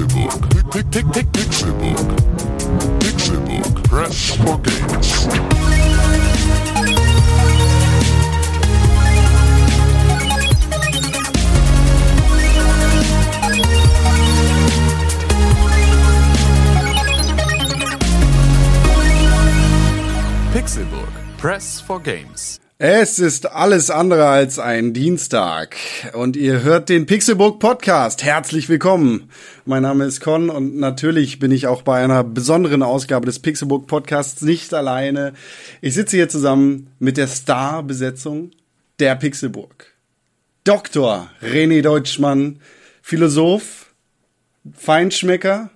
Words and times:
Pixelbook. 0.00 0.40
Pixelbook. 1.32 2.08
Pixelbook. 3.00 3.84
Press 3.84 4.30
for 4.36 4.58
games. 4.58 5.60
Pixelburg. 20.52 21.12
Press 21.36 21.80
for 21.80 22.00
Games. 22.00 22.69
Es 22.82 23.18
ist 23.18 23.44
alles 23.52 23.90
andere 23.90 24.26
als 24.28 24.58
ein 24.58 24.94
Dienstag 24.94 25.76
und 26.14 26.34
ihr 26.34 26.62
hört 26.62 26.88
den 26.88 27.04
Pixelbook 27.04 27.58
Podcast. 27.58 28.24
Herzlich 28.24 28.70
willkommen. 28.70 29.28
Mein 29.66 29.82
Name 29.82 30.06
ist 30.06 30.22
Con 30.22 30.48
und 30.48 30.76
natürlich 30.76 31.38
bin 31.38 31.50
ich 31.52 31.66
auch 31.66 31.82
bei 31.82 32.02
einer 32.02 32.24
besonderen 32.24 32.82
Ausgabe 32.82 33.26
des 33.26 33.38
Pixelbook 33.38 33.86
Podcasts 33.86 34.40
nicht 34.40 34.72
alleine. 34.72 35.34
Ich 35.82 35.92
sitze 35.92 36.16
hier 36.16 36.30
zusammen 36.30 36.90
mit 36.98 37.18
der 37.18 37.26
Starbesetzung 37.26 38.52
der 38.98 39.14
Pixelburg. 39.14 39.92
Dr. 40.64 41.28
René 41.42 41.82
Deutschmann, 41.82 42.62
Philosoph, 43.02 43.92
Feinschmecker, 44.72 45.68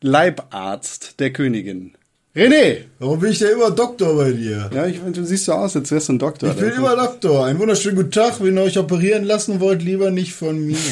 Leibarzt 0.00 1.20
der 1.20 1.32
Königin. 1.32 1.96
René! 2.36 2.84
Warum 2.98 3.20
bin 3.20 3.30
ich 3.32 3.38
denn 3.38 3.52
immer 3.52 3.70
Doktor 3.70 4.14
bei 4.16 4.32
dir? 4.32 4.70
Ja, 4.74 4.86
ich, 4.86 5.00
du 5.00 5.24
siehst 5.24 5.46
so 5.46 5.52
aus, 5.52 5.74
als 5.76 5.90
wärst 5.90 6.08
du 6.08 6.12
ein 6.12 6.18
Doktor. 6.18 6.50
Ich 6.50 6.56
bin 6.56 6.72
immer 6.72 6.94
Doktor. 6.94 7.46
Einen 7.46 7.58
wunderschönen 7.58 7.96
guten 7.96 8.10
Tag. 8.10 8.42
Wenn 8.42 8.56
ihr 8.56 8.62
euch 8.62 8.78
operieren 8.78 9.24
lassen 9.24 9.60
wollt, 9.60 9.82
lieber 9.82 10.10
nicht 10.10 10.34
von 10.34 10.64
mir. 10.66 10.76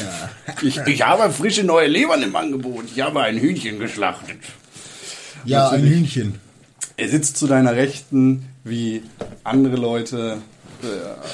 Ich, 0.63 0.79
ich 0.87 1.03
habe 1.03 1.31
frische 1.31 1.65
neue 1.65 1.87
Lebern 1.87 2.23
im 2.23 2.35
Angebot. 2.35 2.85
Ich 2.95 3.03
habe 3.03 3.21
ein 3.21 3.37
Hühnchen 3.37 3.79
geschlachtet. 3.79 4.39
Ja, 5.45 5.69
ein. 5.69 5.83
Hühnchen. 5.83 6.37
Er 6.97 7.09
sitzt 7.11 7.37
zu 7.37 7.47
deiner 7.47 7.77
Rechten, 7.77 8.47
wie 8.65 9.03
andere 9.45 9.77
Leute, 9.77 10.39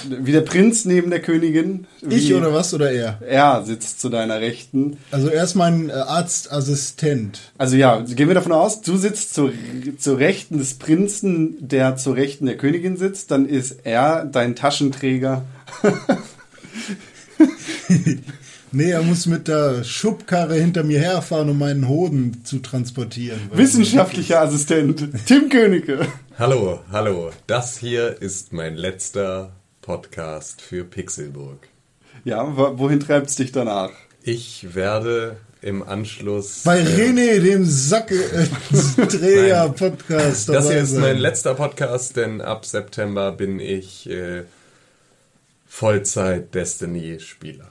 wie 0.08 0.32
der 0.32 0.40
Prinz 0.40 0.84
neben 0.84 1.10
der 1.10 1.20
Königin. 1.20 1.86
Ich 2.08 2.32
oder 2.34 2.52
was 2.52 2.74
oder 2.74 2.90
er? 2.90 3.18
Er 3.26 3.62
sitzt 3.64 4.00
zu 4.00 4.08
deiner 4.08 4.40
Rechten. 4.40 4.98
Also 5.10 5.28
er 5.28 5.44
ist 5.44 5.54
mein 5.54 5.90
äh, 5.90 5.92
Arztassistent. 5.92 7.40
Also 7.58 7.76
ja, 7.76 8.00
gehen 8.00 8.28
wir 8.28 8.34
davon 8.34 8.52
aus, 8.52 8.80
du 8.82 8.96
sitzt 8.96 9.34
zu, 9.34 9.52
zur 9.98 10.18
Rechten 10.18 10.58
des 10.58 10.74
Prinzen, 10.74 11.56
der 11.60 11.96
zur 11.96 12.16
Rechten 12.16 12.46
der 12.46 12.56
Königin 12.56 12.96
sitzt. 12.96 13.30
Dann 13.30 13.46
ist 13.46 13.76
er 13.84 14.24
dein 14.24 14.56
Taschenträger. 14.56 15.44
Nee, 18.74 18.90
er 18.90 19.02
muss 19.02 19.26
mit 19.26 19.48
der 19.48 19.84
Schubkarre 19.84 20.54
hinter 20.54 20.82
mir 20.82 20.98
herfahren, 20.98 21.50
um 21.50 21.58
meinen 21.58 21.88
Hoden 21.88 22.42
zu 22.44 22.58
transportieren. 22.60 23.38
Wissenschaftlicher 23.52 24.40
Assistent, 24.40 25.10
Tim 25.26 25.50
Königke. 25.50 26.06
Hallo, 26.38 26.80
hallo. 26.90 27.30
Das 27.46 27.76
hier 27.76 28.22
ist 28.22 28.54
mein 28.54 28.74
letzter 28.76 29.52
Podcast 29.82 30.62
für 30.62 30.84
Pixelburg. 30.84 31.58
Ja, 32.24 32.56
wo- 32.56 32.78
wohin 32.78 32.98
treibt's 33.00 33.36
dich 33.36 33.52
danach? 33.52 33.90
Ich 34.22 34.74
werde 34.74 35.36
im 35.60 35.82
Anschluss. 35.82 36.62
Bei 36.64 36.78
äh, 36.78 36.82
René, 36.84 37.40
dem 37.40 37.66
Sack-Träger-Podcast. 37.66 40.48
Das 40.48 40.70
hier 40.70 40.80
ist 40.80 40.96
mein 40.96 41.18
letzter 41.18 41.52
Podcast, 41.54 42.16
denn 42.16 42.40
ab 42.40 42.64
September 42.64 43.32
bin 43.32 43.60
ich 43.60 44.08
äh, 44.08 44.44
Vollzeit-Destiny-Spieler. 45.66 47.70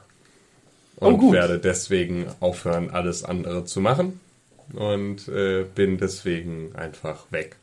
Und 1.01 1.19
Oh, 1.19 1.31
werde 1.33 1.57
deswegen 1.59 2.27
aufhören, 2.39 2.89
alles 2.91 3.23
andere 3.23 3.65
zu 3.65 3.81
machen. 3.81 4.19
Und 4.73 5.27
äh, 5.27 5.65
bin 5.75 5.97
deswegen 5.97 6.73
einfach 6.75 7.25
weg. 7.31 7.57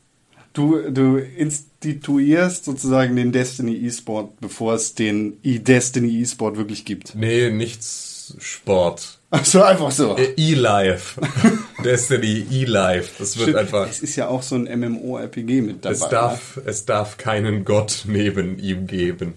Du, 0.53 0.91
du 0.91 1.17
instituierst 1.17 2.65
sozusagen 2.65 3.15
den 3.15 3.31
Destiny 3.31 3.75
E-Sport, 3.85 4.39
bevor 4.41 4.73
es 4.73 4.93
den 4.93 5.37
E-Destiny 5.43 6.21
E-Sport 6.21 6.57
wirklich 6.57 6.85
gibt. 6.85 7.15
Nee, 7.15 7.49
nichts 7.49 8.35
Sport. 8.39 9.19
Also 9.31 9.63
einfach 9.63 9.91
so. 9.91 10.17
Äh, 10.17 10.33
E-Life. 10.37 11.19
Destiny 11.83 12.45
E-Life. 12.51 13.11
Das 13.19 13.37
wird 13.37 13.55
einfach. 13.55 13.89
Es 13.89 14.01
ist 14.01 14.15
ja 14.15 14.27
auch 14.27 14.41
so 14.43 14.55
ein 14.55 14.63
MMO-RPG 14.79 15.61
mit 15.61 15.85
dabei. 15.85 15.93
Es 15.93 16.09
darf, 16.09 16.59
es 16.65 16.85
darf 16.85 17.17
keinen 17.17 17.63
Gott 17.63 18.03
neben 18.07 18.59
ihm 18.59 18.85
geben. 18.85 19.33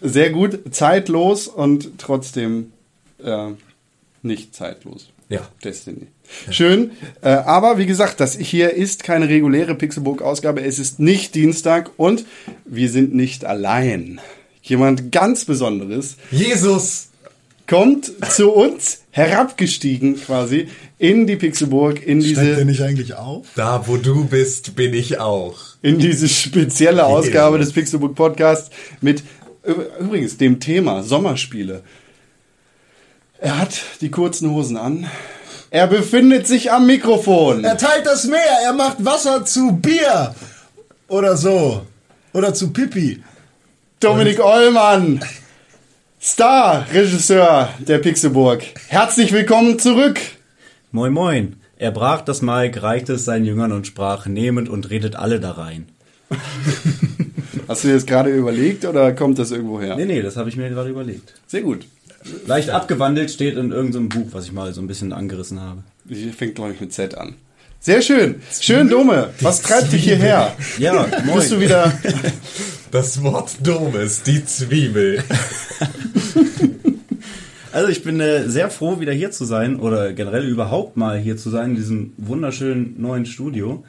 ne? 0.00 0.10
Sehr 0.10 0.30
gut, 0.30 0.74
zeitlos 0.74 1.48
und 1.48 1.98
trotzdem 1.98 2.72
äh, 3.24 3.52
nicht 4.22 4.54
zeitlos. 4.54 5.10
Ja. 5.28 5.48
Destiny. 5.62 6.06
Schön. 6.50 6.92
Äh, 7.22 7.28
aber 7.28 7.78
wie 7.78 7.86
gesagt, 7.86 8.20
das 8.20 8.36
hier 8.36 8.74
ist 8.74 9.04
keine 9.04 9.28
reguläre 9.28 9.74
Pixelbook-Ausgabe. 9.74 10.62
Es 10.62 10.78
ist 10.78 11.00
nicht 11.00 11.34
Dienstag 11.34 11.90
und 11.96 12.24
wir 12.64 12.90
sind 12.90 13.14
nicht 13.14 13.44
allein. 13.44 14.20
Jemand 14.62 15.12
ganz 15.12 15.44
Besonderes 15.44 16.16
Jesus! 16.30 17.08
kommt 17.66 18.12
zu 18.30 18.50
uns 18.50 19.02
herabgestiegen 19.10 20.16
quasi 20.16 20.68
in 20.98 21.26
die 21.26 21.36
Pixelburg, 21.36 22.04
in 22.06 22.20
Steigt 22.20 22.36
der 22.36 22.54
diese, 22.54 22.64
nicht 22.64 22.82
eigentlich 22.82 23.14
auf? 23.14 23.46
Da, 23.56 23.86
wo 23.86 23.96
du 23.96 24.26
bist, 24.26 24.76
bin 24.76 24.92
ich 24.92 25.18
auch. 25.18 25.58
in 25.82 25.98
diese 25.98 26.28
spezielle 26.28 27.06
Ausgabe 27.06 27.58
des 27.58 27.72
Pixelbook 27.72 28.14
Podcasts 28.14 28.70
mit 29.00 29.22
übrigens 29.98 30.36
dem 30.36 30.60
Thema 30.60 31.02
Sommerspiele. 31.02 31.82
Er 33.38 33.58
hat 33.58 33.82
die 34.00 34.10
kurzen 34.10 34.50
Hosen 34.50 34.76
an. 34.76 35.06
Er 35.70 35.86
befindet 35.86 36.46
sich 36.46 36.70
am 36.70 36.86
Mikrofon. 36.86 37.64
Er 37.64 37.76
teilt 37.76 38.06
das 38.06 38.26
Meer, 38.26 38.58
er 38.64 38.72
macht 38.72 39.04
Wasser 39.04 39.44
zu 39.44 39.72
Bier. 39.72 40.34
Oder 41.08 41.36
so. 41.36 41.84
Oder 42.32 42.54
zu 42.54 42.72
Pipi. 42.72 43.22
Dominik 43.98 44.38
Ollmann, 44.38 45.24
Star-Regisseur 46.20 47.70
der 47.80 47.98
Pixelburg. 47.98 48.62
Herzlich 48.88 49.32
willkommen 49.32 49.78
zurück. 49.78 50.20
Moin 50.92 51.12
Moin. 51.12 51.56
Er 51.76 51.90
brach 51.90 52.20
das 52.20 52.40
Mike, 52.40 52.82
reichte 52.82 53.14
es 53.14 53.24
seinen 53.24 53.44
Jüngern 53.44 53.72
und 53.72 53.86
sprach, 53.86 54.26
nehmet 54.26 54.68
und 54.68 54.90
redet 54.90 55.16
alle 55.16 55.40
da 55.40 55.52
rein. 55.52 55.88
Hast 57.68 57.82
du 57.82 57.88
dir 57.88 57.94
das 57.94 58.06
gerade 58.06 58.30
überlegt 58.30 58.84
oder 58.84 59.12
kommt 59.12 59.38
das 59.38 59.50
irgendwo 59.50 59.80
her? 59.80 59.96
Nee, 59.96 60.04
nee, 60.04 60.22
das 60.22 60.36
habe 60.36 60.48
ich 60.48 60.56
mir 60.56 60.68
gerade 60.68 60.90
überlegt. 60.90 61.34
Sehr 61.46 61.62
gut. 61.62 61.86
Leicht 62.46 62.70
abgewandelt 62.70 63.30
steht 63.30 63.56
in 63.56 63.70
irgendeinem 63.70 64.08
Buch, 64.08 64.28
was 64.32 64.46
ich 64.46 64.52
mal 64.52 64.72
so 64.72 64.80
ein 64.80 64.86
bisschen 64.86 65.12
angerissen 65.12 65.60
habe. 65.60 65.82
Die 66.04 66.30
fängt, 66.30 66.54
glaube 66.54 66.72
ich, 66.72 66.80
mit 66.80 66.92
Z 66.92 67.16
an. 67.16 67.34
Sehr 67.80 68.00
schön. 68.00 68.36
Schön, 68.60 68.88
Dome. 68.88 69.30
Was 69.40 69.60
treibt 69.60 69.92
dich 69.92 70.04
hierher? 70.04 70.56
Ja, 70.78 71.06
moin. 71.24 71.38
Bist 71.38 71.52
du 71.52 71.60
wieder. 71.60 71.92
Das 72.90 73.22
Wort 73.22 73.56
Domes, 73.62 74.22
die 74.22 74.44
Zwiebel. 74.44 75.22
Also 77.72 77.88
ich 77.88 78.04
bin 78.04 78.20
äh, 78.20 78.48
sehr 78.48 78.70
froh, 78.70 79.00
wieder 79.00 79.12
hier 79.12 79.32
zu 79.32 79.44
sein 79.44 79.80
oder 79.80 80.12
generell 80.12 80.46
überhaupt 80.46 80.96
mal 80.96 81.18
hier 81.18 81.36
zu 81.36 81.50
sein 81.50 81.70
in 81.70 81.74
diesem 81.74 82.12
wunderschönen 82.18 82.94
neuen 83.02 83.26
Studio. 83.26 83.84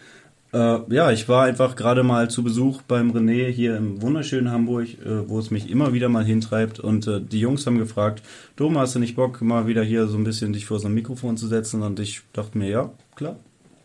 Äh, 0.55 0.79
ja, 0.87 1.11
ich 1.11 1.27
war 1.27 1.43
einfach 1.43 1.75
gerade 1.75 2.03
mal 2.03 2.29
zu 2.29 2.41
Besuch 2.41 2.81
beim 2.83 3.11
René 3.11 3.49
hier 3.49 3.75
im 3.75 4.01
wunderschönen 4.01 4.51
Hamburg, 4.51 4.87
äh, 5.05 5.27
wo 5.27 5.37
es 5.37 5.51
mich 5.51 5.69
immer 5.69 5.91
wieder 5.91 6.07
mal 6.07 6.23
hintreibt. 6.23 6.79
Und 6.79 7.07
äh, 7.07 7.19
die 7.19 7.41
Jungs 7.41 7.65
haben 7.65 7.77
gefragt, 7.77 8.23
Doma, 8.55 8.79
hast 8.79 8.95
du 8.95 8.99
nicht 8.99 9.17
Bock, 9.17 9.41
mal 9.41 9.67
wieder 9.67 9.83
hier 9.83 10.07
so 10.07 10.17
ein 10.17 10.23
bisschen 10.23 10.53
dich 10.53 10.65
vor 10.65 10.79
so 10.79 10.87
ein 10.87 10.93
Mikrofon 10.93 11.35
zu 11.35 11.47
setzen? 11.47 11.81
Und 11.81 11.99
ich 11.99 12.21
dachte 12.31 12.57
mir, 12.57 12.69
ja, 12.69 12.89
klar, 13.17 13.35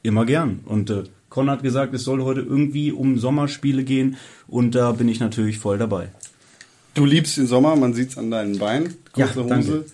immer 0.04 0.24
gern. 0.24 0.60
Und 0.64 0.90
äh, 0.90 1.02
Con 1.28 1.50
hat 1.50 1.64
gesagt, 1.64 1.92
es 1.92 2.04
soll 2.04 2.22
heute 2.22 2.40
irgendwie 2.40 2.92
um 2.92 3.18
Sommerspiele 3.18 3.82
gehen. 3.82 4.16
Und 4.46 4.76
da 4.76 4.92
bin 4.92 5.08
ich 5.08 5.18
natürlich 5.18 5.58
voll 5.58 5.76
dabei. 5.76 6.10
Du 6.94 7.04
liebst 7.04 7.36
den 7.36 7.48
Sommer, 7.48 7.74
man 7.74 7.94
sieht 7.94 8.10
es 8.10 8.18
an 8.18 8.30
deinen 8.30 8.58
Beinen. 8.58 8.94
Ja, 9.16 9.26
Kurze 9.26 9.48
danke. 9.48 9.66
Hose. 9.66 9.84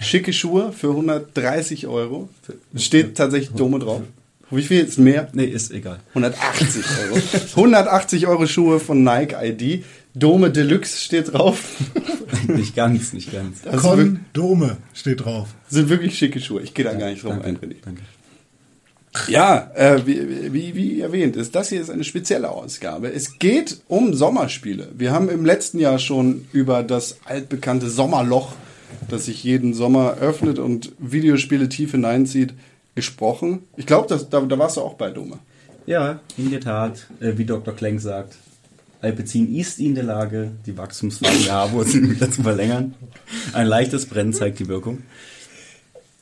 Schicke 0.00 0.34
Schuhe 0.34 0.72
für 0.72 0.90
130 0.90 1.86
Euro. 1.86 2.28
Steht 2.74 3.16
tatsächlich 3.16 3.56
Dome 3.56 3.78
drauf. 3.78 4.02
Wie 4.50 4.62
viel 4.62 4.80
ist 4.84 4.98
mehr? 4.98 5.28
Nee, 5.32 5.44
ist 5.46 5.72
egal. 5.72 5.98
180 6.10 6.84
Euro. 7.10 7.18
180 7.56 8.26
Euro 8.28 8.46
Schuhe 8.46 8.78
von 8.80 9.02
Nike 9.02 9.34
ID. 9.42 9.84
Dome 10.14 10.50
Deluxe 10.50 11.00
steht 11.02 11.32
drauf. 11.32 11.76
nicht 12.46 12.74
ganz, 12.76 13.12
nicht 13.12 13.32
ganz. 13.32 13.62
Das 13.62 13.82
sind 13.82 13.96
wirklich, 13.96 14.18
Kondome 14.34 14.76
steht 14.94 15.24
drauf. 15.24 15.48
sind 15.68 15.88
wirklich 15.88 16.16
schicke 16.16 16.40
Schuhe. 16.40 16.62
Ich 16.62 16.74
gehe 16.74 16.84
da 16.84 16.94
gar 16.94 17.10
nicht 17.10 17.24
drum 17.24 17.32
ein, 17.42 17.42
Danke, 17.60 17.66
René. 17.66 17.74
danke. 17.84 18.02
Ja, 19.28 19.70
äh, 19.74 20.06
wie, 20.06 20.52
wie, 20.52 20.74
wie 20.74 21.00
erwähnt, 21.00 21.36
ist 21.36 21.54
das 21.54 21.70
hier 21.70 21.80
ist 21.80 21.90
eine 21.90 22.04
spezielle 22.04 22.50
Ausgabe. 22.50 23.10
Es 23.12 23.38
geht 23.38 23.78
um 23.88 24.12
Sommerspiele. 24.14 24.88
Wir 24.96 25.10
haben 25.10 25.28
im 25.30 25.44
letzten 25.46 25.78
Jahr 25.78 25.98
schon 25.98 26.46
über 26.52 26.82
das 26.82 27.18
altbekannte 27.24 27.88
Sommerloch, 27.88 28.52
das 29.08 29.24
sich 29.24 29.42
jeden 29.42 29.72
Sommer 29.72 30.18
öffnet 30.18 30.58
und 30.58 30.92
Videospiele 30.98 31.68
tief 31.70 31.92
hineinzieht, 31.92 32.52
gesprochen. 32.96 33.62
Ich 33.76 33.86
glaube, 33.86 34.08
da, 34.08 34.40
da 34.40 34.58
warst 34.58 34.76
du 34.76 34.80
auch 34.80 34.94
bei 34.94 35.10
Dome. 35.10 35.38
Ja, 35.86 36.18
in 36.36 36.50
der 36.50 36.60
Tat, 36.60 37.06
äh, 37.20 37.38
wie 37.38 37.44
Dr. 37.44 37.76
Klenk 37.76 38.00
sagt, 38.00 38.34
Alpezin 39.00 39.54
ist 39.54 39.78
in 39.78 39.94
der 39.94 40.02
Lage, 40.02 40.50
die 40.64 40.76
Wachstumsphase 40.76 41.52
der 41.52 42.10
wieder 42.10 42.28
zu 42.28 42.42
verlängern. 42.42 42.94
Ein 43.52 43.68
leichtes 43.68 44.06
Brennen 44.06 44.32
zeigt 44.32 44.58
die 44.58 44.66
Wirkung. 44.66 45.02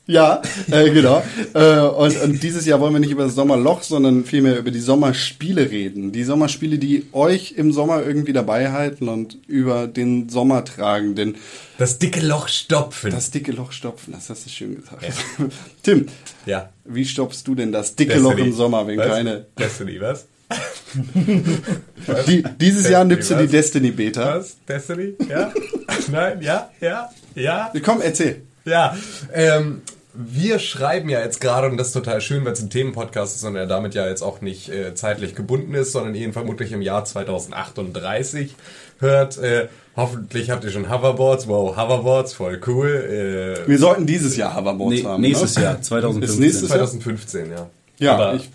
Ja, 0.07 0.41
äh, 0.69 0.91
genau. 0.91 1.23
Äh, 1.53 1.79
und, 1.79 2.21
und 2.21 2.43
dieses 2.43 2.65
Jahr 2.67 2.79
wollen 2.79 2.93
wir 2.93 2.99
nicht 2.99 3.11
über 3.11 3.23
das 3.23 3.33
Sommerloch, 3.33 3.81
sondern 3.81 4.23
vielmehr 4.23 4.57
über 4.59 4.69
die 4.69 4.79
Sommerspiele 4.79 5.71
reden. 5.71 6.11
Die 6.11 6.23
Sommerspiele, 6.23 6.77
die 6.77 7.07
euch 7.11 7.53
im 7.53 7.71
Sommer 7.71 8.03
irgendwie 8.03 8.33
dabei 8.33 8.71
halten 8.71 9.09
und 9.09 9.37
über 9.47 9.87
den 9.87 10.29
Sommer 10.29 10.63
tragen. 10.63 11.15
Denn 11.15 11.35
Das 11.79 11.97
dicke 11.97 12.21
Loch 12.21 12.47
stopfen. 12.49 13.09
das 13.09 13.31
dicke 13.31 13.51
Loch 13.51 13.71
stopfen, 13.71 14.13
das 14.13 14.29
hast 14.29 14.45
du 14.45 14.49
schön 14.51 14.75
gesagt. 14.75 15.03
Tim, 15.83 16.05
ja. 16.45 16.69
wie 16.83 17.05
stopfst 17.05 17.43
du 17.45 17.55
denn 17.55 17.71
das 17.71 17.95
dicke 17.95 18.19
Loch 18.19 18.37
im 18.37 18.53
Sommer, 18.53 18.85
wenn 18.85 18.99
was? 18.99 19.07
keine... 19.07 19.45
Destiny, 19.57 19.99
was? 19.99 20.27
Die, 22.27 22.43
dieses 22.61 22.87
Jahr 22.87 23.03
nimmst 23.03 23.31
du 23.31 23.35
die 23.35 23.45
was? 23.45 23.51
Destiny 23.51 23.89
Beta. 23.89 24.37
Was? 24.37 24.57
Destiny? 24.67 25.15
Ja? 25.27 25.51
Nein? 26.11 26.39
Ja? 26.41 26.69
Ja? 26.79 27.09
Ja? 27.33 27.73
Komm, 27.83 28.01
erzähl. 28.01 28.43
Ja, 28.65 28.95
ähm, 29.33 29.81
wir 30.17 30.59
schreiben 30.59 31.09
ja 31.09 31.19
jetzt 31.21 31.41
gerade, 31.41 31.67
und 31.69 31.77
das 31.77 31.87
ist 31.87 31.93
total 31.93 32.21
schön, 32.21 32.45
weil 32.45 32.53
es 32.53 32.61
ein 32.61 32.69
Themenpodcast 32.69 33.35
ist 33.35 33.43
und 33.43 33.55
er 33.55 33.65
damit 33.67 33.95
ja 33.95 34.07
jetzt 34.07 34.21
auch 34.21 34.41
nicht 34.41 34.69
äh, 34.69 34.93
zeitlich 34.95 35.35
gebunden 35.35 35.73
ist, 35.73 35.91
sondern 35.91 36.15
ihn 36.15 36.33
vermutlich 36.33 36.71
im 36.71 36.81
Jahr 36.81 37.05
2038 37.05 38.55
hört. 38.99 39.37
Äh, 39.37 39.67
hoffentlich 39.95 40.49
habt 40.49 40.63
ihr 40.63 40.71
schon 40.71 40.89
Hoverboards. 40.89 41.47
Wow, 41.47 41.75
Hoverboards, 41.77 42.33
voll 42.33 42.59
cool. 42.67 43.63
Äh, 43.65 43.67
Wir 43.67 43.77
sollten 43.79 44.05
dieses 44.05 44.35
Jahr 44.37 44.55
Hoverboards 44.55 44.95
Nee, 44.95 45.03
haben. 45.03 45.21
nächstes 45.21 45.55
ne? 45.57 45.63
Jahr, 45.63 45.81
2015. 45.81 46.33
Ist 46.33 46.39
nächstes 46.39 46.69
Jahr? 46.69 46.77
2015, 46.79 47.51
ja. 47.51 47.69
Ja, 47.97 48.15
Aber 48.15 48.33
ich, 48.35 48.49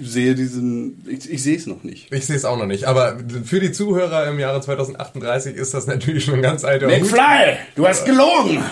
ich 0.00 0.10
sehe 0.10 0.34
diesen, 0.34 1.04
ich, 1.06 1.30
ich 1.30 1.42
sehe 1.42 1.56
es 1.56 1.66
noch 1.66 1.82
nicht. 1.84 2.10
ich 2.12 2.24
sehe 2.24 2.36
es 2.36 2.46
auch 2.46 2.56
noch 2.56 2.64
nicht. 2.64 2.84
Aber 2.84 3.18
für 3.44 3.60
die 3.60 3.72
Zuhörer 3.72 4.26
im 4.28 4.38
Jahre 4.38 4.62
2038 4.62 5.54
ist 5.54 5.74
das 5.74 5.86
natürlich 5.86 6.24
schon 6.24 6.36
ein 6.36 6.42
ganz 6.42 6.64
alter 6.64 6.86
Hut. 6.86 7.00
McFly, 7.02 7.56
du 7.76 7.86
hast 7.86 8.06
gelogen! 8.06 8.64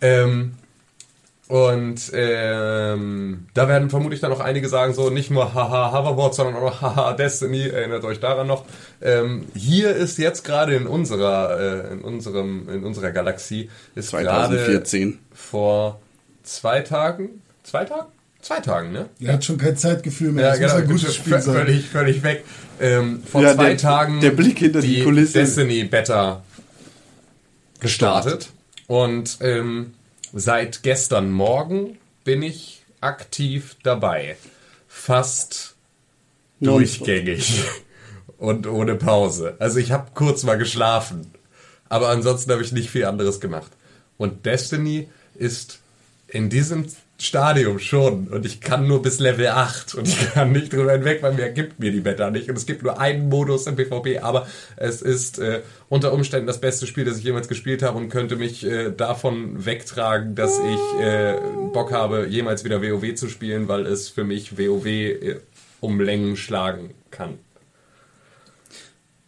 Ähm, 0.00 0.52
und 1.48 2.00
ähm, 2.14 3.46
da 3.52 3.68
werden 3.68 3.90
vermutlich 3.90 4.20
dann 4.20 4.30
noch 4.30 4.40
einige 4.40 4.68
sagen, 4.68 4.94
so 4.94 5.10
nicht 5.10 5.30
nur 5.30 5.52
haha 5.52 5.92
Hoverboard, 5.92 6.34
sondern 6.34 6.56
auch 6.56 6.80
haha 6.80 7.12
Destiny, 7.12 7.68
erinnert 7.68 8.02
euch 8.04 8.18
daran 8.20 8.46
noch. 8.46 8.64
Ähm, 9.02 9.44
hier 9.54 9.94
ist 9.94 10.16
jetzt 10.18 10.44
gerade 10.44 10.74
in 10.74 10.86
unserer, 10.86 11.60
äh, 11.90 11.92
in 11.92 12.00
unserem, 12.00 12.68
in 12.70 12.84
unserer 12.84 13.10
Galaxie, 13.10 13.68
ist 13.94 14.12
gerade 14.12 14.56
2014. 14.56 15.18
vor 15.34 16.00
zwei 16.42 16.80
Tagen, 16.80 17.42
zwei 17.62 17.84
Tagen? 17.84 18.06
Zwei 18.40 18.60
Tagen, 18.60 18.92
ne? 18.92 19.08
Er 19.20 19.34
hat 19.34 19.44
schon 19.44 19.56
kein 19.56 19.74
Zeitgefühl 19.76 20.30
mehr. 20.32 20.50
das 20.50 20.60
muss 20.60 20.72
ein 20.72 20.86
gutes 20.86 21.14
Spiel 21.14 21.40
sein. 21.40 21.54
Völlig, 21.54 21.86
völlig 21.88 22.22
weg. 22.22 22.44
Ähm, 22.78 23.22
vor 23.24 23.40
Ja, 23.42 23.54
zwei 23.54 23.68
der- 23.70 23.76
Tagen 23.78 24.20
der 24.20 24.32
Blick 24.32 24.58
hinter 24.58 24.82
die 24.82 25.02
Kulisse. 25.02 25.38
Destiny 25.38 25.84
Beta 25.84 26.42
gestartet. 27.80 28.50
Und 28.86 29.38
ähm, 29.40 29.94
seit 30.34 30.82
gestern 30.82 31.30
Morgen 31.30 31.98
bin 32.24 32.42
ich 32.42 32.82
aktiv 33.00 33.76
dabei. 33.82 34.36
Fast 34.88 35.76
durchgängig 36.60 37.62
und 38.38 38.66
ohne 38.66 38.96
Pause. 38.96 39.56
Also 39.60 39.78
ich 39.78 39.92
habe 39.92 40.10
kurz 40.14 40.42
mal 40.42 40.58
geschlafen, 40.58 41.32
aber 41.88 42.08
ansonsten 42.08 42.50
habe 42.50 42.62
ich 42.62 42.72
nicht 42.72 42.90
viel 42.90 43.04
anderes 43.04 43.40
gemacht. 43.40 43.70
Und 44.16 44.44
Destiny 44.44 45.08
ist 45.34 45.80
in 46.28 46.50
diesem 46.50 46.86
Stadium 47.24 47.78
schon 47.78 48.28
und 48.28 48.44
ich 48.44 48.60
kann 48.60 48.86
nur 48.86 49.00
bis 49.00 49.18
Level 49.18 49.48
8 49.48 49.94
und 49.94 50.06
ich 50.06 50.32
kann 50.34 50.52
nicht 50.52 50.72
drüber 50.72 50.92
hinweg, 50.92 51.22
weil 51.22 51.32
mir 51.32 51.50
gibt 51.50 51.80
mir 51.80 51.90
die 51.90 52.00
Beta 52.00 52.30
nicht 52.30 52.50
und 52.50 52.56
es 52.56 52.66
gibt 52.66 52.82
nur 52.82 53.00
einen 53.00 53.30
Modus 53.30 53.66
im 53.66 53.76
PvP, 53.76 54.18
aber 54.18 54.46
es 54.76 55.00
ist 55.00 55.38
äh, 55.38 55.62
unter 55.88 56.12
Umständen 56.12 56.46
das 56.46 56.60
beste 56.60 56.86
Spiel, 56.86 57.04
das 57.06 57.16
ich 57.16 57.24
jemals 57.24 57.48
gespielt 57.48 57.82
habe 57.82 57.96
und 57.96 58.10
könnte 58.10 58.36
mich 58.36 58.66
äh, 58.66 58.90
davon 58.90 59.64
wegtragen, 59.64 60.34
dass 60.34 60.58
ich 60.58 61.00
äh, 61.00 61.38
Bock 61.72 61.92
habe, 61.92 62.26
jemals 62.28 62.62
wieder 62.64 62.82
WoW 62.82 63.14
zu 63.14 63.28
spielen, 63.28 63.68
weil 63.68 63.86
es 63.86 64.10
für 64.10 64.24
mich 64.24 64.58
WoW 64.58 64.86
äh, 64.86 65.40
um 65.80 66.00
Längen 66.00 66.36
schlagen 66.36 66.90
kann. 67.10 67.38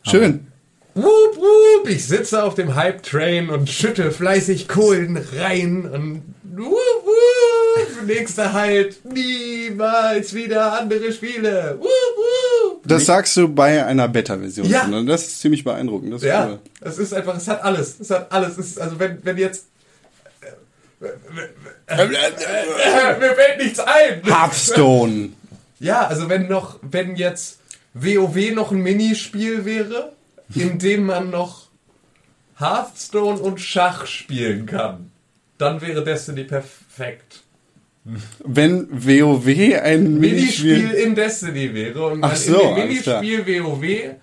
Schön. 0.02 0.46
Wup, 0.94 1.37
wup, 1.37 1.88
ich 1.88 2.06
sitze 2.06 2.42
auf 2.42 2.54
dem 2.54 2.75
Hype-Train 2.75 3.50
und 3.50 3.69
schütte 3.69 4.10
fleißig 4.10 4.66
Kohlen 4.66 5.19
rein 5.34 5.84
und 5.84 6.22
wup, 6.42 6.72
wup, 7.04 7.35
nächster 8.06 8.52
Halt, 8.52 9.05
niemals 9.05 10.34
wieder 10.34 10.81
andere 10.81 11.12
Spiele. 11.12 11.76
Wup, 11.78 11.87
wup. 11.87 12.82
Das 12.84 13.06
sagst 13.06 13.37
du 13.37 13.49
bei 13.49 13.84
einer 13.84 14.08
Beta-Version. 14.08 14.67
Ja. 14.69 14.87
Ne? 14.87 15.05
Das 15.05 15.26
ist 15.26 15.40
ziemlich 15.40 15.64
beeindruckend. 15.64 16.14
Das 16.14 16.23
Ja, 16.23 16.46
cool. 16.46 16.58
es 16.81 16.99
ist 16.99 17.12
einfach, 17.12 17.37
es 17.37 17.49
hat 17.49 17.62
alles, 17.64 17.99
es 18.00 18.11
hat 18.11 18.31
alles. 18.32 18.58
Es 18.58 18.69
ist, 18.69 18.81
also 18.81 18.99
wenn, 18.99 19.19
wenn 19.25 19.37
jetzt... 19.38 19.67
Mir 21.00 21.11
fällt 21.88 23.58
nichts 23.58 23.81
ein. 23.81 24.23
Hearthstone. 24.25 25.31
Ja, 25.78 26.06
also 26.06 26.28
wenn 26.28 26.49
noch, 26.49 26.78
wenn 26.82 27.17
jetzt 27.17 27.58
WoW 27.93 28.52
noch 28.55 28.73
ein 28.73 28.78
Minispiel 28.78 29.64
wäre, 29.64 30.12
in 30.55 30.78
dem 30.78 31.05
man 31.05 31.31
noch 31.31 31.67
Hearthstone 32.58 33.38
und 33.38 33.61
Schach 33.61 34.06
spielen 34.06 34.67
kann, 34.67 35.11
dann 35.58 35.81
wäre 35.81 36.02
Destiny 36.05 36.44
perfekt. 36.44 37.43
Wenn 38.44 38.88
WoW 38.90 39.46
ein 39.82 40.18
Minispiel 40.18 40.78
Minispiel... 40.78 40.90
in 40.90 41.14
Destiny 41.14 41.74
wäre 41.74 42.06
und 42.06 42.20
man 42.20 42.30
Ach 42.30 42.36
so, 42.36 42.60
in 42.60 42.76
dem. 42.76 42.88
Minispiel 42.88 43.64
WoW 43.64 44.16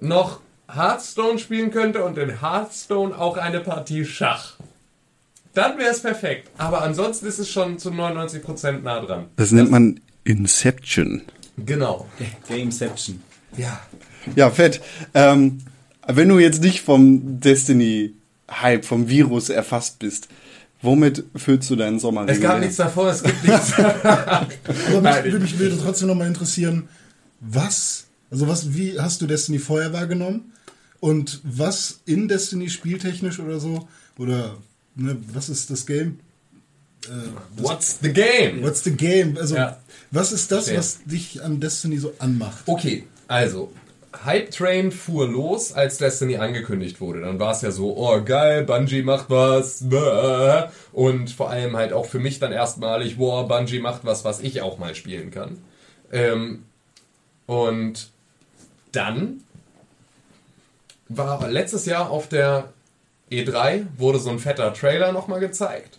noch 0.00 0.40
Hearthstone 0.72 1.38
spielen 1.38 1.70
könnte 1.70 2.04
und 2.04 2.18
in 2.18 2.40
Hearthstone 2.40 3.16
auch 3.16 3.36
eine 3.36 3.60
Partie 3.60 4.04
Schach. 4.04 4.56
Dann 5.54 5.78
wäre 5.78 5.90
es 5.90 6.00
perfekt. 6.00 6.48
Aber 6.58 6.82
ansonsten 6.82 7.26
ist 7.26 7.38
es 7.38 7.50
schon 7.50 7.78
zu 7.78 7.90
99% 7.90 8.82
nah 8.82 9.00
dran. 9.00 9.26
Das 9.36 9.50
nennt 9.50 9.70
man 9.70 10.00
Inception. 10.24 11.22
Genau. 11.56 12.06
Gameception. 12.48 13.22
Ja. 13.56 13.80
Ja, 14.36 14.50
fett. 14.50 14.80
Ähm, 15.14 15.58
wenn 16.06 16.28
du 16.28 16.38
jetzt 16.38 16.62
nicht 16.62 16.82
vom 16.82 17.40
Destiny-Hype, 17.40 18.84
vom 18.84 19.08
Virus 19.08 19.48
erfasst 19.48 19.98
bist, 19.98 20.28
womit 20.82 21.24
füllst 21.36 21.68
du 21.70 21.76
deinen 21.76 21.98
Sommer? 21.98 22.28
Es 22.28 22.40
gab 22.40 22.60
nichts 22.60 22.76
davor, 22.76 23.10
es 23.10 23.22
gibt 23.22 23.44
nichts. 23.44 23.72
Aber 23.78 25.00
mich, 25.02 25.24
würde 25.24 25.38
mich 25.40 25.58
würde 25.58 25.78
trotzdem 25.78 26.08
nochmal 26.08 26.28
interessieren, 26.28 26.88
was, 27.40 28.06
also 28.30 28.48
was, 28.48 28.74
wie 28.74 28.98
hast 28.98 29.20
du 29.22 29.26
Destiny 29.26 29.58
vorher 29.58 29.92
wahrgenommen? 29.92 30.52
Und 31.00 31.40
was 31.42 32.00
in 32.04 32.28
Destiny 32.28 32.68
spieltechnisch 32.68 33.38
oder 33.40 33.58
so? 33.58 33.88
Oder 34.18 34.56
ne, 34.94 35.16
was 35.32 35.48
ist 35.48 35.70
das 35.70 35.86
Game? 35.86 36.18
What's 37.56 37.98
the 38.02 38.12
game? 38.12 38.62
What's 38.62 38.84
the 38.84 38.90
game? 38.90 39.36
Also, 39.38 39.56
Ja. 39.56 39.78
was 40.10 40.32
ist 40.32 40.52
das, 40.52 40.74
was 40.74 40.98
dich 41.04 41.42
an 41.42 41.58
Destiny 41.60 41.98
so 41.98 42.12
anmacht? 42.18 42.62
Okay, 42.66 43.04
also. 43.26 43.72
Hype 44.24 44.50
Train 44.50 44.90
fuhr 44.90 45.28
los, 45.28 45.72
als 45.72 45.98
Destiny 45.98 46.36
angekündigt 46.36 47.00
wurde. 47.00 47.20
Dann 47.20 47.38
war 47.38 47.52
es 47.52 47.62
ja 47.62 47.70
so, 47.70 47.96
oh 47.96 48.22
geil, 48.22 48.64
Bungie 48.64 49.02
macht 49.02 49.30
was. 49.30 49.84
Und 50.92 51.30
vor 51.30 51.50
allem 51.50 51.76
halt 51.76 51.92
auch 51.92 52.06
für 52.06 52.18
mich 52.18 52.38
dann 52.38 52.52
erstmalig, 52.52 53.18
wow, 53.18 53.46
Bungie 53.46 53.78
macht 53.78 54.04
was, 54.04 54.24
was 54.24 54.40
ich 54.40 54.62
auch 54.62 54.78
mal 54.78 54.94
spielen 54.94 55.30
kann. 55.30 55.58
Ähm, 56.12 56.64
und 57.46 58.10
dann 58.92 59.44
war 61.08 61.48
letztes 61.48 61.86
Jahr 61.86 62.10
auf 62.10 62.28
der 62.28 62.72
E3 63.30 63.86
wurde 63.96 64.18
so 64.18 64.30
ein 64.30 64.38
fetter 64.38 64.74
Trailer 64.74 65.12
nochmal 65.12 65.40
gezeigt. 65.40 65.98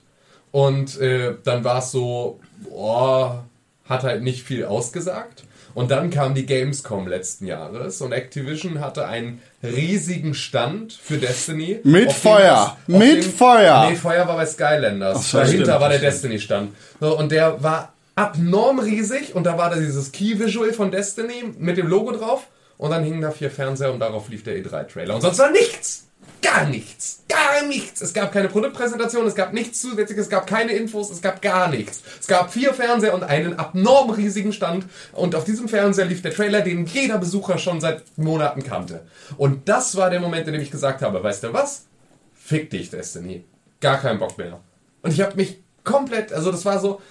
Und 0.51 0.99
äh, 0.99 1.35
dann 1.43 1.63
war 1.63 1.79
es 1.79 1.91
so, 1.91 2.39
boah, 2.69 3.45
hat 3.85 4.03
halt 4.03 4.21
nicht 4.21 4.43
viel 4.43 4.65
ausgesagt. 4.65 5.43
Und 5.73 5.91
dann 5.91 6.09
kam 6.09 6.35
die 6.35 6.45
Gamescom 6.45 7.07
letzten 7.07 7.45
Jahres 7.45 8.01
und 8.01 8.11
Activision 8.11 8.79
hatte 8.81 9.05
einen 9.07 9.41
riesigen 9.63 10.33
Stand 10.33 10.93
für 10.93 11.17
Destiny. 11.17 11.79
Mit 11.83 12.05
dem 12.09 12.11
Feuer. 12.11 12.77
auf 12.81 12.87
Mit 12.87 13.23
dem- 13.25 13.31
Feuer. 13.31 13.89
Nee, 13.89 13.95
Feuer 13.95 14.27
war 14.27 14.35
bei 14.35 14.45
Skylanders. 14.45 15.17
Ach 15.27 15.31
Dahinter 15.31 15.63
stimmt, 15.65 15.79
war 15.81 15.89
der. 15.89 15.99
Destiny-Stand. 15.99 16.71
So, 16.99 17.17
und 17.17 17.31
der 17.31 17.61
war 17.63 17.93
abnorm 18.15 18.79
riesig 18.79 19.33
und 19.35 19.45
da 19.45 19.57
war 19.57 19.69
da 19.69 19.77
dieses 19.77 20.11
Key-Visual 20.11 20.73
von 20.73 20.91
Destiny 20.91 21.43
mit 21.57 21.77
dem 21.77 21.87
Logo 21.87 22.11
drauf 22.11 22.47
und 22.77 22.91
dann 22.91 23.03
hingen 23.03 23.21
da 23.21 23.31
vier 23.31 23.49
Fernseher 23.49 23.93
und 23.93 23.99
darauf 23.99 24.27
lief 24.29 24.43
der 24.43 24.57
E3-Trailer. 24.57 25.15
Und 25.15 25.21
sonst 25.21 25.39
war 25.39 25.51
nichts. 25.51 26.07
Gar 26.41 26.65
nichts. 26.65 27.23
Gar 27.29 27.65
nichts. 27.67 28.01
Es 28.01 28.13
gab 28.13 28.31
keine 28.33 28.49
Produktpräsentation, 28.49 29.25
es 29.27 29.35
gab 29.35 29.53
nichts 29.53 29.81
zusätzliches, 29.81 30.25
es 30.25 30.29
gab 30.29 30.47
keine 30.47 30.73
Infos, 30.73 31.11
es 31.11 31.21
gab 31.21 31.41
gar 31.41 31.69
nichts. 31.69 32.01
Es 32.19 32.27
gab 32.27 32.51
vier 32.51 32.73
Fernseher 32.73 33.13
und 33.13 33.23
einen 33.23 33.57
abnorm 33.59 34.09
riesigen 34.09 34.51
Stand 34.51 34.85
und 35.13 35.35
auf 35.35 35.43
diesem 35.43 35.69
Fernseher 35.69 36.05
lief 36.05 36.21
der 36.21 36.33
Trailer, 36.33 36.61
den 36.61 36.85
jeder 36.85 37.19
Besucher 37.19 37.57
schon 37.57 37.79
seit 37.79 38.03
Monaten 38.17 38.63
kannte. 38.63 39.05
Und 39.37 39.69
das 39.69 39.95
war 39.95 40.09
der 40.09 40.19
Moment, 40.19 40.47
in 40.47 40.53
dem 40.53 40.61
ich 40.61 40.71
gesagt 40.71 41.01
habe, 41.01 41.23
weißt 41.23 41.43
du 41.43 41.53
was? 41.53 41.85
Fick 42.33 42.69
dich, 42.69 42.89
Destiny. 42.89 43.45
Gar 43.79 43.97
keinen 43.97 44.19
Bock 44.19 44.37
mehr. 44.37 44.59
Und 45.03 45.13
ich 45.13 45.21
habe 45.21 45.35
mich 45.35 45.59
komplett, 45.83 46.33
also 46.33 46.51
das 46.51 46.65
war 46.65 46.79
so, 46.79 47.01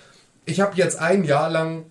ich 0.44 0.60
habe 0.60 0.76
jetzt 0.76 0.98
ein 0.98 1.24
Jahr 1.24 1.50
lang 1.50 1.86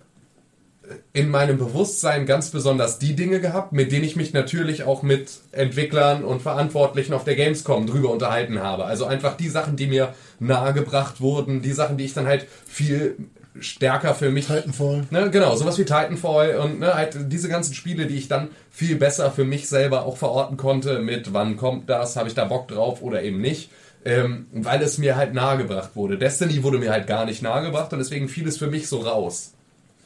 in 1.12 1.28
meinem 1.28 1.58
Bewusstsein 1.58 2.26
ganz 2.26 2.50
besonders 2.50 2.98
die 2.98 3.14
Dinge 3.14 3.40
gehabt, 3.40 3.72
mit 3.72 3.92
denen 3.92 4.04
ich 4.04 4.16
mich 4.16 4.32
natürlich 4.32 4.84
auch 4.84 5.02
mit 5.02 5.30
Entwicklern 5.52 6.24
und 6.24 6.42
Verantwortlichen 6.42 7.12
auf 7.14 7.24
der 7.24 7.36
Gamescom 7.36 7.86
drüber 7.86 8.10
unterhalten 8.10 8.60
habe. 8.60 8.84
Also 8.84 9.04
einfach 9.06 9.36
die 9.36 9.48
Sachen, 9.48 9.76
die 9.76 9.86
mir 9.86 10.14
nahegebracht 10.38 11.20
wurden, 11.20 11.62
die 11.62 11.72
Sachen, 11.72 11.96
die 11.96 12.04
ich 12.04 12.14
dann 12.14 12.26
halt 12.26 12.46
viel 12.66 13.16
stärker 13.58 14.14
für 14.14 14.30
mich. 14.30 14.46
Titanfall. 14.46 15.06
Ne, 15.10 15.30
genau, 15.30 15.56
sowas 15.56 15.78
wie 15.78 15.84
Titanfall 15.84 16.56
und 16.56 16.80
ne, 16.80 16.94
halt 16.94 17.16
diese 17.28 17.48
ganzen 17.48 17.74
Spiele, 17.74 18.06
die 18.06 18.16
ich 18.16 18.28
dann 18.28 18.48
viel 18.70 18.96
besser 18.96 19.30
für 19.30 19.44
mich 19.44 19.68
selber 19.68 20.04
auch 20.04 20.16
verorten 20.16 20.56
konnte, 20.56 21.00
mit 21.00 21.32
wann 21.32 21.56
kommt 21.56 21.90
das, 21.90 22.16
habe 22.16 22.28
ich 22.28 22.34
da 22.34 22.44
Bock 22.44 22.68
drauf 22.68 23.02
oder 23.02 23.22
eben 23.22 23.40
nicht. 23.40 23.70
Ähm, 24.02 24.46
weil 24.52 24.80
es 24.80 24.96
mir 24.96 25.16
halt 25.16 25.34
nahegebracht 25.34 25.90
wurde. 25.94 26.16
Destiny 26.16 26.62
wurde 26.62 26.78
mir 26.78 26.90
halt 26.90 27.06
gar 27.06 27.26
nicht 27.26 27.42
nahegebracht 27.42 27.92
und 27.92 27.98
deswegen 27.98 28.30
fiel 28.30 28.48
es 28.48 28.56
für 28.56 28.68
mich 28.68 28.88
so 28.88 29.00
raus. 29.00 29.52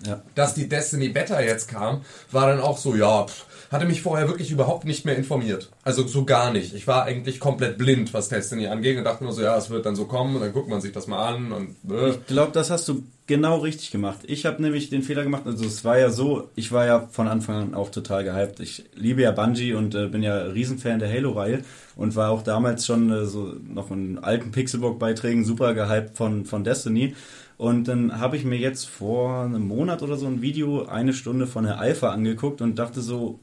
Ja. 0.07 0.23
Dass 0.35 0.55
die 0.55 0.69
Destiny 0.69 1.09
Beta 1.09 1.41
jetzt 1.41 1.69
kam, 1.69 2.03
war 2.31 2.49
dann 2.49 2.61
auch 2.61 2.79
so, 2.79 2.95
ja, 2.95 3.27
pff, 3.27 3.47
hatte 3.71 3.87
mich 3.87 4.03
vorher 4.03 4.29
wirklich 4.29 4.51
überhaupt 4.51 4.85
nicht 4.85 5.05
mehr 5.05 5.17
informiert. 5.17 5.71
Also 5.83 6.07
so 6.07 6.25
gar 6.25 6.53
nicht. 6.53 6.75
Ich 6.75 6.87
war 6.87 7.05
eigentlich 7.05 7.41
komplett 7.41 7.79
blind, 7.79 8.15
was 8.15 8.29
Destiny 8.29 8.67
angeht 8.69 8.97
und 8.99 9.05
dachte 9.05 9.25
nur 9.25 9.33
so, 9.33 9.43
ja, 9.43 9.57
es 9.57 9.71
wird 9.71 9.87
dann 9.87 9.97
so 9.97 10.05
kommen 10.05 10.37
und 10.37 10.43
dann 10.43 10.53
guckt 10.53 10.69
man 10.69 10.81
sich 10.81 10.93
das 10.93 11.07
mal 11.07 11.27
an 11.27 11.53
und 11.53 11.77
äh. 11.91 12.11
Ich 12.11 12.27
glaube, 12.27 12.53
das 12.53 12.71
hast 12.71 12.87
du 12.89 13.03
genau 13.27 13.59
richtig 13.59 13.91
gemacht. 13.91 14.21
Ich 14.25 14.47
habe 14.47 14.63
nämlich 14.63 14.91
den 14.91 15.03
Fehler 15.03 15.23
gemacht, 15.23 15.43
also 15.47 15.65
es 15.65 15.85
war 15.85 15.99
ja 15.99 16.11
so, 16.11 16.51
ich 16.55 16.73
war 16.73 16.87
ja 16.87 17.09
von 17.11 17.27
Anfang 17.27 17.57
an 17.57 17.75
auch 17.75 17.91
total 17.91 18.25
gehypt. 18.25 18.61
Ich 18.61 18.85
liebe 18.95 19.23
ja 19.23 19.31
Bungie 19.31 19.73
und 19.73 19.95
äh, 19.95 20.09
bin 20.09 20.23
ja 20.23 20.37
Riesenfan 20.37 20.99
der 20.99 21.11
Halo-Reihe 21.11 21.65
und 21.97 22.17
war 22.17 22.31
auch 22.31 22.43
damals 22.43 22.87
schon 22.87 23.11
äh, 23.11 23.25
so 23.25 23.55
noch 23.67 23.91
in 23.91 24.19
alten 24.19 24.53
Pixelbook-Beiträgen 24.53 25.45
super 25.45 25.75
gehypt 25.75 26.17
von, 26.17 26.45
von 26.45 26.65
Destiny. 26.65 27.15
Und 27.57 27.89
dann 27.89 28.19
habe 28.19 28.37
ich 28.37 28.45
mir 28.45 28.59
jetzt 28.59 28.87
vor 28.89 29.45
einem 29.45 29.67
Monat 29.67 30.03
oder 30.03 30.17
so 30.17 30.27
ein 30.27 30.43
Video 30.43 30.87
eine 30.87 31.13
Stunde 31.13 31.47
von 31.47 31.65
der 31.65 31.79
Alpha 31.79 32.11
angeguckt 32.11 32.61
und 32.61 32.79
dachte 32.79 33.01
so, 33.01 33.39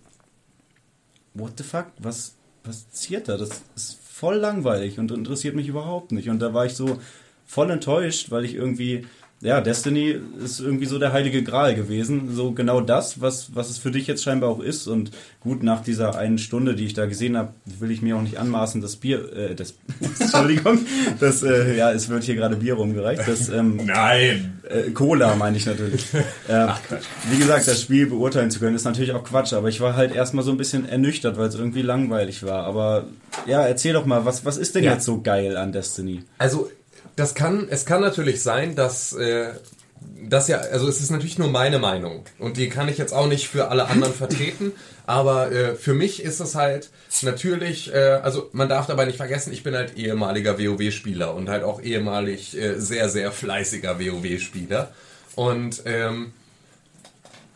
what 1.33 1.53
the 1.57 1.63
fuck, 1.63 1.87
was, 1.99 2.35
passiert 2.63 3.27
da? 3.27 3.37
Das 3.37 3.63
ist 3.75 3.99
voll 4.03 4.35
langweilig 4.35 4.99
und 4.99 5.11
interessiert 5.11 5.55
mich 5.55 5.67
überhaupt 5.67 6.11
nicht. 6.11 6.29
Und 6.29 6.39
da 6.39 6.53
war 6.53 6.65
ich 6.65 6.73
so 6.73 6.99
voll 7.45 7.69
enttäuscht, 7.71 8.31
weil 8.31 8.45
ich 8.45 8.55
irgendwie, 8.55 9.05
ja, 9.41 9.59
Destiny 9.59 10.15
ist 10.43 10.59
irgendwie 10.59 10.85
so 10.85 10.99
der 10.99 11.13
heilige 11.13 11.43
Gral 11.43 11.73
gewesen. 11.75 12.33
So 12.33 12.51
genau 12.51 12.79
das, 12.79 13.21
was, 13.21 13.55
was 13.55 13.69
es 13.69 13.77
für 13.79 13.89
dich 13.91 14.05
jetzt 14.07 14.23
scheinbar 14.23 14.49
auch 14.49 14.59
ist. 14.59 14.87
Und 14.87 15.11
gut, 15.39 15.63
nach 15.63 15.81
dieser 15.81 16.15
einen 16.15 16.37
Stunde, 16.37 16.75
die 16.75 16.85
ich 16.85 16.93
da 16.93 17.07
gesehen 17.07 17.35
habe, 17.35 17.53
will 17.79 17.89
ich 17.91 18.01
mir 18.03 18.15
auch 18.17 18.21
nicht 18.21 18.37
anmaßen, 18.37 18.81
das 18.81 18.97
Bier, 18.97 19.33
äh, 19.35 19.55
das, 19.55 19.73
Entschuldigung, 20.19 20.79
das, 21.19 21.41
äh, 21.41 21.75
ja, 21.75 21.91
es 21.91 22.07
wird 22.09 22.23
hier 22.23 22.35
gerade 22.35 22.55
Bier 22.55 22.75
rumgereicht. 22.75 23.27
Das, 23.27 23.49
ähm, 23.49 23.79
Nein! 23.83 24.59
äh, 24.69 24.91
Cola 24.91 25.35
meine 25.35 25.57
ich 25.57 25.65
natürlich. 25.65 26.05
äh, 26.47 26.67
wie 27.31 27.37
gesagt, 27.37 27.67
das 27.67 27.81
Spiel 27.81 28.05
beurteilen 28.07 28.51
zu 28.51 28.59
können, 28.59 28.75
ist 28.75 28.85
natürlich 28.85 29.11
auch 29.13 29.23
Quatsch, 29.23 29.53
aber 29.53 29.69
ich 29.69 29.81
war 29.81 29.95
halt 29.95 30.13
erstmal 30.13 30.43
so 30.45 30.51
ein 30.51 30.57
bisschen 30.57 30.87
ernüchtert, 30.87 31.37
weil 31.37 31.47
es 31.47 31.55
irgendwie 31.55 31.81
langweilig 31.81 32.43
war. 32.43 32.63
Aber 32.65 33.05
ja, 33.47 33.65
erzähl 33.65 33.93
doch 33.93 34.05
mal, 34.05 34.23
was, 34.25 34.45
was 34.45 34.57
ist 34.57 34.75
denn 34.75 34.83
Ja. 34.83 34.93
jetzt 34.93 35.05
so 35.05 35.21
geil 35.21 35.57
an 35.57 35.71
Destiny? 35.71 36.21
Also, 36.37 36.69
das 37.15 37.35
kann, 37.35 37.67
es 37.69 37.85
kann 37.85 38.01
natürlich 38.01 38.41
sein, 38.41 38.75
dass, 38.75 39.13
äh, 39.13 39.49
das 40.27 40.47
ja, 40.47 40.57
also 40.57 40.87
es 40.87 40.99
ist 40.99 41.11
natürlich 41.11 41.37
nur 41.37 41.49
meine 41.49 41.79
Meinung 41.79 42.25
und 42.39 42.57
die 42.57 42.69
kann 42.69 42.89
ich 42.89 42.97
jetzt 42.97 43.13
auch 43.13 43.27
nicht 43.27 43.47
für 43.47 43.69
alle 43.69 43.87
anderen 43.87 44.13
vertreten, 44.13 44.71
aber 45.05 45.51
äh, 45.51 45.75
für 45.75 45.93
mich 45.93 46.23
ist 46.23 46.39
es 46.39 46.55
halt 46.55 46.89
natürlich, 47.21 47.93
äh, 47.93 48.19
also 48.23 48.49
man 48.53 48.69
darf 48.69 48.87
dabei 48.87 49.05
nicht 49.05 49.17
vergessen, 49.17 49.53
ich 49.53 49.63
bin 49.63 49.75
halt 49.75 49.97
ehemaliger 49.97 50.57
WoW-Spieler 50.57 51.35
und 51.35 51.49
halt 51.49 51.63
auch 51.63 51.81
ehemalig 51.81 52.57
äh, 52.57 52.79
sehr, 52.79 53.09
sehr 53.09 53.31
fleißiger 53.31 53.99
WoW-Spieler 53.99 54.91
und 55.35 55.83
ähm, 55.85 56.33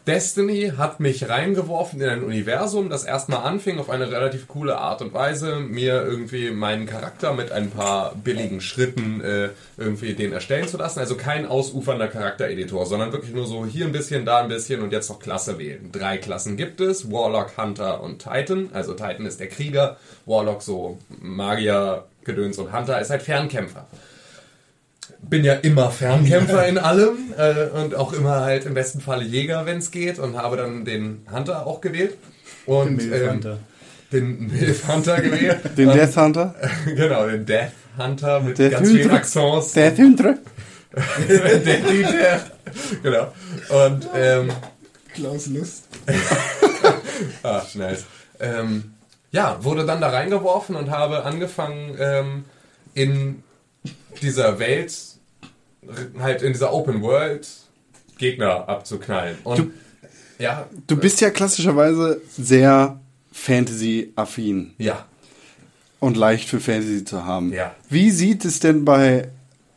Destiny 0.08 0.74
hat 0.78 1.00
mich 1.00 1.30
reingeworfen 1.30 2.00
in 2.00 2.08
ein 2.08 2.24
Universum, 2.24 2.90
das 2.90 3.06
erstmal 3.06 3.44
anfing 3.44 3.80
auf 3.80 3.90
eine 3.90 4.12
relativ 4.12 4.48
coole 4.48 4.78
Art 4.78 5.02
und 5.02 5.14
Weise, 5.14 5.56
mir 5.60 6.04
irgendwie 6.04 6.52
meinen 6.52 6.86
Charakter 6.86 7.34
mit 7.34 7.52
ein 7.52 7.72
paar 7.72 8.14
billigen 8.14 8.62
Schritten 8.62 9.22
äh, 9.22 9.50
irgendwie 9.78 10.14
den 10.14 10.32
erstellen 10.32 10.68
zu 10.68 10.78
lassen. 10.78 11.00
Also 11.00 11.16
kein 11.16 11.48
ausufernder 11.48 12.08
Charaktereditor, 12.08 12.86
sondern 12.86 13.14
wirklich 13.14 13.34
nur 13.34 13.48
so 13.48 13.66
hier 13.66 13.86
ein 13.86 13.92
bisschen, 13.92 14.26
da 14.26 14.42
ein 14.42 14.48
bisschen 14.48 14.84
und 14.84 14.92
jetzt 14.92 15.10
noch 15.10 15.20
Klasse 15.20 15.58
wählen. 15.58 15.92
Drei 15.92 16.18
Klassen 16.20 16.56
gibt 16.56 16.82
es, 16.82 17.12
Warlock, 17.12 17.58
Hunter 17.58 18.02
und 18.02 18.20
Titan. 18.20 18.70
Also 18.74 18.94
Titan 18.94 19.26
ist 19.26 19.40
der 19.40 19.48
Krieger, 19.48 19.98
Warlock 20.28 20.62
so 20.62 21.00
Magier, 21.20 22.06
Gedöns 22.24 22.60
und 22.60 22.72
Hunter 22.72 23.02
ist 23.02 23.10
halt 23.10 23.24
Fernkämpfer 23.24 23.88
bin 25.22 25.44
ja 25.44 25.54
immer 25.54 25.92
Fernkämpfer 25.92 26.68
in 26.68 26.78
allem 26.78 27.34
äh, 27.38 27.66
und 27.80 27.96
auch 27.96 28.14
immer 28.14 28.42
halt 28.42 28.66
im 28.66 28.74
besten 28.74 29.02
Falle 29.02 29.24
Jäger, 29.24 29.66
wenn 29.66 29.78
es 29.78 29.92
geht 29.92 30.20
und 30.20 30.38
habe 30.38 30.58
dann 30.58 30.86
den 30.86 31.26
Hunter 31.32 31.66
auch 31.66 31.82
gewählt. 31.82 32.18
Und 32.66 33.00
Den 33.00 33.12
ähm, 33.14 33.20
Milfhunter. 33.20 33.58
den 34.12 34.48
Milf 34.48 34.88
Hunter 34.88 35.22
gewählt. 35.22 35.60
Den 35.78 35.90
und, 35.90 35.96
Death 35.96 36.18
Hunter? 36.18 36.56
Genau, 36.86 37.28
den 37.28 37.46
Death 37.46 37.72
Hunter 37.98 38.40
mit 38.40 38.58
Death 38.58 38.72
ganz 38.72 38.90
vielen 38.90 39.04
Hunter. 39.04 39.16
Accents. 39.16 39.72
Death 39.74 39.98
Hunter? 39.98 40.38
der 41.28 41.78
DJ. 41.78 42.06
Genau. 43.04 43.34
Und 43.70 44.08
ähm, 44.16 44.50
Klaus 45.14 45.48
Lust. 45.48 45.86
Ah, 47.44 47.62
nice. 47.74 48.06
Ähm, 48.40 48.96
ja, 49.32 49.58
wurde 49.64 49.86
dann 49.86 50.02
da 50.02 50.10
reingeworfen 50.10 50.76
und 50.76 50.90
habe 50.90 51.24
angefangen, 51.24 51.96
ähm, 52.00 52.46
in 52.94 53.44
dieser 54.22 54.60
Welt, 54.60 54.96
halt 56.20 56.42
in 56.42 56.54
dieser 56.54 56.74
Open 56.74 57.02
World, 57.02 57.48
Gegner 58.18 58.68
abzuknallen. 58.70 59.38
Und 59.44 59.60
Du- 59.60 59.72
ja, 60.40 60.68
Du 60.88 60.98
bist 60.98 61.22
ja 61.22 61.30
klassischerweise 61.30 62.22
sehr 62.38 63.00
Fantasy-affin 63.32 64.74
ja. 64.78 65.06
und 66.00 66.18
leicht 66.18 66.48
für 66.50 66.60
Fantasy 66.60 67.04
zu 67.06 67.26
haben. 67.26 67.52
Ja. 67.54 67.76
Wie 67.90 68.12
sieht 68.12 68.46
es 68.46 68.60
denn 68.60 68.86
bei 68.86 69.30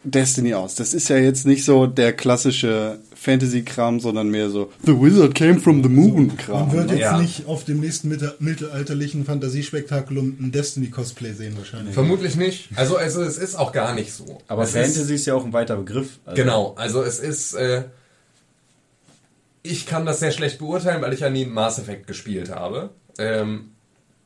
Destiny 0.04 0.54
aus? 0.54 0.74
Das 0.74 0.94
ist 0.94 1.08
ja 1.08 1.16
jetzt 1.16 1.46
nicht 1.46 1.64
so 1.64 1.86
der 1.86 2.12
klassische 2.12 2.98
Fantasy-Kram, 3.20 3.98
sondern 3.98 4.28
mehr 4.28 4.48
so 4.48 4.70
The 4.84 4.92
Wizard 4.92 5.34
came 5.34 5.58
from 5.58 5.82
the 5.82 5.88
Moon-Kram. 5.88 6.68
Man 6.68 6.72
wird 6.72 6.86
ne? 6.86 6.92
jetzt 6.92 7.00
Ja. 7.00 7.18
nicht 7.20 7.46
auf 7.46 7.64
dem 7.64 7.80
nächsten 7.80 8.08
mittel- 8.08 8.34
mittelalterlichen 8.38 9.24
Fantasiespektakulum 9.24 10.36
ein 10.40 10.52
Destiny-Cosplay 10.52 11.32
sehen 11.32 11.56
wahrscheinlich. 11.58 11.94
Vermutlich 11.94 12.36
nicht. 12.36 12.68
Also, 12.76 12.96
also 12.96 13.22
es 13.22 13.36
ist 13.36 13.56
auch 13.56 13.72
gar 13.72 13.94
nicht 13.94 14.12
so. 14.12 14.40
Aber 14.46 14.62
es 14.62 14.70
Fantasy 14.70 15.00
Ist, 15.00 15.10
ist, 15.10 15.26
ja 15.26 15.34
auch 15.34 15.44
ein 15.44 15.52
weiter 15.52 15.76
Begriff. 15.76 16.20
Also, 16.24 16.40
genau, 16.40 16.74
also 16.76 17.02
es 17.02 17.18
ist. 17.18 17.54
Äh, 17.54 17.84
ich 19.64 19.86
kann 19.86 20.06
das 20.06 20.20
sehr 20.20 20.30
schlecht 20.30 20.58
beurteilen, 20.58 21.02
weil 21.02 21.12
ich 21.12 21.20
ja 21.20 21.30
nie 21.30 21.44
Mass 21.44 21.78
Effect 21.78 22.06
gespielt 22.06 22.50
habe. 22.50 22.90
Ähm, 23.18 23.70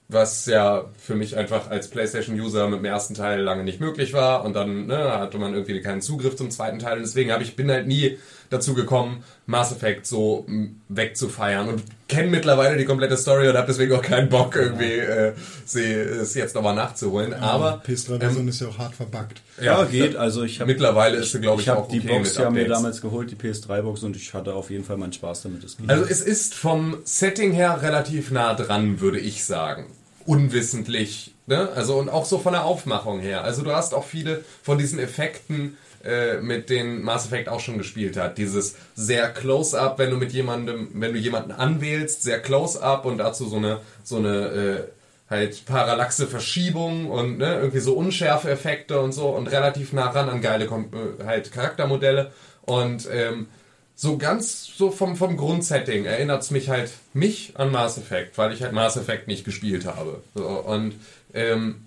was 0.08 0.44
ja 0.44 0.84
für 0.98 1.14
mich 1.14 1.36
einfach 1.38 1.70
als 1.70 1.88
PlayStation-User 1.88 2.68
mit 2.68 2.80
dem 2.80 2.84
ersten 2.84 3.14
Teil 3.14 3.40
lange 3.40 3.64
nicht 3.64 3.80
möglich 3.80 4.12
war 4.12 4.44
und 4.44 4.54
dann 4.54 4.86
ne, 4.86 5.18
hatte 5.18 5.38
man 5.38 5.54
irgendwie 5.54 5.80
keinen 5.80 6.02
Zugriff 6.02 6.36
zum 6.36 6.50
zweiten 6.50 6.78
Teil 6.78 6.98
und 6.98 7.04
deswegen 7.04 7.32
habe 7.32 7.42
ich 7.42 7.56
bin 7.56 7.70
halt 7.70 7.86
nie 7.86 8.18
dazu 8.52 8.74
gekommen, 8.74 9.24
Mass 9.46 9.72
Effect 9.72 10.06
so 10.06 10.44
m, 10.48 10.80
wegzufeiern 10.88 11.68
und 11.68 11.82
kenne 12.08 12.28
mittlerweile 12.28 12.76
die 12.76 12.84
komplette 12.84 13.16
Story 13.16 13.48
und 13.48 13.56
habe 13.56 13.66
deswegen 13.66 13.94
auch 13.94 14.02
keinen 14.02 14.28
Bock 14.28 14.54
irgendwie 14.54 14.98
äh, 14.98 15.32
sie, 15.64 15.84
es 15.84 16.34
jetzt 16.34 16.54
nochmal 16.54 16.74
nachzuholen. 16.74 17.32
Aber 17.34 17.82
PS3-Version 17.86 18.42
ähm, 18.42 18.48
ist 18.48 18.60
ja 18.60 18.68
auch 18.68 18.78
hart 18.78 18.94
verbuggt. 18.94 19.40
Ja, 19.60 19.84
geht. 19.84 20.16
Also 20.16 20.42
ich 20.42 20.60
habe 20.60 20.70
mittlerweile 20.70 21.16
ist 21.16 21.32
sie 21.32 21.40
glaube 21.40 21.62
ich, 21.62 21.68
ich 21.68 21.72
auch 21.72 21.88
die 21.88 22.00
okay 22.00 22.08
Box 22.08 22.34
mit 22.34 22.44
ja 22.44 22.50
mir 22.50 22.68
damals 22.68 23.00
geholt, 23.00 23.30
die 23.30 23.36
PS3-Box, 23.36 24.02
und 24.02 24.16
ich 24.16 24.34
hatte 24.34 24.54
auf 24.54 24.70
jeden 24.70 24.84
Fall 24.84 24.98
meinen 24.98 25.12
Spaß 25.12 25.42
damit. 25.42 25.64
Also 25.86 26.04
es 26.04 26.20
ist 26.20 26.54
vom 26.54 26.98
Setting 27.04 27.52
her 27.52 27.80
relativ 27.82 28.30
nah 28.30 28.54
dran, 28.54 29.00
würde 29.00 29.18
ich 29.18 29.44
sagen. 29.44 29.86
Unwissentlich. 30.26 31.34
Ne? 31.46 31.68
Also 31.74 31.98
und 31.98 32.08
auch 32.08 32.24
so 32.24 32.38
von 32.38 32.52
der 32.52 32.64
Aufmachung 32.64 33.20
her. 33.20 33.42
Also 33.42 33.62
du 33.62 33.72
hast 33.72 33.94
auch 33.94 34.04
viele 34.04 34.44
von 34.62 34.78
diesen 34.78 34.98
Effekten, 34.98 35.76
äh, 36.04 36.40
mit 36.40 36.70
denen 36.70 37.02
Mass 37.02 37.26
Effect 37.26 37.48
auch 37.48 37.60
schon 37.60 37.78
gespielt 37.78 38.16
hat. 38.16 38.38
Dieses 38.38 38.76
sehr 38.94 39.30
Close-up, 39.30 39.98
wenn 39.98 40.10
du 40.10 40.16
mit 40.16 40.32
jemandem, 40.32 40.88
wenn 40.94 41.12
du 41.12 41.18
jemanden 41.18 41.52
anwählst, 41.52 42.22
sehr 42.22 42.40
Close-up 42.40 43.04
und 43.04 43.18
dazu 43.18 43.48
so 43.48 43.56
eine, 43.56 43.80
so 44.02 44.16
eine 44.16 44.38
äh, 44.38 44.82
halt 45.30 45.64
parallaxe 45.64 46.26
Verschiebung 46.26 47.10
und 47.10 47.38
ne, 47.38 47.54
irgendwie 47.54 47.80
so 47.80 47.94
unschärfe 47.94 48.50
Effekte 48.50 49.00
und 49.00 49.12
so 49.12 49.28
und 49.28 49.46
relativ 49.46 49.92
nah 49.92 50.10
ran 50.10 50.28
an 50.28 50.42
geile 50.42 50.66
Kom 50.66 50.90
äh, 50.92 51.24
halt 51.24 51.52
Charaktermodelle 51.52 52.32
und 52.62 53.08
ähm, 53.10 53.48
so 53.94 54.18
ganz 54.18 54.66
so 54.76 54.90
vom, 54.90 55.16
vom 55.16 55.36
Grundsetting 55.36 56.04
erinnert 56.04 56.42
es 56.42 56.50
mich 56.50 56.68
halt 56.68 56.90
mich 57.14 57.52
an 57.56 57.70
Mass 57.70 57.98
Effect, 57.98 58.36
weil 58.38 58.52
ich 58.52 58.62
halt 58.62 58.72
Mass 58.72 58.96
Effect 58.96 59.28
nicht 59.28 59.44
gespielt 59.44 59.86
habe. 59.86 60.22
So, 60.34 60.46
und 60.46 60.94
ähm, 61.34 61.86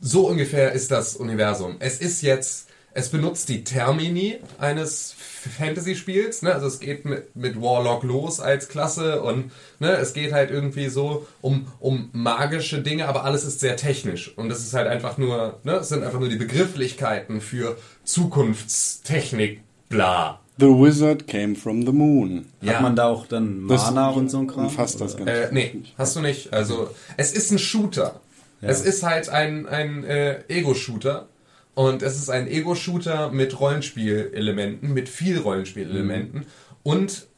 so 0.00 0.28
ungefähr 0.28 0.72
ist 0.72 0.90
das 0.90 1.16
Universum. 1.16 1.76
Es 1.78 2.00
ist 2.00 2.22
jetzt, 2.22 2.68
es 2.94 3.08
benutzt 3.08 3.48
die 3.48 3.64
Termini 3.64 4.38
eines 4.58 5.14
Fantasy-Spiels, 5.58 6.42
ne? 6.42 6.52
Also 6.54 6.66
es 6.66 6.78
geht 6.80 7.04
mit, 7.04 7.34
mit 7.34 7.60
Warlock 7.60 8.02
los 8.04 8.38
als 8.40 8.68
Klasse 8.68 9.22
und 9.22 9.50
ne, 9.80 9.92
es 9.92 10.12
geht 10.12 10.32
halt 10.32 10.50
irgendwie 10.50 10.88
so 10.88 11.26
um, 11.40 11.66
um 11.80 12.10
magische 12.12 12.82
Dinge, 12.82 13.08
aber 13.08 13.24
alles 13.24 13.44
ist 13.44 13.60
sehr 13.60 13.76
technisch. 13.76 14.36
Und 14.36 14.50
es 14.52 14.60
ist 14.60 14.74
halt 14.74 14.88
einfach 14.88 15.18
nur, 15.18 15.58
ne, 15.64 15.72
es 15.76 15.88
sind 15.88 16.04
einfach 16.04 16.20
nur 16.20 16.28
die 16.28 16.36
Begrifflichkeiten 16.36 17.40
für 17.40 17.76
Zukunftstechnik. 18.04 19.62
bla. 19.88 20.38
The 20.58 20.66
Wizard 20.66 21.26
came 21.26 21.56
from 21.56 21.84
the 21.86 21.92
moon. 21.92 22.44
Ja. 22.60 22.74
Hat 22.74 22.82
man 22.82 22.94
da 22.94 23.08
auch 23.08 23.26
dann 23.26 23.66
Das 23.68 23.86
Mana 23.86 24.10
und 24.10 24.30
so 24.30 24.38
ein 24.38 24.46
Kram? 24.46 24.66
umfasst 24.66 25.00
das? 25.00 25.16
Ganze. 25.16 25.32
Äh, 25.32 25.48
nee, 25.50 25.82
hast 25.96 26.14
du 26.14 26.20
nicht. 26.20 26.52
Also, 26.52 26.90
es 27.16 27.32
ist 27.32 27.50
ein 27.50 27.58
Shooter. 27.58 28.20
Es 28.60 28.82
ist 28.82 29.02
halt 29.02 29.28
ein, 29.28 29.66
ein 29.66 30.04
äh, 30.04 30.44
Ego-Shooter. 30.48 31.26
Und 31.74 32.02
es 32.02 32.16
ist 32.16 32.28
ein 32.28 32.48
Ego-Shooter 32.48 33.30
mit 33.30 33.58
Rollenspielelementen, 33.58 34.92
mit 34.92 35.08
viel 35.08 35.38
Rollenspielelementen. 35.38 36.46
Und 36.82 37.28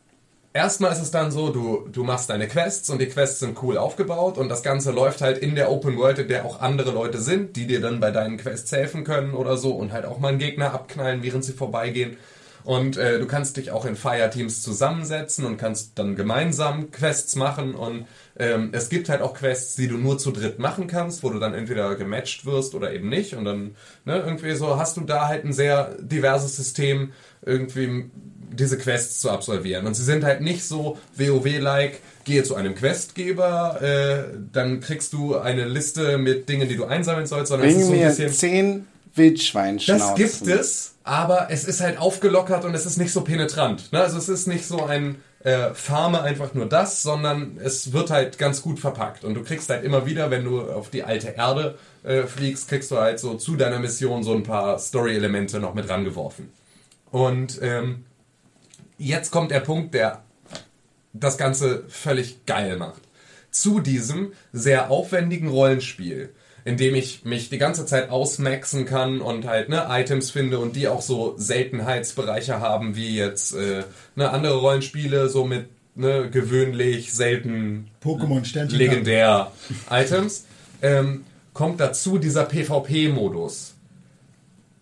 erstmal 0.52 0.92
ist 0.92 1.02
es 1.02 1.10
dann 1.10 1.30
so, 1.30 1.50
du, 1.50 1.88
du 1.90 2.02
machst 2.02 2.30
deine 2.30 2.48
Quests 2.48 2.90
und 2.90 3.00
die 3.00 3.06
Quests 3.06 3.40
sind 3.40 3.62
cool 3.62 3.78
aufgebaut 3.78 4.36
und 4.38 4.48
das 4.48 4.62
Ganze 4.62 4.90
läuft 4.90 5.20
halt 5.20 5.38
in 5.38 5.54
der 5.54 5.70
Open 5.70 5.96
World, 5.96 6.18
in 6.18 6.28
der 6.28 6.44
auch 6.44 6.60
andere 6.60 6.90
Leute 6.90 7.18
sind, 7.18 7.56
die 7.56 7.66
dir 7.66 7.80
dann 7.80 8.00
bei 8.00 8.10
deinen 8.10 8.36
Quests 8.36 8.72
helfen 8.72 9.04
können 9.04 9.34
oder 9.34 9.56
so 9.56 9.72
und 9.72 9.92
halt 9.92 10.04
auch 10.04 10.18
mal 10.18 10.28
einen 10.28 10.38
Gegner 10.38 10.72
abknallen, 10.72 11.22
während 11.22 11.44
sie 11.44 11.52
vorbeigehen. 11.52 12.16
Und 12.64 12.96
äh, 12.96 13.18
du 13.18 13.26
kannst 13.26 13.58
dich 13.58 13.70
auch 13.70 13.84
in 13.84 13.94
Fireteams 13.94 14.62
zusammensetzen 14.62 15.44
und 15.44 15.58
kannst 15.58 15.98
dann 15.98 16.16
gemeinsam 16.16 16.90
Quests 16.90 17.36
machen. 17.36 17.74
Und 17.74 18.06
ähm, 18.38 18.70
es 18.72 18.88
gibt 18.88 19.10
halt 19.10 19.20
auch 19.20 19.34
Quests, 19.34 19.76
die 19.76 19.86
du 19.86 19.98
nur 19.98 20.18
zu 20.18 20.32
dritt 20.32 20.58
machen 20.58 20.86
kannst, 20.86 21.22
wo 21.22 21.30
du 21.30 21.38
dann 21.38 21.52
entweder 21.52 21.94
gematcht 21.94 22.46
wirst 22.46 22.74
oder 22.74 22.92
eben 22.92 23.10
nicht. 23.10 23.34
Und 23.34 23.44
dann 23.44 23.76
ne, 24.06 24.22
irgendwie 24.24 24.54
so 24.54 24.78
hast 24.78 24.96
du 24.96 25.02
da 25.02 25.28
halt 25.28 25.44
ein 25.44 25.52
sehr 25.52 25.94
diverses 26.00 26.56
System, 26.56 27.12
irgendwie 27.42 28.10
diese 28.50 28.78
Quests 28.78 29.20
zu 29.20 29.30
absolvieren. 29.30 29.86
Und 29.86 29.94
sie 29.94 30.04
sind 30.04 30.24
halt 30.24 30.40
nicht 30.40 30.64
so 30.64 30.98
WoW-like, 31.16 32.00
gehe 32.24 32.42
zu 32.44 32.54
einem 32.54 32.74
Questgeber, 32.74 33.82
äh, 33.82 34.36
dann 34.52 34.80
kriegst 34.80 35.12
du 35.12 35.36
eine 35.36 35.66
Liste 35.66 36.18
mit 36.18 36.48
Dingen, 36.48 36.68
die 36.68 36.76
du 36.76 36.84
einsammeln 36.84 37.26
sollst, 37.26 37.48
sondern 37.48 37.68
es 37.68 37.74
ist 37.74 37.88
Bring 37.88 37.88
so 37.88 37.92
ein 37.92 37.98
mir 37.98 38.08
bisschen... 38.08 38.32
zehn 38.32 38.86
Wildschweinschnauzen. 39.14 40.08
Das 40.08 40.16
gibt 40.16 40.48
es, 40.48 40.93
aber 41.04 41.48
es 41.50 41.64
ist 41.64 41.82
halt 41.82 41.98
aufgelockert 41.98 42.64
und 42.64 42.74
es 42.74 42.86
ist 42.86 42.96
nicht 42.96 43.12
so 43.12 43.20
penetrant. 43.20 43.92
Ne? 43.92 44.00
Also 44.00 44.16
es 44.16 44.30
ist 44.30 44.46
nicht 44.46 44.66
so 44.66 44.84
ein 44.84 45.22
äh, 45.40 45.74
Farme 45.74 46.22
einfach 46.22 46.54
nur 46.54 46.66
das, 46.66 47.02
sondern 47.02 47.58
es 47.62 47.92
wird 47.92 48.10
halt 48.10 48.38
ganz 48.38 48.62
gut 48.62 48.78
verpackt. 48.78 49.22
Und 49.22 49.34
du 49.34 49.42
kriegst 49.42 49.68
halt 49.68 49.84
immer 49.84 50.06
wieder, 50.06 50.30
wenn 50.30 50.44
du 50.44 50.62
auf 50.62 50.88
die 50.88 51.04
alte 51.04 51.28
Erde 51.28 51.78
äh, 52.02 52.22
fliegst, 52.22 52.68
kriegst 52.68 52.90
du 52.90 52.96
halt 52.96 53.20
so 53.20 53.34
zu 53.34 53.56
deiner 53.56 53.78
Mission 53.78 54.22
so 54.22 54.32
ein 54.32 54.42
paar 54.44 54.78
Story-Elemente 54.78 55.60
noch 55.60 55.74
mit 55.74 55.90
rangeworfen. 55.90 56.50
Und 57.10 57.60
ähm, 57.62 58.06
jetzt 58.96 59.30
kommt 59.30 59.50
der 59.50 59.60
Punkt, 59.60 59.92
der 59.92 60.22
das 61.12 61.36
Ganze 61.36 61.84
völlig 61.88 62.46
geil 62.46 62.78
macht. 62.78 63.02
Zu 63.50 63.80
diesem 63.80 64.32
sehr 64.52 64.90
aufwendigen 64.90 65.48
Rollenspiel, 65.48 66.32
in 66.64 66.76
dem 66.76 66.94
ich 66.94 67.24
mich 67.24 67.50
die 67.50 67.58
ganze 67.58 67.84
Zeit 67.84 68.10
ausmaxen 68.10 68.86
kann 68.86 69.20
und 69.20 69.46
halt 69.46 69.68
ne, 69.68 69.86
Items 69.88 70.30
finde 70.30 70.58
und 70.58 70.76
die 70.76 70.88
auch 70.88 71.02
so 71.02 71.34
Seltenheitsbereiche 71.36 72.60
haben, 72.60 72.96
wie 72.96 73.16
jetzt 73.16 73.54
äh, 73.54 73.84
ne, 74.16 74.30
andere 74.30 74.56
Rollenspiele, 74.56 75.28
so 75.28 75.44
mit 75.44 75.68
ne, 75.94 76.30
gewöhnlich, 76.30 77.12
selten, 77.12 77.90
Pokémon 78.02 78.44
Sternchen. 78.44 78.78
legendär 78.78 79.52
Items, 79.90 80.46
ähm, 80.80 81.24
kommt 81.52 81.80
dazu 81.80 82.18
dieser 82.18 82.44
PvP-Modus. 82.44 83.74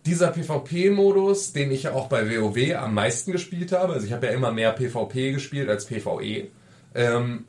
Dieser 0.05 0.29
PvP-Modus, 0.29 1.53
den 1.53 1.71
ich 1.71 1.83
ja 1.83 1.93
auch 1.93 2.07
bei 2.07 2.29
WoW 2.29 2.75
am 2.75 2.93
meisten 2.93 3.31
gespielt 3.31 3.71
habe, 3.73 3.93
also 3.93 4.05
ich 4.05 4.13
habe 4.13 4.27
ja 4.27 4.33
immer 4.33 4.51
mehr 4.51 4.71
PvP 4.71 5.33
gespielt 5.33 5.69
als 5.69 5.85
PvE, 5.85 6.47
ähm, 6.95 7.45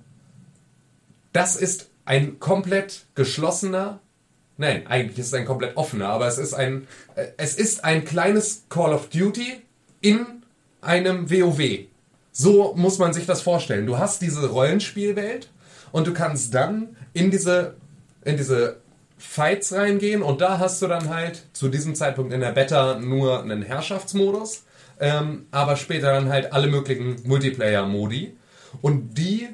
das 1.33 1.57
ist 1.57 1.91
ein 2.05 2.39
komplett 2.39 3.07
geschlossener, 3.15 4.01
nein, 4.57 4.87
eigentlich 4.87 5.19
ist 5.19 5.29
es 5.29 5.35
ein 5.35 5.47
komplett 5.47 5.77
offener, 5.77 6.09
aber 6.09 6.27
es 6.27 6.39
ist 6.39 6.55
ein, 6.55 6.87
äh, 7.15 7.27
es 7.37 7.57
ist 7.57 7.85
ein 7.85 8.05
kleines 8.05 8.65
Call 8.69 8.93
of 8.93 9.09
Duty 9.09 9.63
in 10.01 10.27
einem 10.81 11.31
WoW. 11.31 11.87
So 12.33 12.75
muss 12.77 12.99
man 12.99 13.13
sich 13.13 13.27
das 13.27 13.43
vorstellen. 13.43 13.87
Du 13.87 13.99
hast 13.99 14.21
diese 14.21 14.49
Rollenspielwelt 14.49 15.51
und 15.93 16.07
du 16.07 16.13
kannst 16.13 16.55
dann 16.55 16.97
in 17.13 17.31
diese, 17.31 17.75
in 18.25 18.37
diese 18.37 18.79
Fights 19.17 19.73
reingehen 19.73 20.23
und 20.23 20.41
da 20.41 20.59
hast 20.59 20.83
du 20.83 20.89
dann 20.89 21.09
halt 21.09 21.45
zu 21.53 21.69
diesem 21.69 21.95
Zeitpunkt 21.95 22.33
in 22.33 22.41
der 22.41 22.53
Beta 22.53 22.99
nur 22.99 23.43
einen 23.43 23.63
Herrschaftsmodus, 23.63 24.65
ähm, 25.01 25.47
aber 25.51 25.77
später 25.77 26.13
dann 26.13 26.29
halt 26.29 26.53
alle 26.53 26.67
möglichen 26.67 27.17
Multiplayer-Modi 27.25 28.37
und 28.83 29.17
die 29.17 29.49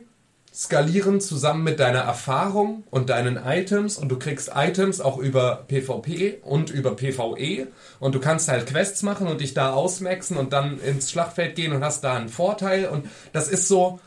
skalieren 0.61 1.23
zusammen 1.23 1.65
mit 1.65 1.81
deiner 1.81 2.01
Erfahrung 2.01 2.85
und 2.91 3.09
deinen 3.09 3.39
Items 3.43 3.97
und 3.97 4.11
du 4.11 4.19
kriegst 4.19 4.51
Items 4.55 5.01
auch 5.01 5.17
über 5.17 5.65
PvP 5.67 6.41
und 6.43 6.69
über 6.69 6.95
PvE 6.95 7.69
und 7.99 8.15
du 8.15 8.21
kannst 8.21 8.49
halt 8.49 8.67
Quests 8.67 9.03
machen 9.03 9.27
und 9.27 9.41
dich 9.41 9.55
da 9.55 9.73
ausmaxen 9.73 10.37
und 10.37 10.53
dann 10.53 10.79
ins 10.79 11.11
Schlachtfeld 11.11 11.55
gehen 11.55 11.73
und 11.73 11.83
hast 11.83 12.05
da 12.05 12.15
einen 12.15 12.29
Vorteil 12.29 12.89
und 12.89 13.09
das 13.33 13.49
ist 13.49 13.69
so, 13.69 14.01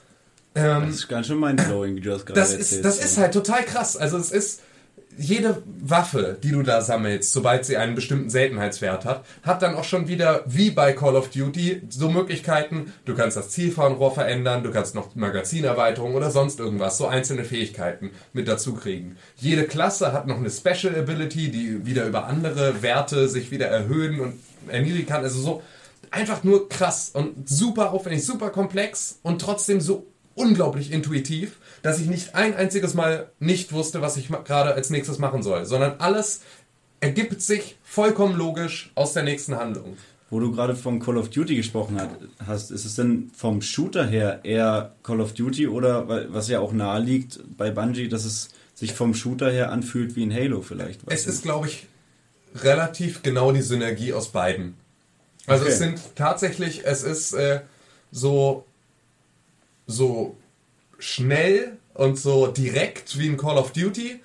ähm, 0.54 0.86
Das 0.86 0.96
ist 0.98 1.08
ganz 1.08 1.26
schön 1.26 1.40
mindblowing, 1.40 1.96
wie 1.96 2.02
du 2.02 2.12
das 2.12 2.24
gerade 2.24 2.40
das 2.40 2.52
erzählst. 2.52 2.74
ist, 2.74 2.86
das 2.86 3.04
ist 3.04 3.18
halt 3.18 3.34
total 3.34 3.64
krass. 3.64 3.98
Also 3.98 4.18
es 4.18 4.30
ist 4.30 4.62
jede 5.18 5.62
Waffe, 5.66 6.38
die 6.42 6.52
du 6.52 6.64
da 6.64 6.82
sammelst, 6.82 7.32
sobald 7.32 7.66
sie 7.66 7.78
einen 7.78 7.96
bestimmten 7.96 8.30
Seltenheitswert 8.30 9.06
hat, 9.06 9.26
hat 9.44 9.62
dann 9.62 9.76
auch 9.76 9.84
schon 9.84 10.08
wieder, 10.08 10.44
wie 10.46 10.72
bei 10.72 10.94
Call 10.94 11.16
of 11.16 11.30
Duty, 11.30 11.84
so 11.90 12.10
Möglichkeiten, 12.10 12.94
du 13.06 13.16
kannst 13.16 13.38
das 13.38 13.50
Zielfernrohr 13.50 14.14
verändern, 14.14 14.64
du 14.64 14.72
kannst 14.72 14.96
noch 14.96 15.16
Magazinerweiterung 15.16 16.16
oder 16.16 16.32
sonst 16.32 16.60
irgendwas, 16.60 16.98
so 16.98 17.08
einzelne 17.08 17.44
Fähigkeiten 17.44 18.12
mit 18.34 18.48
dazu 18.48 18.74
kriegen. 18.74 19.18
Jede 19.38 19.64
Klasse 19.66 20.14
hat 20.14 20.28
noch 20.28 20.38
eine 20.38 20.50
Special 20.50 20.96
Ability, 20.96 21.52
die 21.52 21.86
wieder 21.86 22.06
über 22.06 22.26
andere 22.26 22.82
Werte 22.82 23.28
sich 23.28 23.52
wieder 23.52 23.68
erhöhen 23.68 24.20
und 24.20 24.34
erniedrigen 24.68 25.08
kann. 25.08 25.24
Also 25.24 25.40
so 25.40 25.64
einfach 26.12 26.44
nur 26.44 26.70
krass 26.70 27.12
und 27.14 27.50
super 27.50 27.92
aufwendig, 27.92 28.26
super 28.26 28.50
komplex 28.50 29.20
und 29.24 29.42
trotzdem 29.42 29.82
so 29.82 30.08
unglaublich 30.36 30.92
intuitiv, 30.92 31.58
dass 31.84 32.00
ich 32.00 32.08
nicht 32.08 32.34
ein 32.34 32.56
einziges 32.56 32.96
Mal 32.96 33.30
nicht 33.40 33.72
wusste, 33.74 34.02
was 34.02 34.18
ich 34.18 34.30
gerade 34.30 34.74
als 34.74 34.90
nächstes 34.90 35.20
machen 35.20 35.44
soll, 35.44 35.66
sondern 35.66 36.00
alles 36.00 36.42
ergibt 37.02 37.42
sich 37.42 37.78
vollkommen 37.84 38.36
logisch 38.36 38.92
aus 38.96 39.14
der 39.14 39.24
nächsten 39.24 39.56
Handlung. 39.58 39.98
Wo 40.30 40.40
du 40.40 40.52
gerade 40.52 40.76
von 40.76 41.00
Call 41.00 41.18
of 41.18 41.30
Duty 41.30 41.56
gesprochen 41.56 42.00
hast, 42.48 42.72
ist 42.72 42.86
es 42.86 42.96
denn 42.96 43.30
vom 43.36 43.62
Shooter 43.62 44.08
her 44.08 44.40
eher 44.44 44.96
Call 45.04 45.22
of 45.22 45.34
Duty 45.34 45.68
oder 45.68 46.34
was 46.34 46.48
ja 46.48 46.60
auch 46.60 46.72
nahe 46.72 47.00
liegt 47.02 47.40
bei 47.58 47.70
Bungie, 47.70 48.08
dass 48.08 48.26
es 48.26 48.50
sich 48.74 48.94
vom 48.94 49.14
Shooter 49.14 49.52
her 49.52 49.72
anfühlt 49.72 50.16
wie 50.16 50.26
ein 50.26 50.34
Halo 50.34 50.62
vielleicht? 50.62 51.02
Es 51.06 51.28
ist, 51.28 51.44
glaube 51.44 51.68
ich, 51.68 51.88
relativ 52.56 53.22
genau 53.22 53.52
die 53.52 53.62
Synergie 53.62 54.14
aus 54.14 54.30
beiden. 54.30 54.76
Also 55.46 55.66
Okay. 55.66 55.74
es 55.74 55.80
sind 55.80 56.00
tatsächlich, 56.16 56.86
es 56.86 57.04
ist 57.04 57.34
äh, 57.34 57.62
so, 58.12 58.66
so 59.86 60.38
schnell 61.04 61.74
und 61.94 62.18
so 62.18 62.48
direkt 62.48 63.18
wie 63.20 63.28
in 63.28 63.38
Call 63.38 63.58
of 63.58 63.72
Duty. 63.72 64.20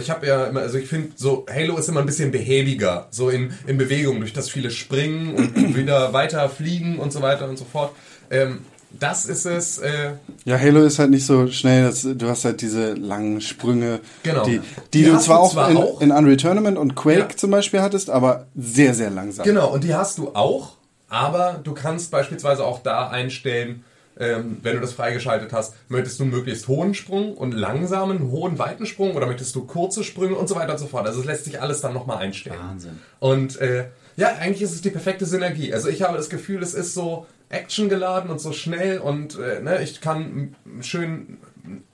Ich 0.00 0.10
habe 0.10 0.26
ja 0.26 0.46
immer, 0.46 0.60
also 0.60 0.76
ich 0.76 0.88
finde 0.88 1.10
so, 1.14 1.46
Halo 1.48 1.76
ist 1.78 1.88
immer 1.88 2.00
ein 2.00 2.06
bisschen 2.06 2.32
behäbiger, 2.32 3.06
so 3.10 3.30
in, 3.30 3.52
in 3.68 3.78
Bewegung, 3.78 4.18
durch 4.20 4.32
das 4.32 4.50
viele 4.50 4.70
springen 4.72 5.34
und 5.34 5.56
wieder 5.76 6.12
weiter 6.12 6.48
fliegen 6.48 6.98
und 6.98 7.12
so 7.12 7.22
weiter 7.22 7.48
und 7.48 7.56
so 7.58 7.64
fort. 7.64 7.92
Ähm, 8.30 8.58
das 8.98 9.26
ist 9.26 9.44
es, 9.46 9.78
äh, 9.78 10.12
Ja, 10.44 10.58
Halo 10.58 10.82
ist 10.82 10.98
halt 10.98 11.10
nicht 11.10 11.24
so 11.26 11.46
schnell, 11.48 11.84
dass, 11.84 12.02
du 12.02 12.26
hast 12.28 12.44
halt 12.44 12.60
diese 12.60 12.94
langen 12.94 13.40
Sprünge, 13.40 14.00
Genau. 14.24 14.44
die, 14.44 14.60
die, 14.92 15.04
Die 15.04 15.10
du 15.10 15.18
zwar 15.18 15.36
du 15.38 15.42
auch, 15.44 15.52
zwar 15.52 15.70
in, 15.70 15.76
auch. 15.76 16.00
in 16.00 16.10
Unreal 16.10 16.36
Tournament 16.38 16.76
und 16.78 16.94
Quake 16.96 17.18
Ja. 17.30 17.36
zum 17.36 17.50
Beispiel 17.52 17.80
hattest, 17.80 18.10
aber 18.10 18.46
sehr, 18.56 18.94
sehr 18.94 19.10
langsam. 19.10 19.44
Genau, 19.44 19.68
und 19.72 19.84
die 19.84 19.94
hast 19.94 20.18
du 20.18 20.34
auch, 20.34 20.72
aber 21.08 21.60
du 21.62 21.72
kannst 21.74 22.10
beispielsweise 22.10 22.64
auch 22.64 22.82
da 22.82 23.08
einstellen, 23.08 23.84
ähm, 24.18 24.58
wenn 24.62 24.74
du 24.74 24.80
das 24.80 24.92
freigeschaltet 24.92 25.52
hast, 25.52 25.74
möchtest 25.88 26.18
du 26.18 26.24
einen 26.24 26.32
möglichst 26.32 26.68
hohen 26.68 26.94
Sprung 26.94 27.34
und 27.34 27.52
langsamen, 27.52 28.30
hohen, 28.30 28.58
weiten 28.58 28.86
Sprung 28.86 29.14
oder 29.14 29.26
möchtest 29.26 29.54
du 29.54 29.64
kurze 29.64 30.04
Sprünge 30.04 30.34
und 30.34 30.48
so 30.48 30.56
weiter 30.56 30.72
und 30.72 30.78
so 30.78 30.86
fort. 30.86 31.06
Also 31.06 31.20
es 31.20 31.26
lässt 31.26 31.44
sich 31.44 31.60
alles 31.60 31.80
dann 31.80 31.94
nochmal 31.94 32.18
einstellen. 32.18 32.58
Wahnsinn. 32.60 32.98
Und 33.20 33.60
äh, 33.60 33.86
ja, 34.16 34.34
eigentlich 34.40 34.62
ist 34.62 34.72
es 34.72 34.80
die 34.80 34.90
perfekte 34.90 35.26
Synergie. 35.26 35.72
Also 35.72 35.88
ich 35.88 36.02
habe 36.02 36.16
das 36.16 36.28
Gefühl, 36.28 36.62
es 36.62 36.74
ist 36.74 36.94
so 36.94 37.26
actiongeladen 37.50 38.30
und 38.30 38.40
so 38.40 38.52
schnell 38.52 38.98
und 38.98 39.38
äh, 39.38 39.60
ne, 39.60 39.82
ich 39.82 40.00
kann 40.00 40.54
schön 40.80 41.38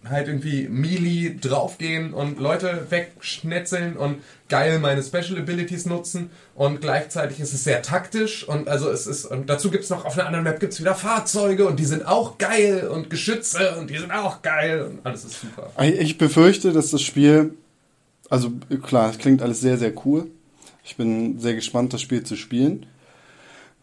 halt 0.09 0.29
irgendwie 0.29 0.69
melee 0.69 1.37
draufgehen 1.41 2.13
und 2.13 2.39
Leute 2.39 2.87
wegschnetzeln 2.91 3.97
und 3.97 4.17
geil 4.49 4.79
meine 4.79 5.03
Special 5.03 5.39
Abilities 5.39 5.87
nutzen 5.87 6.31
und 6.55 6.81
gleichzeitig 6.81 7.41
ist 7.41 7.55
es 7.55 7.65
sehr 7.65 7.83
taktisch 7.83 8.47
und 8.47 8.69
also 8.69 8.91
es 8.91 9.07
ist 9.07 9.25
und 9.25 9.49
dazu 9.49 9.71
gibt 9.71 9.85
es 9.85 9.91
noch 9.91 10.05
auf 10.05 10.19
einer 10.19 10.27
anderen 10.27 10.45
Map 10.45 10.61
gibt's 10.61 10.81
wieder 10.81 10.95
Fahrzeuge 10.95 11.67
und 11.67 11.79
die 11.79 11.85
sind 11.85 12.07
auch 12.07 12.39
geil 12.39 12.89
und 12.89 13.11
Geschütze 13.11 13.77
und 13.79 13.91
die 13.91 13.99
sind 13.99 14.11
auch 14.11 14.43
geil 14.43 14.83
und 14.83 15.07
alles 15.07 15.25
ist 15.25 15.41
super. 15.41 15.71
Ich 15.83 16.19
befürchte, 16.19 16.73
dass 16.73 16.91
das 16.91 17.03
Spiel, 17.03 17.55
also 18.29 18.53
klar, 18.83 19.11
es 19.11 19.19
klingt 19.19 19.43
alles 19.43 19.61
sehr, 19.61 19.79
sehr 19.79 19.93
cool. 20.05 20.27
Ich 20.85 20.97
bin 20.97 21.39
sehr 21.41 21.55
gespannt, 21.55 21.93
das 21.93 22.03
Spiel 22.03 22.25
zu 22.25 22.37
spielen. 22.37 22.87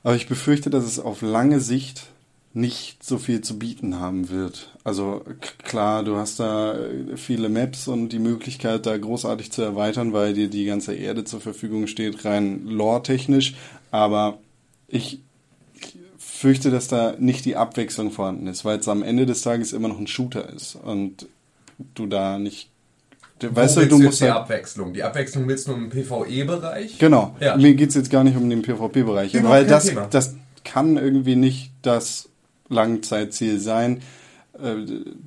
Aber 0.03 0.15
ich 0.15 0.27
befürchte, 0.27 0.69
dass 0.69 0.83
es 0.83 0.99
auf 0.99 1.21
lange 1.21 1.59
Sicht 1.59 2.07
nicht 2.53 3.03
so 3.03 3.17
viel 3.17 3.41
zu 3.41 3.57
bieten 3.57 3.99
haben 3.99 4.29
wird. 4.29 4.69
Also 4.83 5.23
klar, 5.63 6.03
du 6.03 6.17
hast 6.17 6.39
da 6.39 6.73
äh, 6.73 7.15
viele 7.15 7.47
Maps 7.47 7.87
und 7.87 8.09
die 8.09 8.19
Möglichkeit, 8.19 8.85
da 8.85 8.97
großartig 8.97 9.51
zu 9.51 9.61
erweitern, 9.61 10.11
weil 10.11 10.33
dir 10.33 10.49
die 10.49 10.65
ganze 10.65 10.93
Erde 10.93 11.23
zur 11.23 11.39
Verfügung 11.39 11.87
steht, 11.87 12.25
rein 12.25 12.65
lore-technisch. 12.65 13.55
Aber 13.89 14.39
ich 14.87 15.21
fürchte, 16.17 16.71
dass 16.71 16.87
da 16.87 17.15
nicht 17.19 17.45
die 17.45 17.55
Abwechslung 17.55 18.11
vorhanden 18.11 18.47
ist, 18.47 18.65
weil 18.65 18.79
es 18.79 18.87
am 18.87 19.03
Ende 19.03 19.25
des 19.25 19.43
Tages 19.43 19.73
immer 19.73 19.87
noch 19.87 19.99
ein 19.99 20.07
Shooter 20.07 20.49
ist 20.49 20.75
und 20.75 21.27
du 21.93 22.07
da 22.07 22.37
nicht. 22.37 22.69
Weißt 23.39 23.77
du, 23.77 23.87
du 23.87 23.97
musst 23.99 24.21
die 24.21 24.27
Abwechslung. 24.27 24.93
Die 24.93 25.03
Abwechslung 25.03 25.47
willst 25.47 25.67
du 25.67 25.73
im 25.73 25.89
PvE-Bereich? 25.89 26.99
Genau. 26.99 27.35
Ja. 27.39 27.57
Mir 27.57 27.73
geht's 27.75 27.95
jetzt 27.95 28.11
gar 28.11 28.23
nicht 28.23 28.37
um 28.37 28.49
den 28.49 28.61
PvP-Bereich, 28.61 29.33
Überhaupt 29.33 29.51
weil 29.51 29.65
das, 29.65 29.85
Thema. 29.85 30.07
das 30.11 30.35
kann 30.63 30.97
irgendwie 30.97 31.35
nicht 31.35 31.71
das 31.81 32.29
Langzeitziel 32.71 33.59
sein, 33.59 34.01
äh, 34.53 34.75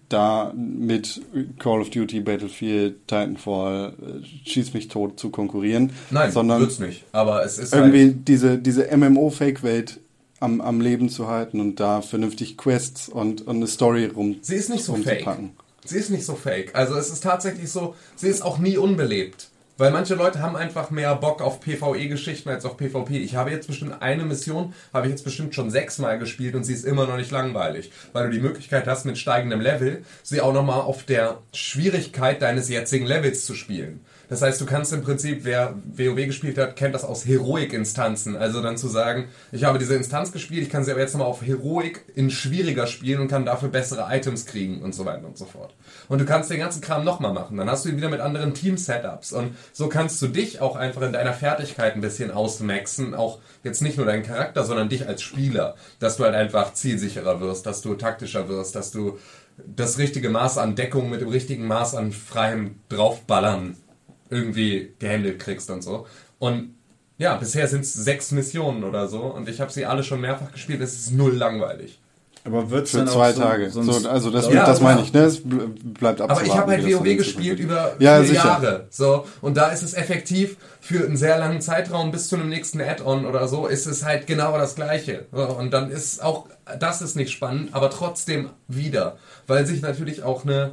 da 0.08 0.52
mit 0.54 1.20
Call 1.58 1.80
of 1.80 1.90
Duty, 1.90 2.20
Battlefield, 2.20 3.06
Titanfall, 3.06 3.94
äh, 4.00 4.48
Schieß 4.48 4.74
mich 4.74 4.88
tot 4.88 5.18
zu 5.18 5.30
konkurrieren. 5.30 5.92
Nein, 6.10 6.30
sondern 6.30 6.60
wird's 6.60 6.78
nicht. 6.78 7.04
Aber 7.12 7.44
es 7.44 7.58
ist 7.58 7.74
irgendwie 7.74 8.04
halt, 8.04 8.28
diese, 8.28 8.58
diese 8.58 8.94
MMO-Fake-Welt 8.96 10.00
am, 10.40 10.60
am 10.60 10.80
Leben 10.80 11.08
zu 11.08 11.28
halten 11.28 11.60
und 11.60 11.80
da 11.80 12.02
vernünftig 12.02 12.56
Quests 12.56 13.08
und, 13.08 13.46
und 13.46 13.56
eine 13.56 13.66
Story 13.66 14.06
rum 14.06 14.36
sie 14.42 14.56
ist 14.56 14.68
nicht 14.68 14.84
so 14.84 14.94
fake. 14.96 15.26
Sie 15.86 15.98
ist 15.98 16.10
nicht 16.10 16.24
so 16.24 16.34
fake. 16.34 16.74
Also 16.74 16.94
es 16.94 17.10
ist 17.10 17.22
tatsächlich 17.22 17.70
so, 17.70 17.94
sie 18.16 18.28
ist 18.28 18.42
auch 18.42 18.58
nie 18.58 18.78
unbelebt. 18.78 19.48
Weil 19.76 19.90
manche 19.90 20.14
Leute 20.14 20.40
haben 20.40 20.54
einfach 20.54 20.90
mehr 20.90 21.16
Bock 21.16 21.42
auf 21.42 21.60
PvE-Geschichten 21.60 22.48
als 22.48 22.64
auf 22.64 22.76
PvP. 22.76 23.18
Ich 23.18 23.34
habe 23.34 23.50
jetzt 23.50 23.66
bestimmt 23.66 24.00
eine 24.02 24.24
Mission, 24.24 24.72
habe 24.92 25.06
ich 25.06 25.10
jetzt 25.10 25.24
bestimmt 25.24 25.52
schon 25.52 25.68
sechsmal 25.68 26.20
gespielt 26.20 26.54
und 26.54 26.62
sie 26.62 26.74
ist 26.74 26.84
immer 26.84 27.08
noch 27.08 27.16
nicht 27.16 27.32
langweilig. 27.32 27.90
Weil 28.12 28.26
du 28.26 28.30
die 28.30 28.40
Möglichkeit 28.40 28.86
hast, 28.86 29.04
mit 29.04 29.18
steigendem 29.18 29.60
Level 29.60 30.04
sie 30.22 30.40
auch 30.40 30.52
nochmal 30.52 30.80
auf 30.80 31.02
der 31.02 31.38
Schwierigkeit 31.52 32.40
deines 32.40 32.68
jetzigen 32.68 33.06
Levels 33.06 33.46
zu 33.46 33.56
spielen. 33.56 34.04
Das 34.34 34.42
heißt, 34.42 34.60
du 34.60 34.66
kannst 34.66 34.92
im 34.92 35.02
Prinzip, 35.02 35.44
wer 35.44 35.76
WoW 35.84 36.26
gespielt 36.26 36.58
hat, 36.58 36.74
kennt 36.74 36.92
das 36.92 37.04
aus 37.04 37.24
Heroik-Instanzen. 37.24 38.34
Also 38.34 38.60
dann 38.62 38.76
zu 38.76 38.88
sagen, 38.88 39.28
ich 39.52 39.62
habe 39.62 39.78
diese 39.78 39.94
Instanz 39.94 40.32
gespielt, 40.32 40.64
ich 40.64 40.70
kann 40.70 40.82
sie 40.82 40.90
aber 40.90 40.98
jetzt 40.98 41.12
nochmal 41.12 41.28
auf 41.28 41.46
Heroik 41.46 42.04
in 42.16 42.32
schwieriger 42.32 42.88
spielen 42.88 43.20
und 43.20 43.28
kann 43.28 43.46
dafür 43.46 43.68
bessere 43.68 44.08
Items 44.10 44.44
kriegen 44.44 44.82
und 44.82 44.92
so 44.92 45.04
weiter 45.04 45.24
und 45.24 45.38
so 45.38 45.44
fort. 45.44 45.76
Und 46.08 46.20
du 46.20 46.24
kannst 46.24 46.50
den 46.50 46.58
ganzen 46.58 46.80
Kram 46.80 47.04
nochmal 47.04 47.32
machen. 47.32 47.56
Dann 47.56 47.70
hast 47.70 47.84
du 47.84 47.90
ihn 47.90 47.96
wieder 47.96 48.08
mit 48.08 48.18
anderen 48.18 48.54
Team-Setups. 48.54 49.32
Und 49.32 49.54
so 49.72 49.88
kannst 49.88 50.20
du 50.20 50.26
dich 50.26 50.60
auch 50.60 50.74
einfach 50.74 51.02
in 51.02 51.12
deiner 51.12 51.32
Fertigkeit 51.32 51.94
ein 51.94 52.00
bisschen 52.00 52.32
ausmaxen. 52.32 53.14
Auch 53.14 53.38
jetzt 53.62 53.82
nicht 53.82 53.98
nur 53.98 54.06
deinen 54.06 54.24
Charakter, 54.24 54.64
sondern 54.64 54.88
dich 54.88 55.06
als 55.06 55.22
Spieler. 55.22 55.76
Dass 56.00 56.16
du 56.16 56.24
halt 56.24 56.34
einfach 56.34 56.74
zielsicherer 56.74 57.40
wirst, 57.40 57.66
dass 57.66 57.82
du 57.82 57.94
taktischer 57.94 58.48
wirst, 58.48 58.74
dass 58.74 58.90
du 58.90 59.16
das 59.64 59.98
richtige 59.98 60.30
Maß 60.30 60.58
an 60.58 60.74
Deckung 60.74 61.08
mit 61.08 61.20
dem 61.20 61.28
richtigen 61.28 61.68
Maß 61.68 61.94
an 61.94 62.10
freiem 62.10 62.80
Draufballern 62.88 63.76
irgendwie 64.30 64.92
gehandelt 64.98 65.38
kriegst 65.38 65.70
und 65.70 65.82
so. 65.82 66.06
Und 66.38 66.74
ja, 67.18 67.36
bisher 67.36 67.68
sind 67.68 67.82
es 67.82 67.94
sechs 67.94 68.32
Missionen 68.32 68.82
oder 68.84 69.08
so 69.08 69.22
und 69.22 69.48
ich 69.48 69.60
habe 69.60 69.70
sie 69.72 69.86
alle 69.86 70.02
schon 70.02 70.20
mehrfach 70.20 70.50
gespielt. 70.52 70.80
Es 70.80 70.94
ist 70.94 71.12
null 71.12 71.34
langweilig. 71.34 72.00
Aber 72.46 72.68
wird's 72.70 72.90
Für 72.90 72.98
dann 72.98 73.08
auch 73.08 73.12
zwei 73.14 73.32
so, 73.32 73.40
Tage. 73.40 73.70
So 73.70 73.80
also 74.06 74.30
das, 74.30 74.52
Ja, 74.52 74.66
das 74.66 74.82
meine 74.82 74.96
genau. 74.96 75.06
ich, 75.06 75.12
ne? 75.14 75.20
Es 75.20 75.42
bl- 75.42 75.70
bleibt 75.82 76.20
abzuwarten. 76.20 76.30
Aber 76.30 76.42
ich 76.42 76.54
habe 76.54 76.72
halt 76.72 76.84
WoW 76.84 77.16
gespielt 77.16 77.58
über 77.58 77.92
wird. 77.92 78.02
ja, 78.02 78.18
vier 78.18 78.28
sicher. 78.28 78.44
Jahre. 78.44 78.86
So, 78.90 79.24
und 79.40 79.56
da 79.56 79.68
ist 79.70 79.82
es 79.82 79.94
effektiv 79.94 80.58
für 80.78 81.06
einen 81.06 81.16
sehr 81.16 81.38
langen 81.38 81.62
Zeitraum 81.62 82.10
bis 82.10 82.28
zu 82.28 82.36
einem 82.36 82.50
nächsten 82.50 82.82
Add-on 82.82 83.24
oder 83.24 83.48
so, 83.48 83.66
ist 83.66 83.86
es 83.86 84.04
halt 84.04 84.26
genau 84.26 84.58
das 84.58 84.74
gleiche. 84.74 85.24
So, 85.32 85.42
und 85.42 85.70
dann 85.70 85.90
ist 85.90 86.22
auch, 86.22 86.46
das 86.78 87.00
ist 87.00 87.16
nicht 87.16 87.32
spannend, 87.32 87.70
aber 87.72 87.88
trotzdem 87.88 88.50
wieder. 88.68 89.16
Weil 89.46 89.64
sich 89.66 89.80
natürlich 89.80 90.22
auch 90.22 90.44
eine, 90.44 90.72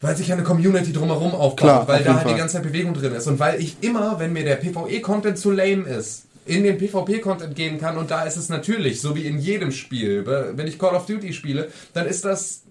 weil 0.00 0.16
sich 0.16 0.32
eine 0.32 0.42
Community 0.42 0.92
drumherum 0.92 1.32
aufbaut, 1.34 1.56
Klar, 1.56 1.88
weil 1.88 1.98
auf 1.98 2.04
da 2.04 2.14
halt 2.14 2.24
die 2.24 2.28
Fall. 2.30 2.38
ganze 2.38 2.54
Zeit 2.54 2.62
Bewegung 2.62 2.94
drin 2.94 3.14
ist. 3.14 3.26
Und 3.26 3.38
weil 3.38 3.60
ich 3.60 3.76
immer, 3.80 4.18
wenn 4.18 4.32
mir 4.32 4.44
der 4.44 4.56
PvE-Content 4.56 5.38
zu 5.38 5.50
lame 5.50 5.84
ist, 5.84 6.24
in 6.44 6.62
den 6.62 6.78
PvP-Content 6.78 7.56
gehen 7.56 7.78
kann 7.78 7.96
und 7.96 8.10
da 8.10 8.24
ist 8.24 8.36
es 8.36 8.48
natürlich, 8.48 9.00
so 9.00 9.16
wie 9.16 9.26
in 9.26 9.38
jedem 9.38 9.72
Spiel, 9.72 10.24
wenn 10.26 10.66
ich 10.66 10.78
Call 10.78 10.94
of 10.94 11.06
Duty 11.06 11.32
spiele, 11.32 11.70
dann 11.92 12.06
ist 12.06 12.24
das 12.24 12.62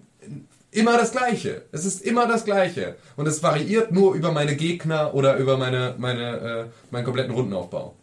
immer 0.70 0.96
das 0.96 1.12
Gleiche. 1.12 1.62
Es 1.72 1.84
ist 1.84 2.02
immer 2.02 2.26
das 2.26 2.44
Gleiche. 2.44 2.96
Und 3.16 3.26
es 3.26 3.42
variiert 3.42 3.92
nur 3.92 4.14
über 4.14 4.32
meine 4.32 4.56
Gegner 4.56 5.14
oder 5.14 5.36
über 5.36 5.56
meine, 5.56 5.94
meine, 5.98 6.36
äh, 6.38 6.64
meinen 6.90 7.04
kompletten 7.04 7.34
Rundenaufbau. 7.34 7.94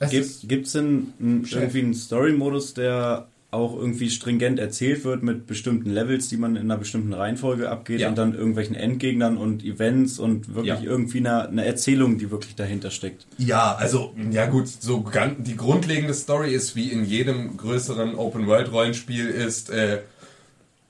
Es 0.00 0.10
Gibt 0.10 0.48
gibt's 0.48 0.72
denn 0.72 1.14
einen, 1.20 1.46
irgendwie 1.50 1.80
einen 1.80 1.94
Story-Modus, 1.94 2.74
der 2.74 3.28
auch 3.54 3.74
irgendwie 3.76 4.10
stringent 4.10 4.58
erzählt 4.58 5.04
wird 5.04 5.22
mit 5.22 5.46
bestimmten 5.46 5.90
Levels, 5.90 6.28
die 6.28 6.36
man 6.36 6.56
in 6.56 6.62
einer 6.62 6.76
bestimmten 6.76 7.12
Reihenfolge 7.14 7.70
abgeht 7.70 8.00
Ja. 8.00 8.08
und 8.08 8.18
dann 8.18 8.34
irgendwelchen 8.34 8.74
Endgegnern 8.76 9.36
und 9.38 9.64
Events 9.64 10.18
und 10.18 10.54
wirklich 10.54 10.80
Ja. 10.80 10.90
irgendwie 10.90 11.18
eine, 11.18 11.48
eine 11.48 11.64
Erzählung, 11.64 12.18
die 12.18 12.30
wirklich 12.30 12.54
dahinter 12.56 12.90
steckt? 12.90 13.26
Ja, 13.38 13.74
also, 13.76 14.12
ja 14.30 14.46
gut, 14.46 14.68
so 14.68 15.02
gan- 15.02 15.36
die 15.44 15.56
grundlegende 15.56 16.12
Story 16.14 16.52
ist, 16.54 16.76
wie 16.76 16.90
in 16.90 17.04
jedem 17.04 17.56
größeren 17.56 18.14
Open-World-Rollenspiel 18.16 19.26
ist, 19.28 19.70
äh, 19.70 20.00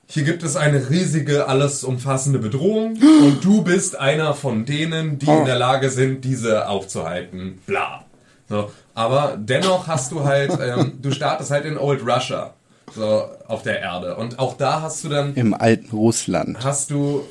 hier 0.07 0.21
gibt 0.23 0.43
es 0.43 0.55
eine 0.55 0.91
riesige, 0.91 1.47
alles 1.47 1.83
umfassende 1.83 2.37
Bedrohung 2.37 2.93
und 3.23 3.43
du 3.43 3.63
bist 3.63 3.99
einer 3.99 4.33
von 4.35 4.63
denen, 4.65 5.17
die 5.17 5.25
in 5.25 5.45
der 5.45 5.57
Lage 5.57 5.89
sind, 5.89 6.23
diese 6.23 6.67
aufzuhalten. 6.69 7.57
Bla. 7.65 8.04
So, 8.47 8.71
aber 8.93 9.37
dennoch 9.37 9.87
hast 9.87 10.11
du 10.11 10.23
halt, 10.23 10.51
ähm, 10.61 10.99
du 11.01 11.11
startest 11.11 11.51
halt 11.51 11.65
in 11.65 11.77
Old 11.77 12.01
Russia, 12.05 12.53
so 12.93 13.25
auf 13.47 13.63
der 13.63 13.79
Erde. 13.79 14.15
Und 14.15 14.39
auch 14.39 14.57
da 14.57 14.81
hast 14.81 15.03
du 15.03 15.09
dann 15.09 15.33
Im 15.35 15.53
alten 15.53 15.95
Russland. 15.95 16.63
hast 16.63 16.91
du, 16.91 17.23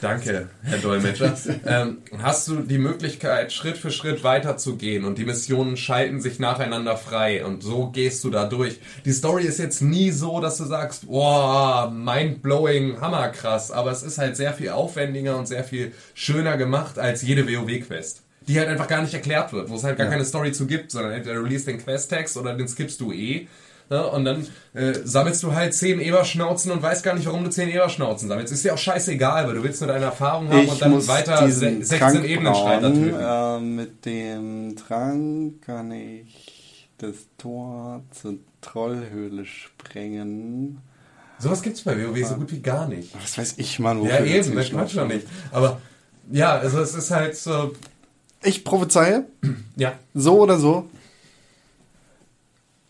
danke, 0.00 0.48
Herr 0.62 0.78
Dolmetscher, 0.78 1.34
ähm, 1.66 1.98
hast 2.22 2.48
du 2.48 2.56
die 2.62 2.78
Möglichkeit, 2.78 3.52
Schritt 3.52 3.76
für 3.76 3.90
Schritt 3.90 4.24
weiterzugehen 4.24 5.04
und 5.04 5.18
die 5.18 5.26
Missionen 5.26 5.76
schalten 5.76 6.22
sich 6.22 6.38
nacheinander 6.38 6.96
frei 6.96 7.44
und 7.44 7.62
so 7.62 7.88
gehst 7.88 8.24
du 8.24 8.30
da 8.30 8.46
durch. 8.46 8.80
Die 9.04 9.12
Story 9.12 9.44
ist 9.44 9.58
jetzt 9.58 9.82
nie 9.82 10.10
so, 10.12 10.40
dass 10.40 10.56
du 10.56 10.64
sagst, 10.64 11.06
boah, 11.06 11.92
mind-blowing, 11.94 13.02
hammerkrass, 13.02 13.70
aber 13.70 13.90
es 13.90 14.02
ist 14.02 14.16
halt 14.16 14.36
sehr 14.36 14.54
viel 14.54 14.70
aufwendiger 14.70 15.36
und 15.36 15.46
sehr 15.46 15.64
viel 15.64 15.92
schöner 16.14 16.56
gemacht 16.56 16.98
als 16.98 17.20
jede 17.20 17.46
WoW-Quest. 17.46 18.23
Die 18.46 18.58
halt 18.58 18.68
einfach 18.68 18.88
gar 18.88 19.00
nicht 19.02 19.14
erklärt 19.14 19.52
wird, 19.52 19.70
wo 19.70 19.76
es 19.76 19.84
halt 19.84 19.96
gar 19.96 20.08
keine 20.08 20.24
Story 20.24 20.52
zu 20.52 20.66
gibt, 20.66 20.90
sondern 20.90 21.12
entweder 21.12 21.42
liest 21.42 21.66
den 21.66 21.78
Quest-Text 21.78 22.36
oder 22.36 22.54
den 22.54 22.68
skippst 22.68 23.00
du 23.00 23.12
eh. 23.12 23.48
Ja, 23.90 24.02
und 24.02 24.24
dann 24.24 24.46
äh, 24.72 24.94
sammelst 25.04 25.42
du 25.42 25.54
halt 25.54 25.74
zehn 25.74 26.00
Eberschnauzen 26.00 26.72
und 26.72 26.82
weißt 26.82 27.04
gar 27.04 27.14
nicht, 27.14 27.26
warum 27.26 27.44
du 27.44 27.50
zehn 27.50 27.68
Eberschnauzen 27.68 28.28
sammelst. 28.28 28.52
Ist 28.52 28.64
dir 28.64 28.72
auch 28.74 28.78
scheißegal, 28.78 29.46
weil 29.46 29.54
du 29.54 29.62
willst 29.62 29.80
nur 29.82 29.88
deine 29.88 30.06
Erfahrung 30.06 30.48
haben 30.48 30.68
und 30.68 30.80
dann 30.80 31.06
weiter 31.06 31.50
se 31.50 31.84
16 31.84 32.24
Ebenenschreiter 32.24 32.92
töten. 32.92 33.14
Äh, 33.14 33.60
mit 33.60 34.06
dem 34.06 34.74
Trank 34.76 35.62
kann 35.62 35.92
ich 35.92 36.88
das 36.98 37.14
Tor 37.36 38.02
zur 38.10 38.36
Trollhöhle 38.62 39.44
sprengen. 39.44 40.80
Sowas 41.38 41.60
gibt's 41.60 41.82
bei 41.82 41.96
WoW 41.96 42.26
so 42.26 42.36
gut 42.36 42.52
wie 42.52 42.60
gar 42.60 42.88
nicht. 42.88 43.14
Was 43.20 43.36
weiß 43.36 43.54
ich, 43.58 43.78
Mann, 43.78 44.00
wofür 44.00 44.20
Ja, 44.20 44.24
eben, 44.24 44.54
das 44.54 44.70
Quatsch 44.70 44.72
noch 44.72 44.90
schnauzt. 44.90 45.14
nicht. 45.14 45.26
Aber 45.52 45.80
ja, 46.30 46.56
also 46.56 46.80
es 46.80 46.94
ist 46.94 47.10
halt 47.10 47.36
so, 47.36 47.74
Ich 48.44 48.64
prophezeie, 48.64 49.24
ja, 49.76 49.94
so 50.12 50.40
oder 50.40 50.58
so, 50.58 50.86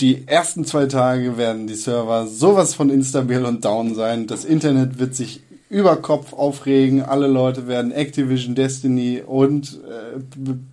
die 0.00 0.26
ersten 0.26 0.64
zwei 0.64 0.86
Tage 0.86 1.36
werden 1.36 1.66
die 1.66 1.74
Server 1.74 2.26
sowas 2.26 2.74
von 2.74 2.90
instabil 2.90 3.44
und 3.44 3.64
down 3.64 3.94
sein. 3.94 4.26
Das 4.26 4.44
Internet 4.44 4.98
wird 4.98 5.14
sich 5.14 5.42
über 5.68 5.96
Kopf 5.96 6.32
aufregen. 6.32 7.02
Alle 7.02 7.26
Leute 7.26 7.68
werden 7.68 7.92
Activision, 7.92 8.54
Destiny 8.54 9.22
und 9.24 9.80
äh, 9.88 10.20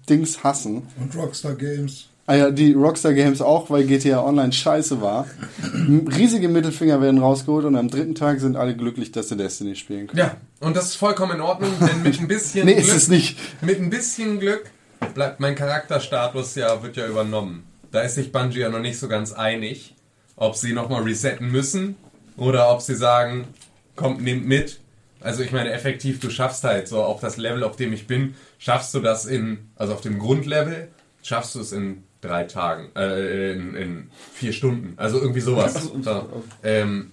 Dings 0.10 0.44
hassen. 0.44 0.84
Und 1.00 1.16
Rockstar 1.16 1.56
Games. 1.56 2.08
Ah 2.28 2.36
ja, 2.36 2.52
die 2.52 2.74
Rockstar 2.74 3.14
Games 3.14 3.42
auch, 3.42 3.70
weil 3.70 3.86
GTA 3.86 4.24
Online 4.24 4.54
scheiße 4.54 5.02
war. 5.02 5.28
Riesige 5.74 6.48
Mittelfinger 6.48 7.02
werden 7.02 7.20
rausgeholt 7.20 7.66
und 7.66 7.76
am 7.76 7.90
dritten 7.90 8.16
Tag 8.16 8.40
sind 8.40 8.56
alle 8.56 8.76
glücklich, 8.76 9.12
dass 9.12 9.30
sie 9.30 9.38
Destiny 9.38 9.76
spielen 9.76 10.08
können. 10.08 10.20
ja. 10.20 10.38
Und 10.60 10.78
das 10.78 10.90
ist 10.90 10.96
vollkommen 10.96 11.34
in 11.38 11.42
Ordnung, 11.42 11.72
denn 11.80 12.04
mit 12.04 12.20
ein 12.20 12.28
bisschen 12.28 12.66
Nee, 12.68 12.76
Glück, 12.76 12.86
ist 12.86 12.96
es 12.96 13.08
nicht. 13.08 13.38
mit 13.64 13.80
ein 13.80 13.90
bisschen 13.90 14.40
Glück 14.40 14.70
bleibt 15.16 15.40
mein 15.40 15.56
Charakterstatus 15.56 16.56
ja, 16.56 16.84
wird 16.84 16.98
ja 16.98 17.08
übernommen. 17.08 17.64
Da 17.92 18.02
ist 18.02 18.16
sich 18.16 18.32
Bungie 18.32 18.60
ja 18.60 18.70
noch 18.70 18.80
nicht 18.80 19.00
so 19.00 19.08
ganz 19.08 19.34
einig, 19.34 19.96
ob 20.36 20.56
sie 20.56 20.74
nochmal 20.74 21.02
resetten 21.04 21.52
müssen 21.52 21.96
oder 22.38 22.72
ob 22.72 22.82
sie 22.82 22.96
sagen, 22.96 23.48
kommt, 23.96 24.22
nehmt 24.22 24.48
mit. 24.48 24.80
Also 25.20 25.44
ich 25.44 25.52
meine, 25.52 25.72
effektiv, 25.72 26.20
du 26.20 26.30
schaffst 26.30 26.64
halt 26.64 26.88
so 26.88 27.04
auf 27.04 27.20
das 27.20 27.38
Level, 27.38 27.64
auf 27.64 27.76
dem 27.76 27.92
ich 27.94 28.08
bin, 28.08 28.36
schaffst 28.58 28.94
du 28.94 29.00
das 29.00 29.26
in, 29.26 29.70
also 29.76 29.94
auf 29.94 30.02
dem 30.02 30.20
Grundlevel, 30.20 30.90
schaffst 31.22 31.56
du 31.56 31.60
es 31.60 31.72
in 31.72 32.04
drei 32.22 32.44
Tagen, 32.46 32.90
äh, 32.96 33.54
in, 33.54 33.76
in 33.76 34.12
vier 34.34 34.54
Stunden. 34.54 34.94
Also 34.98 35.20
irgendwie 35.20 35.42
sowas. 35.42 35.92
So. 36.02 36.44
Ähm, 36.64 37.12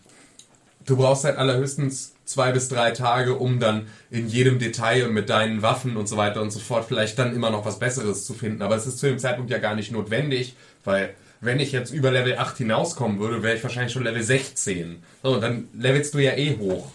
du 0.87 0.97
brauchst 0.97 1.25
halt 1.25 1.37
allerhöchstens 1.37 2.15
zwei 2.25 2.53
bis 2.53 2.69
drei 2.69 2.91
Tage, 2.91 3.35
um 3.35 3.59
dann 3.59 3.87
in 4.11 4.29
jedem 4.29 4.59
Detail 4.59 5.07
und 5.07 5.15
mit 5.15 5.31
deinen 5.31 5.63
Waffen 5.63 5.97
und 5.97 6.09
so 6.09 6.17
weiter 6.17 6.43
und 6.43 6.51
so 6.51 6.59
fort 6.59 6.85
vielleicht 6.87 7.19
dann 7.19 7.35
immer 7.35 7.51
noch 7.51 7.65
was 7.65 7.79
Besseres 7.79 8.27
zu 8.27 8.35
finden. 8.35 8.63
Aber 8.63 8.77
es 8.77 8.87
ist 8.87 8.99
zu 8.99 9.07
dem 9.07 9.19
Zeitpunkt 9.19 9.51
ja 9.51 9.59
gar 9.59 9.75
nicht 9.75 9.91
notwendig, 9.91 10.55
weil 10.85 11.15
wenn 11.41 11.61
ich 11.61 11.73
jetzt 11.73 11.93
über 11.93 12.11
Level 12.11 12.37
8 12.37 12.59
hinauskommen 12.59 13.19
würde, 13.21 13.43
wäre 13.43 13.57
ich 13.57 13.63
wahrscheinlich 13.63 13.93
schon 13.93 14.05
Level 14.05 14.23
16. 14.23 15.03
So, 15.23 15.35
und 15.35 15.41
dann 15.41 15.69
levelst 15.73 16.15
du 16.15 16.19
ja 16.19 16.33
eh 16.33 16.59
hoch. 16.59 16.91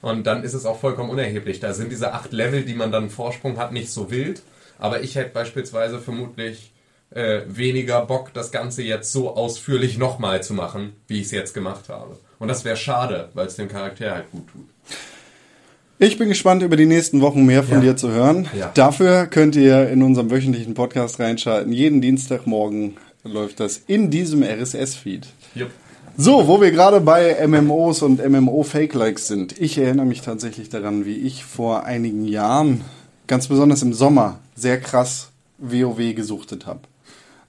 Und 0.00 0.26
dann 0.26 0.44
ist 0.44 0.54
es 0.54 0.64
auch 0.64 0.78
vollkommen 0.78 1.10
unerheblich. 1.10 1.58
Da 1.58 1.74
sind 1.74 1.90
diese 1.90 2.12
acht 2.12 2.32
Level, 2.32 2.64
die 2.64 2.74
man 2.74 2.92
dann 2.92 3.10
Vorsprung 3.10 3.58
hat, 3.58 3.72
nicht 3.72 3.90
so 3.90 4.10
wild. 4.10 4.42
Aber 4.78 5.02
ich 5.02 5.16
hätte 5.16 5.30
beispielsweise 5.30 5.98
vermutlich 5.98 6.70
äh, 7.10 7.40
weniger 7.48 8.04
Bock, 8.06 8.32
das 8.34 8.50
Ganze 8.52 8.82
jetzt 8.82 9.12
so 9.12 9.34
ausführlich 9.34 9.98
nochmal 9.98 10.42
zu 10.42 10.54
machen, 10.54 10.92
wie 11.06 11.20
ich 11.20 11.26
es 11.26 11.30
jetzt 11.32 11.54
gemacht 11.54 11.88
habe. 11.88 12.16
Und 12.38 12.48
das 12.48 12.64
wäre 12.64 12.76
schade, 12.76 13.28
weil 13.34 13.46
es 13.46 13.56
dem 13.56 13.68
Charakter 13.68 14.14
halt 14.14 14.30
gut 14.30 14.46
tut. 14.52 14.66
Ich 16.00 16.16
bin 16.16 16.28
gespannt, 16.28 16.62
über 16.62 16.76
die 16.76 16.86
nächsten 16.86 17.20
Wochen 17.20 17.44
mehr 17.44 17.64
von 17.64 17.78
Ja. 17.78 17.80
dir 17.80 17.96
zu 17.96 18.10
hören. 18.10 18.48
Ja. 18.56 18.70
Dafür 18.74 19.26
könnt 19.26 19.56
ihr 19.56 19.88
in 19.88 20.02
unserem 20.02 20.30
wöchentlichen 20.30 20.74
Podcast 20.74 21.18
reinschalten. 21.18 21.72
Jeden 21.72 22.00
Dienstagmorgen 22.00 22.96
läuft 23.24 23.58
das 23.58 23.78
in 23.88 24.10
diesem 24.10 24.42
RSS-Feed. 24.44 25.26
Jupp. 25.56 25.70
So, 26.16 26.46
wo 26.46 26.60
wir 26.60 26.70
gerade 26.72 27.00
bei 27.00 27.44
MMOs 27.46 28.02
und 28.02 28.20
MMO-Fake-Likes 28.24 29.26
sind. 29.28 29.58
Ich 29.60 29.78
erinnere 29.78 30.06
mich 30.06 30.20
tatsächlich 30.20 30.68
daran, 30.68 31.04
wie 31.04 31.16
ich 31.16 31.44
vor 31.44 31.84
einigen 31.84 32.24
Jahren, 32.24 32.82
ganz 33.26 33.48
besonders 33.48 33.82
im 33.82 33.92
Sommer, 33.92 34.38
sehr 34.56 34.80
krass 34.80 35.30
WoW 35.58 36.14
gesuchtet 36.14 36.66
habe. 36.66 36.80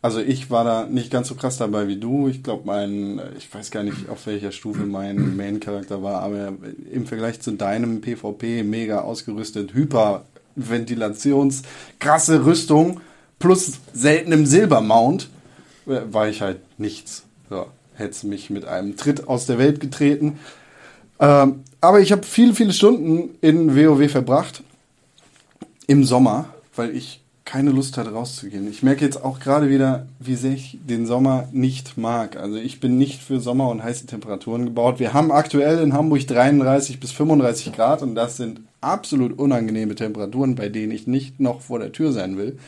Also 0.01 0.21
ich 0.21 0.49
war 0.49 0.63
da 0.63 0.85
nicht 0.85 1.11
ganz 1.11 1.27
so 1.27 1.35
krass 1.35 1.57
dabei 1.57 1.87
wie 1.89 1.97
du. 1.97 2.29
Ich 2.29 2.41
glaube, 2.41 2.63
mein, 2.65 3.21
ich 3.37 3.53
weiß 3.53 3.69
gar 3.69 3.83
nicht, 3.83 4.07
auf 4.07 4.27
welcher 4.27 4.53
Stufe 4.53 4.85
mein 4.85 5.35
Main-Charakter 5.35 6.01
war, 6.01 6.21
aber 6.21 6.53
im 6.91 7.05
Vergleich 7.05 7.41
zu 7.41 7.51
deinem 7.51 7.99
PvP 7.99 8.63
mega 8.63 9.01
ausgerüstet, 9.01 9.73
Hyperventilations, 9.73 11.63
krasse 11.99 12.45
Rüstung 12.45 13.01
plus 13.39 13.79
seltenem 13.93 14.45
Silbermount 14.45 15.29
äh, 15.87 15.99
war 16.11 16.29
ich 16.29 16.41
halt 16.41 16.59
nichts. 16.77 17.23
So, 17.49 17.67
hätte 17.95 18.27
mich 18.27 18.49
mit 18.49 18.65
einem 18.65 18.95
Tritt 18.95 19.27
aus 19.27 19.47
der 19.47 19.57
Welt 19.57 19.79
getreten. 19.79 20.39
Ähm, 21.19 21.63
aber 21.81 21.99
ich 21.99 22.11
habe 22.11 22.23
viele, 22.23 22.53
viele 22.53 22.73
Stunden 22.73 23.35
in 23.41 23.75
WoW 23.75 24.09
verbracht. 24.09 24.63
Im 25.87 26.03
Sommer, 26.03 26.53
weil 26.75 26.95
ich 26.95 27.21
keine 27.49 27.71
Lust 27.71 27.97
hatte 27.97 28.11
rauszugehen. 28.11 28.69
Ich 28.69 28.83
merke 28.83 29.03
jetzt 29.03 29.25
auch 29.25 29.39
gerade 29.39 29.71
wieder, 29.71 30.05
wie 30.19 30.35
sehr 30.35 30.51
ich 30.51 30.77
den 30.87 31.07
Sommer 31.07 31.47
nicht 31.51 31.97
mag. 31.97 32.37
Also 32.37 32.57
ich 32.57 32.79
bin 32.79 32.99
nicht 32.99 33.23
für 33.23 33.39
Sommer 33.39 33.69
und 33.69 33.81
heiße 33.81 34.05
Temperaturen 34.05 34.65
gebaut. 34.65 34.99
Wir 34.99 35.13
haben 35.13 35.31
aktuell 35.31 35.79
in 35.79 35.93
Hamburg 35.93 36.27
33 36.27 36.99
bis 36.99 37.11
35 37.11 37.73
Grad 37.73 38.03
und 38.03 38.13
das 38.13 38.37
sind 38.37 38.61
absolut 38.81 39.39
unangenehme 39.39 39.95
Temperaturen, 39.95 40.53
bei 40.53 40.69
denen 40.69 40.91
ich 40.91 41.07
nicht 41.07 41.39
noch 41.39 41.61
vor 41.61 41.79
der 41.79 41.91
Tür 41.91 42.11
sein 42.11 42.37
will, 42.37 42.59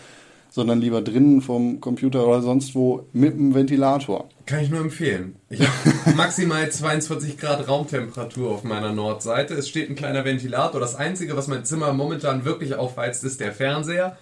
sondern 0.51 0.81
lieber 0.81 1.01
drinnen 1.01 1.41
vom 1.41 1.79
Computer 1.79 2.27
oder 2.27 2.41
sonst 2.41 2.75
wo 2.75 3.07
mit 3.13 3.33
dem 3.33 3.55
Ventilator. 3.55 4.29
Kann 4.45 4.59
ich 4.59 4.69
nur 4.69 4.81
empfehlen. 4.81 5.37
Ich 5.49 5.61
habe 5.61 5.71
maximal 6.15 6.69
22 6.69 7.37
Grad 7.37 7.67
Raumtemperatur 7.69 8.51
auf 8.51 8.63
meiner 8.65 8.91
Nordseite. 8.91 9.53
Es 9.53 9.69
steht 9.69 9.89
ein 9.89 9.95
kleiner 9.95 10.25
Ventilator. 10.25 10.81
Das 10.81 10.95
Einzige, 10.95 11.37
was 11.37 11.47
mein 11.47 11.63
Zimmer 11.63 11.93
momentan 11.93 12.43
wirklich 12.43 12.75
aufheizt, 12.75 13.23
ist 13.23 13.39
der 13.39 13.53
Fernseher. 13.53 14.17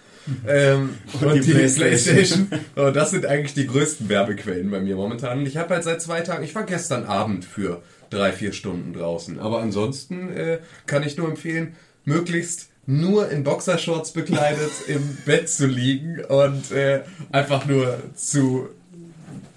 Ähm, 0.46 0.90
und, 1.20 1.34
die 1.34 1.40
die, 1.40 1.50
Playstation. 1.50 2.46
Playstation. 2.46 2.86
Und 2.86 2.94
das 2.94 3.10
sind 3.10 3.26
eigentlich 3.26 3.54
die 3.54 3.66
größten 3.66 4.08
Werbequellen 4.08 4.70
bei 4.70 4.78
mir 4.78 4.94
momentan. 4.94 5.40
Und 5.40 5.46
ich 5.46 5.56
habe 5.56 5.74
halt 5.74 5.82
seit 5.82 6.00
zwei 6.00 6.20
Tagen, 6.20 6.44
ich 6.44 6.54
war 6.54 6.62
gestern 6.62 7.06
Abend 7.06 7.44
für 7.44 7.82
drei, 8.10 8.30
vier 8.30 8.52
Stunden 8.52 8.92
draußen. 8.92 9.40
Aber 9.40 9.60
ansonsten 9.60 10.30
äh, 10.32 10.58
kann 10.86 11.02
ich 11.02 11.16
nur 11.16 11.28
empfehlen, 11.28 11.74
möglichst 12.04 12.69
nur 12.90 13.30
in 13.30 13.44
Boxershorts 13.44 14.10
bekleidet 14.12 14.70
im 14.88 15.16
Bett 15.24 15.48
zu 15.48 15.66
liegen 15.66 16.20
und 16.28 16.70
äh, 16.72 17.00
einfach 17.32 17.66
nur 17.66 17.98
zu 18.16 18.68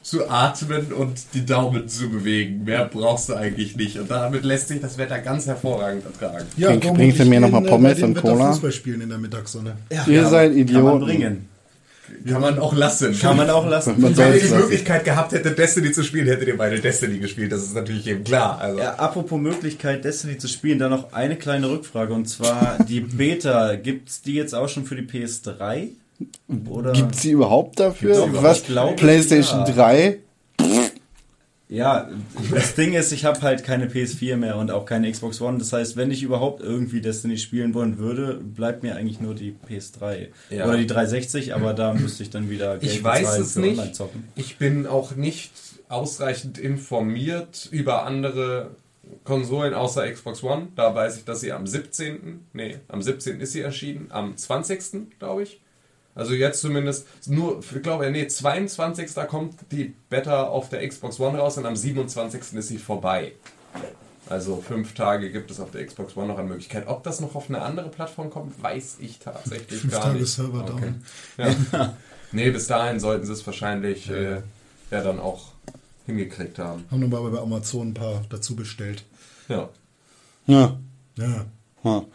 zu 0.02 0.30
atmen 0.30 0.92
und 0.92 1.18
die 1.34 1.46
Daumen 1.46 1.88
zu 1.88 2.10
bewegen. 2.10 2.66
Mehr 2.66 2.84
brauchst 2.92 3.30
du 3.30 3.36
eigentlich 3.36 3.78
nicht. 3.78 3.98
Und 3.98 4.12
damit 4.12 4.44
lässt 4.44 4.68
sich 4.68 4.82
das 4.82 4.98
Wetter 4.98 5.18
ganz 5.20 5.48
hervorragend 5.48 6.04
ertragen. 6.06 6.46
Ja, 6.58 6.72
Bring- 6.72 6.82
darum 6.82 6.98
bringst 6.98 7.20
du 7.20 7.26
mir 7.26 7.40
noch 7.40 7.48
bin, 7.48 7.54
mal 7.62 7.66
äh, 7.66 7.70
Pommes 7.70 8.04
und 8.04 8.16
Cola? 8.16 8.52
Fußball 8.52 8.72
spielen 8.74 9.00
in 9.00 9.08
der 9.10 9.18
Mittagssonne. 9.18 9.78
Ihr 10.08 10.26
seid 10.26 10.52
Kann 10.52 10.60
Idioten. 10.60 10.84
man 10.86 11.00
bringen. 11.00 11.50
Kann 12.28 12.42
man 12.42 12.60
auch 12.60 12.74
lassen. 12.76 13.18
Kann 13.20 13.38
man 13.38 13.50
auch 13.50 13.68
lassen. 13.68 14.00
Man 14.00 14.16
Wenn 14.16 14.28
ihr 14.30 14.34
es 14.36 14.42
die 14.44 14.48
lassen. 14.50 14.62
Möglichkeit 14.62 15.06
gehabt 15.06 15.32
hättet, 15.32 15.58
Destiny 15.58 15.92
zu 15.92 16.04
spielen, 16.04 16.28
hättet 16.28 16.48
ihr 16.48 16.58
beide 16.58 16.80
Destiny 16.80 17.18
gespielt. 17.20 17.52
Das 17.52 17.64
ist 17.64 17.76
natürlich 17.76 18.06
eben 18.08 18.24
klar. 18.24 18.60
Also, 18.60 18.80
Ja, 18.80 18.96
apropos 18.96 19.40
Möglichkeit, 19.40 20.04
Destiny 20.04 20.38
zu 20.38 20.48
spielen, 20.48 20.80
da 20.80 20.90
noch 20.90 21.14
eine 21.14 21.36
kleine 21.36 21.70
Rückfrage. 21.70 22.14
Und 22.14 22.28
zwar 22.28 22.78
die 22.88 23.00
Beta. 23.02 23.76
Gibt's 23.76 24.22
die 24.22 24.34
jetzt 24.36 24.54
auch 24.54 24.68
schon 24.70 24.86
für 24.86 24.96
die 24.96 25.04
PS3? 25.04 25.90
Oder? 26.70 26.92
Gibt 26.94 27.16
sie 27.16 27.32
überhaupt 27.32 27.80
dafür? 27.80 28.14
Gibt's 28.14 28.24
sie 28.26 28.32
Was? 28.32 28.40
überhaupt? 28.40 28.58
Ich 28.60 28.66
glaube, 28.68 28.96
PlayStation 28.96 29.60
ja. 29.66 29.72
3? 29.72 30.18
Ja, 31.74 32.10
das 32.52 32.76
Ding 32.76 32.94
ist, 32.94 33.12
ich 33.12 33.26
habe 33.26 33.42
halt 33.42 33.64
keine 33.64 33.88
PS4 33.88 34.36
mehr 34.38 34.58
und 34.58 34.70
auch 34.70 34.86
keine 34.86 35.12
Xbox 35.12 35.42
One. 35.42 35.58
Das 35.58 35.74
heißt, 35.74 35.98
wenn 35.98 36.12
ich 36.12 36.22
überhaupt 36.22 36.62
irgendwie 36.62 37.02
Destiny 37.02 37.38
spielen 37.38 37.74
wollen 37.74 37.98
würde, 37.98 38.36
bleibt 38.36 38.84
mir 38.84 38.96
eigentlich 38.96 39.20
nur 39.20 39.34
die 39.34 39.56
PS3 39.68 40.28
Ja. 40.52 40.66
oder 40.68 40.78
die 40.78 40.86
360, 40.86 41.56
aber 41.56 41.74
da 41.74 41.94
müsste 41.94 42.22
ich 42.22 42.30
dann 42.30 42.50
wieder 42.50 42.78
Geld 42.78 42.92
ich 42.92 43.04
weiß 43.04 43.40
es 43.40 43.56
nicht. 43.56 43.82
Ich 44.36 44.58
bin 44.58 44.86
auch 44.86 45.16
nicht 45.16 45.52
ausreichend 45.90 46.58
informiert 46.60 47.68
über 47.72 48.06
andere 48.06 48.72
Konsolen 49.24 49.74
außer 49.74 50.10
Xbox 50.12 50.44
One. 50.44 50.68
Da 50.76 50.94
weiß 50.94 51.18
ich, 51.18 51.26
dass 51.26 51.42
sie 51.42 51.52
am 51.52 51.66
17. 51.66 52.42
Nee, 52.54 52.78
am 52.88 53.02
17. 53.02 53.40
ist 53.42 53.54
sie 53.54 53.62
erschienen. 53.62 54.08
Am 54.10 54.38
20. 54.38 55.18
glaube 55.20 55.44
ich. 55.44 55.60
Also 56.16 56.34
jetzt 56.34 56.62
zumindest 56.62 57.08
nur, 57.28 57.60
ich 57.60 57.82
glaube, 57.82 58.10
nee, 58.12 58.28
22. 58.28 59.16
kommt 59.28 59.56
die 59.72 59.96
Beta 60.10 60.44
auf 60.44 60.70
der 60.70 60.88
Xbox 60.88 61.20
One 61.20 61.38
raus 61.38 61.58
und 61.58 61.66
am 61.66 61.76
27. 61.76 62.54
ist 62.54 62.68
sie 62.68 62.78
vorbei. 62.78 63.34
Also 64.30 64.62
fünf 64.66 64.94
Tage 64.94 65.32
gibt 65.32 65.52
es 65.52 65.60
auf 65.60 65.72
der 65.72 65.86
Xbox 65.86 66.16
One 66.16 66.28
noch 66.28 66.38
eine 66.38 66.48
Möglichkeit. 66.48 66.88
Ob 66.88 67.04
das 67.04 67.20
noch 67.20 67.36
auf 67.36 67.50
eine 67.50 67.62
andere 67.62 67.90
Plattform 67.90 68.30
kommt, 68.30 68.62
weiß 68.62 68.98
ich 69.02 69.20
tatsächlich 69.20 69.82
Fünf 69.82 69.94
gar 69.94 70.04
Tage 70.04 70.20
nicht. 70.20 70.32
Server 70.32 70.64
down. 70.64 71.04
Ja. 71.38 71.94
nee, 72.32 72.50
bis 72.52 72.68
dahin 72.68 73.00
sollten 73.00 73.26
sie 73.26 73.34
es 73.34 73.46
wahrscheinlich 73.46 74.10
äh, 74.10 74.42
ja 74.92 75.04
dann 75.04 75.20
auch 75.20 75.52
hingekriegt 76.06 76.60
haben. 76.60 76.86
Haben 76.90 77.00
nochmal 77.00 77.30
bei 77.32 77.40
Amazon 77.40 77.90
ein 77.90 77.94
paar 77.94 78.22
dazu 78.30 78.56
bestellt. 78.56 79.04
Ja. 79.50 79.70
Ja. 80.46 80.78
Ja. 81.18 81.46
ja. 81.84 82.06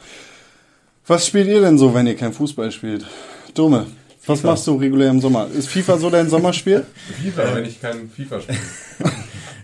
Was 1.07 1.27
spielt 1.27 1.49
ihr 1.49 1.61
denn 1.61 1.79
so, 1.79 1.95
wenn 1.95 2.07
ihr 2.07 2.17
kein 2.17 2.33
Fußball 2.33 2.71
spielt? 2.71 3.07
Dumme. 3.55 3.87
Was 4.27 4.43
machst 4.43 4.67
du 4.67 4.75
regulär 4.77 5.11
im 5.11 5.21
Sommer? 5.21 5.49
Ist 5.57 5.69
FIFA 5.69 5.99
so 5.99 6.11
dein 6.11 6.29
Sommerspiel? 6.29 6.85
FIFA, 7.23 7.55
wenn 7.55 7.65
ich 7.65 7.81
kein 7.81 8.11
FIFA 8.11 8.41
spiele. 8.41 8.59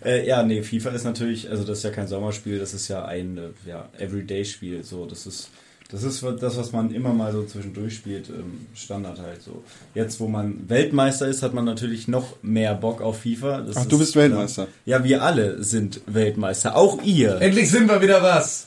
Äh, 0.05 0.29
ja, 0.29 0.43
nee, 0.43 0.63
FIFA 0.63 0.91
ist 0.91 1.05
natürlich, 1.05 1.49
also 1.49 1.65
das 1.65 1.79
ist 1.79 1.85
ja 1.85 1.89
kein 1.89 2.07
Sommerspiel, 2.07 2.59
das 2.59 2.75
ist 2.75 2.89
ja 2.89 3.07
ein 3.07 3.39
äh, 3.39 3.49
ja, 3.67 3.89
Everyday-Spiel. 3.99 4.83
So, 4.83 5.07
das 5.07 5.27
ist 5.27 5.49
das 5.91 6.03
ist 6.03 6.25
das, 6.41 6.57
was 6.57 6.73
man 6.73 6.93
immer 6.93 7.13
mal 7.13 7.31
so 7.33 7.45
zwischendurch 7.45 7.95
spielt, 7.95 8.29
ähm, 8.29 8.67
Standard 8.75 9.21
halt 9.21 9.43
so. 9.43 9.63
Jetzt, 9.95 10.19
wo 10.19 10.27
man 10.27 10.69
Weltmeister 10.69 11.29
ist, 11.29 11.43
hat 11.43 11.55
man 11.55 11.65
natürlich 11.65 12.09
noch 12.09 12.37
mehr 12.43 12.75
Bock 12.75 13.01
auf 13.01 13.21
FIFA. 13.21 13.61
Das 13.61 13.77
Ach, 13.77 13.87
du 13.87 13.97
ist, 13.97 14.01
bist 14.01 14.17
Weltmeister. 14.17 14.65
Äh, 14.65 14.91
ja, 14.91 15.05
wir 15.05 15.23
alle 15.23 15.63
sind 15.63 16.01
Weltmeister, 16.07 16.77
auch 16.77 17.03
ihr. 17.03 17.41
Endlich 17.41 17.71
sind 17.71 17.89
wir 17.89 18.03
wieder 18.03 18.23
was! 18.23 18.67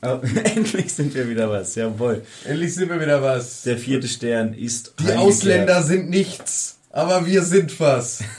Äh, 0.00 0.18
Endlich 0.54 0.92
sind 0.92 1.14
wir 1.14 1.28
wieder 1.28 1.50
was, 1.50 1.74
jawohl. 1.74 2.22
Endlich 2.44 2.74
sind 2.74 2.88
wir 2.90 3.00
wieder 3.00 3.22
was! 3.22 3.62
Der 3.62 3.76
vierte 3.78 4.06
Stern 4.08 4.54
ist 4.54 4.94
Die. 5.00 5.12
Ausländer 5.12 5.82
sind 5.82 6.08
nichts, 6.10 6.78
aber 6.90 7.26
wir 7.26 7.42
sind 7.42 7.78
was. 7.80 8.20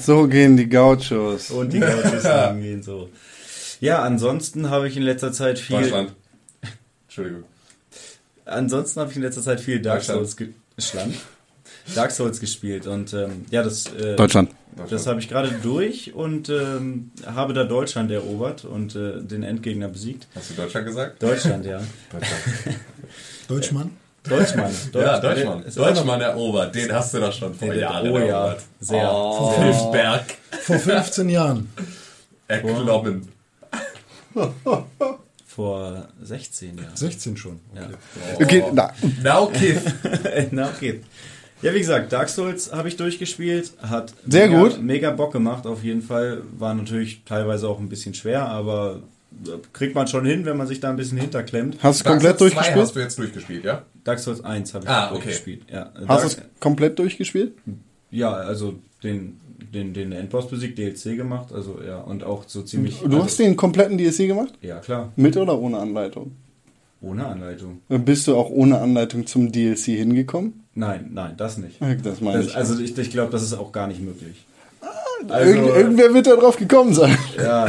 So 0.00 0.26
gehen 0.26 0.56
die 0.56 0.68
Gauchos. 0.68 1.52
und 1.52 1.72
die 1.72 1.78
Gauchos 1.78 2.22
gehen 2.60 2.82
so. 2.82 3.10
Ja, 3.80 4.02
ansonsten 4.02 4.70
habe 4.70 4.88
ich 4.88 4.96
in 4.96 5.04
letzter 5.04 5.32
Zeit 5.32 5.60
viel 5.60 5.80
Deutschland. 5.80 6.14
Entschuldigung. 7.06 7.44
Ansonsten 8.44 8.98
habe 8.98 9.10
ich 9.12 9.16
in 9.16 9.22
letzter 9.22 9.40
Zeit 9.42 9.60
viel 9.60 9.80
Dark 9.80 10.00
Deutschland. 10.00 10.28
Souls, 10.28 10.50
Schland. 10.90 11.14
Dark 11.94 12.10
Souls 12.10 12.40
gespielt 12.40 12.86
und 12.86 13.12
ähm, 13.14 13.44
ja, 13.50 13.62
das, 13.62 13.86
äh, 13.94 14.16
Deutschland. 14.16 14.50
das 14.90 15.06
habe 15.06 15.20
ich 15.20 15.28
gerade 15.28 15.50
durch 15.62 16.14
und 16.14 16.48
ähm, 16.48 17.10
habe 17.26 17.52
da 17.54 17.64
Deutschland 17.64 18.10
erobert 18.10 18.64
und 18.64 18.94
äh, 18.96 19.20
den 19.22 19.42
Endgegner 19.42 19.88
besiegt. 19.88 20.26
Hast 20.34 20.50
du 20.50 20.54
Deutschland 20.54 20.86
gesagt? 20.86 21.22
Deutschland, 21.22 21.64
ja. 21.64 21.80
Deutschland. 22.12 22.42
Deutschmann? 23.48 23.90
Deutschmann. 24.28 24.70
ja, 24.94 25.18
Deutsch- 25.18 25.22
Deutschmann. 25.36 25.62
Ist 25.64 25.78
auch 25.78 25.82
noch- 25.86 25.94
Deutschmann 25.94 26.20
erobert. 26.20 26.74
Den 26.74 26.92
hast 26.92 27.14
du 27.14 27.20
doch 27.20 27.32
schon 27.32 27.54
vor 27.54 27.68
Den- 27.68 27.80
Jahren 27.80 28.08
oh 28.10 28.18
ja, 28.18 28.24
erobert. 28.26 28.62
sehr. 28.80 29.10
Oh, 29.12 29.54
Hilfsberg. 29.62 30.24
Vor 30.62 30.78
15 30.78 31.28
Jahren. 31.30 31.68
Erklommen. 32.46 33.28
Vor 35.46 36.06
16 36.22 36.76
Jahren. 36.78 36.94
16 36.96 37.36
schon. 37.36 37.58
Ja. 37.74 37.88
Okay, 38.36 38.62
na, 38.72 38.92
Now 39.24 39.48
Kiff. 39.50 39.82
Na, 40.52 40.68
okay. 40.68 41.00
Ja, 41.62 41.74
wie 41.74 41.78
gesagt, 41.80 42.12
Dark 42.12 42.28
Souls 42.28 42.72
habe 42.72 42.88
ich 42.88 42.96
durchgespielt, 42.96 43.72
hat 43.82 44.14
Sehr 44.26 44.46
mega, 44.48 44.62
gut. 44.62 44.82
mega 44.82 45.10
Bock 45.10 45.32
gemacht 45.32 45.66
auf 45.66 45.82
jeden 45.82 46.02
Fall. 46.02 46.42
War 46.58 46.74
natürlich 46.74 47.22
teilweise 47.24 47.68
auch 47.68 47.80
ein 47.80 47.88
bisschen 47.88 48.14
schwer, 48.14 48.46
aber 48.48 49.02
äh, 49.44 49.50
kriegt 49.72 49.94
man 49.94 50.06
schon 50.06 50.24
hin, 50.24 50.44
wenn 50.44 50.56
man 50.56 50.66
sich 50.68 50.78
da 50.80 50.88
ein 50.90 50.96
bisschen 50.96 51.18
hinterklemmt. 51.18 51.78
hast 51.82 52.00
du 52.00 52.04
Dark 52.04 52.14
komplett 52.14 52.38
Souls 52.38 52.52
2 52.52 52.54
durchgespielt? 52.60 52.82
hast 52.86 52.96
du 52.96 53.00
jetzt 53.00 53.18
durchgespielt, 53.18 53.64
ja? 53.64 53.82
Dark 54.04 54.18
Souls 54.20 54.44
1 54.44 54.74
habe 54.74 54.84
ich 54.84 54.90
Ah, 54.90 55.06
okay. 55.06 55.14
durchgespielt. 55.14 55.62
Ja, 55.70 55.92
Hast 56.06 56.22
du 56.36 56.40
es 56.42 56.60
komplett 56.60 56.98
durchgespielt? 56.98 57.52
ja, 58.10 58.32
also 58.32 58.74
den, 59.02 59.38
den, 59.74 59.92
den 59.94 60.12
Endboss 60.12 60.48
besiegt, 60.48 60.78
DLC 60.78 61.16
gemacht, 61.16 61.52
also 61.52 61.78
ja, 61.86 61.98
und 61.98 62.22
auch 62.24 62.44
so 62.46 62.62
ziemlich. 62.62 62.98
Du 63.00 63.06
also, 63.06 63.24
hast 63.24 63.38
den 63.38 63.56
kompletten 63.56 63.98
DLC 63.98 64.28
gemacht? 64.28 64.54
Ja, 64.62 64.78
klar, 64.78 65.12
Mit 65.16 65.36
oder 65.36 65.58
ohne 65.58 65.78
Anleitung? 65.78 66.32
ohne 67.00 67.26
Anleitung. 67.26 67.80
Bist 67.88 68.26
du 68.26 68.36
auch 68.36 68.50
ohne 68.50 68.80
Anleitung 68.80 69.24
zum 69.26 69.52
DLC 69.52 69.84
hingekommen? 69.96 70.64
Nein, 70.78 71.10
nein, 71.12 71.34
das 71.36 71.58
nicht. 71.58 71.80
Das 72.04 72.20
meine 72.20 72.38
Das, 72.38 72.46
ich. 72.48 72.56
also 72.56 72.78
ich, 72.78 72.96
ich 72.96 73.10
glaube, 73.10 73.32
das 73.32 73.42
ist 73.42 73.52
auch 73.54 73.72
gar 73.72 73.88
nicht 73.88 74.00
möglich. 74.00 74.44
Irgend, 75.28 75.66
irgendwer 75.68 76.14
wird 76.14 76.28
da 76.28 76.36
drauf 76.36 76.56
gekommen 76.56 76.94
sein. 76.94 77.18
Ja, 77.36 77.68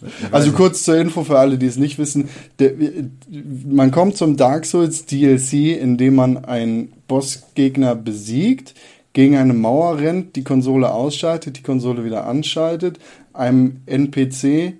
Also 0.30 0.52
kurz 0.52 0.84
zur 0.84 0.96
Info 0.96 1.24
für 1.24 1.38
alle, 1.38 1.58
die 1.58 1.66
es 1.66 1.76
nicht 1.76 1.98
wissen. 1.98 2.28
Der, 2.60 2.70
man 3.68 3.90
kommt 3.90 4.16
zum 4.16 4.36
Dark 4.36 4.64
Souls 4.64 5.06
DLC, 5.06 5.76
indem 5.80 6.14
man 6.14 6.44
einen 6.44 6.92
Bossgegner 7.08 7.96
besiegt, 7.96 8.74
gegen 9.12 9.36
eine 9.36 9.54
Mauer 9.54 9.98
rennt, 9.98 10.36
die 10.36 10.44
Konsole 10.44 10.92
ausschaltet, 10.92 11.58
die 11.58 11.62
Konsole 11.62 12.04
wieder 12.04 12.28
anschaltet, 12.28 13.00
einem 13.32 13.78
NPC 13.86 14.74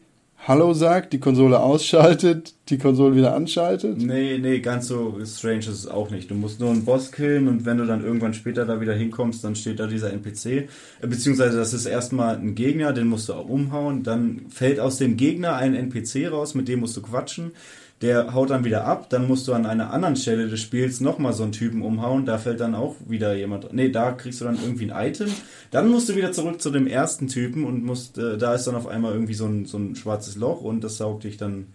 Hallo 0.48 0.72
sagt, 0.72 1.12
die 1.12 1.20
Konsole 1.20 1.60
ausschaltet, 1.60 2.54
die 2.70 2.78
Konsole 2.78 3.14
wieder 3.14 3.34
anschaltet. 3.34 3.98
nee, 3.98 4.38
nee, 4.38 4.60
ganz 4.60 4.88
so 4.88 5.18
strange 5.26 5.58
ist 5.58 5.68
es 5.68 5.86
auch 5.86 6.08
nicht. 6.08 6.30
Du 6.30 6.34
musst 6.34 6.58
nur 6.58 6.70
einen 6.70 6.86
Boss 6.86 7.12
killen 7.12 7.48
und 7.48 7.66
wenn 7.66 7.76
du 7.76 7.84
dann 7.84 8.02
irgendwann 8.02 8.32
später 8.32 8.64
da 8.64 8.80
wieder 8.80 8.94
hinkommst, 8.94 9.44
dann 9.44 9.56
steht 9.56 9.78
da 9.78 9.86
dieser 9.86 10.10
NPC. 10.10 10.46
Äh, 10.46 10.66
Beziehungsweise 11.02 11.58
das 11.58 11.74
ist 11.74 11.84
erstmal 11.84 12.36
ein 12.36 12.54
Gegner, 12.54 12.94
den 12.94 13.08
musst 13.08 13.28
du 13.28 13.34
auch 13.34 13.46
umhauen. 13.46 14.04
Dann 14.04 14.46
fällt 14.48 14.80
aus 14.80 14.96
dem 14.96 15.18
Gegner 15.18 15.56
ein 15.56 15.74
NPC 15.74 16.32
raus, 16.32 16.54
mit 16.54 16.66
dem 16.66 16.80
musst 16.80 16.96
du 16.96 17.02
quatschen. 17.02 17.52
Der 18.00 18.32
haut 18.32 18.50
dann 18.50 18.64
wieder 18.64 18.84
ab, 18.84 19.10
dann 19.10 19.26
musst 19.26 19.48
du 19.48 19.54
an 19.54 19.66
einer 19.66 19.92
anderen 19.92 20.14
Stelle 20.14 20.46
des 20.48 20.60
Spiels 20.60 21.00
nochmal 21.00 21.32
so 21.32 21.42
einen 21.42 21.50
Typen 21.50 21.82
umhauen, 21.82 22.26
da 22.26 22.38
fällt 22.38 22.60
dann 22.60 22.76
auch 22.76 22.94
wieder 23.08 23.34
jemand. 23.34 23.72
Nee, 23.72 23.88
da 23.88 24.12
kriegst 24.12 24.40
du 24.40 24.44
dann 24.44 24.54
irgendwie 24.54 24.88
ein 24.90 25.08
Item. 25.08 25.28
Dann 25.72 25.88
musst 25.88 26.08
du 26.08 26.14
wieder 26.14 26.30
zurück 26.30 26.62
zu 26.62 26.70
dem 26.70 26.86
ersten 26.86 27.26
Typen 27.26 27.64
und 27.64 27.82
musst, 27.84 28.16
äh, 28.16 28.38
da 28.38 28.54
ist 28.54 28.66
dann 28.68 28.76
auf 28.76 28.86
einmal 28.86 29.12
irgendwie 29.14 29.34
so 29.34 29.46
ein, 29.46 29.64
so 29.66 29.78
ein 29.78 29.96
schwarzes 29.96 30.36
Loch 30.36 30.60
und 30.60 30.84
das 30.84 30.98
saugt 30.98 31.24
dich 31.24 31.38
dann. 31.38 31.66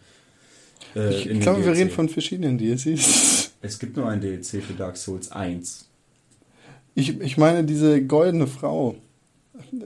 Äh, 0.96 1.10
Ich, 1.14 1.40
glaube, 1.42 1.66
wir 1.66 1.74
reden 1.74 1.90
von 1.90 2.08
verschiedenen 2.08 2.58
DLCs. 2.58 3.52
Es 3.66 3.80
gibt 3.80 3.96
nur 3.96 4.08
ein 4.10 4.20
DLC 4.20 4.62
für 4.62 4.74
Dark 4.78 4.98
Souls 4.98 5.32
1. 5.32 5.88
Ich, 6.96 7.20
ich 7.22 7.38
meine 7.38 7.64
diese 7.64 8.02
goldene 8.04 8.46
Frau 8.48 8.96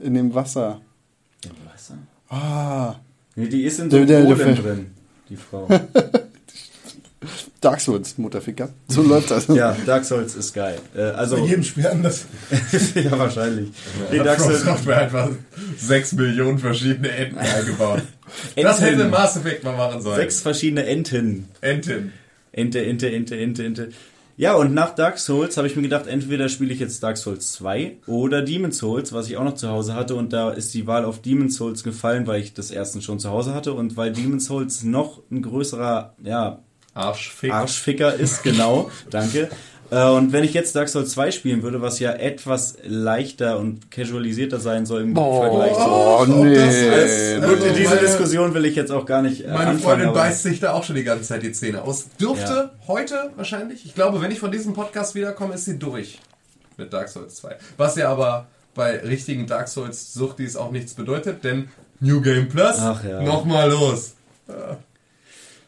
in 0.02 0.14
dem 0.14 0.34
Wasser. 0.34 0.80
Im 1.44 1.50
Wasser? 1.72 1.94
Ah, 2.28 2.96
Nee, 3.36 3.46
die 3.48 3.62
ist 3.62 3.78
in 3.78 3.88
so 3.90 4.04
Der- 4.04 4.18
einem 4.18 4.36
der- 4.36 4.46
der 4.46 4.54
drin, 4.56 4.86
die 5.28 5.36
Frau. 5.36 5.68
Dark 7.60 7.80
Souls, 7.80 8.16
Mutterficker. 8.18 8.68
So 8.86 9.02
läuft 9.02 9.30
das. 9.32 9.48
ja, 9.48 9.76
Dark 9.84 10.04
Souls 10.04 10.36
ist 10.36 10.54
geil. 10.54 10.78
Äh, 10.94 11.02
also, 11.02 11.36
Bei 11.36 11.42
jedem 11.42 11.64
Spiel 11.64 11.86
anders. 11.88 12.26
ja, 12.94 13.18
wahrscheinlich. 13.18 13.70
Hat 14.16 14.26
Dark 14.26 14.40
Souls, 14.40 14.62
Software 14.62 14.98
einfach 14.98 15.30
6 15.76 16.12
Millionen 16.12 16.58
verschiedene 16.58 17.10
Enten 17.10 17.38
eingebaut. 17.38 18.02
Das 18.56 18.80
Enten. 18.80 18.98
hätte 18.98 19.08
Mass 19.08 19.36
Effect 19.36 19.64
mal 19.64 19.76
machen 19.76 20.00
sollen. 20.02 20.16
sechs 20.16 20.40
verschiedene 20.40 20.86
Enten. 20.86 21.48
Enten. 21.60 22.12
Ente, 22.52 22.84
Ente, 22.84 23.10
Ente, 23.10 23.36
Ente, 23.36 23.64
Ente. 23.64 23.88
Ja, 24.36 24.54
und 24.54 24.72
nach 24.72 24.94
Dark 24.94 25.18
Souls 25.18 25.56
habe 25.56 25.66
ich 25.66 25.74
mir 25.74 25.82
gedacht, 25.82 26.06
entweder 26.06 26.48
spiele 26.48 26.72
ich 26.72 26.78
jetzt 26.78 27.02
Dark 27.02 27.16
Souls 27.16 27.52
2 27.54 27.96
oder 28.06 28.40
Demon's 28.40 28.78
Souls, 28.78 29.12
was 29.12 29.28
ich 29.28 29.36
auch 29.36 29.42
noch 29.42 29.54
zu 29.56 29.68
Hause 29.68 29.94
hatte. 29.94 30.14
Und 30.14 30.32
da 30.32 30.50
ist 30.50 30.74
die 30.74 30.86
Wahl 30.86 31.04
auf 31.04 31.20
Demon's 31.20 31.56
Souls 31.56 31.82
gefallen, 31.82 32.28
weil 32.28 32.40
ich 32.40 32.54
das 32.54 32.70
ersten 32.70 33.02
schon 33.02 33.18
zu 33.18 33.30
Hause 33.30 33.52
hatte 33.52 33.72
und 33.72 33.96
weil 33.96 34.12
Demon's 34.12 34.44
Souls 34.44 34.84
noch 34.84 35.22
ein 35.32 35.42
größerer, 35.42 36.14
ja, 36.22 36.60
Arschfick. 36.98 37.52
Arschficker 37.52 38.14
ist, 38.14 38.42
genau, 38.42 38.90
danke. 39.10 39.48
Äh, 39.90 40.04
Und 40.04 40.32
wenn 40.32 40.44
ich 40.44 40.52
jetzt 40.52 40.76
Dark 40.76 40.90
Souls 40.90 41.12
2 41.12 41.30
spielen 41.30 41.62
würde, 41.62 41.80
was 41.80 41.98
ja 41.98 42.12
etwas 42.12 42.74
leichter 42.84 43.58
und 43.58 43.90
casualisierter 43.90 44.60
sein 44.60 44.84
soll 44.84 45.00
im 45.00 45.14
Vergleich 45.14 45.72
zu... 45.72 45.78
Oh, 45.80 46.18
ob 46.20 46.28
nee. 46.28 46.54
das 46.54 46.74
ist- 46.74 47.40
Gut, 47.42 47.44
Also 47.62 47.74
diese 47.74 47.88
meine- 47.88 48.00
Diskussion 48.02 48.52
will 48.52 48.66
ich 48.66 48.76
jetzt 48.76 48.90
auch 48.92 49.06
gar 49.06 49.22
nicht 49.22 49.44
äh, 49.44 49.48
Meine 49.48 49.58
anfangen, 49.70 49.80
Freundin 49.80 50.12
beißt 50.12 50.42
sich 50.42 50.60
da 50.60 50.72
auch 50.74 50.84
schon 50.84 50.96
die 50.96 51.04
ganze 51.04 51.24
Zeit 51.24 51.42
die 51.42 51.52
Zähne 51.52 51.82
aus. 51.82 52.06
Dürfte 52.20 52.72
heute 52.86 53.30
wahrscheinlich. 53.36 53.86
Ich 53.86 53.94
glaube, 53.94 54.20
wenn 54.20 54.30
ich 54.30 54.38
von 54.40 54.52
diesem 54.52 54.74
Podcast 54.74 55.14
wiederkomme, 55.14 55.54
ist 55.54 55.64
sie 55.64 55.78
durch 55.78 56.18
mit 56.76 56.92
Dark 56.92 57.08
Souls 57.08 57.36
2. 57.36 57.56
Was 57.78 57.96
ja 57.96 58.10
aber 58.10 58.46
bei 58.74 58.98
richtigen 58.98 59.46
Dark 59.46 59.68
Souls 59.68 60.12
Suchtis 60.12 60.54
auch 60.56 60.70
nichts 60.70 60.92
bedeutet, 60.94 61.42
denn 61.44 61.70
New 62.00 62.20
Game 62.20 62.48
Plus, 62.50 62.76
Ach 62.78 63.02
ja. 63.02 63.22
nochmal 63.22 63.70
los. 63.70 64.12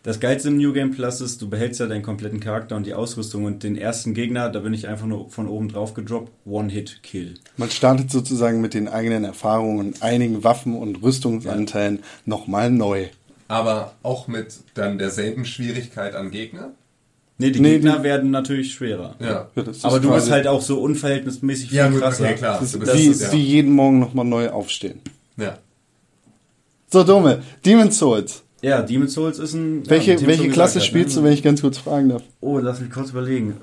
Das 0.02 0.18
Geilste 0.18 0.48
im 0.48 0.56
New 0.56 0.72
Game 0.72 0.92
Plus 0.92 1.20
ist, 1.20 1.42
du 1.42 1.50
behältst 1.50 1.78
ja 1.78 1.86
deinen 1.86 2.02
kompletten 2.02 2.40
Charakter 2.40 2.74
und 2.74 2.86
die 2.86 2.94
Ausrüstung 2.94 3.44
und 3.44 3.62
den 3.62 3.76
ersten 3.76 4.14
Gegner, 4.14 4.48
da 4.48 4.60
bin 4.60 4.72
ich 4.72 4.88
einfach 4.88 5.04
nur 5.06 5.28
von 5.28 5.46
oben 5.46 5.68
drauf 5.68 5.92
gedroppt, 5.92 6.32
One-Hit-Kill. 6.46 7.34
Man 7.58 7.70
startet 7.70 8.10
sozusagen 8.10 8.62
mit 8.62 8.72
den 8.72 8.88
eigenen 8.88 9.24
Erfahrungen 9.24 9.78
und 9.78 10.02
einigen 10.02 10.42
Waffen 10.42 10.74
und 10.74 11.02
Rüstungsanteilen 11.02 11.98
nochmal 12.24 12.70
neu. 12.70 13.08
Aber 13.48 13.92
auch 14.02 14.26
mit 14.26 14.54
dann 14.74 14.96
derselben 14.98 15.44
Schwierigkeit 15.44 16.14
an 16.14 16.30
Gegner. 16.30 16.70
Nee, 17.36 17.50
die 17.50 17.60
Nee, 17.60 17.72
Gegner 17.72 17.98
die- 17.98 18.04
werden 18.04 18.30
natürlich 18.30 18.72
schwerer. 18.72 19.16
Ja. 19.18 19.48
Ja, 19.54 19.62
das 19.62 19.78
ist 19.78 19.84
Aber 19.84 19.98
du 20.00 20.08
quasi- 20.08 20.20
bist 20.20 20.32
halt 20.32 20.46
auch 20.46 20.62
so 20.62 20.80
unverhältnismäßig 20.80 21.68
viel 21.70 21.78
Ja, 21.78 21.88
gut, 21.88 22.00
krasser. 22.00 22.24
okay, 22.24 22.34
klar. 22.36 22.58
Das 22.58 22.74
ist 22.74 22.80
wie, 22.80 22.84
das 22.86 23.00
ist- 23.00 23.32
wie 23.32 23.36
jeden 23.42 23.72
Morgen 23.72 23.98
nochmal 23.98 24.24
neu 24.24 24.48
aufstehen. 24.50 25.00
Ja. 25.36 25.58
So, 26.92 27.02
Dome, 27.04 27.42
Demon's 27.66 27.98
Souls. 27.98 28.42
Ja, 28.62 28.82
Demon's 28.82 29.14
Souls 29.14 29.38
ist 29.38 29.54
ein... 29.54 29.88
Welche, 29.88 30.14
ja, 30.14 30.26
welche 30.26 30.48
Klasse 30.48 30.80
hat, 30.80 30.86
spielst 30.86 31.16
ne? 31.16 31.22
du, 31.22 31.26
wenn 31.26 31.32
ich 31.32 31.42
ganz 31.42 31.62
kurz 31.62 31.78
fragen 31.78 32.10
darf? 32.10 32.22
Oh, 32.40 32.58
lass 32.58 32.80
mich 32.80 32.90
kurz 32.90 33.10
überlegen. 33.10 33.56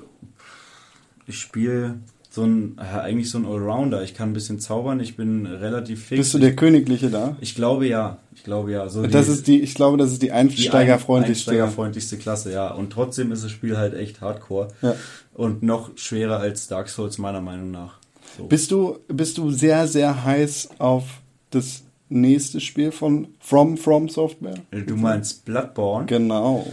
Ich 1.26 1.38
spiele 1.38 1.96
so 2.30 2.44
ein, 2.44 2.76
ja, 2.78 3.00
eigentlich 3.00 3.30
so 3.30 3.38
ein 3.38 3.46
Allrounder. 3.46 4.02
Ich 4.02 4.14
kann 4.14 4.30
ein 4.30 4.32
bisschen 4.32 4.60
zaubern, 4.60 5.00
ich 5.00 5.16
bin 5.16 5.46
relativ 5.46 6.06
fix. 6.06 6.18
Bist 6.18 6.34
du 6.34 6.38
der 6.38 6.54
Königliche 6.56 7.10
da? 7.10 7.36
ich 7.40 7.54
glaube 7.54 7.86
ja. 7.86 8.18
Ich 8.34 8.44
glaube 8.44 8.72
ja. 8.72 8.88
So 8.88 9.06
Das 9.06 9.28
ist 9.28 9.46
die, 9.46 9.60
ich 9.60 9.74
glaube, 9.74 9.96
das 9.96 10.12
ist 10.12 10.22
die 10.22 10.26
die 10.26 10.32
einsteigerfreundlichste. 10.32 11.50
einsteigerfreundlichste 11.50 12.18
Klasse, 12.18 12.52
ja. 12.52 12.70
Und 12.70 12.90
trotzdem 12.90 13.32
ist 13.32 13.44
das 13.44 13.50
Spiel 13.50 13.76
halt 13.76 13.94
echt 13.94 14.20
hardcore. 14.20 14.68
Ja. 14.82 14.94
Und 15.34 15.62
noch 15.62 15.90
schwerer 15.96 16.38
als 16.38 16.68
Dark 16.68 16.88
Souls, 16.88 17.18
meiner 17.18 17.40
Meinung 17.40 17.70
nach. 17.70 17.98
So. 18.36 18.44
Bist 18.44 18.70
du, 18.70 18.98
bist 19.08 19.38
du 19.38 19.50
sehr, 19.50 19.88
sehr 19.88 20.24
heiß 20.24 20.70
auf 20.78 21.04
das 21.50 21.82
nächste 22.08 22.60
Spiel 22.60 22.92
von 22.92 23.28
From 23.40 23.76
From 23.76 24.08
Software? 24.08 24.58
du 24.70 24.96
meinst 24.96 25.44
Bloodborne? 25.44 26.06
Genau. 26.06 26.66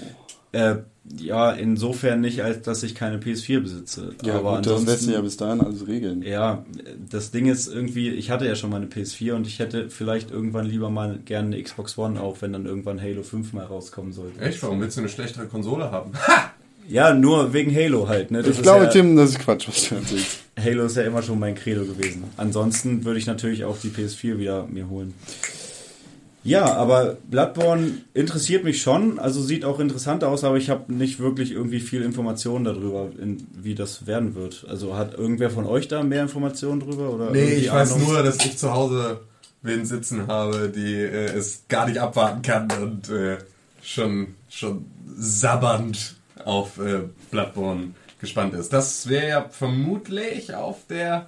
Äh, 0.52 0.78
ja, 1.18 1.52
insofern 1.52 2.22
nicht, 2.22 2.42
als 2.44 2.64
dass 2.64 2.82
ich 2.82 2.96
keine 2.96 3.18
PS4 3.20 3.60
besitze. 3.60 4.16
Ja, 4.24 4.36
Aber 4.40 4.56
gut, 4.56 4.66
das 4.66 4.86
lässt 4.86 5.04
sich 5.04 5.14
ja 5.14 5.22
bis 5.22 5.38
dahin 5.38 5.62
alles 5.62 5.88
regeln. 5.88 6.24
Ja, 6.24 6.66
das 7.10 7.30
Ding 7.32 7.46
ist 7.46 7.68
irgendwie, 7.68 8.10
ich 8.10 8.32
hatte 8.32 8.48
ja 8.48 8.56
schon 8.56 8.72
mal 8.72 8.78
eine 8.78 8.88
PS4 8.88 9.34
und 9.34 9.46
ich 9.46 9.60
hätte 9.60 9.90
vielleicht 9.90 10.32
irgendwann 10.32 10.66
lieber 10.66 10.90
mal 10.90 11.20
gerne 11.24 11.56
eine 11.56 11.62
Xbox 11.62 11.98
One, 11.98 12.20
auch 12.20 12.42
wenn 12.42 12.54
dann 12.54 12.66
irgendwann 12.66 13.00
Halo 13.00 13.22
5 13.22 13.54
mal 13.54 13.66
rauskommen 13.66 14.14
sollte. 14.14 14.40
Echt? 14.42 14.64
Warum 14.64 14.82
willst 14.82 14.98
du 14.98 15.02
eine 15.02 15.10
schlechtere 15.10 15.46
Konsole 15.46 15.92
haben? 15.92 16.12
Ja, 16.88 17.14
nur 17.14 17.54
wegen 17.54 17.74
Halo 17.76 18.08
halt. 18.08 18.32
Ne? 18.32 18.40
Das 18.40 18.52
Ich 18.52 18.58
ist 18.58 18.64
glaube, 18.64 18.86
ja, 18.86 18.90
Tim, 18.90 19.16
das 19.16 19.32
ist 19.32 19.40
Quatsch, 19.40 19.68
was 19.68 19.90
du 19.90 19.96
erzählst. 19.96 20.40
Halo 20.62 20.86
ist 20.86 20.96
ja 20.98 21.04
immer 21.04 21.22
schon 21.22 21.40
mein 21.40 21.56
Credo 21.56 21.84
gewesen. 21.86 22.24
Ansonsten 22.38 23.04
würde 23.06 23.20
ich 23.20 23.26
natürlich 23.26 23.66
auch 23.66 23.78
die 23.78 23.90
PS4 23.90 24.38
wieder 24.38 24.68
mir 24.68 24.88
holen. 24.90 25.14
Ja, 26.44 26.76
aber 26.76 27.18
Bloodborne 27.32 27.94
interessiert 28.14 28.64
mich 28.64 28.80
schon, 28.80 29.18
also 29.18 29.42
sieht 29.42 29.66
auch 29.66 29.80
interessant 29.80 30.24
aus, 30.24 30.44
aber 30.44 30.58
ich 30.58 30.70
habe 30.70 30.94
nicht 30.94 31.20
wirklich 31.20 31.52
irgendwie 31.52 31.80
viel 31.80 32.04
Informationen 32.04 32.64
darüber, 32.66 33.10
in, 33.20 33.48
wie 33.56 33.74
das 33.74 34.06
werden 34.06 34.36
wird. 34.36 34.64
Also 34.70 34.96
hat 34.96 35.16
irgendwer 35.18 35.50
von 35.50 35.66
euch 35.66 35.88
da 35.88 36.04
mehr 36.04 36.22
Informationen 36.22 36.82
drüber? 36.82 37.10
Oder 37.10 37.32
Nee, 37.32 37.56
ich 37.56 37.72
weiß 37.74 37.94
Ahnung? 37.94 38.10
nur, 38.10 38.22
dass 38.22 38.38
ich 38.46 38.58
zu 38.58 38.72
Hause 38.72 39.22
wen 39.64 39.86
sitzen 39.88 40.28
habe, 40.28 40.70
die 40.70 40.94
äh, 40.94 41.34
es 41.36 41.64
gar 41.68 41.88
nicht 41.88 41.98
abwarten 41.98 42.44
kann 42.44 42.68
und 42.80 43.10
äh, 43.10 43.38
schon, 43.82 44.36
schon 44.48 44.86
sabbernd 45.18 46.16
auf 46.46 46.80
äh, 46.80 47.02
Bloodborne 47.32 47.92
gespannt 48.20 48.54
ist. 48.54 48.72
Das 48.72 49.10
wir 49.10 49.28
ja 49.28 49.46
vermutlich 49.50 50.54
auf 50.54 50.86
der 50.88 51.28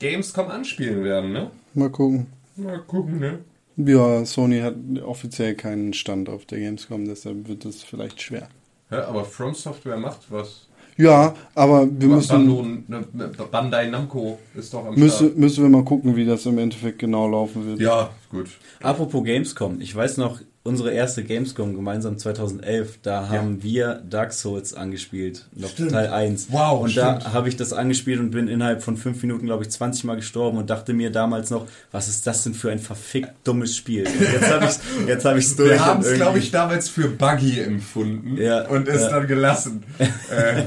Gamescom 0.00 0.48
anspielen 0.48 1.04
werden, 1.04 1.32
ne? 1.32 1.50
Mal 1.74 1.90
gucken. 1.90 2.26
Mal 2.56 2.80
gucken, 2.80 3.20
ne? 3.20 3.38
Ja, 3.76 4.24
Sony 4.24 4.60
hat 4.60 4.74
offiziell 5.04 5.54
keinen 5.54 5.92
Stand 5.92 6.28
auf 6.30 6.46
der 6.46 6.58
Gamescom, 6.58 7.04
deshalb 7.04 7.46
wird 7.46 7.64
es 7.66 7.82
vielleicht 7.82 8.22
schwer. 8.22 8.48
Ja, 8.90 9.06
aber 9.06 9.24
From 9.24 9.54
Software 9.54 9.98
macht 9.98 10.30
was. 10.30 10.68
Ja, 10.96 11.34
aber 11.54 11.86
wir 11.90 12.08
müssen, 12.08 12.46
Bandai, 12.46 12.82
ne, 12.88 13.04
ne, 13.12 13.30
Bandai 13.50 13.86
Namco 13.88 14.38
ist 14.54 14.72
doch 14.72 14.86
am 14.86 14.94
müssen, 14.94 15.38
müssen 15.38 15.62
wir 15.62 15.68
mal 15.68 15.84
gucken, 15.84 16.16
wie 16.16 16.24
das 16.24 16.46
im 16.46 16.56
Endeffekt 16.56 16.98
genau 16.98 17.28
laufen 17.28 17.66
wird. 17.66 17.80
Ja, 17.80 18.10
gut. 18.30 18.48
Apropos 18.82 19.22
Gamescom, 19.22 19.80
ich 19.82 19.94
weiß 19.94 20.16
noch, 20.16 20.40
unsere 20.66 20.92
erste 20.92 21.24
Gamescom 21.24 21.74
gemeinsam 21.74 22.18
2011, 22.18 22.98
da 23.02 23.28
haben 23.28 23.62
wir 23.62 24.02
Dark 24.08 24.32
Souls 24.32 24.74
angespielt, 24.74 25.46
noch 25.54 25.70
Stimmt. 25.70 25.92
Teil 25.92 26.08
1. 26.08 26.48
Wow, 26.50 26.82
Und 26.82 26.90
stimmt. 26.90 27.24
da 27.24 27.32
habe 27.32 27.48
ich 27.48 27.56
das 27.56 27.72
angespielt 27.72 28.20
und 28.20 28.32
bin 28.32 28.48
innerhalb 28.48 28.82
von 28.82 28.96
fünf 28.96 29.22
Minuten, 29.22 29.46
glaube 29.46 29.64
ich, 29.64 29.70
20 29.70 30.04
Mal 30.04 30.16
gestorben 30.16 30.58
und 30.58 30.68
dachte 30.68 30.92
mir 30.92 31.10
damals 31.10 31.50
noch, 31.50 31.66
was 31.92 32.08
ist 32.08 32.26
das 32.26 32.44
denn 32.44 32.54
für 32.54 32.70
ein 32.70 32.78
verfickt 32.78 33.32
dummes 33.44 33.76
Spiel? 33.76 34.06
Und 34.18 34.32
jetzt 34.32 34.50
habe 34.50 34.64
ich 34.66 35.06
jetzt 35.08 35.24
habe 35.24 35.38
ich 35.38 35.44
es 35.46 35.56
durch. 35.56 35.70
Wir 35.70 35.84
haben 35.84 36.00
es, 36.00 36.14
glaube 36.14 36.38
ich, 36.38 36.50
damals 36.50 36.88
für 36.88 37.08
buggy 37.08 37.60
empfunden 37.60 38.36
Ja, 38.36 38.66
und 38.68 38.88
es 38.88 39.02
ja. 39.02 39.10
dann 39.10 39.26
gelassen. 39.26 39.84
äh, 39.98 40.64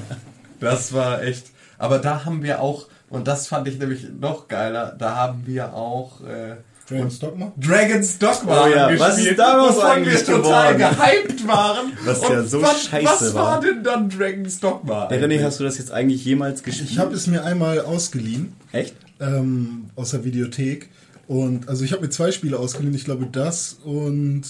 das 0.59 0.93
war 0.93 1.21
echt. 1.23 1.47
Aber 1.77 1.99
da 1.99 2.25
haben 2.25 2.43
wir 2.43 2.61
auch, 2.61 2.87
und 3.09 3.27
das 3.27 3.47
fand 3.47 3.67
ich 3.67 3.79
nämlich 3.79 4.07
noch 4.19 4.47
geiler, 4.47 4.95
da 4.97 5.15
haben 5.15 5.43
wir 5.45 5.73
auch 5.73 6.21
äh, 6.21 6.57
Dragon's 6.89 7.19
Dogma? 7.19 7.51
Dragon's 7.57 8.17
Dogma 8.17 8.63
Oh 8.63 8.67
ja, 8.67 8.87
gespielt, 8.89 8.99
was 9.09 9.17
ist 9.19 9.39
daraus 9.39 9.75
wovon 9.75 9.89
eigentlich 9.91 10.27
wir 10.27 10.35
total 10.35 10.75
geworden? 10.75 10.95
gehypt 10.99 11.47
waren. 11.47 11.93
Was 12.05 12.21
ja 12.21 12.43
so 12.43 12.61
was, 12.61 12.83
scheiße 12.85 13.05
Was 13.05 13.33
war 13.35 13.43
war. 13.45 13.59
denn 13.61 13.83
dann 13.83 14.09
Dragon's 14.09 14.59
Dogma? 14.59 15.07
Hey, 15.09 15.23
René, 15.23 15.43
hast 15.43 15.59
du 15.59 15.63
das 15.63 15.77
jetzt 15.77 15.91
eigentlich 15.91 16.25
jemals 16.25 16.63
gespielt? 16.63 16.89
Ich 16.91 16.97
habe 16.99 17.13
es 17.15 17.27
mir 17.27 17.43
einmal 17.45 17.81
ausgeliehen. 17.81 18.53
Echt? 18.71 18.95
ähm, 19.21 19.89
aus 19.95 20.11
der 20.11 20.23
Videothek. 20.23 20.89
Und 21.27 21.67
also 21.69 21.83
ich 21.85 21.91
habe 21.91 22.01
mir 22.01 22.09
zwei 22.09 22.31
Spiele 22.31 22.57
ausgeliehen. 22.57 22.95
Ich 22.95 23.05
glaube 23.05 23.27
das 23.31 23.77
und 23.83 24.43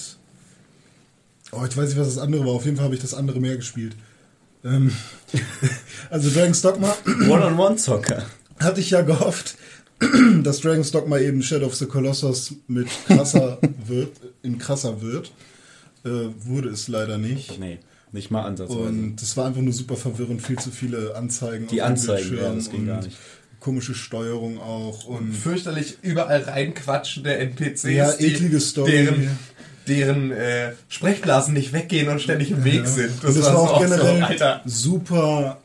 oh, 1.51 1.65
ich 1.67 1.75
weiß 1.75 1.89
nicht, 1.89 1.99
was 1.99 2.07
das 2.13 2.17
andere 2.19 2.45
war. 2.45 2.53
Auf 2.53 2.65
jeden 2.65 2.77
Fall 2.77 2.85
habe 2.85 2.95
ich 2.95 3.01
das 3.01 3.13
andere 3.13 3.39
mehr 3.39 3.55
gespielt. 3.57 3.95
Ähm, 4.63 4.91
also 6.09 6.29
Dragon's 6.29 6.61
Dogma 6.61 6.95
One-on-One-Zocker. 7.27 8.23
hatte 8.59 8.79
ich 8.81 8.91
ja 8.91 9.01
gehofft, 9.01 9.55
dass 10.43 10.59
Dragon's 10.61 10.91
Dogma 10.91 11.17
eben 11.19 11.41
Shadow 11.43 11.65
of 11.67 11.75
the 11.75 11.85
Colossus 11.85 12.53
mit 12.67 12.87
krasser 13.07 13.59
wird, 13.87 14.11
in 14.43 14.57
krasser 14.57 15.01
wird. 15.01 15.31
Äh, 16.05 16.09
wurde 16.39 16.69
es 16.69 16.87
leider 16.87 17.17
nicht. 17.17 17.59
Nee, 17.59 17.79
nicht 18.13 18.31
mal 18.31 18.43
ansatzweise. 18.43 18.79
Und 18.79 19.17
das 19.17 19.35
war 19.35 19.45
einfach 19.47 19.61
nur 19.61 19.73
super 19.73 19.97
verwirrend, 19.97 20.41
viel 20.41 20.57
zu 20.57 20.71
viele 20.71 21.15
Anzeigen. 21.15 21.67
Die 21.67 21.81
auf 21.81 21.89
Anzeigen, 21.89 22.37
ja, 22.37 22.53
das 22.53 22.69
ging 22.69 22.81
und 22.81 22.87
gar 22.87 23.03
nicht. 23.03 23.17
Komische 23.59 23.93
Steuerung 23.93 24.57
auch. 24.59 25.03
Und 25.03 25.33
fürchterlich 25.33 25.97
überall 26.01 26.43
reinquatschen 26.43 27.25
der 27.25 27.41
NPCs, 27.41 27.83
Ja, 27.83 28.13
eklige 28.17 28.61
Story. 28.61 28.91
deren, 28.91 29.37
deren 29.87 30.31
äh, 30.31 30.71
Sprechblasen 30.87 31.53
nicht 31.53 31.73
weggehen 31.73 32.07
und 32.07 32.21
ständig 32.21 32.51
im 32.51 32.63
Weg 32.63 32.87
sind. 32.87 33.11
und 33.25 33.35
das 33.37 33.43
war 33.43 33.57
auch 33.59 33.81
generell 33.81 34.19
so, 34.19 34.25
Alter. 34.25 34.61
super 34.65 35.61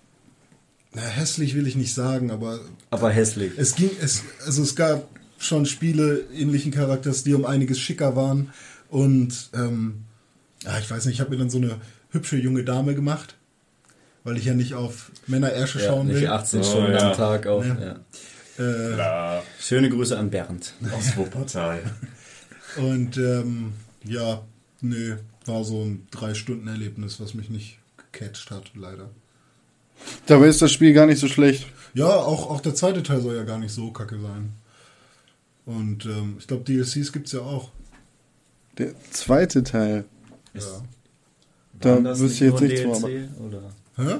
na, 0.94 1.02
hässlich 1.02 1.54
will 1.54 1.66
ich 1.66 1.76
nicht 1.76 1.94
sagen, 1.94 2.30
aber 2.30 2.60
Aber 2.90 3.10
hässlich. 3.10 3.52
es 3.56 3.74
ging 3.74 3.90
es 4.00 4.22
also 4.46 4.62
es 4.62 4.74
gab 4.76 5.08
schon 5.38 5.66
Spiele 5.66 6.24
ähnlichen 6.34 6.72
Charakters, 6.72 7.24
die 7.24 7.34
um 7.34 7.44
einiges 7.44 7.78
schicker 7.80 8.16
waren 8.16 8.52
und 8.88 9.50
ähm, 9.54 10.04
ja, 10.64 10.78
ich 10.78 10.90
weiß 10.90 11.04
nicht, 11.06 11.14
ich 11.16 11.20
habe 11.20 11.30
mir 11.30 11.36
dann 11.38 11.50
so 11.50 11.58
eine 11.58 11.76
hübsche 12.10 12.36
junge 12.36 12.64
Dame 12.64 12.94
gemacht, 12.94 13.36
weil 14.22 14.36
ich 14.38 14.44
ja 14.46 14.54
nicht 14.54 14.74
auf 14.74 15.10
Männerärsche 15.26 15.80
Ja, 15.80 15.86
schauen 15.88 16.06
nicht 16.06 16.20
will. 16.20 16.28
18 16.28 16.60
Oh, 16.60 16.62
Stunden 16.64 16.92
ja. 16.92 17.10
am 17.10 17.16
Tag 17.16 17.46
auf. 17.46 17.66
Ja. 17.66 17.98
Ja. 18.56 19.38
Äh, 19.38 19.42
Schöne 19.60 19.90
Grüße 19.90 20.16
an 20.16 20.30
Bernd. 20.30 20.74
aus 20.96 21.16
Wuppertal. 21.16 21.82
und 22.76 23.16
ähm, 23.16 23.72
ja, 24.04 24.42
nö, 24.80 25.16
war 25.44 25.64
so 25.64 25.82
ein 25.84 26.06
drei 26.12 26.34
Stunden 26.34 26.68
Erlebnis, 26.68 27.18
was 27.20 27.34
mich 27.34 27.50
nicht 27.50 27.78
gecatcht 28.12 28.50
hat, 28.52 28.70
leider. 28.76 29.10
Dabei 30.26 30.46
ist 30.48 30.62
das 30.62 30.72
Spiel 30.72 30.92
gar 30.92 31.06
nicht 31.06 31.18
so 31.20 31.28
schlecht. 31.28 31.66
Ja, 31.94 32.06
auch, 32.08 32.50
auch 32.50 32.60
der 32.60 32.74
zweite 32.74 33.02
Teil 33.02 33.20
soll 33.20 33.36
ja 33.36 33.44
gar 33.44 33.58
nicht 33.58 33.72
so 33.72 33.90
kacke 33.90 34.18
sein. 34.20 34.52
Und 35.66 36.04
ähm, 36.06 36.36
ich 36.38 36.46
glaube, 36.46 36.64
DLCs 36.64 37.12
gibt's 37.12 37.32
ja 37.32 37.40
auch. 37.40 37.70
Der 38.78 38.92
zweite 39.10 39.62
Teil. 39.62 40.04
Ja. 40.52 40.62
Da 41.80 42.02
wüsste 42.18 42.26
ich 42.46 42.52
jetzt 42.52 42.60
nichts 42.60 42.80
vor, 42.82 43.08
DLC, 43.08 43.28
Oder 43.40 43.62
Hä? 43.96 44.16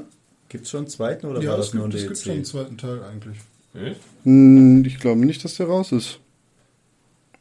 gibt 0.49 0.65
es 0.65 0.71
schon 0.71 0.81
einen 0.81 0.89
zweiten 0.89 1.27
oder 1.27 1.41
ja, 1.43 1.51
war 1.53 1.59
es 1.59 1.67
das 1.67 1.75
nur 1.75 1.85
ein 1.85 1.91
gibt, 1.91 2.03
es 2.03 2.09
gibt 2.09 2.19
schon 2.21 2.33
einen 2.33 2.43
DLC? 2.43 2.51
zweiten 2.53 2.79
Teil 2.79 3.03
eigentlich. 3.03 3.39
Hm, 4.25 4.85
Ich 4.85 4.99
glaube 5.01 5.25
nicht, 5.27 5.45
dass 5.45 5.57
der 5.57 5.67
raus 5.67 5.93
ist. 5.93 6.21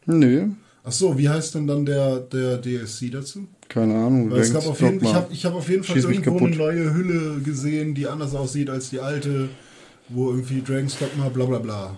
Nö, 0.05 0.49
Ach 0.85 0.91
so, 0.91 1.17
wie 1.17 1.29
heißt 1.29 1.55
denn 1.55 1.65
dann 1.67 1.85
der, 1.85 2.19
der 2.19 2.57
DLC 2.57 3.09
dazu? 3.11 3.47
Keine 3.73 3.95
Ahnung. 3.95 4.29
Weil 4.29 4.41
es 4.41 4.53
gab 4.53 4.67
auf 4.67 4.79
jeden, 4.79 5.03
ich 5.03 5.13
habe 5.13 5.27
ich 5.31 5.45
hab 5.45 5.55
auf 5.55 5.67
jeden 5.67 5.83
Fall 5.83 5.97
irgendwo 5.97 6.37
eine 6.37 6.55
neue 6.55 6.93
Hülle 6.93 7.41
gesehen, 7.43 7.95
die 7.95 8.07
anders 8.07 8.35
aussieht 8.35 8.69
als 8.69 8.89
die 8.89 8.99
alte, 8.99 9.49
wo 10.09 10.29
irgendwie 10.29 10.61
Dragon's 10.61 10.97
Dogma 10.97 11.29
bla 11.29 11.45
bla 11.45 11.59
bla. 11.59 11.97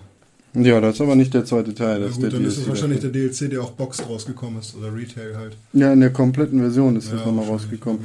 Ja, 0.54 0.80
das 0.80 0.94
ist 0.94 1.00
aber 1.02 1.16
nicht 1.16 1.34
der 1.34 1.44
zweite 1.44 1.74
Teil. 1.74 2.00
Das 2.00 2.14
gut, 2.14 2.24
ist 2.24 2.32
dann 2.32 2.44
ist 2.44 2.52
es 2.52 2.64
DLC 2.64 2.68
wahrscheinlich 2.70 3.00
der 3.00 3.10
DLC, 3.10 3.50
der 3.50 3.60
auch 3.60 3.72
Boxed 3.72 4.08
rausgekommen 4.08 4.60
ist, 4.60 4.74
oder 4.74 4.94
Retail 4.94 5.36
halt. 5.36 5.56
Ja, 5.74 5.92
in 5.92 6.00
der 6.00 6.10
kompletten 6.10 6.60
Version 6.60 6.96
ist 6.96 7.12
das 7.12 7.20
Ja, 7.20 7.26
nochmal 7.26 7.46
wahrscheinlich. 7.46 7.62
rausgekommen. 7.62 8.00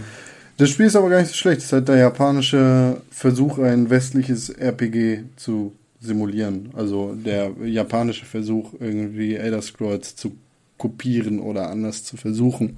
Das 0.58 0.70
Spiel 0.70 0.88
ist 0.88 0.96
aber 0.98 1.10
gar 1.10 1.22
nicht 1.22 1.30
so 1.30 1.36
schlecht. 1.36 1.60
Es 1.60 1.66
ist 1.66 1.74
halt 1.74 1.88
der 1.88 1.96
japanische 1.96 2.98
Versuch, 3.10 3.58
ein 3.58 3.90
westliches 3.90 4.50
RPG 4.50 5.24
zu 5.38 5.72
simulieren. 6.02 6.70
Also 6.74 7.16
der 7.16 7.52
japanische 7.64 8.26
Versuch, 8.26 8.74
irgendwie 8.80 9.36
Elder 9.36 9.62
Scrolls 9.62 10.16
zu 10.18 10.34
kopieren 10.78 11.40
oder 11.40 11.70
anders 11.70 12.04
zu 12.04 12.18
versuchen. 12.18 12.78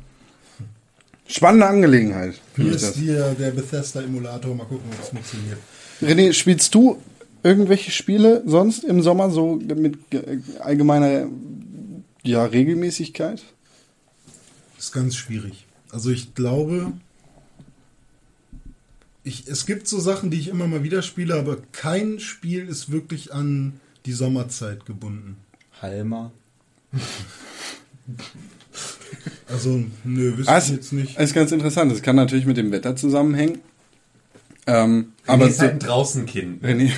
Spannende 1.34 1.66
Angelegenheit. 1.66 2.40
Hier 2.56 2.74
ist 2.74 2.96
hier 2.96 3.34
der 3.34 3.50
Bethesda-Emulator, 3.50 4.54
mal 4.54 4.66
gucken, 4.66 4.88
ob 4.92 5.02
es 5.02 5.10
funktioniert. 5.10 5.58
René, 6.00 6.32
spielst 6.32 6.76
du 6.76 7.02
irgendwelche 7.42 7.90
Spiele 7.90 8.44
sonst 8.46 8.84
im 8.84 9.02
Sommer 9.02 9.32
so 9.32 9.56
mit 9.56 9.98
allgemeiner 10.60 11.28
ja, 12.22 12.46
Regelmäßigkeit? 12.46 13.42
ist 14.78 14.92
ganz 14.92 15.16
schwierig. 15.16 15.66
Also 15.90 16.12
ich 16.12 16.36
glaube, 16.36 16.94
ich, 19.24 19.48
es 19.48 19.66
gibt 19.66 19.88
so 19.88 20.00
Sachen, 20.00 20.30
die 20.30 20.38
ich 20.38 20.50
immer 20.50 20.68
mal 20.68 20.84
wieder 20.84 21.02
spiele, 21.02 21.34
aber 21.34 21.58
kein 21.72 22.20
Spiel 22.20 22.68
ist 22.68 22.92
wirklich 22.92 23.34
an 23.34 23.80
die 24.06 24.14
Sommerzeit 24.14 24.86
gebunden. 24.86 25.38
Halma. 25.82 26.32
Also, 29.52 29.84
nö, 30.04 30.38
wüsste 30.38 30.52
Also, 30.52 30.74
ich 30.74 30.78
jetzt 30.80 30.94
nicht. 30.94 31.20
ist 31.20 31.34
ganz 31.34 31.52
interessant. 31.52 31.92
Das 31.92 32.02
kann 32.02 32.16
natürlich 32.16 32.46
mit 32.46 32.58
dem 32.58 32.72
Wetter 32.72 32.96
zusammenhängen. 32.96 33.60
Ähm, 34.66 35.14
aber 35.28 35.44
Aber 35.44 35.50
ist 35.50 35.58
so, 35.58 35.64
halt 35.64 35.74
ein 35.74 35.80
Draußenkind. 35.80 36.64
René, 36.64 36.92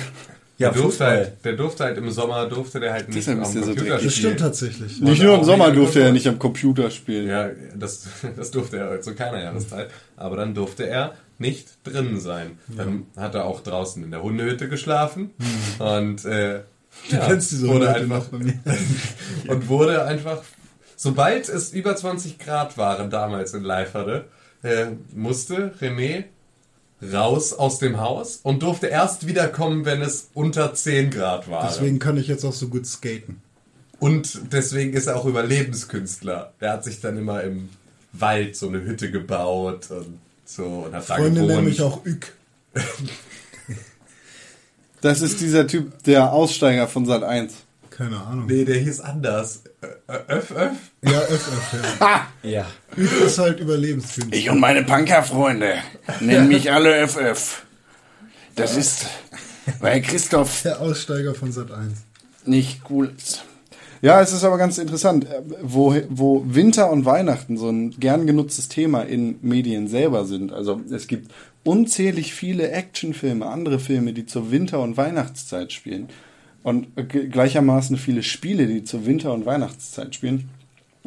Ja, 0.58 0.70
der, 0.70 0.80
durfte 0.82 1.04
halt, 1.04 1.44
der 1.44 1.52
durfte 1.54 1.84
halt 1.84 1.98
im 1.98 2.10
Sommer, 2.10 2.46
durfte 2.46 2.80
der 2.80 2.92
halt 2.92 3.08
nicht 3.08 3.18
Deshalb 3.18 3.38
am 3.44 3.52
so 3.52 3.60
Computer 3.60 3.84
dreckig. 3.90 4.04
Das 4.04 4.14
stimmt 4.14 4.40
tatsächlich. 4.40 5.00
nicht 5.00 5.20
Und 5.20 5.26
nur 5.26 5.34
im 5.38 5.44
Sommer 5.44 5.70
durfte 5.72 6.00
er 6.00 6.12
nicht 6.12 6.26
am 6.28 6.38
Computer 6.38 6.90
spielen. 6.90 7.28
Ja, 7.28 7.50
das, 7.74 8.06
das 8.36 8.50
durfte 8.52 8.78
er 8.78 9.00
zu 9.02 9.14
keiner 9.14 9.42
Jahreszeit. 9.42 9.90
Aber 10.16 10.36
dann 10.36 10.54
durfte 10.54 10.88
er 10.88 11.14
nicht 11.38 11.68
drinnen 11.84 12.18
sein. 12.20 12.58
Dann 12.68 13.06
hat 13.16 13.34
er 13.34 13.44
auch 13.44 13.60
draußen 13.62 14.02
in 14.02 14.10
der 14.10 14.22
Hundehütte 14.22 14.68
geschlafen 14.68 15.30
und 15.78 16.24
äh, 16.24 16.60
Du 17.10 17.16
ja, 17.16 17.26
kennst 17.26 17.52
diese 17.52 17.68
wurde 17.68 17.84
Leute 17.86 18.00
einfach 18.00 18.16
noch 18.16 18.26
bei 18.28 18.38
mir. 18.38 18.54
und 19.48 19.68
wurde 19.68 20.04
einfach, 20.06 20.42
sobald 20.96 21.48
es 21.48 21.72
über 21.72 21.94
20 21.94 22.38
Grad 22.38 22.76
waren 22.76 23.10
damals 23.10 23.54
in 23.54 23.62
Leiferde, 23.62 24.24
äh, 24.62 24.86
musste 25.14 25.72
René 25.80 26.24
raus 27.12 27.52
aus 27.52 27.78
dem 27.78 28.00
Haus 28.00 28.40
und 28.42 28.62
durfte 28.62 28.86
erst 28.86 29.26
wiederkommen, 29.26 29.84
wenn 29.84 30.02
es 30.02 30.30
unter 30.34 30.74
10 30.74 31.10
Grad 31.10 31.50
war. 31.50 31.66
Deswegen 31.68 31.98
kann 31.98 32.16
ich 32.16 32.26
jetzt 32.26 32.44
auch 32.44 32.54
so 32.54 32.68
gut 32.68 32.86
skaten. 32.86 33.42
Und 33.98 34.52
deswegen 34.52 34.92
ist 34.92 35.06
er 35.06 35.16
auch 35.16 35.24
Überlebenskünstler. 35.24 36.52
Der 36.60 36.72
hat 36.72 36.84
sich 36.84 37.00
dann 37.00 37.16
immer 37.16 37.42
im 37.42 37.68
Wald 38.12 38.56
so 38.56 38.68
eine 38.68 38.82
Hütte 38.82 39.10
gebaut 39.10 39.90
und 39.90 40.18
so 40.44 40.64
und 40.64 40.94
hat 40.94 41.08
da 41.08 41.16
Freunde 41.16 41.40
nennen 41.40 41.48
gewohnt. 41.48 41.68
mich 41.68 41.82
auch 41.82 42.04
Ück. 42.04 42.32
Das 45.00 45.20
ist 45.20 45.40
dieser 45.40 45.66
Typ, 45.66 46.02
der 46.04 46.32
Aussteiger 46.32 46.88
von 46.88 47.06
Sat 47.06 47.22
1. 47.22 47.52
Keine 47.96 48.20
Ahnung. 48.20 48.44
Nee, 48.46 48.66
der 48.66 48.76
hieß 48.76 49.00
anders. 49.00 49.62
Öff, 50.06 50.50
öff. 50.50 50.76
Ja, 51.02 51.18
Öff, 51.18 51.48
Öff, 51.48 51.98
ja. 52.00 52.26
Ja. 52.42 52.66
Ück 52.94 53.10
ist 53.24 53.38
halt 53.38 53.58
Überlebenskünstler. 53.58 54.36
Ich 54.36 54.50
und 54.50 54.60
meine 54.60 54.84
Punkerfreunde 54.84 55.76
nennen 56.20 56.48
mich 56.48 56.70
alle 56.70 57.08
FF. 57.08 57.62
Das 58.54 58.76
ist, 58.76 59.06
weil 59.80 60.02
Christoph 60.02 60.60
Der 60.62 60.80
Aussteiger 60.82 61.34
von 61.34 61.52
Sat 61.52 61.70
1. 61.70 61.92
nicht 62.44 62.82
cool 62.90 63.14
ist. 63.16 63.44
Ja, 64.02 64.20
es 64.20 64.30
ist 64.30 64.44
aber 64.44 64.58
ganz 64.58 64.76
interessant, 64.76 65.24
äh, 65.24 65.40
wo, 65.62 65.96
wo 66.10 66.44
Winter 66.46 66.90
und 66.90 67.06
Weihnachten 67.06 67.56
so 67.56 67.70
ein 67.70 67.92
gern 67.98 68.26
genutztes 68.26 68.68
Thema 68.68 69.02
in 69.02 69.38
Medien 69.40 69.88
selber 69.88 70.26
sind. 70.26 70.52
Also 70.52 70.82
es 70.90 71.06
gibt 71.06 71.32
unzählig 71.64 72.34
viele 72.34 72.70
Actionfilme, 72.70 73.46
andere 73.46 73.78
Filme, 73.78 74.12
die 74.12 74.26
zur 74.26 74.50
Winter- 74.50 74.80
und 74.80 74.98
Weihnachtszeit 74.98 75.72
spielen. 75.72 76.10
Und 76.66 76.88
gleichermaßen 77.30 77.96
viele 77.96 78.24
Spiele, 78.24 78.66
die 78.66 78.82
zur 78.82 79.06
Winter- 79.06 79.32
und 79.32 79.46
Weihnachtszeit 79.46 80.16
spielen. 80.16 80.48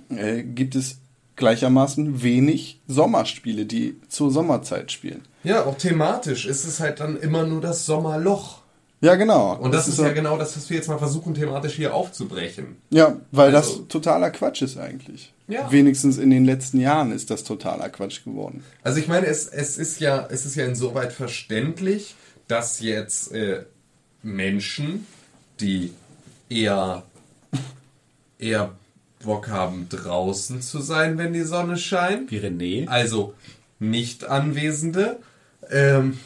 Äh, 0.09 0.43
gibt 0.43 0.73
es 0.73 0.99
gleichermaßen 1.35 2.23
wenig 2.23 2.79
Sommerspiele, 2.87 3.65
die 3.65 3.97
zur 4.07 4.31
Sommerzeit 4.31 4.89
spielen. 4.89 5.23
Ja, 5.43 5.65
auch 5.65 5.77
thematisch 5.77 6.45
ist 6.45 6.63
es 6.63 6.79
halt 6.79 7.01
dann 7.01 7.19
immer 7.19 7.45
nur 7.45 7.59
das 7.59 7.85
Sommerloch. 7.85 8.59
Ja, 9.01 9.15
genau. 9.15 9.57
Und 9.57 9.73
das, 9.73 9.89
ist 9.89 9.97
so- 9.97 10.05
ja 10.05 10.13
genau 10.13 10.37
das, 10.37 10.55
was 10.55 10.69
wir 10.69 10.77
jetzt 10.77 10.87
mal 10.87 10.97
versuchen, 10.97 11.33
thematisch 11.33 11.73
hier 11.73 11.93
aufzubrechen. 11.93 12.77
Ja, 12.89 13.17
weil 13.33 13.53
Also- 13.53 13.79
das 13.79 13.87
totaler 13.89 14.29
Quatsch 14.31 14.61
ist 14.61 14.77
eigentlich. 14.77 15.33
Ja. 15.49 15.69
Wenigstens 15.69 16.17
in 16.17 16.29
den 16.29 16.45
letzten 16.45 16.79
Jahren 16.79 17.11
ist 17.11 17.29
das 17.31 17.43
totaler 17.43 17.89
Quatsch 17.89 18.23
geworden. 18.23 18.63
Also 18.81 18.97
ich 18.99 19.09
meine, 19.09 19.25
es, 19.25 19.45
es 19.45 19.77
ist 19.77 19.99
ja, 19.99 20.25
es 20.31 20.45
ist 20.45 20.55
ja 20.55 20.63
insoweit 20.65 21.11
verständlich, 21.11 22.15
dass 22.47 22.79
jetzt 22.79 23.33
äh, 23.33 23.63
Menschen, 24.23 25.05
die 25.61 25.93
eher, 26.49 27.03
eher 28.37 28.71
Bock 29.23 29.49
haben, 29.49 29.87
draußen 29.89 30.61
zu 30.61 30.79
sein, 30.79 31.17
wenn 31.17 31.33
die 31.33 31.43
Sonne 31.43 31.77
scheint, 31.77 32.31
Wie 32.31 32.39
René. 32.39 32.87
also 32.87 33.33
nicht 33.79 34.25
Anwesende, 34.25 35.19
ähm, 35.69 36.17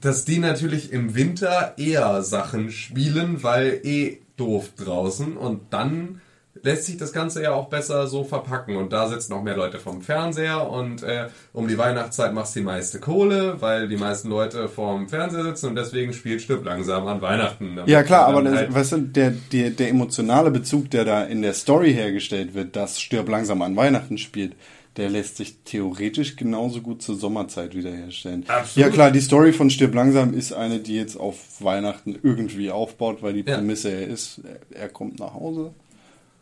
dass 0.00 0.24
die 0.24 0.38
natürlich 0.38 0.92
im 0.92 1.14
Winter 1.14 1.74
eher 1.78 2.22
Sachen 2.22 2.70
spielen, 2.70 3.42
weil 3.42 3.80
eh 3.84 4.18
doof 4.36 4.70
draußen. 4.76 5.36
Und 5.36 5.72
dann 5.72 6.20
lässt 6.62 6.84
sich 6.84 6.96
das 6.96 7.12
Ganze 7.12 7.42
ja 7.42 7.52
auch 7.52 7.68
besser 7.68 8.06
so 8.06 8.24
verpacken. 8.24 8.76
Und 8.76 8.92
da 8.92 9.08
sitzen 9.08 9.32
auch 9.32 9.42
mehr 9.42 9.56
Leute 9.56 9.78
vom 9.78 10.02
Fernseher 10.02 10.68
und 10.70 11.02
äh, 11.02 11.28
um 11.52 11.68
die 11.68 11.78
Weihnachtszeit 11.78 12.32
machst 12.32 12.54
du 12.56 12.60
die 12.60 12.64
meiste 12.66 13.00
Kohle, 13.00 13.60
weil 13.60 13.88
die 13.88 13.96
meisten 13.96 14.28
Leute 14.28 14.68
vorm 14.68 15.08
Fernseher 15.08 15.42
sitzen 15.44 15.68
und 15.68 15.76
deswegen 15.76 16.12
spielt 16.12 16.42
Stirb 16.42 16.64
langsam 16.64 17.06
an 17.06 17.20
Weihnachten. 17.20 17.78
Ja 17.86 18.02
klar, 18.02 18.26
aber 18.26 18.42
man 18.42 18.52
das, 18.52 18.56
halt- 18.56 18.74
was 18.74 18.88
sind 18.90 19.16
der, 19.16 19.30
der, 19.52 19.70
der 19.70 19.88
emotionale 19.88 20.50
Bezug, 20.50 20.90
der 20.90 21.04
da 21.04 21.22
in 21.24 21.42
der 21.42 21.54
Story 21.54 21.92
hergestellt 21.92 22.54
wird, 22.54 22.76
dass 22.76 23.00
Stirb 23.00 23.28
langsam 23.28 23.62
an 23.62 23.76
Weihnachten 23.76 24.18
spielt, 24.18 24.54
der 24.96 25.10
lässt 25.10 25.36
sich 25.36 25.58
theoretisch 25.64 26.36
genauso 26.36 26.80
gut 26.80 27.02
zur 27.02 27.16
Sommerzeit 27.16 27.74
wiederherstellen. 27.74 28.44
Absolut. 28.48 28.86
Ja 28.86 28.90
klar, 28.90 29.10
die 29.10 29.20
Story 29.20 29.52
von 29.52 29.68
Stirb 29.68 29.94
langsam 29.94 30.32
ist 30.32 30.52
eine, 30.52 30.78
die 30.78 30.96
jetzt 30.96 31.16
auf 31.16 31.36
Weihnachten 31.60 32.18
irgendwie 32.22 32.70
aufbaut, 32.70 33.22
weil 33.22 33.34
die. 33.34 33.42
Prämisse 33.42 33.90
ja 33.92 34.06
ist, 34.06 34.40
er 34.70 34.88
kommt 34.88 35.18
nach 35.20 35.34
Hause 35.34 35.72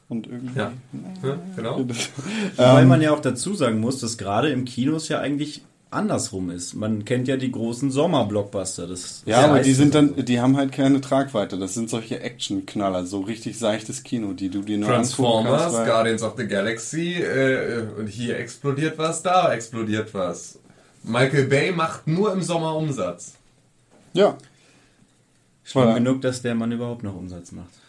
und 0.08 0.26
irgendwie. 0.26 0.58
ja, 0.58 0.72
ja, 1.22 1.38
genau. 1.56 1.84
Weil 2.56 2.86
man 2.86 3.00
ja 3.00 3.12
auch 3.12 3.20
dazu 3.20 3.54
sagen 3.54 3.80
muss, 3.80 4.00
dass 4.00 4.18
gerade 4.18 4.50
im 4.50 4.64
Kinos 4.64 5.08
ja 5.08 5.20
eigentlich 5.20 5.62
andersrum 5.94 6.50
ist. 6.50 6.74
Man 6.74 7.04
kennt 7.04 7.28
ja 7.28 7.36
die 7.36 7.50
großen 7.50 7.90
Sommerblockbuster. 7.90 8.86
Das 8.86 9.22
Ja, 9.26 9.44
aber 9.44 9.60
die 9.60 9.72
sind 9.72 9.92
so. 9.92 10.00
dann, 10.00 10.24
die 10.24 10.40
haben 10.40 10.56
halt 10.56 10.72
keine 10.72 11.00
Tragweite. 11.00 11.56
Das 11.58 11.74
sind 11.74 11.88
solche 11.88 12.20
Actionknaller, 12.20 13.06
so 13.06 13.20
richtig 13.20 13.58
seichtes 13.58 14.02
Kino, 14.02 14.32
die 14.32 14.48
du 14.50 14.62
dir 14.62 14.78
nur 14.78 14.88
Transformers, 14.88 15.72
kannst, 15.72 15.86
Guardians 15.86 16.22
of 16.22 16.34
the 16.36 16.46
Galaxy, 16.46 17.14
äh, 17.14 17.86
und 17.96 18.08
hier 18.08 18.38
explodiert 18.38 18.98
was, 18.98 19.22
da 19.22 19.52
explodiert 19.52 20.12
was. 20.12 20.58
Michael 21.02 21.46
Bay 21.46 21.72
macht 21.72 22.06
nur 22.06 22.32
im 22.32 22.42
Sommer 22.42 22.76
Umsatz. 22.76 23.34
Ja. 24.12 24.36
Schlimm 25.64 25.94
genug, 25.94 26.20
dass 26.20 26.42
der 26.42 26.54
Mann 26.54 26.72
überhaupt 26.72 27.02
noch 27.02 27.14
Umsatz 27.14 27.52
macht. 27.52 27.83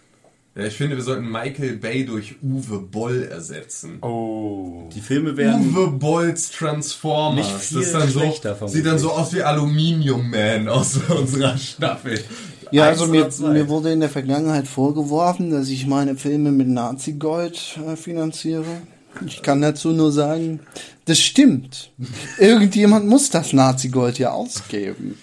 Ja, 0.57 0.63
ich 0.63 0.75
finde, 0.75 0.95
wir 0.95 1.03
sollten 1.03 1.29
Michael 1.29 1.75
Bay 1.75 2.05
durch 2.05 2.35
Uwe 2.41 2.79
Boll 2.79 3.23
ersetzen. 3.23 3.97
Oh. 4.01 4.87
Die 4.95 5.01
Filme 5.01 5.35
werden 5.35 5.75
Uwe 5.75 5.87
Bolls 5.91 6.49
Transformers. 6.49 7.45
Nicht 7.45 7.59
viel 7.59 7.77
das 7.79 7.87
ist 7.87 7.93
dann 7.93 8.09
so, 8.09 8.19
vermutlich. 8.19 8.71
sieht 8.71 8.85
dann 8.85 8.97
so 8.97 9.11
aus 9.11 9.33
wie 9.33 9.41
Aluminium 9.41 10.29
Man 10.29 10.67
aus 10.69 10.97
unserer 11.09 11.57
Staffel. 11.57 12.23
Ja, 12.71 12.85
also 12.85 13.05
mir, 13.07 13.29
mir 13.41 13.67
wurde 13.67 13.91
in 13.91 13.99
der 13.99 14.09
Vergangenheit 14.09 14.67
vorgeworfen, 14.67 15.51
dass 15.51 15.67
ich 15.67 15.87
meine 15.87 16.15
Filme 16.15 16.53
mit 16.53 16.69
Nazi-Gold 16.69 17.79
äh, 17.85 17.97
finanziere. 17.97 18.81
Ich 19.25 19.41
kann 19.41 19.61
dazu 19.61 19.89
nur 19.89 20.13
sagen, 20.13 20.61
das 21.03 21.19
stimmt. 21.19 21.91
Irgendjemand 22.39 23.07
muss 23.07 23.29
das 23.29 23.51
Nazi-Gold 23.51 24.19
ja 24.19 24.31
ausgeben. 24.31 25.17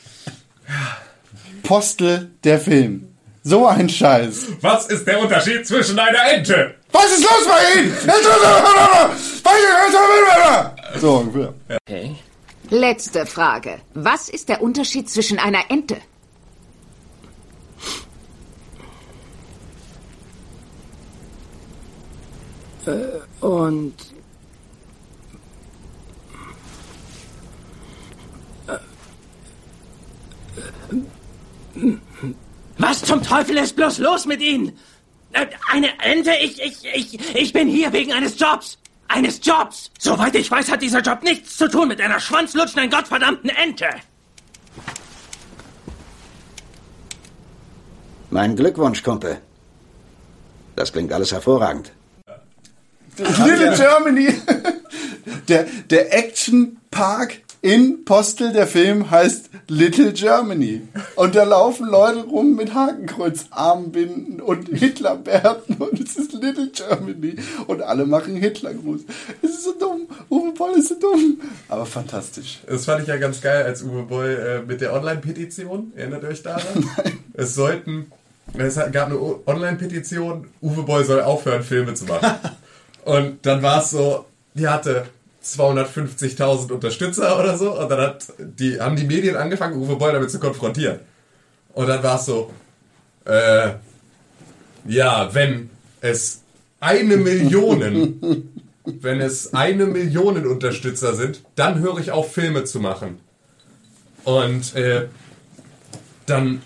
Postel 1.63 2.31
der 2.45 2.61
Film. 2.61 3.12
So 3.45 3.67
ein 3.67 3.89
Scheiß. 3.89 4.47
Was 4.61 4.87
ist 4.87 5.07
der 5.07 5.21
Unterschied 5.21 5.67
zwischen 5.67 5.99
einer 5.99 6.33
Ente? 6.33 6.77
Was 6.93 7.13
ist 7.13 7.25
los 7.25 7.49
bei 7.49 7.81
Ihnen? 7.81 7.97
So 11.01 11.17
ungefähr. 11.17 11.55
Letzte 12.71 13.27
Frage. 13.27 13.81
Was 13.95 14.29
ist 14.29 14.49
der 14.49 14.63
Unterschied 14.63 15.11
zwischen 15.11 15.39
einer 15.39 15.71
Ente? 15.71 15.97
Und 23.41 23.95
Was 32.79 33.02
zum 33.13 33.23
Teufel 33.23 33.59
ist 33.59 33.77
bloß 33.77 33.99
los 33.99 34.25
mit 34.25 34.41
Ihnen? 34.41 34.73
Äh, 35.33 35.47
Eine 35.71 35.89
Ente? 36.01 36.31
Ich, 36.41 36.63
ich, 36.63 36.77
ich, 36.95 37.37
ich 37.37 37.53
bin 37.53 37.69
hier 37.69 37.93
wegen 37.93 38.11
eines 38.11 38.39
Jobs. 38.39 38.79
Eines 39.07 39.39
Jobs. 39.43 39.91
Soweit 39.99 40.35
ich 40.35 40.51
weiß, 40.51 40.71
hat 40.71 40.81
dieser 40.81 41.01
Job 41.01 41.23
nichts 41.23 41.59
zu 41.59 41.69
tun 41.69 41.89
mit 41.89 42.01
einer 42.01 42.19
schwanzlutschenden, 42.19 42.91
gottverdammten 42.91 43.51
Ente. 43.51 43.89
Mein 48.31 48.57
Glückwunsch, 48.57 49.03
Kumpel. 49.03 49.43
Das 50.75 50.91
klingt 50.91 51.13
alles 51.13 51.33
hervorragend. 51.33 51.93
Little 53.19 53.77
Germany. 53.77 54.41
Der, 55.49 55.67
der 55.89 56.13
Action 56.19 56.79
Park 56.91 57.43
in 57.63 58.05
Postel, 58.05 58.53
der 58.53 58.67
Film 58.67 59.11
heißt 59.11 59.49
Little 59.69 60.13
Germany. 60.13 60.83
Und 61.15 61.37
da 61.37 61.45
laufen 61.45 61.87
Leute 61.87 62.25
rum 62.25 62.57
mit 62.57 62.75
Hakenkreuzarmbinden 62.75 64.41
und 64.41 64.69
Hitlerbärten 64.69 65.77
und 65.77 66.01
es 66.01 66.17
ist 66.17 66.33
Little 66.33 66.71
Germany. 66.73 67.37
Und 67.69 67.81
alle 67.83 68.05
machen 68.05 68.35
Hitlergruß. 68.35 69.03
Es 69.43 69.51
ist 69.51 69.65
so 69.65 69.75
dumm. 69.79 70.09
Uwe 70.29 70.53
Boll 70.53 70.73
ist 70.73 70.89
so 70.89 70.97
dumm. 70.99 71.41
Aber 71.69 71.87
fantastisch. 71.87 72.59
Das 72.67 72.85
fand 72.85 73.03
ich 73.03 73.09
ja 73.09 73.17
ganz 73.17 73.41
geil 73.41 73.65
als 73.65 73.85
Uwe 73.85 74.03
Boll 74.03 74.63
äh, 74.65 74.67
mit 74.67 74.81
der 74.81 74.93
Online-Petition. 74.93 75.93
Erinnert 75.95 76.25
euch 76.25 76.43
daran? 76.43 76.91
es 77.35 77.55
sollten, 77.55 78.11
es 78.59 78.75
gab 78.75 79.07
eine 79.07 79.21
Online-Petition, 79.47 80.49
Uwe 80.61 80.83
Boll 80.83 81.05
soll 81.05 81.21
aufhören, 81.21 81.63
Filme 81.63 81.95
zu 81.95 82.07
machen. 82.07 82.29
Und 83.05 83.47
dann 83.47 83.63
war 83.63 83.83
es 83.83 83.91
so, 83.91 84.25
die 84.55 84.67
hatte 84.67 85.07
250.000 85.45 86.73
Unterstützer 86.73 87.39
oder 87.39 87.57
so. 87.57 87.79
Und 87.79 87.91
dann 87.91 88.01
hat 88.01 88.33
die, 88.39 88.81
haben 88.81 88.97
die 88.97 89.05
Medien 89.05 89.37
angefangen, 89.37 89.81
Uwe 89.81 89.97
Boll 89.97 90.13
damit 90.13 90.31
zu 90.31 90.39
konfrontieren. 90.39 91.01
Und 91.75 91.89
dann 91.89 92.03
war 92.03 92.17
es 92.17 92.27
so, 92.27 92.53
äh, 93.25 93.71
ja, 94.87 95.33
wenn 95.33 95.71
es 96.01 96.43
eine 96.81 97.17
Million, 97.17 98.53
wenn 98.85 99.21
es 99.21 99.55
eine 99.55 99.87
Million 99.87 100.47
Unterstützer 100.47 101.15
sind, 101.15 101.43
dann 101.55 101.81
höre 101.81 101.99
ich 101.99 102.11
auf, 102.11 102.33
Filme 102.33 102.65
zu 102.65 102.81
machen. 102.81 103.21
Und 104.25 104.75
äh, 104.77 105.09
dann 106.27 106.63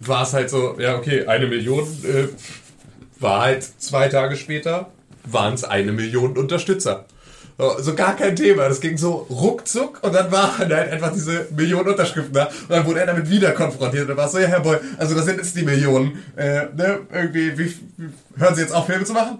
war 0.00 0.22
es 0.22 0.32
halt 0.32 0.50
so, 0.50 0.78
ja, 0.78 0.96
okay, 0.96 1.26
eine 1.26 1.46
Million 1.46 1.84
äh, 2.04 2.28
war 3.20 3.42
halt 3.42 3.64
zwei 3.78 4.08
Tage 4.08 4.36
später, 4.36 4.90
waren 5.24 5.54
es 5.54 5.64
eine 5.64 5.92
Million 5.92 6.36
Unterstützer. 6.36 7.06
So 7.58 7.76
so 7.80 7.94
gar 7.94 8.14
kein 8.14 8.36
Thema. 8.36 8.68
Das 8.68 8.80
ging 8.80 8.96
so 8.96 9.26
ruckzuck 9.28 9.98
und 10.02 10.14
dann 10.14 10.30
waren 10.30 10.56
halt 10.58 10.72
einfach 10.72 11.12
diese 11.12 11.48
Millionen 11.56 11.88
Unterschriften 11.88 12.32
da. 12.32 12.46
Und 12.46 12.70
dann 12.70 12.86
wurde 12.86 13.00
er 13.00 13.06
damit 13.06 13.28
wieder 13.28 13.50
konfrontiert. 13.50 14.02
Und 14.02 14.08
dann 14.10 14.16
war 14.16 14.26
es 14.26 14.32
so, 14.32 14.38
ja, 14.38 14.46
Herr 14.46 14.60
Boy, 14.60 14.78
also 14.96 15.16
das 15.16 15.24
sind 15.24 15.38
jetzt 15.38 15.56
die 15.56 15.64
Millionen. 15.64 16.22
Äh, 16.36 16.66
ne, 16.76 17.00
irgendwie, 17.12 17.58
wie, 17.58 17.74
wie, 17.96 18.08
hören 18.36 18.54
Sie 18.54 18.60
jetzt 18.60 18.72
auf, 18.72 18.86
Filme 18.86 19.04
zu 19.04 19.12
machen? 19.12 19.38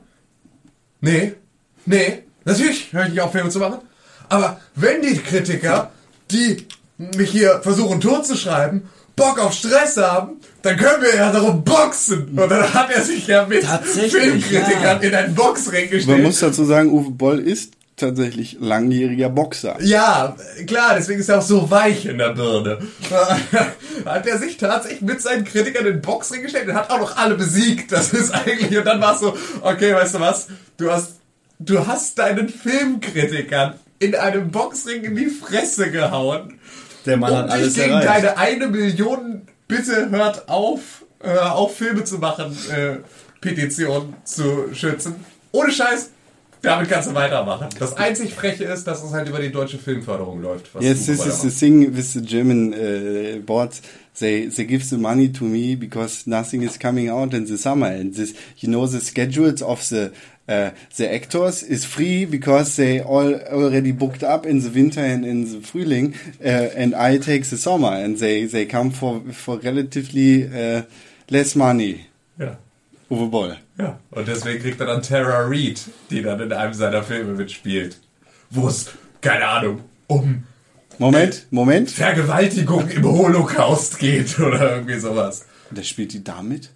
Nee, 1.01 1.35
nee, 1.87 2.25
natürlich 2.45 2.93
höre 2.93 3.05
ich 3.05 3.11
nicht 3.11 3.21
auf, 3.21 3.31
Filme 3.31 3.51
zu 3.51 3.61
machen. 3.61 3.79
Aber 4.29 4.61
wenn 4.75 5.01
die 5.01 5.17
Kritiker, 5.19 5.93
die 6.31 6.67
mich 6.99 7.31
hier 7.31 7.61
versuchen 7.63 8.01
totzuschreiben, 8.01 8.89
Bock 9.15 9.39
auf 9.39 9.53
Stress 9.53 9.97
haben, 9.97 10.41
dann 10.63 10.77
können 10.77 11.03
wir 11.03 11.15
ja 11.15 11.33
darum 11.33 11.63
boxen. 11.63 12.39
Und 12.39 12.49
dann 12.49 12.73
hat 12.75 12.91
er 12.91 13.03
sich 13.03 13.27
ja 13.29 13.47
mit 13.47 13.65
Filmkritikern 13.65 15.01
in 15.03 15.15
einen 15.15 15.35
Boxring 15.35 15.83
Man 15.83 15.91
gestellt. 15.91 16.23
muss 16.23 16.41
dazu 16.41 16.65
sagen, 16.65 16.91
Uwe 16.91 17.11
Boll 17.11 17.41
ist 17.41 17.78
tatsächlich 18.01 18.57
langjähriger 18.61 19.29
Boxer. 19.29 19.77
Ja, 19.81 20.37
klar, 20.67 20.95
deswegen 20.97 21.21
ist 21.21 21.29
er 21.29 21.39
auch 21.39 21.43
so 21.43 21.71
weich 21.71 22.07
in 22.07 22.19
der 22.19 22.31
Birne. 22.31 22.79
hat 24.05 24.27
er 24.27 24.39
sich 24.39 24.57
tatsächlich 24.57 25.03
mit 25.03 25.21
seinen 25.21 25.45
Kritikern 25.45 25.87
in 25.87 25.95
den 25.95 26.03
Boxring 26.03 26.43
gestellt 26.43 26.69
und 26.69 26.75
hat 26.75 26.91
auch 26.91 27.01
noch 27.01 27.17
alle 27.17 27.35
besiegt. 27.35 27.93
Das 27.93 28.13
ist 28.13 28.31
eigentlich, 28.33 28.77
und 28.77 28.85
dann 28.85 29.01
war 29.01 29.15
es 29.15 29.21
so, 29.21 29.37
okay, 29.63 29.95
weißt 29.95 30.15
du 30.15 30.21
was, 30.21 30.49
du 30.77 30.91
hast, 30.91 31.21
du 31.59 31.87
hast 31.87 32.19
deinen 32.19 32.49
Filmkritikern 32.49 33.75
in 33.99 34.15
einem 34.15 34.51
Boxring 34.51 35.05
in 35.05 35.17
die 35.17 35.27
Fresse 35.27 35.91
gehauen. 35.91 36.59
Der 37.07 37.17
Mann 37.17 37.33
um 37.33 37.39
hat 37.39 37.51
alles 37.51 37.75
gegen 37.75 37.91
erreicht. 37.91 38.09
deine 38.09 38.39
eine 38.39 38.67
Million, 38.69 39.43
bitte 39.67 40.11
hört 40.11 40.49
auf, 40.49 41.05
äh, 41.23 41.37
auf 41.37 41.77
Filme 41.77 42.05
zu 42.05 42.19
machen, 42.19 42.57
äh, 42.71 42.97
Petition 43.41 44.15
zu 44.25 44.75
schützen. 44.75 45.17
Ohne 45.53 45.73
Scheiß, 45.73 46.11
damit 46.63 46.89
kannst 46.89 47.11
du 47.11 47.15
weitermachen. 47.15 47.69
Das 47.79 47.97
einzig 47.97 48.35
Freche 48.35 48.65
ist, 48.65 48.85
dass 48.87 49.03
es 49.03 49.13
halt 49.13 49.29
über 49.29 49.41
die 49.41 49.51
deutsche 49.51 49.79
Filmförderung 49.79 50.43
läuft. 50.43 50.67
Yes, 50.81 51.07
this 51.07 51.25
is 51.27 51.43
the 51.43 51.51
thing 51.51 51.97
with 51.97 52.13
the 52.13 52.21
German 52.21 52.75
uh, 52.75 53.41
boards. 53.41 53.83
They 54.19 54.49
they 54.49 54.65
give 54.65 54.85
the 54.85 54.97
money 54.97 55.33
to 55.33 55.45
me 55.45 55.77
because 55.77 56.29
nothing 56.29 56.63
is 56.63 56.79
coming 56.79 57.09
out 57.09 57.35
in 57.35 57.47
the 57.47 57.57
summer, 57.57 57.87
and 57.87 58.15
this 58.15 58.35
you 58.57 58.69
know 58.69 58.87
the 58.87 59.01
schedules 59.01 59.63
of 59.63 59.89
the 59.89 60.13
uh, 60.49 60.71
the 60.97 61.15
actors 61.15 61.63
is 61.63 61.85
free 61.85 62.25
because 62.25 62.75
they 62.77 63.01
all 63.01 63.35
already 63.35 63.93
booked 63.93 64.25
up 64.25 64.47
in 64.47 64.61
the 64.61 64.71
winter 64.71 65.01
and 65.01 65.25
in 65.25 65.45
the 65.45 65.59
Frühling, 65.59 66.17
uh, 66.41 66.75
and 66.75 66.95
I 66.95 67.19
take 67.19 67.45
the 67.45 67.57
summer, 67.57 67.93
and 67.93 68.19
they 68.19 68.47
they 68.47 68.67
come 68.67 68.91
for 68.91 69.21
for 69.33 69.59
relatively 69.59 70.47
uh, 70.47 70.83
less 71.31 71.55
money. 71.55 72.08
Uwe 73.11 73.27
Boll. 73.27 73.57
Ja, 73.79 73.99
und 74.11 74.29
deswegen 74.29 74.61
kriegt 74.63 74.81
er 74.81 74.87
dann 74.87 75.03
Tara 75.03 75.47
Reid, 75.47 75.81
die 76.11 76.23
dann 76.23 76.41
in 76.41 76.53
einem 76.53 76.75
seiner 76.75 77.03
Filme 77.03 77.33
mitspielt. 77.35 77.99
Wo 78.51 78.69
es, 78.69 78.91
keine 79.21 79.47
Ahnung, 79.47 79.81
um 80.07 80.45
Moment, 80.99 81.47
Moment. 81.51 81.91
Vergewaltigung 81.91 82.89
im 82.89 83.05
Holocaust 83.05 83.99
geht 83.99 84.39
oder 84.41 84.77
irgendwie 84.77 84.99
sowas. 84.99 85.47
Der 85.71 85.83
spielt 85.85 86.13
die 86.13 86.25
damit? 86.25 86.71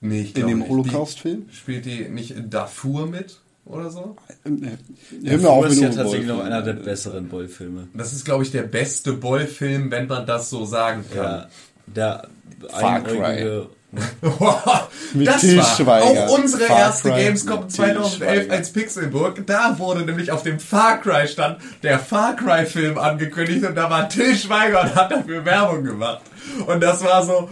Nee, 0.00 0.22
ich 0.22 0.36
In 0.36 0.46
dem. 0.46 0.68
Holocaust-Film? 0.68 1.46
Spielt 1.52 1.84
die 1.84 2.08
nicht 2.08 2.30
in 2.32 2.50
Darfur 2.50 3.06
mit 3.06 3.40
oder 3.64 3.90
so? 3.90 4.16
Hör 4.44 5.38
mir 5.38 5.50
auf, 5.50 5.66
ist 5.66 5.80
ja 5.80 5.88
tatsächlich 5.90 6.28
noch 6.28 6.40
einer 6.40 6.62
der 6.62 6.74
besseren 6.74 7.28
Boll-Filme. 7.28 7.88
Das 7.94 8.12
ist, 8.12 8.24
glaube 8.24 8.44
ich, 8.44 8.50
der 8.50 8.64
beste 8.64 9.14
Boll-Film, 9.14 9.90
wenn 9.90 10.06
man 10.06 10.26
das 10.26 10.50
so 10.50 10.64
sagen 10.64 11.04
kann. 11.12 11.24
Ja, 11.24 11.48
der 11.86 12.28
Far 12.70 13.02
Cry. 13.02 13.18
einäugige... 13.22 13.66
Mit 15.14 15.28
das 15.28 15.56
war 15.56 15.76
Schweiger. 15.76 16.04
auch 16.04 16.36
unsere 16.38 16.64
Far 16.64 16.78
erste 16.80 17.10
Cry 17.10 17.24
Gamescom 17.26 17.60
mit 17.60 17.68
Til 17.68 17.76
2011 17.76 18.16
Schweiger. 18.42 18.52
als 18.52 18.72
Pixelburg. 18.72 19.46
Da 19.46 19.78
wurde 19.78 20.00
nämlich 20.04 20.32
auf 20.32 20.42
dem 20.42 20.58
Far 20.58 21.00
Cry 21.00 21.28
stand 21.28 21.58
der 21.84 22.00
Far 22.00 22.34
Cry 22.34 22.66
Film 22.66 22.98
angekündigt 22.98 23.64
und 23.64 23.76
da 23.76 23.88
war 23.90 24.08
Till 24.08 24.34
Schweiger 24.36 24.80
und 24.82 24.94
hat 24.96 25.12
dafür 25.12 25.44
Werbung 25.44 25.84
gemacht. 25.84 26.22
Und 26.66 26.80
das 26.82 27.04
war 27.04 27.24
so, 27.24 27.48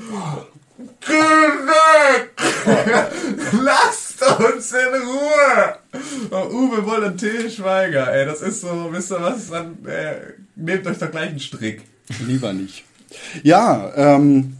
geh 1.06 1.12
weg! 1.12 2.30
Lasst 3.62 4.22
uns 4.40 4.72
in 4.72 5.00
Ruhe! 5.00 5.76
Oh, 6.32 6.48
Uwe 6.52 6.82
Boll 6.82 7.04
und 7.04 7.18
Till 7.18 7.50
Schweiger, 7.50 8.12
ey, 8.12 8.26
das 8.26 8.40
ist 8.42 8.62
so, 8.62 8.88
wisst 8.90 9.12
ihr 9.12 9.20
was, 9.22 9.48
dann 9.50 9.78
äh, 9.86 10.14
nehmt 10.56 10.86
euch 10.88 10.98
doch 10.98 11.10
gleich 11.10 11.30
einen 11.30 11.38
Strick. 11.40 11.82
Lieber 12.26 12.52
nicht. 12.52 12.84
Ja, 13.42 13.92
ähm, 13.96 14.56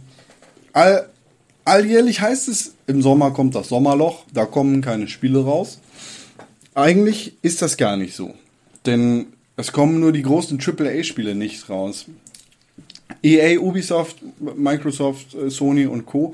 all, 0.73 1.09
alljährlich 1.65 2.21
heißt 2.21 2.47
es, 2.49 2.73
im 2.87 3.01
Sommer 3.01 3.31
kommt 3.31 3.55
das 3.55 3.69
Sommerloch, 3.69 4.25
da 4.33 4.45
kommen 4.45 4.81
keine 4.81 5.07
Spiele 5.07 5.43
raus. 5.43 5.79
Eigentlich 6.75 7.33
ist 7.41 7.61
das 7.61 7.77
gar 7.77 7.97
nicht 7.97 8.15
so. 8.15 8.33
Denn 8.85 9.27
es 9.55 9.71
kommen 9.71 9.99
nur 9.99 10.11
die 10.11 10.23
großen 10.23 10.59
AAA-Spiele 10.59 11.35
nicht 11.35 11.69
raus. 11.69 12.05
EA, 13.21 13.59
Ubisoft, 13.59 14.17
Microsoft, 14.39 15.35
äh, 15.35 15.49
Sony 15.49 15.85
und 15.85 16.05
Co. 16.05 16.33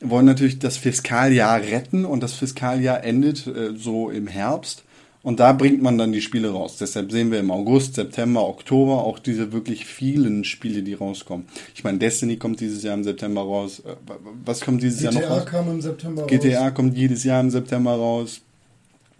wollen 0.00 0.26
natürlich 0.26 0.58
das 0.58 0.76
Fiskaljahr 0.76 1.60
retten 1.60 2.04
und 2.04 2.22
das 2.22 2.32
Fiskaljahr 2.32 3.02
endet 3.04 3.46
äh, 3.46 3.76
so 3.76 4.10
im 4.10 4.28
Herbst. 4.28 4.84
Und 5.22 5.38
da 5.38 5.52
bringt 5.52 5.80
man 5.82 5.98
dann 5.98 6.12
die 6.12 6.20
Spiele 6.20 6.50
raus. 6.50 6.78
Deshalb 6.80 7.12
sehen 7.12 7.30
wir 7.30 7.38
im 7.38 7.52
August, 7.52 7.94
September, 7.94 8.46
Oktober 8.48 9.04
auch 9.04 9.20
diese 9.20 9.52
wirklich 9.52 9.86
vielen 9.86 10.44
Spiele, 10.44 10.82
die 10.82 10.94
rauskommen. 10.94 11.46
Ich 11.74 11.84
meine, 11.84 11.98
Destiny 11.98 12.36
kommt 12.38 12.58
dieses 12.60 12.82
Jahr 12.82 12.94
im 12.94 13.04
September 13.04 13.42
raus. 13.42 13.80
Äh, 13.86 13.94
Was 14.44 14.60
kommt 14.60 14.82
dieses 14.82 15.00
Jahr 15.00 15.12
noch 15.12 15.20
GTA 15.20 15.34
raus? 15.34 15.46
kam 15.46 15.70
im 15.70 15.80
September 15.80 16.26
GTA 16.26 16.64
raus. 16.66 16.74
kommt 16.74 16.96
jedes 16.96 17.22
Jahr 17.22 17.40
im 17.40 17.50
September 17.50 17.92
raus. 17.92 18.40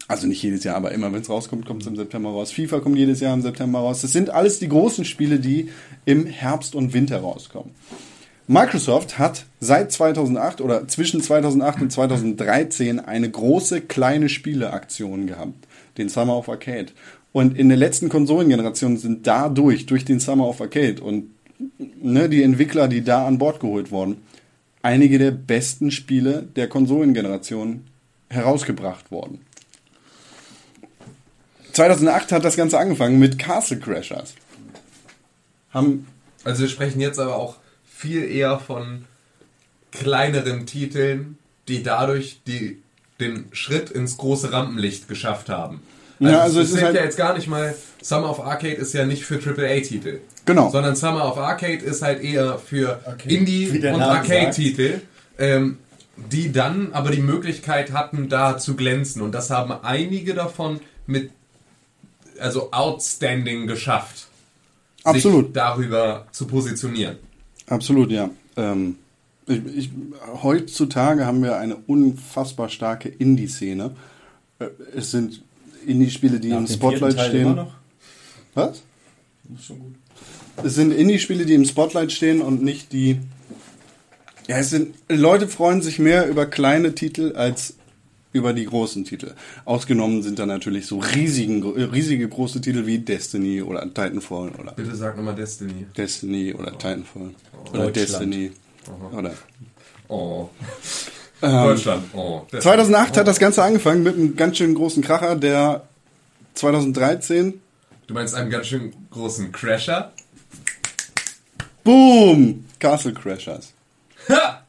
Also 0.09 0.27
nicht 0.27 0.43
jedes 0.43 0.65
Jahr, 0.65 0.75
aber 0.75 0.91
immer 0.91 1.13
wenn 1.13 1.21
es 1.21 1.29
rauskommt, 1.29 1.65
kommt 1.65 1.83
es 1.83 1.87
im 1.87 1.95
September 1.95 2.31
raus. 2.31 2.51
FIFA 2.51 2.81
kommt 2.81 2.97
jedes 2.97 3.21
Jahr 3.21 3.33
im 3.33 3.41
September 3.41 3.79
raus. 3.79 4.01
Das 4.01 4.11
sind 4.11 4.29
alles 4.29 4.59
die 4.59 4.67
großen 4.67 5.05
Spiele, 5.05 5.39
die 5.39 5.69
im 6.03 6.25
Herbst 6.25 6.75
und 6.75 6.93
Winter 6.93 7.19
rauskommen. 7.19 7.71
Microsoft 8.47 9.17
hat 9.17 9.45
seit 9.61 9.93
2008 9.93 10.59
oder 10.59 10.85
zwischen 10.89 11.21
2008 11.21 11.81
und 11.81 11.91
2013 11.93 12.99
eine 12.99 13.31
große 13.31 13.79
kleine 13.79 14.27
Spieleaktion 14.27 15.27
gehabt, 15.27 15.65
den 15.97 16.09
Summer 16.09 16.37
of 16.37 16.49
Arcade. 16.49 16.87
Und 17.31 17.57
in 17.57 17.69
der 17.69 17.77
letzten 17.77 18.09
Konsolengeneration 18.09 18.97
sind 18.97 19.25
dadurch, 19.25 19.85
durch 19.85 20.05
den 20.05 20.19
Summer 20.19 20.47
of 20.47 20.61
Arcade 20.61 21.01
und 21.01 21.31
ne, 21.77 22.29
die 22.29 22.43
Entwickler, 22.43 22.87
die 22.87 23.03
da 23.03 23.25
an 23.25 23.37
Bord 23.37 23.59
geholt 23.59 23.91
wurden, 23.91 24.21
einige 24.81 25.17
der 25.17 25.31
besten 25.31 25.91
Spiele 25.91 26.43
der 26.55 26.67
Konsolengeneration 26.67 27.85
herausgebracht 28.29 29.11
worden. 29.11 29.41
2008 31.73 32.31
hat 32.31 32.45
das 32.45 32.55
Ganze 32.55 32.77
angefangen 32.77 33.17
mit 33.17 33.39
Castle 33.39 33.79
Crashers. 33.79 34.35
Haben 35.71 36.07
Also 36.43 36.61
wir 36.61 36.69
sprechen 36.69 37.01
jetzt 37.01 37.17
aber 37.17 37.35
auch 37.35 37.57
viel 37.83 38.29
eher 38.29 38.59
von 38.59 39.05
kleineren 39.91 40.67
Titeln, 40.67 41.37
die 41.67 41.81
dadurch 41.81 42.41
die, 42.45 42.82
den 43.19 43.45
Schritt 43.51 43.89
ins 43.89 44.17
große 44.17 44.51
Rampenlicht 44.51 45.07
geschafft 45.07 45.49
haben. 45.49 45.81
Also, 46.19 46.33
Ja, 46.33 46.41
also 46.41 46.61
es 46.61 46.71
es 46.73 46.81
halt- 46.81 46.95
ja 46.95 47.03
jetzt 47.03 47.17
gar 47.17 47.35
nicht 47.35 47.47
mal, 47.47 47.75
Summer 48.01 48.29
of 48.29 48.39
Arcade 48.41 48.73
ist 48.75 48.93
ja 48.93 49.05
nicht 49.05 49.23
für 49.25 49.39
AAA-Titel. 49.39 50.19
Genau. 50.45 50.69
Sondern 50.69 50.95
Summer 50.95 51.25
of 51.29 51.37
Arcade 51.37 51.83
ist 51.83 52.01
halt 52.01 52.21
eher 52.23 52.59
für. 52.59 52.99
Wie 53.25 53.35
Indie- 53.35 53.69
und 53.69 54.01
Arcade-Titel, 54.01 55.01
ähm, 55.37 55.77
die 56.31 56.51
dann 56.51 56.91
aber 56.93 57.11
die 57.11 57.21
Möglichkeit 57.21 57.91
hatten, 57.91 58.29
da 58.29 58.57
zu 58.57 58.75
glänzen. 58.75 59.21
Und 59.21 59.31
das 59.33 59.49
haben 59.49 59.71
einige 59.71 60.33
davon 60.33 60.79
mit, 61.07 61.31
also 62.39 62.71
outstanding 62.71 63.67
geschafft. 63.67 64.27
Absolut. 65.03 65.45
Sich 65.45 65.53
darüber 65.53 66.27
zu 66.31 66.45
positionieren. 66.47 67.17
Absolut, 67.67 68.11
ja. 68.11 68.29
Ähm, 68.55 68.97
ich, 69.47 69.77
ich, 69.77 69.89
heutzutage 70.41 71.25
haben 71.25 71.43
wir 71.43 71.57
eine 71.57 71.75
unfassbar 71.75 72.69
starke 72.69 73.09
Indie-Szene. 73.09 73.91
Äh, 74.59 74.65
Es 74.95 75.11
sind 75.11 75.41
Indie-Spiele, 75.85 76.39
die 76.39 76.49
Nach 76.49 76.59
im 76.59 76.67
Spotlight 76.67 77.19
stehen. 77.19 77.67
Was? 78.53 78.83
Ist 79.55 79.65
schon 79.65 79.79
gut. 79.79 79.95
Es 80.63 80.75
sind 80.75 80.91
Indie-Spiele, 80.91 81.45
die 81.45 81.55
im 81.55 81.65
Spotlight 81.65 82.11
stehen 82.11 82.41
und 82.41 82.61
nicht 82.63 82.93
die. 82.93 83.19
Ja, 84.47 84.57
es 84.57 84.69
sind. 84.69 84.93
Leute 85.09 85.47
freuen 85.47 85.81
sich 85.81 85.99
mehr 85.99 86.27
über 86.27 86.45
kleine 86.45 86.95
Titel 86.95 87.33
als 87.35 87.75
über 88.33 88.53
die 88.53 88.65
großen 88.65 89.05
Titel. 89.05 89.33
Ausgenommen 89.63 90.23
sind 90.23 90.39
dann 90.39 90.47
natürlich 90.47 90.87
so 90.87 90.97
riesigen, 90.97 91.63
riesige 91.63 92.27
große 92.27 92.61
Titel 92.61 92.85
wie 92.87 92.97
Destiny 92.97 93.61
oder 93.61 93.81
Titanfall 93.83 94.49
oder 94.59 94.73
Bitte 94.73 94.95
sag 94.95 95.15
nochmal 95.15 95.35
Destiny. 95.35 95.85
Destiny 95.95 96.53
oder 96.53 96.71
Titanfall 96.71 97.29
oder 97.71 97.91
Deutschland. 97.91 98.51
Destiny 98.83 99.17
oder 99.17 99.31
Oh. 100.09 100.49
Ähm, 101.41 101.51
Deutschland. 101.51 102.03
Oh. 102.13 102.41
Destiny. 102.43 102.61
2008 102.61 103.17
hat 103.17 103.27
das 103.27 103.39
Ganze 103.39 103.63
angefangen 103.63 104.03
mit 104.03 104.15
einem 104.15 104.35
ganz 104.35 104.57
schön 104.57 104.75
großen 104.75 105.03
Kracher, 105.03 105.35
der 105.35 105.83
2013 106.55 107.61
Du 108.07 108.13
meinst 108.13 108.35
einen 108.35 108.49
ganz 108.49 108.67
schön 108.67 108.93
großen 109.11 109.51
Crasher? 109.51 110.11
Boom! 111.83 112.65
Castle 112.79 113.13
Crashers. 113.13 113.73
Ha! 114.29 114.61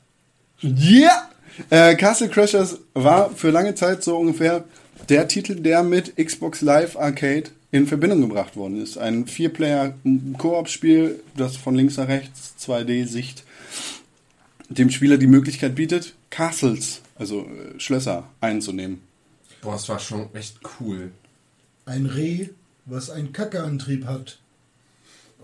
Yeah! 0.62 1.28
Äh, 1.70 1.96
Castle 1.96 2.28
Crashers 2.28 2.78
war 2.94 3.30
für 3.30 3.50
lange 3.50 3.74
Zeit 3.74 4.02
so 4.04 4.16
ungefähr 4.16 4.64
der 5.08 5.28
Titel, 5.28 5.56
der 5.56 5.82
mit 5.82 6.16
Xbox 6.16 6.60
Live 6.60 6.96
Arcade 6.96 7.50
in 7.70 7.86
Verbindung 7.86 8.20
gebracht 8.20 8.56
worden 8.56 8.80
ist. 8.80 8.98
Ein 8.98 9.26
Vier-Player-Koop-Spiel, 9.26 11.20
das 11.36 11.56
von 11.56 11.74
links 11.74 11.96
nach 11.96 12.08
rechts 12.08 12.54
2D-Sicht 12.64 13.42
dem 14.78 14.90
Spieler 14.90 15.16
die 15.16 15.26
Möglichkeit 15.26 15.74
bietet, 15.74 16.14
Castles, 16.30 17.00
also 17.16 17.46
äh, 17.46 17.78
Schlösser, 17.78 18.28
einzunehmen. 18.40 19.00
Boah, 19.62 19.72
das 19.72 19.88
war 19.88 19.98
schon 19.98 20.34
echt 20.34 20.58
cool. 20.80 21.10
Ein 21.86 22.06
Reh, 22.06 22.48
was 22.86 23.10
einen 23.10 23.32
Kackeantrieb 23.32 24.06
hat 24.06 24.38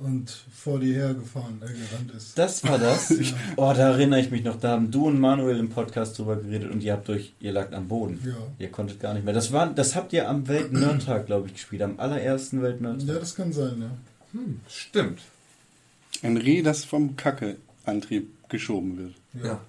und 0.01 0.31
vor 0.53 0.81
dir 0.81 0.95
hergefahren, 0.95 1.61
äh, 1.63 1.67
gerannt 1.67 2.13
ist. 2.17 2.37
Das 2.39 2.65
war 2.65 2.79
das? 2.79 3.15
Oh, 3.57 3.73
da 3.75 3.91
erinnere 3.91 4.21
ich 4.21 4.31
mich 4.31 4.45
noch. 4.45 4.59
Da 4.59 4.71
haben 4.71 4.91
du 4.91 5.07
und 5.07 5.21
Manuel 5.21 5.59
im 5.59 5.69
Podcast 5.69 6.19
drüber 6.19 6.37
geredet 6.37 6.71
und 6.71 6.83
ihr 6.83 6.93
habt 6.93 7.09
euch, 7.11 7.35
ihr 7.41 7.53
lagt 7.53 7.75
am 7.75 7.89
Boden. 7.89 8.21
Ja. 8.25 8.35
Ihr 8.59 8.71
konntet 8.71 9.01
gar 9.01 9.15
nicht 9.15 9.25
mehr. 9.25 9.35
Das 9.35 9.53
war, 9.53 9.73
das 9.73 9.95
habt 9.95 10.13
ihr 10.13 10.29
am 10.29 10.49
Weltnerdtag, 10.49 11.27
glaube 11.27 11.49
ich, 11.49 11.55
gespielt. 11.55 11.83
Am 11.83 11.99
allerersten 11.99 12.63
Weltnerdtag. 12.63 13.09
Ja, 13.09 13.15
das 13.15 13.35
kann 13.35 13.53
sein, 13.53 13.81
ja. 13.81 14.41
Stimmt. 14.69 15.21
Ein 16.23 16.37
Reh, 16.37 16.63
das 16.63 16.85
vom 16.85 17.17
Kackeantrieb 17.17 18.29
geschoben 18.49 18.99
wird. 18.99 19.15
Ja. 19.43 19.61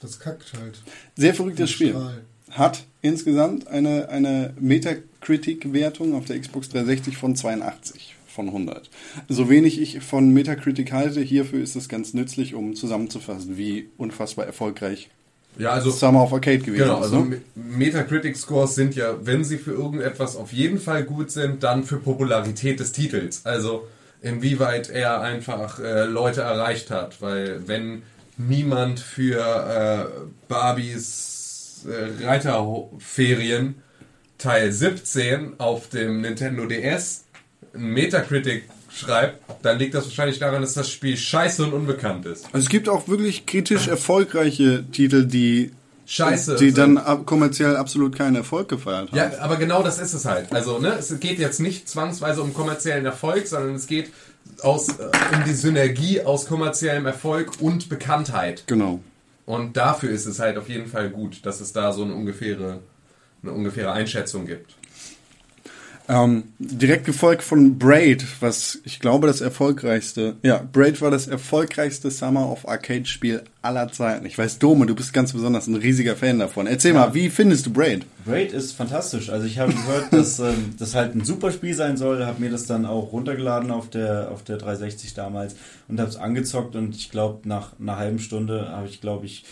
Das 0.00 0.20
kackt 0.20 0.52
halt. 0.60 0.80
Sehr 1.16 1.34
verrücktes 1.34 1.70
Spiel. 1.70 1.90
Strahl. 1.90 2.22
Hat 2.50 2.84
insgesamt 3.02 3.68
eine, 3.68 4.08
eine 4.08 4.54
Metacritic-Wertung 4.60 6.14
auf 6.14 6.24
der 6.24 6.38
Xbox 6.40 6.68
360 6.70 7.16
von 7.16 7.36
82 7.36 8.14
von 8.28 8.46
100. 8.46 8.88
So 9.28 9.50
wenig 9.50 9.80
ich 9.80 10.00
von 10.00 10.32
Metacritic 10.32 10.92
halte, 10.92 11.20
hierfür 11.20 11.60
ist 11.62 11.74
es 11.76 11.88
ganz 11.88 12.14
nützlich, 12.14 12.54
um 12.54 12.74
zusammenzufassen, 12.76 13.56
wie 13.56 13.88
unfassbar 13.98 14.46
erfolgreich 14.46 15.10
Ja, 15.58 15.70
also 15.72 15.90
Summer 15.90 16.22
of 16.22 16.32
Arcade 16.32 16.58
gewesen 16.60 16.84
Genau, 16.84 16.98
ist. 16.98 17.04
also 17.06 17.24
ne? 17.24 17.40
Me- 17.56 17.76
Metacritic-Scores 17.78 18.76
sind 18.76 18.94
ja, 18.94 19.14
wenn 19.26 19.42
sie 19.44 19.58
für 19.58 19.72
irgendetwas 19.72 20.36
auf 20.36 20.52
jeden 20.52 20.78
Fall 20.78 21.02
gut 21.04 21.30
sind, 21.32 21.62
dann 21.64 21.82
für 21.84 21.96
Popularität 21.98 22.78
des 22.80 22.92
Titels. 22.92 23.44
Also 23.44 23.88
inwieweit 24.22 24.88
er 24.88 25.20
einfach 25.20 25.80
äh, 25.80 26.04
Leute 26.04 26.42
erreicht 26.42 26.90
hat. 26.92 27.20
Weil 27.20 27.66
wenn 27.66 28.02
niemand 28.38 29.00
für 29.00 29.38
äh, 29.38 30.28
Barbies 30.48 31.86
äh, 31.86 32.24
Reiterferien 32.24 33.82
Teil 34.38 34.72
17 34.72 35.58
auf 35.58 35.88
dem 35.88 36.20
Nintendo 36.20 36.66
DS 36.66 37.24
ein 37.74 37.92
Metacritic 37.92 38.64
schreibt, 38.90 39.42
dann 39.62 39.78
liegt 39.78 39.94
das 39.94 40.04
wahrscheinlich 40.04 40.38
daran, 40.38 40.62
dass 40.62 40.74
das 40.74 40.90
Spiel 40.90 41.16
scheiße 41.16 41.64
und 41.64 41.72
unbekannt 41.72 42.24
ist. 42.26 42.46
Also 42.46 42.58
es 42.58 42.68
gibt 42.68 42.88
auch 42.88 43.08
wirklich 43.08 43.46
kritisch 43.46 43.88
erfolgreiche 43.88 44.84
Titel, 44.90 45.26
die, 45.26 45.72
Scheiße. 46.06 46.56
die 46.56 46.72
dann 46.72 46.98
ab, 46.98 47.26
kommerziell 47.26 47.76
absolut 47.76 48.16
keinen 48.16 48.36
Erfolg 48.36 48.68
gefeiert 48.68 49.10
haben. 49.10 49.16
Ja, 49.16 49.30
aber 49.40 49.56
genau 49.56 49.82
das 49.82 49.98
ist 49.98 50.14
es 50.14 50.24
halt. 50.24 50.52
Also, 50.52 50.78
ne, 50.78 50.94
es 50.98 51.18
geht 51.20 51.38
jetzt 51.38 51.60
nicht 51.60 51.88
zwangsweise 51.88 52.42
um 52.42 52.54
kommerziellen 52.54 53.04
Erfolg, 53.04 53.46
sondern 53.46 53.74
es 53.74 53.86
geht 53.86 54.10
aus, 54.62 54.88
äh, 54.88 55.10
um 55.34 55.44
die 55.46 55.52
Synergie 55.52 56.22
aus 56.22 56.46
kommerziellem 56.46 57.06
Erfolg 57.06 57.60
und 57.60 57.88
Bekanntheit. 57.88 58.64
Genau. 58.66 59.00
Und 59.46 59.76
dafür 59.76 60.10
ist 60.10 60.26
es 60.26 60.40
halt 60.40 60.58
auf 60.58 60.68
jeden 60.68 60.88
Fall 60.88 61.10
gut, 61.10 61.46
dass 61.46 61.60
es 61.60 61.72
da 61.72 61.92
so 61.92 62.02
eine 62.02 62.14
ungefähre, 62.14 62.80
eine 63.42 63.52
ungefähre 63.52 63.92
Einschätzung 63.92 64.46
gibt. 64.46 64.77
Ähm, 66.10 66.44
direkt 66.58 67.04
gefolgt 67.04 67.42
von 67.42 67.78
Braid, 67.78 68.24
was 68.40 68.78
ich 68.84 68.98
glaube 68.98 69.26
das 69.26 69.42
erfolgreichste, 69.42 70.36
ja, 70.42 70.66
Braid 70.72 71.02
war 71.02 71.10
das 71.10 71.26
erfolgreichste 71.26 72.10
Summer 72.10 72.50
of 72.50 72.66
Arcade 72.66 73.04
Spiel 73.04 73.42
aller 73.60 73.92
Zeiten. 73.92 74.24
Ich 74.24 74.38
weiß, 74.38 74.58
Dome, 74.58 74.86
du 74.86 74.94
bist 74.94 75.12
ganz 75.12 75.34
besonders 75.34 75.66
ein 75.66 75.74
riesiger 75.74 76.16
Fan 76.16 76.38
davon. 76.38 76.66
Erzähl 76.66 76.94
Ja. 76.94 77.00
mal, 77.08 77.14
wie 77.14 77.28
findest 77.28 77.66
du 77.66 77.72
Braid? 77.74 78.06
Braid 78.24 78.52
ist 78.54 78.72
fantastisch. 78.72 79.28
Also 79.28 79.46
ich 79.46 79.58
habe 79.58 79.74
gehört, 79.74 80.06
dass 80.12 80.38
ähm, 80.38 80.74
das 80.78 80.94
halt 80.94 81.14
ein 81.14 81.24
super 81.26 81.50
Spiel 81.52 81.74
sein 81.74 81.98
soll, 81.98 82.24
habe 82.24 82.40
mir 82.40 82.50
das 82.50 82.64
dann 82.64 82.86
auch 82.86 83.12
runtergeladen 83.12 83.70
auf 83.70 83.90
der 83.90 84.30
auf 84.30 84.42
der 84.42 84.56
360 84.56 85.12
damals 85.12 85.56
und 85.88 86.00
habe 86.00 86.08
es 86.08 86.16
angezockt 86.16 86.74
und 86.74 86.94
ich 86.96 87.10
glaube 87.10 87.46
nach 87.46 87.78
einer 87.78 87.96
halben 87.98 88.18
Stunde 88.18 88.68
habe 88.70 88.88
ich 88.88 89.02
glaube 89.02 89.26
ich 89.26 89.44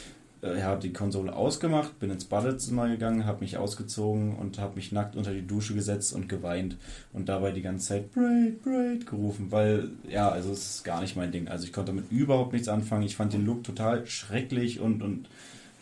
äh, 0.46 0.60
ja, 0.60 0.76
die 0.76 0.92
Konsole 0.92 1.34
ausgemacht, 1.34 1.98
bin 1.98 2.10
ins 2.10 2.24
Badezimmer 2.24 2.88
gegangen, 2.88 3.26
habe 3.26 3.40
mich 3.40 3.56
ausgezogen 3.56 4.36
und 4.36 4.58
habe 4.58 4.76
mich 4.76 4.92
nackt 4.92 5.16
unter 5.16 5.32
die 5.32 5.46
Dusche 5.46 5.74
gesetzt 5.74 6.14
und 6.14 6.28
geweint 6.28 6.76
und 7.12 7.28
dabei 7.28 7.52
die 7.52 7.62
ganze 7.62 7.88
Zeit 7.88 8.12
Braid, 8.12 8.62
Braid 8.62 9.06
gerufen, 9.06 9.50
weil 9.50 9.90
ja, 10.08 10.28
also 10.28 10.52
es 10.52 10.76
ist 10.76 10.84
gar 10.84 11.00
nicht 11.00 11.16
mein 11.16 11.32
Ding. 11.32 11.48
Also 11.48 11.64
ich 11.64 11.72
konnte 11.72 11.92
damit 11.92 12.10
überhaupt 12.10 12.52
nichts 12.52 12.68
anfangen. 12.68 13.04
Ich 13.04 13.16
fand 13.16 13.32
den 13.32 13.44
Look 13.44 13.64
total 13.64 14.06
schrecklich 14.06 14.80
und 14.80 15.02
und 15.02 15.28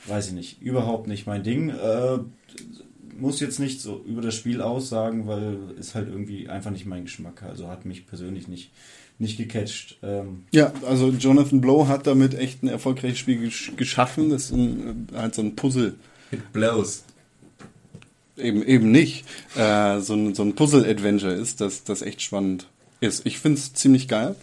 weiß 0.06 0.28
ich 0.28 0.34
nicht, 0.34 0.62
überhaupt 0.62 1.06
nicht 1.08 1.26
mein 1.26 1.42
Ding. 1.42 1.70
Äh, 1.70 2.18
muss 3.16 3.40
jetzt 3.40 3.60
nicht 3.60 3.80
so 3.80 4.02
über 4.04 4.22
das 4.22 4.34
Spiel 4.34 4.60
aussagen, 4.60 5.26
weil 5.26 5.58
ist 5.78 5.94
halt 5.94 6.08
irgendwie 6.08 6.48
einfach 6.48 6.70
nicht 6.70 6.86
mein 6.86 7.04
Geschmack. 7.04 7.42
Also 7.42 7.68
hat 7.68 7.84
mich 7.84 8.06
persönlich 8.06 8.48
nicht, 8.48 8.72
nicht 9.18 9.36
gecatcht. 9.36 9.96
Ähm, 10.02 10.44
Ja, 10.52 10.72
also 10.86 11.10
Jonathan 11.10 11.60
Blow 11.60 11.86
hat 11.88 12.06
damit 12.06 12.34
echt 12.34 12.62
ein 12.62 12.68
erfolgreiches 12.68 13.18
Spiel 13.18 13.38
gesch 13.38 13.72
geschaffen. 13.76 14.30
Das 14.30 14.44
ist 14.44 14.52
ein, 14.52 15.08
äh, 15.12 15.16
halt 15.16 15.34
so 15.34 15.42
ein 15.42 15.56
Puzzle. 15.56 15.94
It 16.30 16.52
blows. 16.52 17.04
Eben, 18.36 18.64
eben 18.64 18.90
nicht. 18.90 19.24
Äh, 19.56 20.00
so 20.00 20.14
ein, 20.14 20.34
so 20.34 20.42
ein 20.42 20.54
Puzzle-Adventure 20.54 21.32
ist, 21.32 21.60
das, 21.60 21.84
das 21.84 22.02
echt 22.02 22.20
spannend 22.22 22.66
ist. 23.00 23.24
Ich 23.26 23.38
finde 23.38 23.58
es 23.58 23.72
ziemlich 23.74 24.08
geil. 24.08 24.34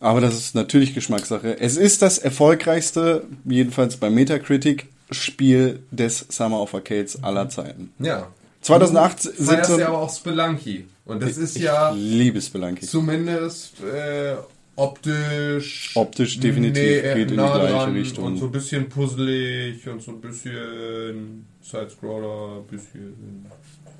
Aber 0.00 0.20
das 0.20 0.34
ist 0.36 0.54
natürlich 0.54 0.94
Geschmackssache. 0.94 1.58
Es 1.58 1.76
ist 1.76 2.02
das 2.02 2.18
erfolgreichste, 2.18 3.24
jedenfalls 3.44 3.96
bei 3.96 4.10
Metacritic, 4.10 4.86
Spiel 5.10 5.80
des 5.90 6.26
Summer 6.28 6.60
of 6.60 6.74
Arcades 6.74 7.22
aller 7.24 7.48
Zeiten. 7.48 7.92
Ja. 7.98 8.28
2008 8.60 9.24
Du 9.24 9.30
feierst 9.44 9.66
17 9.66 9.78
ja 9.78 9.88
aber 9.88 10.02
auch 10.02 10.14
Spelunky. 10.14 10.84
Und 11.08 11.22
das 11.22 11.38
ist 11.38 11.56
ich 11.56 11.62
ja 11.62 11.90
liebe 11.90 12.40
Spelunky. 12.40 12.86
zumindest 12.86 13.80
äh, 13.82 14.36
optisch. 14.76 15.92
Optisch 15.94 16.38
definitiv 16.38 16.82
äh, 16.82 17.14
geht 17.14 17.30
in 17.30 17.38
die 17.38 17.42
gleiche 17.42 17.94
Richtung. 17.94 18.24
Und 18.24 18.36
so 18.36 18.44
ein 18.44 18.52
bisschen 18.52 18.88
puzzelig 18.90 19.88
und 19.88 20.02
so 20.02 20.12
ein 20.12 20.20
bisschen 20.20 21.46
Sidescroller, 21.62 22.58
ein 22.58 22.66
bisschen. 22.66 23.46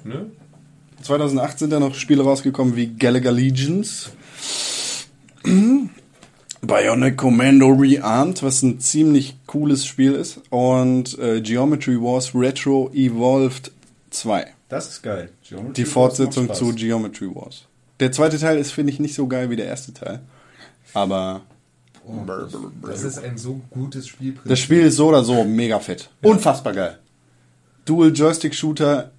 Ne? 0.05 0.31
2008 1.01 1.59
sind 1.59 1.71
da 1.71 1.81
noch 1.81 1.95
Spiele 1.95 2.23
rausgekommen 2.23 2.77
wie 2.77 2.89
Gallagher 2.89 3.33
Legions, 3.33 4.11
Bionic 6.61 7.17
Commando 7.17 7.69
Rearmed, 7.69 8.43
was 8.43 8.63
ein 8.63 8.81
ziemlich 8.81 9.37
cooles 9.47 9.87
Spiel 9.87 10.13
ist, 10.13 10.43
und 10.51 11.19
äh, 11.19 11.41
Geometry 11.41 11.99
Wars 11.99 12.35
Retro 12.35 12.91
Evolved 12.93 13.73
2. 14.11 14.47
das 14.69 14.89
ist 14.89 15.03
geil. 15.03 15.31
Geometry 15.49 15.73
Die 15.75 15.85
Fortsetzung 15.85 16.53
zu. 16.53 16.75
Geometry 16.75 17.35
Wars. 17.35 17.65
Der 18.01 18.13
zweite 18.13 18.39
Teil 18.39 18.59
ist, 18.59 18.73
finde 18.73 18.93
ich, 18.93 19.01
nicht 19.01 19.15
so 19.15 19.27
geil 19.27 19.51
wie 19.51 19.57
der 19.57 19.67
erste 19.67 19.93
Teil. 19.93 20.21
Aber 20.95 21.43
Das 22.87 23.03
ist 23.03 23.19
ein 23.19 23.37
so 23.37 23.61
gutes 23.71 24.07
Spielprinzip. 24.09 24.49
das 24.49 24.59
Spiel 24.61 24.81
ist 24.81 24.97
so 24.97 25.09
oder 25.09 25.25
so 25.25 25.45
mega 25.45 25.79
fett. 25.81 26.11
Unfassbar 26.23 26.73
geil. 26.73 26.99
Dual 27.85 28.13
Joystick 28.15 28.55
Shooter, 28.55 29.11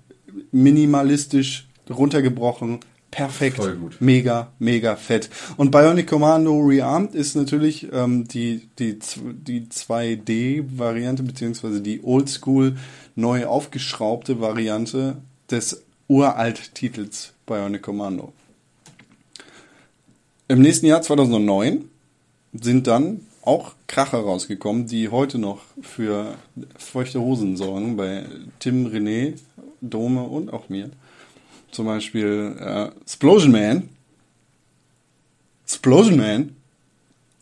minimalistisch 0.52 1.68
runtergebrochen, 1.90 2.80
perfekt, 3.12 3.58
Voll 3.58 3.76
gut. 3.76 3.98
mega, 4.00 4.52
mega 4.60 4.96
fett. 4.96 5.30
Und 5.58 5.72
Bionic 5.72 6.08
Commando 6.08 6.60
Rearmed 6.60 7.16
ist 7.16 7.36
natürlich 7.36 7.88
ähm, 7.92 8.28
die, 8.28 8.70
die, 8.78 9.00
die 9.00 9.66
2D-Variante, 9.68 11.24
beziehungsweise 11.24 11.82
die 11.82 12.02
Oldschool, 12.04 12.78
neu 13.16 13.46
aufgeschraubte 13.48 14.40
Variante 14.40 15.18
des 15.50 15.84
Uralt-Titels 16.10 17.34
Bionic 17.46 17.84
Commando. 17.84 18.34
Im 20.48 20.62
nächsten 20.62 20.88
Jahr 20.88 21.04
2009 21.04 21.88
sind 22.54 22.88
dann 22.88 23.22
auch 23.44 23.74
Kracher 23.88 24.20
rausgekommen, 24.20 24.88
die 24.88 25.10
heute 25.10 25.38
noch 25.38 25.62
für 25.82 26.36
feuchte 26.78 27.22
Hosen 27.22 27.56
sorgen 27.56 27.96
bei 27.96 28.26
Tim, 28.58 28.88
René, 28.88 29.36
Dome 29.82 30.24
und 30.24 30.52
auch 30.52 30.70
mir. 30.70 30.90
Zum 31.72 31.86
Beispiel 31.86 32.58
äh, 32.60 32.90
Splosion 33.08 33.52
Man. 33.52 33.90
Splosion 35.68 36.18
Man. 36.18 36.56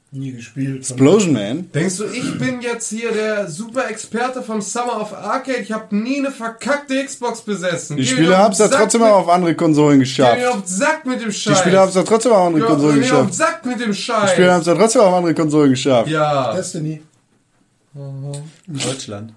Nie 0.10 0.32
gespielt. 0.32 0.86
Splosion 0.86 1.34
Man. 1.34 1.70
Denkst 1.74 1.98
du, 1.98 2.06
ich 2.06 2.38
bin 2.40 2.62
jetzt 2.62 2.90
hier 2.90 3.12
der 3.12 3.48
super 3.50 3.90
Experte 3.90 4.42
von 4.42 4.62
Summer 4.62 5.02
of 5.02 5.14
Arcade? 5.14 5.60
Ich 5.60 5.72
habe 5.74 5.94
nie 5.96 6.20
eine 6.20 6.32
verkackte 6.32 7.04
Xbox 7.04 7.42
besessen. 7.42 7.98
Die 7.98 8.04
Geh 8.04 8.10
mir 8.12 8.16
Spiele 8.16 8.38
auf 8.38 8.44
haben 8.44 8.52
es 8.54 8.60
ja 8.60 8.68
trotzdem 8.70 9.02
mit- 9.02 9.10
auch 9.10 9.18
auf 9.20 9.30
andere 9.30 9.54
Konsolen 9.56 10.00
Geh 10.00 10.06
geschafft. 10.06 10.38
mir 10.40 10.50
auf 10.50 10.62
den 10.62 10.66
Sack 10.68 11.06
mit 11.06 11.20
dem 11.22 11.30
Die 11.30 11.36
Scheiß. 11.36 11.60
Spiele 11.60 11.80
haben 11.80 11.90
es 11.90 11.96
ja 11.96 12.04
trotzdem 12.04 12.32
auf 12.32 12.48
andere 12.48 12.66
Konsolen 12.66 13.02
geh 13.02 13.08
mir 13.08 13.14
auf 13.16 13.20
den 13.22 13.28
geschafft. 13.28 13.34
Sack 13.54 13.66
mit 13.66 13.80
dem 13.82 13.94
Scheiß. 13.94 14.22
Die 14.30 14.34
Spiele 14.34 14.52
haben 14.54 14.62
es 14.62 14.68
ja 14.68 14.76
trotzdem 14.76 15.02
auf 15.02 15.14
andere 15.14 15.34
Konsolen 15.34 15.70
geschafft. 15.72 16.10
ja. 16.10 16.54
Destiny. 16.56 17.02
Deutschland. 18.68 19.34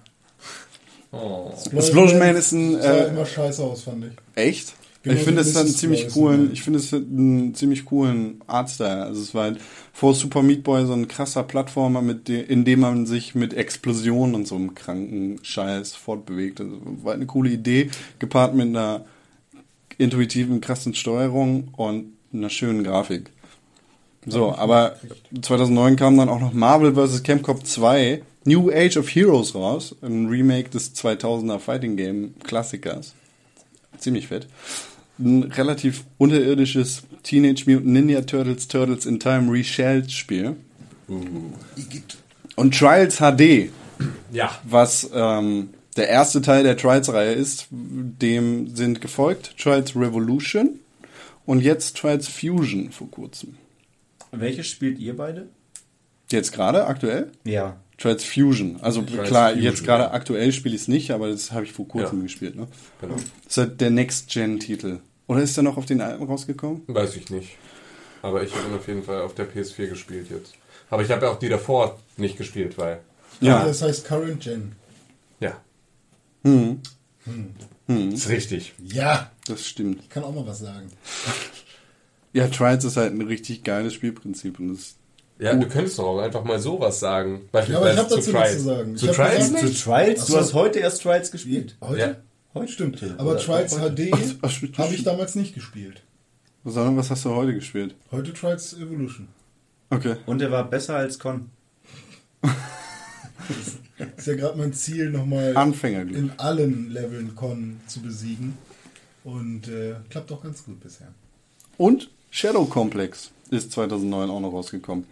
Oh. 1.11 1.51
Explosion 1.73 2.17
Man 2.19 2.35
ist 2.37 2.53
ein, 2.53 2.81
Sah 2.81 2.89
äh, 2.93 3.07
immer 3.09 3.25
scheiße 3.25 3.61
aus, 3.61 3.83
fand 3.83 4.05
ich. 4.05 4.11
Echt? 4.35 4.73
Genau 5.03 5.15
ich 5.15 5.23
finde 5.23 5.41
es 5.41 5.55
einen 5.57 5.69
ziemlich 5.69 6.09
coolen, 6.09 6.51
ich 6.53 6.61
finde 6.61 6.77
es 6.77 6.93
einen 6.93 7.55
ziemlich 7.55 7.85
coolen 7.85 8.41
Artstyle. 8.45 9.03
Also 9.03 9.21
es 9.21 9.33
war 9.33 9.43
halt 9.43 9.59
vor 9.93 10.13
Super 10.13 10.43
Meat 10.43 10.63
Boy 10.63 10.85
so 10.85 10.93
ein 10.93 11.07
krasser 11.07 11.43
Plattformer, 11.43 12.03
mit 12.03 12.27
de, 12.27 12.41
in 12.41 12.65
dem 12.65 12.81
man 12.81 13.07
sich 13.07 13.33
mit 13.33 13.53
Explosionen 13.55 14.35
und 14.35 14.47
so 14.47 14.55
einem 14.55 14.75
kranken 14.75 15.39
Scheiß 15.41 15.95
fortbewegt. 15.95 16.61
Also 16.61 16.79
war 17.03 17.15
eine 17.15 17.25
coole 17.25 17.49
Idee, 17.49 17.89
gepaart 18.19 18.53
mit 18.53 18.67
einer 18.67 19.05
intuitiven, 19.97 20.61
krassen 20.61 20.93
Steuerung 20.93 21.69
und 21.75 22.13
einer 22.31 22.49
schönen 22.49 22.83
Grafik. 22.83 23.31
So, 24.27 24.53
aber 24.53 24.97
2009 25.41 25.95
kam 25.95 26.15
dann 26.17 26.29
auch 26.29 26.39
noch 26.39 26.53
Marvel 26.53 26.93
vs. 26.93 27.23
Capcom 27.23 27.63
2 27.63 28.21
New 28.45 28.71
Age 28.71 28.97
of 28.97 29.09
Heroes 29.09 29.55
raus, 29.55 29.95
ein 30.01 30.27
Remake 30.27 30.69
des 30.69 30.95
2000er 30.95 31.59
Fighting 31.59 31.95
Game 31.95 32.35
Klassikers. 32.43 33.13
Ziemlich 33.97 34.27
fett. 34.27 34.47
Ein 35.21 35.43
relativ 35.43 36.03
unterirdisches 36.17 37.03
Teenage 37.23 37.63
Mutant 37.67 37.85
Ninja 37.93 38.21
Turtles 38.21 38.67
Turtles 38.67 39.05
in 39.05 39.19
Time 39.19 39.51
Reshelled 39.51 40.11
Spiel. 40.11 40.55
Und 42.55 42.77
Trials 42.77 43.17
HD, 43.17 43.69
Ja. 44.31 44.51
was 44.63 45.09
ähm, 45.13 45.69
der 45.97 46.07
erste 46.09 46.41
Teil 46.41 46.63
der 46.63 46.77
Trials-Reihe 46.77 47.33
ist, 47.33 47.67
dem 47.69 48.75
sind 48.75 49.01
gefolgt 49.01 49.55
Trials 49.57 49.95
Revolution 49.95 50.79
und 51.45 51.59
jetzt 51.61 51.97
Trials 51.97 52.27
Fusion 52.27 52.91
vor 52.91 53.09
kurzem. 53.11 53.55
Welches 54.31 54.67
spielt 54.67 54.99
ihr 54.99 55.15
beide? 55.15 55.47
Jetzt 56.31 56.53
gerade, 56.53 56.85
aktuell? 56.87 57.31
Ja. 57.43 57.77
Trials 57.97 58.23
Fusion. 58.23 58.77
Also 58.81 59.01
Trials 59.01 59.27
klar, 59.27 59.49
Fusion, 59.49 59.63
jetzt 59.65 59.83
gerade 59.83 60.03
ja. 60.03 60.11
aktuell 60.13 60.51
spiele 60.53 60.75
ich 60.75 60.81
es 60.83 60.87
nicht, 60.87 61.11
aber 61.11 61.29
das 61.29 61.51
habe 61.51 61.65
ich 61.65 61.73
vor 61.73 61.87
kurzem 61.87 62.19
Ja. 62.19 62.23
gespielt. 62.23 62.55
Ne? 62.55 62.67
Genau. 63.01 63.15
Das 63.15 63.51
ist 63.51 63.57
halt 63.57 63.81
der 63.81 63.89
Next-Gen-Titel. 63.91 64.99
Oder 65.27 65.41
ist 65.41 65.55
der 65.55 65.63
noch 65.63 65.77
auf 65.77 65.85
den 65.85 66.01
alten 66.01 66.23
rausgekommen? 66.23 66.83
Weiß 66.87 67.15
ich 67.15 67.29
nicht. 67.29 67.57
Aber 68.21 68.43
ich 68.43 68.53
habe 68.55 68.67
ihn 68.67 68.75
auf 68.75 68.87
jeden 68.87 69.03
Fall 69.03 69.21
auf 69.21 69.33
der 69.33 69.47
PS4 69.51 69.87
gespielt 69.87 70.27
jetzt. 70.29 70.53
Aber 70.89 71.01
ich 71.03 71.09
habe 71.09 71.25
ja 71.25 71.31
auch 71.31 71.39
die 71.39 71.49
davor 71.49 71.97
nicht 72.17 72.37
gespielt, 72.37 72.77
weil. 72.77 72.99
Ja. 73.39 73.65
Das 73.65 73.81
heißt 73.81 74.05
Current 74.05 74.41
Gen. 74.43 74.73
Ja. 75.39 75.59
Hm, 76.43 76.81
Ist 78.13 78.29
richtig. 78.29 78.73
Ja, 78.83 79.31
das 79.47 79.65
stimmt. 79.65 80.01
ich 80.03 80.09
kann 80.09 80.23
auch 80.23 80.33
mal 80.33 80.45
was 80.45 80.59
sagen. 80.59 80.91
Ja, 82.33 82.47
Trials 82.47 82.85
ist 82.85 82.95
halt 82.95 83.13
ein 83.13 83.19
richtig 83.19 83.61
geiles 83.65 83.93
Spielprinzip. 83.93 84.57
Und 84.57 84.69
das 84.73 84.95
Ja, 85.37 85.53
du 85.53 85.67
könntest 85.67 85.99
doch 85.99 86.05
auch 86.05 86.19
einfach 86.19 86.45
mal 86.45 86.59
sowas 86.59 86.97
sagen. 87.01 87.41
Ja, 87.51 87.59
aber 87.77 87.91
ich 87.91 87.97
habe 87.97 88.07
zu 88.07 88.15
dazu 88.15 88.15
nichts 88.15 88.31
Trials. 88.31 88.53
zu 88.53 88.59
sagen. 88.63 88.95
Zu 88.95 89.07
Trials 89.07 89.37
gesagt- 89.49 89.63
nicht? 89.65 89.77
Zu 89.77 89.83
Trials? 89.83 90.25
Du 90.27 90.37
hast 90.37 90.53
heute 90.53 90.79
erst 90.79 91.01
Trials 91.03 91.29
gespielt. 91.29 91.75
Heute? 91.81 91.99
Ja. 91.99 92.15
Heute 92.53 92.71
stimmt. 92.71 93.01
Aber 93.17 93.37
Trials 93.37 93.75
HD 93.77 94.11
habe 94.77 94.93
ich 94.93 95.03
damals 95.03 95.35
nicht 95.35 95.53
gespielt. 95.55 96.03
Sondern 96.63 96.97
was 96.97 97.09
hast 97.09 97.25
du 97.25 97.29
heute 97.31 97.53
gespielt? 97.53 97.95
Heute 98.11 98.33
Trials 98.33 98.73
Evolution. 98.73 99.27
Okay. 99.89 100.15
Und 100.25 100.41
er 100.41 100.51
war 100.51 100.69
besser 100.69 100.95
als 100.95 101.17
Con. 101.17 101.49
Ist 104.17 104.27
ja 104.27 104.35
gerade 104.35 104.57
mein 104.57 104.73
Ziel, 104.73 105.09
nochmal 105.09 105.55
Anfängerglück. 105.55 106.17
in 106.17 106.31
allen 106.37 106.91
Leveln 106.91 107.35
Con 107.35 107.79
zu 107.87 108.01
besiegen. 108.01 108.57
Und 109.23 109.67
äh, 109.67 109.95
klappt 110.09 110.31
auch 110.31 110.43
ganz 110.43 110.63
gut 110.65 110.79
bisher. 110.79 111.07
Und 111.77 112.09
Shadow 112.31 112.65
Complex 112.65 113.31
ist 113.49 113.71
2009 113.71 114.29
auch 114.29 114.39
noch 114.39 114.53
rausgekommen. 114.53 115.05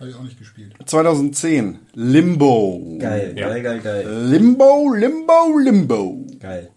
Habe 0.00 0.10
ich 0.10 0.16
auch 0.16 0.22
nicht 0.22 0.38
gespielt. 0.38 0.74
2010, 0.86 1.78
Limbo. 1.94 2.96
Geil, 2.98 3.34
Ja. 3.36 3.48
geil, 3.48 3.62
geil, 3.62 3.80
geil. 3.80 4.26
Limbo, 4.30 4.92
Limbo, 4.92 5.58
Limbo. 5.58 6.26
Geil. 6.40 6.70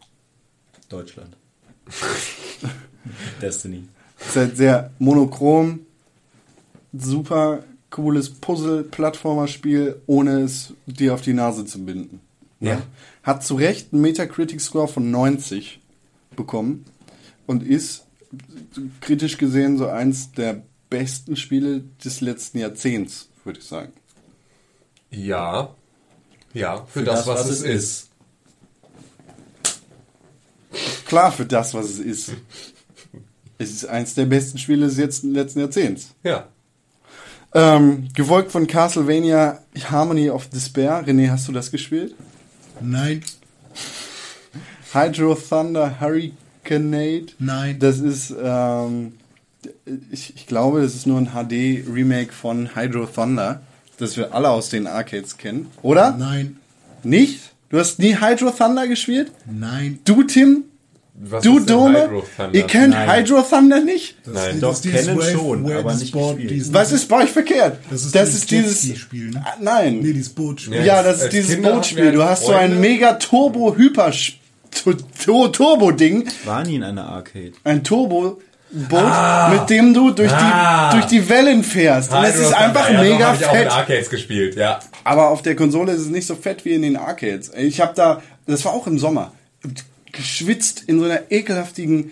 Deutschland. 0.90 1.36
Destiny. 3.42 3.84
Ist 4.20 4.36
halt 4.36 4.58
sehr 4.58 4.92
monochrom, 5.00 5.80
super 6.94 7.64
cooles 7.90 8.30
Puzzle-Plattformer-Spiel, 8.30 10.02
ohne 10.08 10.42
es 10.42 10.74
dir 10.86 11.14
auf 11.14 11.22
die 11.22 11.34
Nase 11.34 11.66
zu 11.66 11.84
binden. 11.86 12.20
Ja. 12.60 12.82
Hat 13.24 13.44
zu 13.44 13.56
Recht 13.56 13.94
einen 13.94 14.02
Metacritic-Score 14.02 14.88
von 14.88 15.10
90 15.12 15.80
bekommen 16.36 16.86
und 17.46 17.64
ist 17.64 18.06
kritisch 19.02 19.38
gesehen 19.38 19.78
so 19.78 19.88
eins 19.88 20.32
der 20.32 20.64
besten 20.90 21.36
Spiele 21.36 21.84
des 22.04 22.22
letzten 22.22 22.60
Jahrzehnts, 22.60 23.30
würde 23.44 23.60
ich 23.60 23.66
sagen. 23.66 23.94
Ja. 25.10 25.76
Ja, 26.54 26.86
für, 26.86 27.04
das, 27.04 27.28
was, 27.28 27.50
es 27.50 27.62
ist. 27.62 28.10
Klar 31.06 31.32
für 31.32 31.46
das, 31.46 31.74
was 31.74 31.86
es 31.86 32.00
ist. 32.00 32.32
Es 33.60 33.72
ist 33.72 33.86
eins 33.86 34.14
der 34.14 34.28
besten 34.28 34.60
Spiele 34.60 34.86
des 34.86 35.24
letzten 35.24 35.60
Jahrzehnts. 35.60 36.14
Ja. 36.22 36.48
Ähm, 37.56 38.08
gefolgt 38.14 38.52
von 38.52 38.68
Castlevania 38.68 39.64
Harmony 39.90 40.30
of 40.30 40.48
Despair. 40.52 41.04
René, 41.08 41.32
hast 41.32 41.48
du 41.48 41.52
das 41.52 41.72
gespielt? 41.72 42.14
Nein, 42.80 43.24
Hydro 44.94 45.36
Thunder 45.36 46.00
Hurricanade. 46.00 47.28
Nein. 47.40 47.80
Das 47.80 48.00
ist, 48.00 48.34
ähm, 48.42 49.14
ich, 50.12 50.34
ich 50.36 50.48
glaube, 50.48 50.82
das 50.82 50.96
ist 50.96 51.08
nur 51.08 51.20
ein 51.20 51.30
HD-Remake 51.34 52.32
von 52.34 52.76
Hydro 52.76 53.06
Thunder, 53.06 53.62
das 53.98 54.18
wir 54.18 54.34
alle 54.34 54.50
aus 54.50 54.70
den 54.70 54.88
Arcades 54.88 55.38
kennen. 55.38 55.68
Oder? 55.82 56.16
nein, 56.18 56.58
Nicht? 57.04 57.40
Du 57.70 57.78
hast 57.80 58.00
nie 58.00 58.16
Hydro 58.16 58.52
Thunder 58.52 58.88
gespielt? 58.88 59.32
nein. 59.46 60.00
Du, 60.06 60.24
Tim? 60.24 60.64
Was 61.20 61.44
du, 61.44 61.58
ist 61.58 61.68
denn 61.68 61.76
Dome? 61.76 62.04
Hydro 62.04 62.24
Thunder? 62.38 62.54
Ihr 62.54 62.64
kennt 62.68 62.90
Nein. 62.92 63.10
Hydro 63.26 63.42
Thunder 63.42 63.82
nicht? 63.82 64.18
Das 64.24 64.34
Nein, 64.36 64.54
ist- 64.56 64.62
doch, 64.64 64.82
kennen 64.84 65.18
Wave- 65.18 65.32
schon, 65.32 65.64
Wave 65.64 65.80
aber 65.80 65.94
nicht 65.96 66.10
Sport, 66.10 66.38
gespielt. 66.38 66.74
Was 66.74 66.92
ist 66.92 67.08
bei 67.10 67.24
euch 67.24 67.32
verkehrt? 67.32 67.80
Das 67.90 68.04
ist 68.06 68.14
das 68.14 68.26
dieses 68.30 68.40
ist 68.42 68.52
dieses. 68.52 68.84
Jetski-Spiel, 68.84 69.30
ne? 69.32 69.44
Nein. 69.60 70.00
Nee, 70.02 70.14
dieses 70.14 70.30
Bootspiel. 70.30 70.86
Ja. 70.86 71.02
Das 71.02 71.24
ist 71.24 71.34
dieses 71.34 71.56
Kinder 71.56 71.74
Bootspiel. 71.74 72.12
Du 72.12 72.24
hast 72.24 72.46
so 72.46 72.52
ein 72.54 72.80
mega 72.80 73.14
Turbo 73.14 73.76
Hyper 73.76 74.12
Turbo 75.52 75.92
Ding, 75.92 76.28
War 76.46 76.64
nie 76.64 76.76
in 76.76 76.84
einer 76.84 77.08
Arcade. 77.10 77.54
ein 77.64 77.84
Turbo 77.84 78.40
Boot, 78.70 79.52
mit 79.52 79.70
dem 79.70 79.94
du 79.94 80.12
durch 80.12 80.32
Ah. 80.32 80.90
die 80.92 80.98
durch 80.98 81.06
die 81.10 81.30
Wellen 81.30 81.64
fährst. 81.64 82.12
Und 82.14 82.24
es 82.24 82.38
ist 82.38 82.54
einfach 82.54 82.90
ja, 82.90 83.02
mega 83.02 83.28
hab 83.30 83.40
ich 83.40 83.46
auch 83.46 83.54
in 83.54 83.60
fett. 83.60 83.72
Arcades 83.72 84.10
gespielt, 84.10 84.56
ja. 84.56 84.80
Aber 85.04 85.30
auf 85.30 85.42
der 85.42 85.56
Konsole 85.56 85.94
ist 85.94 86.02
es 86.02 86.08
nicht 86.08 86.28
so 86.28 86.36
fett 86.36 86.66
wie 86.66 86.74
in 86.74 86.82
den 86.82 86.98
Arcades. 86.98 87.52
Ich 87.56 87.80
habe 87.80 87.94
da, 87.96 88.22
das 88.46 88.66
war 88.66 88.74
auch 88.74 88.86
im 88.88 89.00
Sommer, 89.00 89.32
geschwitzt 90.12 90.84
in 90.88 91.00
so 91.00 91.06
einer 91.06 91.22
ekelhaftigen 91.32 92.12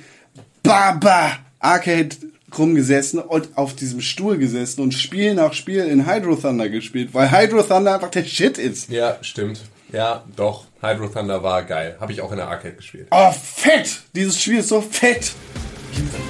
Baba 0.63 1.31
Arcade 1.59 2.15
rumgesessen 2.57 3.19
und 3.19 3.57
auf 3.57 3.75
diesem 3.75 3.99
Stuhl 4.01 4.37
gesessen 4.37 4.81
und 4.81 4.93
Spiel 4.93 5.33
nach 5.35 5.53
Spiel 5.53 5.83
in 5.85 6.07
Hydro 6.09 6.35
Thunder 6.35 6.69
gespielt, 6.69 7.09
weil 7.13 7.29
Hydro 7.31 7.63
Thunder 7.63 7.95
einfach 7.95 8.11
der 8.11 8.23
Shit 8.23 8.57
ist. 8.57 8.89
Ja, 8.89 9.17
stimmt. 9.21 9.59
Ja, 9.91 10.23
doch. 10.35 10.65
Hydro 10.81 11.07
Thunder 11.07 11.43
war 11.43 11.63
geil. 11.63 11.97
Habe 11.99 12.11
ich 12.11 12.21
auch 12.21 12.31
in 12.31 12.37
der 12.37 12.47
Arcade 12.47 12.75
gespielt. 12.75 13.07
Oh, 13.11 13.31
fett! 13.31 13.99
Dieses 14.15 14.41
Spiel 14.41 14.59
ist 14.59 14.69
so 14.69 14.81
fett! 14.81 15.33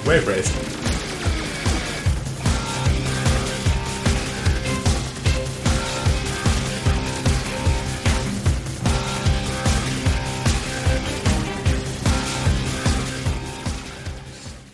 Wave 0.05 0.27
Race. 0.27 0.51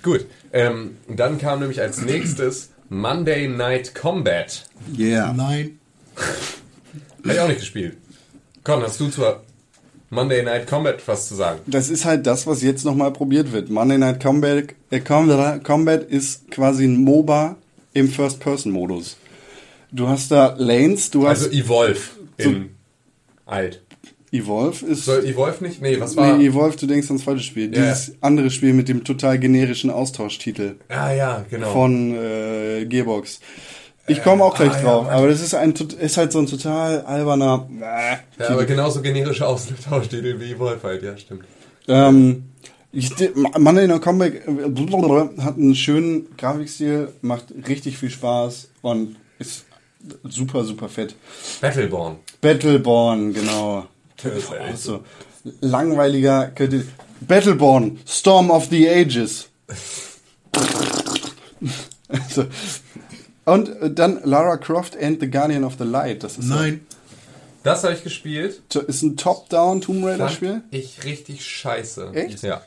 Gut, 0.03 0.25
ähm, 0.51 0.97
dann 1.07 1.37
kam 1.37 1.59
nämlich 1.59 1.79
als 1.79 2.01
nächstes 2.01 2.71
Monday 2.89 3.47
Night 3.47 3.93
Combat. 3.93 4.65
Yeah. 4.97 5.31
Nein, 5.31 5.79
Habe 7.23 7.33
ich 7.33 7.39
auch 7.39 7.47
nicht 7.47 7.59
gespielt. 7.59 7.97
Con, 8.63 8.81
hast 8.81 8.99
du 8.99 9.09
zur 9.09 9.43
Monday 10.14 10.43
Night 10.43 10.68
Combat 10.68 11.01
was 11.07 11.28
zu 11.30 11.36
sagen? 11.36 11.59
Das 11.68 11.89
ist 11.89 12.03
halt 12.05 12.28
das, 12.28 12.45
was 12.45 12.62
jetzt 12.62 12.84
nochmal 12.86 13.12
probiert 13.12 13.51
wird. 13.53 13.70
Monday 13.70 13.97
Night 13.97 14.22
Combat, 14.22 14.66
äh, 14.91 14.99
Com- 14.99 15.64
Combat 15.64 16.03
ist 16.03 16.51
quasi 16.51 16.84
ein 16.84 16.97
MOBA 17.03 17.55
im 17.93 18.09
First-Person-Modus. 18.09 19.16
Du 19.91 20.07
hast 20.09 20.30
da 20.32 20.53
Lanes, 20.57 21.09
du 21.12 21.28
hast 21.28 21.43
Also 21.45 21.57
Evolve 21.57 21.99
in 22.38 22.72
alt. 23.45 23.82
Evolve 24.34 24.86
ist. 24.86 25.05
Soll 25.05 25.26
Evolve 25.26 25.64
nicht? 25.64 25.82
Nee, 25.82 25.99
was 25.99 26.16
war? 26.16 26.38
nee, 26.38 26.45
Evolve, 26.47 26.78
du 26.78 26.88
denkst 26.88 27.07
ans 27.07 27.24
falsche 27.24 27.43
Spiel. 27.43 27.74
Ja, 27.76 27.82
Dieses 27.82 28.14
andere 28.22 28.49
Spiel 28.49 28.74
mit 28.74 28.88
dem 28.89 29.03
total 29.03 29.39
generischen 29.39 29.89
Austauschtitel 29.89 30.76
ah 30.89 31.12
ja, 31.14 31.45
genau. 31.49 31.72
von 31.72 32.16
äh, 32.16 32.86
Gearbox. 32.86 33.39
Ich 34.07 34.23
komme 34.23 34.43
auch 34.43 34.55
gleich 34.55 34.71
ah, 34.71 34.77
ja, 34.77 34.81
drauf, 34.83 35.05
warte. 35.05 35.17
aber 35.17 35.27
das 35.29 35.41
ist 35.41 35.53
ein 35.53 35.75
tot- 35.75 35.93
ist 35.93 36.17
halt 36.17 36.31
so 36.31 36.39
ein 36.39 36.47
total 36.47 37.01
alberner. 37.01 37.67
ja, 38.39 38.49
aber 38.49 38.65
genauso 38.65 39.01
generische 39.01 39.47
Austauschtitel 39.47 40.39
wie 40.39 40.51
Evolve 40.51 40.81
halt, 40.83 41.03
ja, 41.03 41.15
stimmt. 41.17 41.45
Ähm, 41.87 42.49
ich, 42.91 43.13
de- 43.15 43.31
Monday 43.57 43.87
Night 43.87 44.01
Combat 44.01 44.33
äh, 44.33 45.41
hat 45.41 45.57
einen 45.57 45.75
schönen 45.75 46.35
Grafikstil, 46.35 47.09
macht 47.21 47.45
richtig 47.67 47.97
viel 47.97 48.09
Spaß 48.09 48.69
und 48.81 49.15
ist 49.39 49.65
super, 50.23 50.63
super 50.63 50.89
fett. 50.89 51.15
Battleborn. 51.61 52.17
Battleborn, 52.41 53.33
genau. 53.33 53.85
Das 54.21 54.33
ist 54.33 54.51
echt 54.51 54.77
So, 54.79 55.03
langweiliger 55.61 56.47
könnte. 56.53 56.85
Battleborn, 57.21 57.99
Storm 58.07 58.51
of 58.51 58.67
the 58.69 58.89
Ages. 58.89 59.47
also, 62.09 62.45
und 63.45 63.69
äh, 63.81 63.91
dann 63.91 64.19
Lara 64.23 64.57
Croft 64.57 64.97
and 65.01 65.19
the 65.19 65.29
Guardian 65.29 65.63
of 65.63 65.75
the 65.79 65.83
Light. 65.85 66.23
Das 66.23 66.37
ist, 66.37 66.47
nein, 66.47 66.81
Das 67.63 67.83
habe 67.83 67.93
ich 67.93 68.03
gespielt. 68.03 68.61
so- 68.71 68.81
ist 68.81 69.01
ein 69.03 69.17
Top-Down 69.17 69.81
Tomb 69.81 70.03
Raider 70.03 70.25
Fand 70.25 70.31
Spiel. 70.31 70.61
ich 70.71 71.03
richtig 71.03 71.45
scheiße. 71.45 72.11
Echt? 72.13 72.41
Ja. 72.43 72.61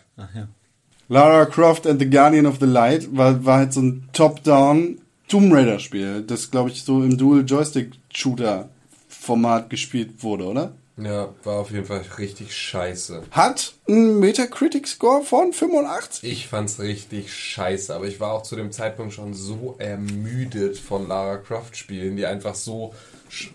Lara 1.08 1.44
Croft 1.46 1.86
and 1.86 2.00
the 2.00 2.08
Guardian 2.08 2.46
of 2.46 2.56
the 2.60 2.66
Light 2.66 3.14
war, 3.16 3.44
war 3.44 3.58
halt 3.58 3.72
so 3.72 3.80
ein 3.82 4.08
Top-Down 4.12 4.98
Tomb 5.28 5.52
Raider 5.52 5.78
Spiel, 5.78 6.22
das 6.22 6.50
glaube 6.50 6.70
ich 6.70 6.82
so 6.82 7.02
im 7.02 7.16
Dual 7.18 7.44
Joystick 7.46 7.92
Shooter 8.12 8.68
Format 9.08 9.70
gespielt 9.70 10.22
wurde, 10.22 10.44
oder? 10.44 10.72
Ja, 10.96 11.34
war 11.42 11.56
auf 11.58 11.72
jeden 11.72 11.86
Fall 11.86 12.04
richtig 12.18 12.54
scheiße. 12.56 13.24
Hat 13.32 13.74
einen 13.88 14.20
Metacritic 14.20 14.86
Score 14.86 15.24
von 15.24 15.52
85. 15.52 16.30
Ich 16.30 16.46
fand's 16.46 16.78
richtig 16.78 17.34
scheiße, 17.34 17.92
aber 17.92 18.06
ich 18.06 18.20
war 18.20 18.32
auch 18.32 18.42
zu 18.44 18.54
dem 18.54 18.70
Zeitpunkt 18.70 19.12
schon 19.12 19.34
so 19.34 19.74
ermüdet 19.78 20.78
von 20.78 21.08
Lara 21.08 21.38
Croft 21.38 21.76
Spielen, 21.76 22.16
die 22.16 22.26
einfach 22.26 22.54
so 22.54 22.94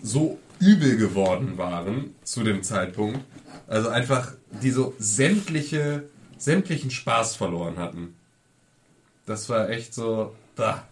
so 0.04 0.38
übel 0.60 0.98
geworden 0.98 1.58
waren 1.58 2.16
zu 2.24 2.44
dem 2.44 2.64
Zeitpunkt. 2.64 3.20
Also 3.68 3.88
einfach 3.88 4.34
die 4.62 4.72
so 4.72 4.94
sämtliche 5.00 6.10
sämtlichen 6.40 6.90
Spaß 6.90 7.36
verloren 7.36 7.78
hatten. 7.78 8.16
Das 9.26 9.48
war 9.50 9.70
echt 9.70 9.94
so 9.94 10.34
da. 10.56 10.88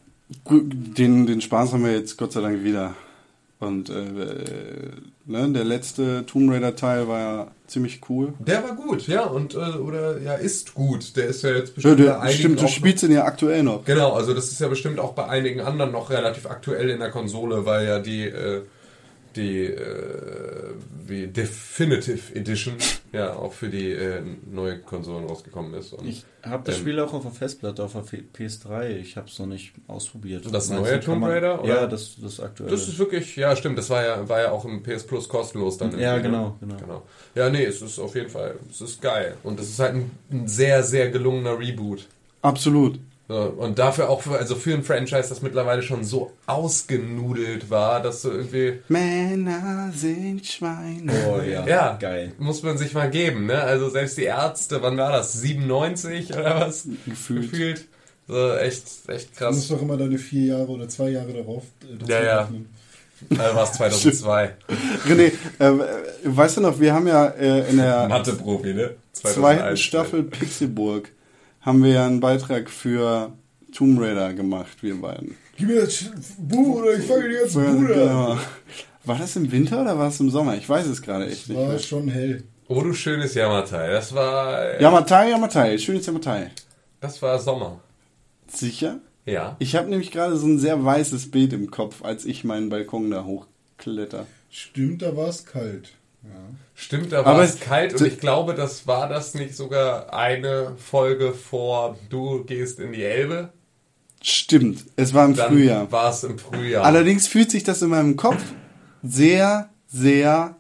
Den, 0.46 1.26
den 1.26 1.42
Spaß 1.42 1.74
haben 1.74 1.86
wir 1.86 1.94
jetzt 1.94 2.18
Gott 2.18 2.34
sei 2.34 2.42
Dank 2.42 2.64
wieder. 2.64 2.96
Und 3.60 3.90
äh, 3.90 3.94
äh, 3.94 4.92
ne, 5.26 5.50
der 5.50 5.64
letzte 5.64 6.26
Tomb 6.28 6.52
Raider 6.52 6.76
Teil 6.76 7.08
war 7.08 7.20
ja 7.20 7.48
ziemlich 7.66 8.02
cool. 8.08 8.34
Der 8.38 8.64
war 8.64 8.76
gut, 8.76 9.08
ja, 9.08 9.24
und 9.24 9.56
äh, 9.56 9.58
oder 9.58 10.22
ja, 10.22 10.36
ist 10.36 10.76
gut. 10.76 11.16
Der 11.16 11.26
ist 11.26 11.42
ja 11.42 11.50
jetzt 11.50 11.70
Ja, 11.70 11.74
bestimmt 11.76 11.98
bei 11.98 12.04
der, 12.04 12.22
einigen 12.22 12.40
stimmt, 12.40 12.62
du 12.62 12.68
spielst 12.68 13.04
ihn 13.04 13.12
ja 13.12 13.24
aktuell 13.26 13.64
noch. 13.64 13.84
Genau, 13.86 14.14
also 14.14 14.36
das 14.36 14.52
ist 14.52 14.62
ja 14.62 14.68
bestimmt 14.68 15.00
auch 15.00 15.14
bei 15.14 15.28
einigen 15.28 15.62
anderen 15.62 15.92
noch 15.92 16.12
relativ 16.12 16.46
aktuell 16.46 16.90
in 16.92 17.00
der 17.00 17.10
Konsole, 17.10 17.66
weil 17.66 17.88
ja 17.88 18.00
die, 18.00 18.26
äh, 18.26 18.62
die 19.38 19.66
äh, 19.66 20.74
wie 21.06 21.28
Definitive 21.28 22.36
Edition 22.36 22.76
ja 23.14 23.34
auch 23.34 23.54
für 23.54 23.70
die 23.70 23.92
äh, 23.92 24.22
neue 24.52 24.80
Konsolen 24.80 25.26
rausgekommen 25.26 25.74
ist. 25.76 25.94
Und, 25.94 26.08
Ich 26.08 26.26
habe 26.44 26.64
das 26.66 26.76
ähm, 26.76 26.82
Spiel 26.82 27.00
auch 27.00 27.14
auf 27.14 27.22
der 27.24 27.32
Festplatte, 27.32 27.84
auf 27.84 27.94
der 27.94 28.04
PS3. 28.04 28.98
Ich 28.98 29.16
habe 29.16 29.28
es 29.28 29.40
noch 29.40 29.46
nicht 29.46 29.74
ausprobiert. 29.88 30.46
Das 30.46 30.52
Meinst 30.52 30.72
du, 30.72 30.74
neue 30.76 31.00
Tomb 31.00 31.22
man- 31.22 31.32
Raider, 31.32 31.64
oder? 31.64 31.82
Ja, 31.82 31.88
das, 31.88 32.18
das 32.22 32.40
aktuelle. 32.40 32.72
Das 32.72 32.88
ist 32.88 33.00
wirklich, 33.00 33.36
ja 33.36 33.56
stimmt, 33.56 33.78
das 33.78 33.90
war 33.90 34.04
ja, 34.04 34.28
war 34.28 34.42
ja 34.42 34.52
auch 34.52 34.66
im 34.66 34.84
PS 34.84 35.06
Plus 35.06 35.30
kostenlos 35.30 35.78
dann. 35.78 35.98
Ja, 35.98 36.18
irgendwie, 36.18 36.32
genau, 36.32 36.58
ne? 36.62 36.76
genau. 36.80 37.04
Ja, 37.36 37.50
nee, 37.50 37.64
es 37.64 37.82
ist 37.82 38.00
auf 38.00 38.16
jeden 38.16 38.30
Fall, 38.30 38.56
es 38.70 38.82
ist 38.82 39.02
geil. 39.02 39.36
Und 39.44 39.60
es 39.60 39.70
ist 39.70 39.80
halt 39.80 39.96
ein, 39.96 40.12
ein 40.32 40.48
sehr, 40.48 40.84
sehr 40.84 41.10
gelungener 41.10 41.58
Reboot. 41.58 42.06
Absolut. 42.42 43.00
So, 43.30 43.36
und 43.36 43.78
dafür 43.78 44.10
auch, 44.10 44.22
für, 44.22 44.38
also 44.38 44.56
für 44.56 44.74
ein 44.74 44.84
Franchise, 44.84 45.28
das 45.28 45.42
mittlerweile 45.42 45.82
schon 45.82 46.06
so 46.06 46.32
ausgenudelt 46.46 47.70
war, 47.70 48.02
dass 48.02 48.22
du 48.22 48.30
irgendwie, 48.30 48.80
Männer 48.88 49.92
sind 49.94 50.46
Schweine. 50.46 51.12
oh 51.28 51.42
ja, 51.42 51.68
ja, 51.68 51.98
geil. 52.00 52.32
muss 52.40 52.64
man 52.64 52.78
sich 52.78 52.94
mal 52.94 53.10
geben, 53.10 53.48
ne? 53.48 53.62
Also 53.62 53.90
selbst 53.90 54.18
die 54.18 54.24
Ärzte, 54.24 54.82
wann 54.82 54.98
war 54.98 55.12
das? 55.12 55.34
97 55.34 56.34
oder 56.34 56.62
was? 56.62 56.88
Gefühlt. 57.06 57.52
Gefühlt. 57.52 57.86
So, 58.30 58.54
echt, 58.56 58.84
echt 59.08 59.40
du 59.42 59.46
musst 59.46 59.68
krass. 59.68 59.68
doch 59.70 59.82
immer 59.82 59.98
deine 59.98 60.18
vier 60.18 60.58
Jahre 60.58 60.68
oder 60.68 60.88
zwei 60.90 61.10
Jahre 61.10 61.34
darauf 61.34 61.64
äh, 61.84 62.10
Ja, 62.12 62.24
ja. 62.24 62.42
rechnen. 62.44 62.70
Äh, 63.32 63.38
war 63.38 63.64
es 63.64 63.74
2002. 63.74 64.56
René, 65.08 65.32
äh, 65.60 65.72
weißt 66.24 66.58
du 66.58 66.62
noch, 66.62 66.80
wir 66.80 66.94
haben 66.94 67.08
ja 67.08 67.26
äh, 67.28 67.70
in 67.70 67.78
der 67.78 68.08
Mathe-Profi, 68.08 68.74
ne? 68.74 68.96
zweiten 69.12 69.42
2001. 69.42 69.80
Staffel 69.80 70.24
Pixelburg 70.24 71.12
haben 71.68 71.84
wir 71.84 71.92
ja 71.92 72.06
einen 72.08 72.22
Beitrag 72.22 72.70
für 72.70 73.34
Tomb 73.74 74.00
Raider 74.00 74.34
gemacht, 74.34 74.82
wir 74.82 75.00
beiden. 75.02 75.36
Gib 75.58 75.68
mir 75.68 75.82
das 75.82 76.06
Buch 76.38 76.78
oder 76.82 76.94
ich 76.98 77.06
fange 77.06 77.28
die 77.30 77.36
ganze 77.36 77.60
Bude 77.60 77.78
an. 77.78 77.88
genau. 77.88 78.38
War 79.04 79.18
das 79.18 79.36
im 79.36 79.52
Winter 79.52 79.82
oder 79.82 79.98
war 79.98 80.08
es 80.08 80.20
im 80.20 80.30
Sommer? 80.30 80.56
Ich 80.56 80.68
weiß 80.68 80.86
es 80.88 81.02
gerade 81.02 81.28
echt 81.28 81.50
nicht 81.50 81.58
War 81.58 81.68
mehr. 81.70 81.80
schon 81.80 82.08
hell. 82.08 82.44
Oh, 82.70 82.82
du 82.82 82.94
schönes 82.94 83.34
Yamatai. 83.34 83.92
Das 83.92 84.14
war, 84.14 84.62
äh, 84.62 84.82
Yamatai, 84.82 85.30
Yamatai, 85.32 85.78
schönes 85.78 86.06
Yamatai. 86.06 86.52
das 87.02 87.22
war 87.22 87.38
Sommer. 87.40 87.80
Sicher? 88.48 89.00
Ja. 89.26 89.56
Ich 89.60 89.76
habe 89.76 89.90
nämlich 89.90 90.12
gerade 90.12 90.38
so 90.38 90.48
ein 90.48 90.60
sehr 90.60 90.84
weißes 90.86 91.32
Bild 91.32 91.52
im 91.54 91.70
Kopf, 91.72 92.04
als 92.04 92.24
ich 92.26 92.44
meinen 92.46 92.70
Balkon 92.70 93.12
da 93.12 93.26
hochkletter. 93.26 94.26
Stimmt, 94.50 95.02
da 95.02 95.16
war 95.18 95.28
es 95.28 95.46
kalt. 95.46 95.92
Ja. 96.24 96.30
Stimmt, 96.76 97.12
da 97.12 97.20
Aber 97.20 97.36
war 97.38 97.44
es- 97.44 97.56
es 97.56 97.60
kalt 97.60 98.00
und 98.00 98.06
ich 98.06 98.20
glaube, 98.20 98.54
das 98.54 98.86
war 98.88 99.08
das 99.10 99.34
nicht 99.34 99.56
sogar 99.56 100.14
eine 100.14 100.74
Folge 100.78 101.34
vor 101.34 101.98
Du 102.10 102.44
gehst 102.44 102.80
in 102.80 102.92
die 102.94 103.04
Elbe. 103.04 103.50
Stimmt, 104.22 104.86
es 104.96 105.14
war 105.14 105.26
im 105.26 105.36
Dann 105.36 105.50
Frühjahr. 105.54 105.92
war 105.92 106.10
es 106.12 106.24
im 106.24 106.38
Frühjahr. 106.40 106.84
Allerdings 106.86 107.28
fühlt 107.28 107.52
sich 107.52 107.64
das 107.64 107.82
in 107.82 107.90
meinem 107.90 108.16
Kopf 108.18 108.44
sehr, 109.04 109.70
sehr 109.88 110.56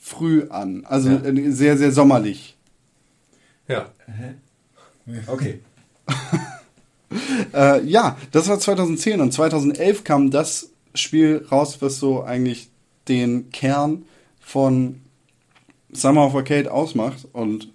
früh 0.00 0.46
an. 0.50 0.84
Also 0.86 1.10
Ja. 1.10 1.24
äh, 1.24 1.50
sehr, 1.50 1.76
sehr 1.76 1.92
sommerlich. 1.92 2.56
ja. 3.68 3.90
Okay. 5.26 5.60
Äh, 7.54 7.84
ja, 7.84 8.16
das 8.32 8.48
war 8.48 8.58
2010 8.58 9.20
und 9.20 9.32
2011 9.32 10.02
kam 10.02 10.30
das 10.32 10.70
Spiel 10.94 11.46
raus, 11.50 11.78
was 11.80 11.98
so 11.98 12.22
eigentlich 12.24 12.68
den 13.08 13.50
Kern 13.50 14.04
von 14.46 15.00
Summer 15.92 16.26
of 16.26 16.36
Arcade 16.36 16.72
ausmacht 16.72 17.26
und 17.32 17.68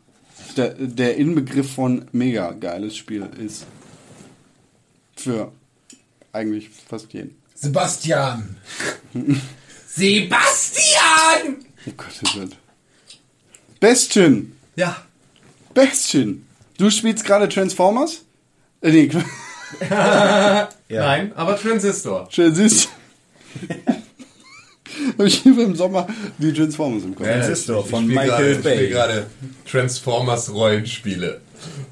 der, 0.55 0.69
der 0.69 1.17
Inbegriff 1.17 1.73
von 1.73 2.05
mega 2.13 2.51
geiles 2.51 2.95
Spiel 2.95 3.27
ist. 3.37 3.65
Für 5.17 5.51
eigentlich 6.31 6.69
fast 6.69 7.11
jeden. 7.11 7.35
Sebastian! 7.55 8.55
Sebastian! 9.85 11.57
Oh 11.85 11.91
Gott, 11.97 12.21
oh 12.25 12.39
Gott. 12.39 12.57
Bestien! 13.81 14.55
Ja. 14.77 14.95
Bestien! 15.73 16.47
Du 16.77 16.89
spielst 16.89 17.25
gerade 17.25 17.49
Transformers? 17.49 18.23
Äh, 18.81 18.91
nee, 18.91 19.11
Nein, 20.89 21.33
aber 21.35 21.57
Transistor. 21.57 22.29
schön 22.31 22.55
süß. 25.11 25.17
Hab 25.19 25.25
ich 25.25 25.35
hier 25.41 25.59
im 25.59 25.75
Sommer 25.75 26.07
die 26.37 26.53
Transformers 26.53 27.03
im 27.03 27.15
Kopf. 27.15 27.27
Transistor 27.27 27.83
ich 27.83 27.89
von 27.89 28.03
spiel 28.03 28.15
Michael 28.15 28.29
gerade, 28.29 28.51
Ich 28.51 28.63
Bay. 28.63 28.75
spiele 28.75 28.89
gerade 28.89 29.25
Transformers 29.69 30.53
Rollenspiele. 30.53 31.41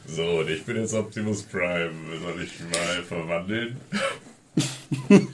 So, 0.07 0.23
und 0.39 0.49
ich 0.49 0.63
bin 0.65 0.77
jetzt 0.77 0.93
Optimus 0.93 1.43
Prime. 1.43 1.91
Soll 2.23 2.41
ich 2.43 2.51
mal 2.71 3.03
verwandeln? 3.07 3.77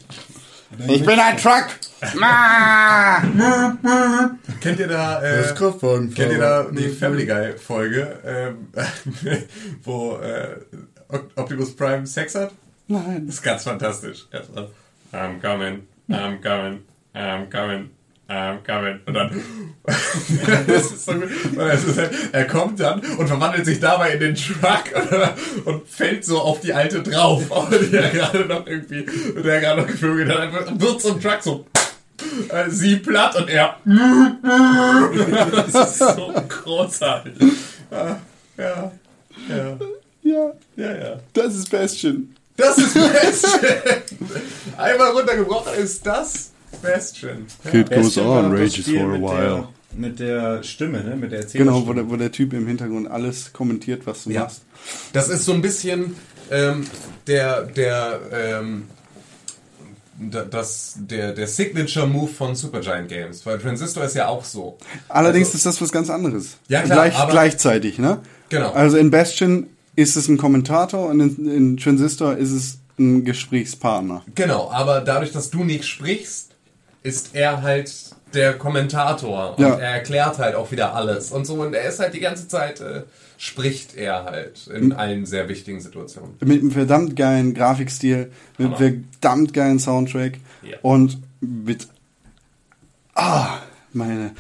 Ich 0.88 1.06
bin 1.06 1.20
ein 1.20 1.38
Truck! 1.38 1.68
Kennt 4.60 4.80
ihr 4.80 4.88
da, 4.88 5.22
Das 5.22 5.52
äh, 5.52 6.08
kennt 6.14 6.32
ihr 6.34 6.38
da 6.40 6.64
die 6.70 6.90
Family 6.90 7.26
Guy 7.26 7.58
Folge, 7.58 8.20
ähm, 8.26 8.68
wo 9.84 10.18
äh, 10.18 10.58
Optimus 11.36 11.76
Prime 11.76 12.06
Sex 12.06 12.36
hat? 12.36 12.52
Nein. 12.88 13.26
Das 13.26 13.36
ist 13.36 13.42
ganz 13.42 13.64
fantastisch. 13.64 14.26
Er 14.32 14.44
so, 14.44 14.70
I'm 15.14 15.40
coming, 15.40 15.88
I'm 16.10 16.42
coming, 16.42 16.82
I'm 17.16 17.50
coming, 17.50 17.90
I'm 18.30 18.58
coming. 18.66 19.00
Und 19.06 19.14
dann. 19.14 19.42
das 20.68 20.92
ist 20.92 21.06
so 21.06 21.14
gut. 21.14 21.30
Und 21.56 21.60
ist 21.60 21.98
halt, 21.98 22.12
er 22.34 22.46
kommt 22.46 22.80
dann 22.80 23.00
und 23.00 23.28
verwandelt 23.28 23.66
sich 23.66 23.80
dabei 23.80 24.12
in 24.12 24.20
den 24.20 24.36
Truck 24.36 24.84
und, 24.96 25.66
und 25.66 25.88
fällt 25.88 26.26
so 26.26 26.40
auf 26.42 26.60
die 26.60 26.74
alte 26.74 27.02
drauf. 27.02 27.50
Und 27.72 27.92
der 27.94 28.10
gerade 28.10 28.46
noch 28.46 28.68
irgendwie, 28.68 29.06
der 29.42 29.62
gerade 29.62 29.82
noch 29.82 29.88
geflogen 29.88 30.28
hat, 30.30 30.40
einfach 30.40 30.66
wird 30.76 31.02
zum 31.02 31.22
Truck 31.22 31.40
so. 31.42 31.66
Äh, 32.50 32.70
sie 32.70 32.96
platt 32.98 33.36
und 33.36 33.50
er. 33.50 33.78
das 35.66 36.00
ist 36.00 36.16
so 36.16 36.34
großartig. 36.48 37.34
Ah, 37.92 38.16
Ja, 38.58 38.92
ja, 39.50 39.78
Ja, 40.24 40.52
ja, 40.78 40.96
ja. 40.96 41.20
das 41.34 41.56
ist 41.56 41.70
Bastion. 41.70 42.34
Das 42.58 42.78
ist 42.78 42.94
Bastion. 42.94 43.62
Einmal 44.78 45.10
runtergebrochen 45.12 45.74
ist 45.74 46.06
das 46.06 46.52
Bastion. 46.82 47.46
Kid 47.72 47.90
Bastion 47.90 48.28
war 48.28 48.50
doch 48.50 48.58
das 48.60 48.76
Spiel 48.76 49.06
mit 49.08 49.22
Der, 49.22 49.68
mit 49.98 50.20
der 50.20 50.64
Stimme, 50.64 51.04
ne? 51.04 51.16
Mit 51.16 51.32
der 51.32 51.40
Erzählung. 51.42 51.68
Genau, 51.68 51.88
wo 51.88 51.94
der, 51.94 52.10
wo 52.10 52.16
der 52.16 52.32
Typ 52.32 52.54
im 52.54 52.68
Hintergrund 52.68 53.10
alles 53.10 53.54
kommentiert, 53.54 54.06
was 54.06 54.24
du 54.26 54.32
Ja. 54.32 54.42
machst. 54.42 54.62
Das 55.14 55.30
ist 55.30 55.46
so 55.46 55.54
ein 55.54 55.62
bisschen 55.62 56.16
ähm, 56.52 56.86
der, 57.28 57.64
der, 57.64 58.20
ähm, 58.34 58.84
da- 60.20 60.46
das, 60.46 60.96
der, 60.98 61.34
der 61.34 61.48
Signature 61.48 62.08
Move 62.08 62.28
von 62.32 62.56
Supergiant 62.56 63.10
Games, 63.10 63.46
weil 63.46 63.58
Transistor 63.60 64.04
ist 64.04 64.16
ja 64.16 64.28
auch 64.28 64.44
so. 64.46 64.78
Allerdings 65.10 65.48
Also- 65.48 65.58
ist 65.58 65.66
das 65.66 65.82
was 65.82 65.92
ganz 65.92 66.10
anderes. 66.10 66.58
Ja, 66.68 66.82
klar, 66.84 66.98
Gleich, 67.08 67.18
aber- 67.18 67.32
gleichzeitig, 67.32 67.98
ne? 68.00 68.20
Genau. 68.50 68.72
Also 68.72 68.98
in 68.98 69.10
Bastion 69.12 69.68
ist 69.96 70.16
es 70.16 70.28
ein 70.28 70.38
Kommentator 70.38 71.08
und 71.10 71.20
in, 71.20 71.50
in 71.50 71.78
Transistor 71.78 72.36
ist 72.38 72.52
es 72.52 72.80
ein 73.00 73.26
Gesprächspartner. 73.26 74.24
Genau, 74.36 74.70
aber 74.72 75.02
dadurch, 75.02 75.32
dass 75.32 75.50
du 75.50 75.64
nicht 75.64 75.86
sprichst, 75.86 76.55
ist 77.06 77.36
er 77.36 77.62
halt 77.62 77.94
der 78.34 78.58
Kommentator 78.58 79.56
und 79.58 79.64
Ja. 79.64 79.76
er 79.76 79.92
erklärt 79.96 80.40
halt 80.40 80.56
auch 80.56 80.72
wieder 80.72 80.94
alles 80.96 81.32
und 81.32 81.46
so 81.46 81.54
und 81.62 81.74
er 81.74 81.88
ist 81.88 82.00
halt 82.00 82.14
die 82.14 82.20
ganze 82.20 82.48
Zeit, 82.48 82.82
äh, 82.82 83.04
spricht 83.38 83.96
er 83.96 84.26
halt 84.26 84.68
in 84.68 84.92
allen 84.94 85.26
sehr 85.26 85.48
wichtigen 85.48 85.80
Situationen. 85.80 86.32
Mit 86.44 86.62
einem 86.62 86.72
verdammt 86.72 87.16
geilen 87.16 87.54
Grafikstil, 87.54 88.32
mit 88.58 88.68
Hammer. 88.68 88.78
einem 88.78 89.06
verdammt 89.12 89.54
geilen 89.54 89.80
Soundtrack 89.80 90.40
Ja. 90.64 90.78
und 90.82 91.18
mit 91.42 91.88
ah, 93.14 93.60
meine 93.94 94.32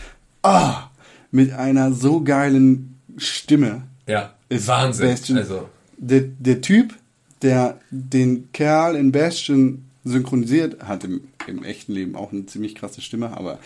ah, 0.43 0.89
mit 1.31 1.53
einer 1.53 1.93
so 1.93 2.21
geilen 2.21 2.99
Stimme. 3.17 3.83
Ja, 4.07 4.33
Ist 4.49 4.67
Wahnsinn. 4.67 5.09
Bastion- 5.09 5.37
Also, 5.37 5.69
Der, 5.97 6.21
der 6.21 6.61
Typ, 6.61 6.93
der 7.41 7.77
den 7.89 8.49
Kerl 8.51 8.95
in 8.95 9.11
Bastion 9.11 9.84
synchronisiert, 10.05 10.83
hat 10.83 11.03
im, 11.03 11.21
im 11.47 11.63
echten 11.63 11.91
Leben 11.93 12.15
auch 12.15 12.31
eine 12.31 12.45
ziemlich 12.45 12.75
krasse 12.75 13.01
Stimme, 13.01 13.35
aber 13.35 13.59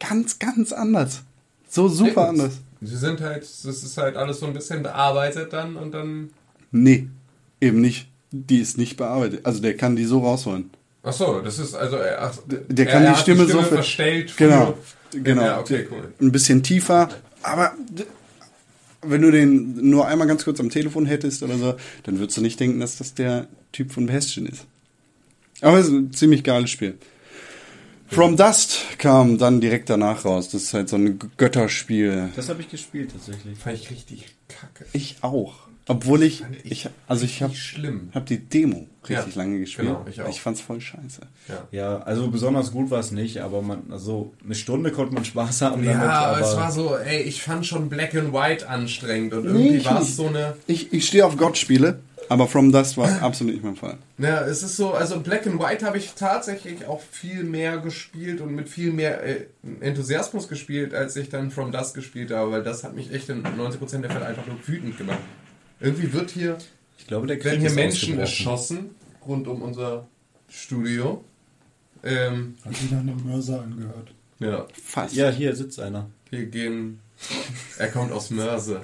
ganz, 0.00 0.38
ganz 0.38 0.72
anders. 0.72 1.22
So 1.68 1.88
super 1.88 2.22
Ja, 2.22 2.28
anders. 2.28 2.52
Sie 2.80 2.96
sind 2.96 3.20
halt, 3.20 3.42
das 3.42 3.64
ist 3.64 3.96
halt 3.98 4.16
alles 4.16 4.40
so 4.40 4.46
ein 4.46 4.52
bisschen 4.52 4.82
bearbeitet 4.82 5.52
dann 5.52 5.76
und 5.76 5.92
dann. 5.92 6.30
Nee, 6.70 7.08
eben 7.60 7.80
nicht. 7.80 8.08
Die 8.30 8.58
ist 8.60 8.76
nicht 8.78 8.96
bearbeitet. 8.96 9.44
Also 9.46 9.60
der 9.62 9.76
kann 9.76 9.96
die 9.96 10.04
so 10.04 10.20
rausholen. 10.20 10.70
Ach 11.02 11.12
so, 11.12 11.40
das 11.40 11.58
ist 11.58 11.74
also. 11.74 11.96
er- 11.96 12.22
Ach, 12.22 12.38
Der 12.46 12.86
er 12.86 12.92
kann 12.92 13.02
die 13.02 13.08
hat 13.08 13.18
Stimme, 13.18 13.46
so 13.46 13.58
ver- 13.62 13.68
verstellt. 13.76 14.36
Genau, 14.36 14.76
genau. 15.12 15.42
Ja, 15.42 15.60
okay, 15.60 15.86
cool. 15.90 16.12
Ein 16.20 16.30
bisschen 16.32 16.62
tiefer, 16.62 17.08
aber 17.42 17.72
wenn 19.02 19.22
du 19.22 19.30
den 19.30 19.88
nur 19.90 20.06
einmal 20.06 20.26
ganz 20.26 20.44
kurz 20.44 20.58
am 20.60 20.70
Telefon 20.70 21.06
hättest 21.06 21.42
oder 21.42 21.56
so, 21.56 21.74
dann 22.04 22.18
würdest 22.18 22.36
du 22.36 22.42
nicht 22.42 22.58
denken, 22.60 22.80
dass 22.80 22.96
das 22.98 23.14
der 23.14 23.46
Typ 23.72 23.92
von 23.92 24.06
Bastion 24.06 24.46
ist. 24.46 24.66
Aber 25.60 25.78
es 25.78 25.86
ist 25.86 25.92
ein 25.92 26.12
ziemlich 26.12 26.44
geiles 26.44 26.70
Spiel. 26.70 26.98
From 28.10 28.36
Dust 28.36 28.80
kam 28.98 29.36
dann 29.36 29.60
direkt 29.60 29.90
danach 29.90 30.24
raus. 30.24 30.48
Das 30.48 30.62
ist 30.62 30.74
halt 30.74 30.88
so 30.88 30.96
ein 30.96 31.18
Götterspiel. 31.36 32.30
Das 32.36 32.48
habe 32.48 32.62
ich 32.62 32.70
gespielt 32.70 33.12
tatsächlich. 33.12 33.58
Fand 33.58 33.76
ich 33.76 33.90
richtig 33.90 34.26
kacke. 34.48 34.86
Ich 34.92 35.16
auch. 35.20 35.68
Obwohl 35.90 36.22
ich, 36.22 36.42
ich 36.64 36.70
ich 36.84 36.88
also 37.06 37.24
ich 37.24 37.42
habe 37.42 37.54
hab 38.14 38.26
die 38.26 38.38
Demo 38.38 38.86
richtig 39.08 39.34
Ja, 39.34 39.42
lange 39.42 39.58
gespielt. 39.58 39.88
genau, 39.88 40.04
ich 40.08 40.20
auch. 40.20 40.28
ich 40.28 40.40
fand's 40.40 40.60
voll 40.60 40.82
scheiße. 40.82 41.22
Ja. 41.48 41.68
Ja, 41.72 41.98
also 42.00 42.28
besonders 42.28 42.72
gut 42.72 42.90
war 42.90 43.00
es 43.00 43.10
nicht, 43.10 43.38
aber 43.38 43.62
man, 43.62 43.84
also 43.90 44.34
eine 44.44 44.54
Stunde 44.54 44.92
konnte 44.92 45.14
man 45.14 45.24
Spaß 45.24 45.62
haben 45.62 45.82
Ja, 45.84 45.92
damit, 45.92 46.08
aber 46.08 46.26
aber 46.36 46.40
es 46.46 46.56
war 46.56 46.70
so, 46.72 46.94
ey, 46.96 47.22
ich 47.22 47.42
fand 47.42 47.64
schon 47.64 47.88
Black 47.88 48.14
and 48.14 48.34
White 48.34 48.68
anstrengend 48.68 49.32
und 49.32 49.46
irgendwie 49.46 49.76
ich 49.76 49.86
war 49.86 50.02
es 50.02 50.14
so 50.14 50.26
eine. 50.26 50.56
Ich, 50.66 50.92
ich 50.92 51.06
stehe 51.06 51.24
auf 51.24 51.38
Gott-Spiele, 51.38 52.00
aber 52.28 52.46
From 52.48 52.72
Dust 52.72 52.96
war 52.96 53.22
absolut 53.22 53.54
nicht 53.54 53.64
mein 53.64 53.76
Fall. 53.76 53.98
Ja, 54.18 54.44
es 54.46 54.62
ist 54.62 54.76
so, 54.76 54.92
also 54.92 55.20
Black 55.20 55.46
and 55.46 55.60
White 55.60 55.84
habe 55.84 55.98
ich 55.98 56.12
tatsächlich 56.14 56.86
auch 56.86 57.00
viel 57.00 57.44
mehr 57.44 57.78
gespielt 57.78 58.40
und 58.40 58.54
mit 58.54 58.68
viel 58.68 58.92
mehr 58.92 59.22
äh, 59.22 59.46
Enthusiasmus 59.80 60.48
gespielt, 60.48 60.94
als 60.94 61.16
ich 61.16 61.28
dann 61.28 61.50
From 61.50 61.72
Dust 61.72 61.94
gespielt 61.94 62.30
habe, 62.30 62.50
weil 62.52 62.62
das 62.62 62.84
hat 62.84 62.94
mich 62.94 63.12
echt 63.12 63.28
in 63.28 63.42
90% 63.42 64.00
der 64.00 64.10
Fälle 64.10 64.26
einfach 64.26 64.46
nur 64.46 64.56
wütend 64.66 64.98
gemacht. 64.98 65.20
Irgendwie 65.80 66.12
wird 66.12 66.30
hier, 66.30 66.58
ich 66.98 67.06
glaube, 67.06 67.26
der 67.26 67.38
Krieg 67.38 67.52
werden 67.52 67.60
hier 67.60 67.72
Menschen 67.72 68.18
erschossen 68.18 68.90
rund 69.26 69.46
um 69.46 69.62
unser 69.62 70.06
Studio. 70.48 71.24
Ähm, 72.02 72.56
Hat 72.64 72.76
sich 72.76 72.90
nach 72.90 73.00
einem 73.00 73.22
Mörser 73.24 73.62
angehört. 73.62 74.12
ja, 74.38 74.66
Fast. 74.84 75.14
Ja, 75.14 75.30
hier 75.30 75.54
sitzt 75.54 75.80
einer. 75.80 76.08
wir 76.30 76.46
gehen. 76.46 77.00
Er 77.78 77.88
kommt 77.88 78.12
aus 78.12 78.30
Mörse. 78.30 78.82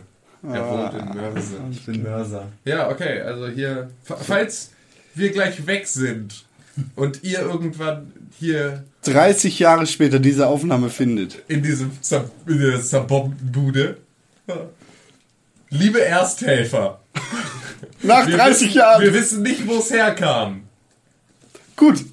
Er 0.53 0.63
Ah. 0.63 0.93
wohnt 0.93 1.03
in 1.03 1.17
Mörse. 1.17 1.57
Ich 1.71 1.87
bin 1.87 2.03
Mörser. 2.03 2.49
Ja, 2.65 2.91
okay, 2.91 3.21
also 3.21 3.49
hier, 3.49 3.91
fa- 4.03 4.17
falls 4.17 4.71
wir 5.15 5.31
gleich 5.31 5.67
weg 5.67 5.87
sind, 5.87 6.45
und 6.97 7.23
ihr 7.23 7.39
irgendwann 7.41 8.13
hier 8.39 8.83
30 9.05 9.61
Jahre 9.61 9.87
später 9.87 10.19
diese 10.19 10.49
Aufnahme 10.49 10.91
findet. 10.91 11.43
in 11.49 11.63
diesem 11.63 11.93
Zer 12.03 12.29
in 12.49 12.59
der 12.59 12.83
Zerbombenbude. 12.83 13.99
Liebe 15.71 16.01
Ersthelfer, 16.05 17.01
Nach 18.03 18.27
wir 18.27 18.37
30 18.37 18.69
wissen, 18.69 18.77
Jahren. 18.79 19.03
Wir 19.03 19.15
wissen 19.15 19.43
nicht, 19.43 19.67
wo 19.67 19.79
es 19.79 19.91
herkam. 19.91 20.65
Gut. 21.77 22.05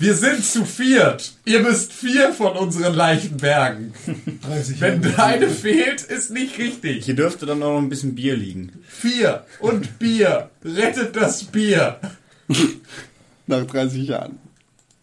Wir 0.00 0.14
sind 0.14 0.42
zu 0.42 0.64
viert. 0.64 1.34
Ihr 1.44 1.60
müsst 1.60 1.92
vier 1.92 2.32
von 2.32 2.56
unseren 2.56 2.94
Leichen 2.94 3.36
bergen. 3.36 3.92
30 4.46 4.80
Wenn 4.80 5.02
deine 5.02 5.50
fehlt, 5.50 6.00
ist 6.00 6.30
nicht 6.30 6.56
richtig. 6.56 7.04
Hier 7.04 7.14
dürfte 7.14 7.44
dann 7.44 7.62
auch 7.62 7.74
noch 7.74 7.78
ein 7.82 7.90
bisschen 7.90 8.14
Bier 8.14 8.34
liegen. 8.34 8.72
Vier 8.88 9.44
und 9.58 9.98
Bier. 9.98 10.48
Rettet 10.64 11.16
das 11.16 11.44
Bier. 11.44 12.00
Nach 13.46 13.66
30 13.66 14.08
Jahren. 14.08 14.38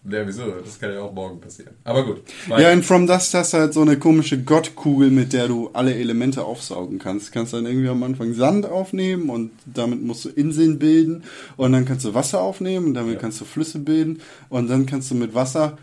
Ja, 0.09 0.25
wieso? 0.25 0.51
Das 0.63 0.79
kann 0.79 0.93
ja 0.93 1.01
auch 1.01 1.13
morgen 1.13 1.41
passieren. 1.41 1.73
Aber 1.83 2.05
gut. 2.05 2.21
Ja, 2.47 2.71
in 2.71 2.81
From 2.81 3.07
Dust 3.07 3.33
hast 3.33 3.53
du 3.53 3.57
halt 3.57 3.73
so 3.73 3.81
eine 3.81 3.99
komische 3.99 4.41
Gottkugel, 4.41 5.11
mit 5.11 5.33
der 5.33 5.47
du 5.47 5.69
alle 5.73 5.95
Elemente 5.95 6.45
aufsaugen 6.45 6.97
kannst. 6.97 7.33
Kannst 7.33 7.53
dann 7.53 7.65
irgendwie 7.65 7.89
am 7.89 8.01
Anfang 8.03 8.33
Sand 8.33 8.65
aufnehmen 8.65 9.29
und 9.29 9.51
damit 9.65 10.01
musst 10.01 10.23
du 10.23 10.29
Inseln 10.29 10.79
bilden 10.79 11.23
und 11.57 11.73
dann 11.73 11.85
kannst 11.85 12.05
du 12.05 12.13
Wasser 12.13 12.41
aufnehmen 12.41 12.87
und 12.87 12.93
damit 12.93 13.19
kannst 13.19 13.41
du 13.41 13.45
Flüsse 13.45 13.79
bilden 13.79 14.21
und 14.49 14.69
dann 14.69 14.85
kannst 14.85 15.11
du 15.11 15.15
mit 15.15 15.33
Wasser 15.33 15.77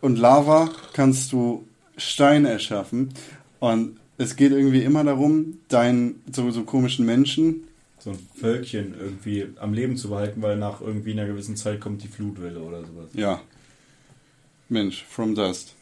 und 0.00 0.16
Lava 0.16 0.70
kannst 0.92 1.32
du 1.32 1.64
Stein 1.96 2.44
erschaffen 2.44 3.12
und 3.58 3.96
es 4.16 4.36
geht 4.36 4.52
irgendwie 4.52 4.82
immer 4.82 5.02
darum, 5.02 5.58
deinen 5.68 6.22
so, 6.30 6.50
so 6.50 6.62
komischen 6.64 7.06
Menschen, 7.06 7.64
So 8.02 8.10
ein 8.10 8.18
Völkchen 8.34 8.94
irgendwie 8.98 9.46
am 9.60 9.74
Leben 9.74 9.96
zu 9.96 10.08
behalten, 10.08 10.40
weil 10.42 10.56
nach 10.56 10.80
irgendwie 10.80 11.12
einer 11.12 11.26
gewissen 11.26 11.54
Zeit 11.56 11.80
kommt 11.80 12.02
die 12.02 12.08
Flutwelle 12.08 12.60
oder 12.60 12.80
sowas. 12.80 13.10
ja, 13.12 13.40
Mensch, 14.68 15.04
From 15.04 15.34
Dust. 15.34 15.74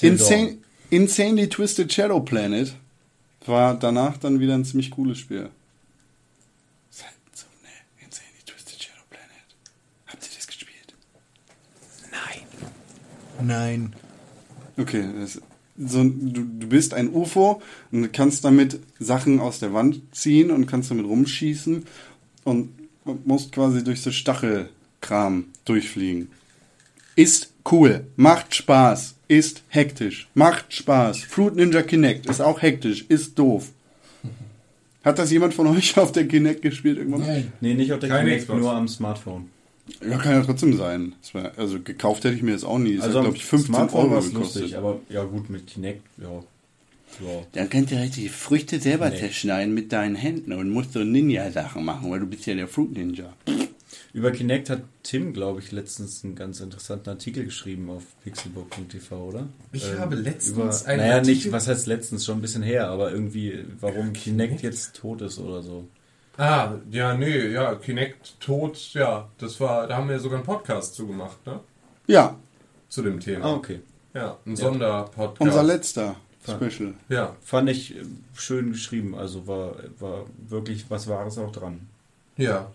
Insane, 0.00 0.58
Insanely 0.90 1.48
Twisted 1.48 1.92
Shadow 1.92 2.20
Planet 2.20 2.74
war 3.46 3.78
danach 3.78 4.16
dann 4.16 4.40
wieder 4.40 4.54
ein 4.54 4.64
ziemlich 4.64 4.90
cooles 4.90 5.18
Spiel. 5.18 5.50
Ist 6.90 7.04
halt 7.04 7.14
so, 7.34 7.46
ne? 7.62 8.04
Insanely 8.04 8.42
Twisted 8.44 8.82
Shadow 8.82 9.04
Planet. 9.10 9.56
Habt 10.06 10.24
ihr 10.24 10.30
das 10.34 10.46
gespielt? 10.46 10.94
Nein. 13.42 13.92
Okay, 14.76 15.04
das, 15.20 15.40
so, 15.76 16.04
du, 16.04 16.44
du 16.44 16.66
bist 16.68 16.94
ein 16.94 17.12
UFO 17.12 17.60
und 17.90 18.12
kannst 18.12 18.44
damit 18.44 18.78
Sachen 18.98 19.40
aus 19.40 19.58
der 19.58 19.72
Wand 19.72 20.00
ziehen 20.12 20.50
und 20.50 20.66
kannst 20.66 20.90
damit 20.90 21.06
rumschießen 21.06 21.84
und 22.44 22.70
musst 23.24 23.52
quasi 23.52 23.82
durch 23.82 24.00
so 24.00 24.10
Stachelkram 24.12 25.46
durchfliegen. 25.64 26.28
Ist 27.16 27.52
cool, 27.70 28.06
macht 28.16 28.54
Spaß, 28.54 29.14
ist 29.28 29.62
hektisch, 29.68 30.28
macht 30.34 30.72
Spaß. 30.72 31.18
Fruit 31.24 31.56
Ninja 31.56 31.82
Kinect 31.82 32.26
ist 32.26 32.40
auch 32.40 32.62
hektisch, 32.62 33.04
ist 33.08 33.38
doof. 33.38 33.70
Hat 35.04 35.18
das 35.18 35.30
jemand 35.30 35.54
von 35.54 35.66
euch 35.66 35.96
auf 35.98 36.12
der 36.12 36.26
Kinect 36.26 36.62
gespielt 36.62 36.98
irgendwann? 36.98 37.20
Nein. 37.20 37.52
Nee, 37.60 37.74
nicht 37.74 37.92
auf 37.92 38.00
der 38.00 38.08
Keine 38.08 38.28
Kinect, 38.30 38.44
Xbox. 38.44 38.60
nur 38.60 38.72
am 38.72 38.88
Smartphone. 38.88 39.50
Ja, 40.08 40.16
kann 40.18 40.32
ja 40.32 40.42
trotzdem 40.42 40.76
sein. 40.76 41.14
Also 41.56 41.78
gekauft 41.80 42.24
hätte 42.24 42.34
ich 42.36 42.42
mir 42.42 42.52
jetzt 42.52 42.64
auch 42.64 42.78
nie. 42.78 42.96
Das 42.96 43.04
Also 43.06 43.20
glaube 43.20 43.36
ich, 43.36 43.44
15 43.44 43.74
Smartphone 43.74 44.00
Euro 44.06 44.14
war's 44.14 44.30
gekostet. 44.30 44.62
lustig, 44.62 44.78
aber 44.78 45.00
ja 45.10 45.24
gut, 45.24 45.50
mit 45.50 45.66
Kinect, 45.66 46.02
ja. 46.16 46.30
ja. 46.32 47.42
Dann 47.52 47.68
könnt 47.68 47.90
ihr 47.92 47.98
halt 47.98 48.16
die 48.16 48.28
Früchte 48.30 48.80
selber 48.80 49.10
Nee. 49.10 49.18
zerschneiden 49.18 49.74
mit 49.74 49.92
deinen 49.92 50.16
Händen 50.16 50.52
und 50.54 50.70
musst 50.70 50.92
so 50.94 51.00
Ninja-Sachen 51.00 51.84
machen, 51.84 52.10
weil 52.10 52.20
du 52.20 52.26
bist 52.26 52.46
ja 52.46 52.54
der 52.54 52.66
Fruit 52.68 52.92
Ninja. 52.96 53.32
Über 54.14 54.30
Kinect 54.30 54.70
hat 54.70 54.82
Tim, 55.02 55.32
glaube 55.32 55.60
ich, 55.60 55.70
letztens 55.72 56.24
einen 56.24 56.34
ganz 56.36 56.60
interessanten 56.60 57.10
Artikel 57.10 57.44
geschrieben 57.44 57.90
auf 57.90 58.04
pixelbook.tv, 58.24 59.16
oder? 59.28 59.48
Ich 59.72 59.84
Ähm, 59.88 59.98
habe 59.98 60.14
letztens 60.16 60.56
über, 60.56 60.86
einen 60.88 61.00
Naja, 61.02 61.14
Artikel- 61.16 61.34
nicht, 61.34 61.52
was 61.52 61.68
heißt 61.68 61.86
letztens, 61.88 62.24
schon 62.24 62.38
ein 62.38 62.40
bisschen 62.40 62.62
her, 62.62 62.88
aber 62.88 63.10
irgendwie, 63.12 63.64
warum 63.80 64.12
Kinect 64.12 64.62
jetzt 64.62 64.94
tot 64.94 65.20
ist 65.20 65.38
oder 65.38 65.62
so. 65.62 65.86
Ah, 66.36 66.72
ja, 66.90 67.14
nee, 67.14 67.48
ja, 67.48 67.74
Kinect 67.76 68.40
tot, 68.40 68.76
ja, 68.94 69.28
das 69.38 69.60
war, 69.60 69.86
da 69.86 69.96
haben 69.96 70.08
wir 70.08 70.18
sogar 70.18 70.38
einen 70.38 70.46
Podcast 70.46 70.94
zugemacht, 70.94 71.44
ne? 71.46 71.60
Ja, 72.06 72.36
Zu 72.88 73.02
dem 73.02 73.20
Thema. 73.20 73.44
Ah, 73.46 73.54
okay. 73.54 73.80
Ja, 74.14 74.36
ein 74.46 74.56
Sonderpodcast. 74.56 75.40
unser 75.40 75.62
letzter 75.62 76.16
Special. 76.44 76.94
Ja, 77.08 77.34
Fand 77.42 77.70
ich 77.70 77.96
äh, 77.96 78.02
schön 78.34 78.72
geschrieben, 78.72 79.14
also 79.14 79.46
war, 79.46 79.76
war 79.98 80.24
wirklich 80.48 80.84
was 80.90 81.08
Wahres 81.08 81.38
auch 81.38 81.52
dran. 81.52 81.88
ja. 82.36 82.70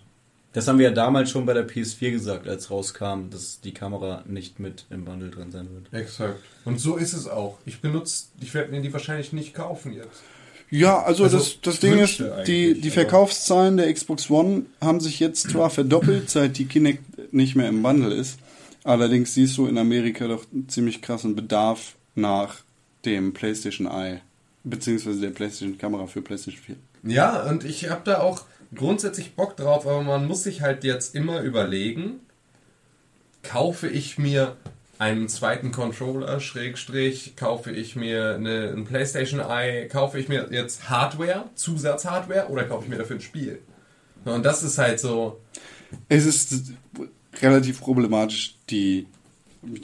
Das 0.51 0.68
haben 0.68 0.80
wir 0.80 0.88
ja 0.89 0.91
damals 0.95 1.30
schon 1.30 1.45
bei 1.45 1.53
der 1.53 1.68
PS4 1.70 2.10
gesagt, 2.10 2.47
als 2.47 2.72
rauskam, 2.72 3.30
dass 3.30 3.62
die 3.62 3.72
Kamera 3.72 4.24
nicht 4.26 4.60
mit 4.60 4.88
im 4.89 5.05
Bundle 5.05 5.30
drin 5.30 5.51
sein 5.51 5.70
wird. 5.72 5.93
Exakt. 5.93 6.39
Und 6.66 6.80
so 6.80 6.95
ist 6.95 7.14
es 7.14 7.28
auch. 7.28 7.60
Ich 7.68 7.82
benutze, 7.82 8.26
ich 8.41 8.51
werde 8.55 8.72
mir 8.72 8.82
die 8.82 8.91
wahrscheinlich 8.91 9.32
nicht 9.32 9.53
kaufen 9.53 9.93
jetzt. 9.93 10.24
Ja, 10.72 11.01
also, 11.01 11.24
Also 11.24 11.38
das, 11.38 11.61
das 11.61 11.80
Ding 11.80 11.97
ist, 11.97 12.24
die, 12.45 12.80
die 12.80 12.89
Verkaufszahlen 12.91 13.78
der 13.78 13.91
Xbox 13.91 14.30
One 14.30 14.65
haben 14.82 14.99
sich 14.99 15.20
jetzt 15.20 15.49
zwar 15.49 15.70
verdoppelt, 15.70 16.30
seit 16.30 16.57
die 16.57 16.65
Kinect 16.65 17.34
nicht 17.34 17.55
mehr 17.55 17.70
im 17.70 17.82
Bundle 17.82 18.13
ist. 18.13 18.39
Allerdings 18.84 19.34
siehst 19.34 19.57
du 19.57 19.67
in 19.67 19.78
Amerika 19.78 20.28
doch 20.28 20.45
einen 20.51 20.70
ziemlich 20.70 21.01
krassen 21.01 21.36
Bedarf 21.36 21.95
nach 22.15 22.57
dem 23.05 23.34
PlayStation 23.34 23.88
Eye, 23.88 24.22
beziehungsweise 24.63 25.20
der 25.22 25.30
PlayStation 25.30 25.78
Kamera 25.78 26.07
für 26.07 26.22
PlayStation 26.22 26.61
4. 26.63 26.76
Ja, 27.11 27.43
und 27.43 27.63
ich 27.63 27.89
habe 27.89 28.01
da 28.03 28.22
auch 28.22 28.43
grundsätzlich 28.76 29.34
Bock 29.34 29.57
drauf, 29.57 29.88
aber 29.88 30.03
man 30.03 30.28
muss 30.28 30.43
sich 30.43 30.61
halt 30.61 30.84
jetzt 30.84 31.15
immer 31.15 31.41
überlegen, 31.41 32.20
kaufe 33.41 33.88
ich 33.88 34.17
mir 34.17 34.55
einen 35.00 35.28
zweiten 35.30 35.72
Controller, 35.72 36.39
Schrägstrich, 36.39 37.36
kaufe 37.36 37.72
ich 37.72 37.95
mir 37.95 38.36
eine, 38.36 38.74
ein 38.76 38.86
PlayStation 38.86 39.39
Eye, 39.39 39.88
kaufe 39.88 40.20
ich 40.20 40.28
mir 40.30 40.47
jetzt 40.52 40.89
Hardware, 40.89 41.45
Zusatzhardware 41.56 42.47
oder 42.50 42.66
kaufe 42.66 42.84
ich 42.84 42.89
mir 42.89 42.97
dafür 42.97 43.16
ein 43.16 43.22
Spiel? 43.22 43.60
Und 44.26 44.45
das 44.45 44.62
ist 44.62 44.78
halt 44.78 45.00
so, 45.00 45.39
Es 46.10 46.26
ist 46.26 46.74
relativ 47.41 47.80
problematisch, 47.80 48.56
die 48.70 49.08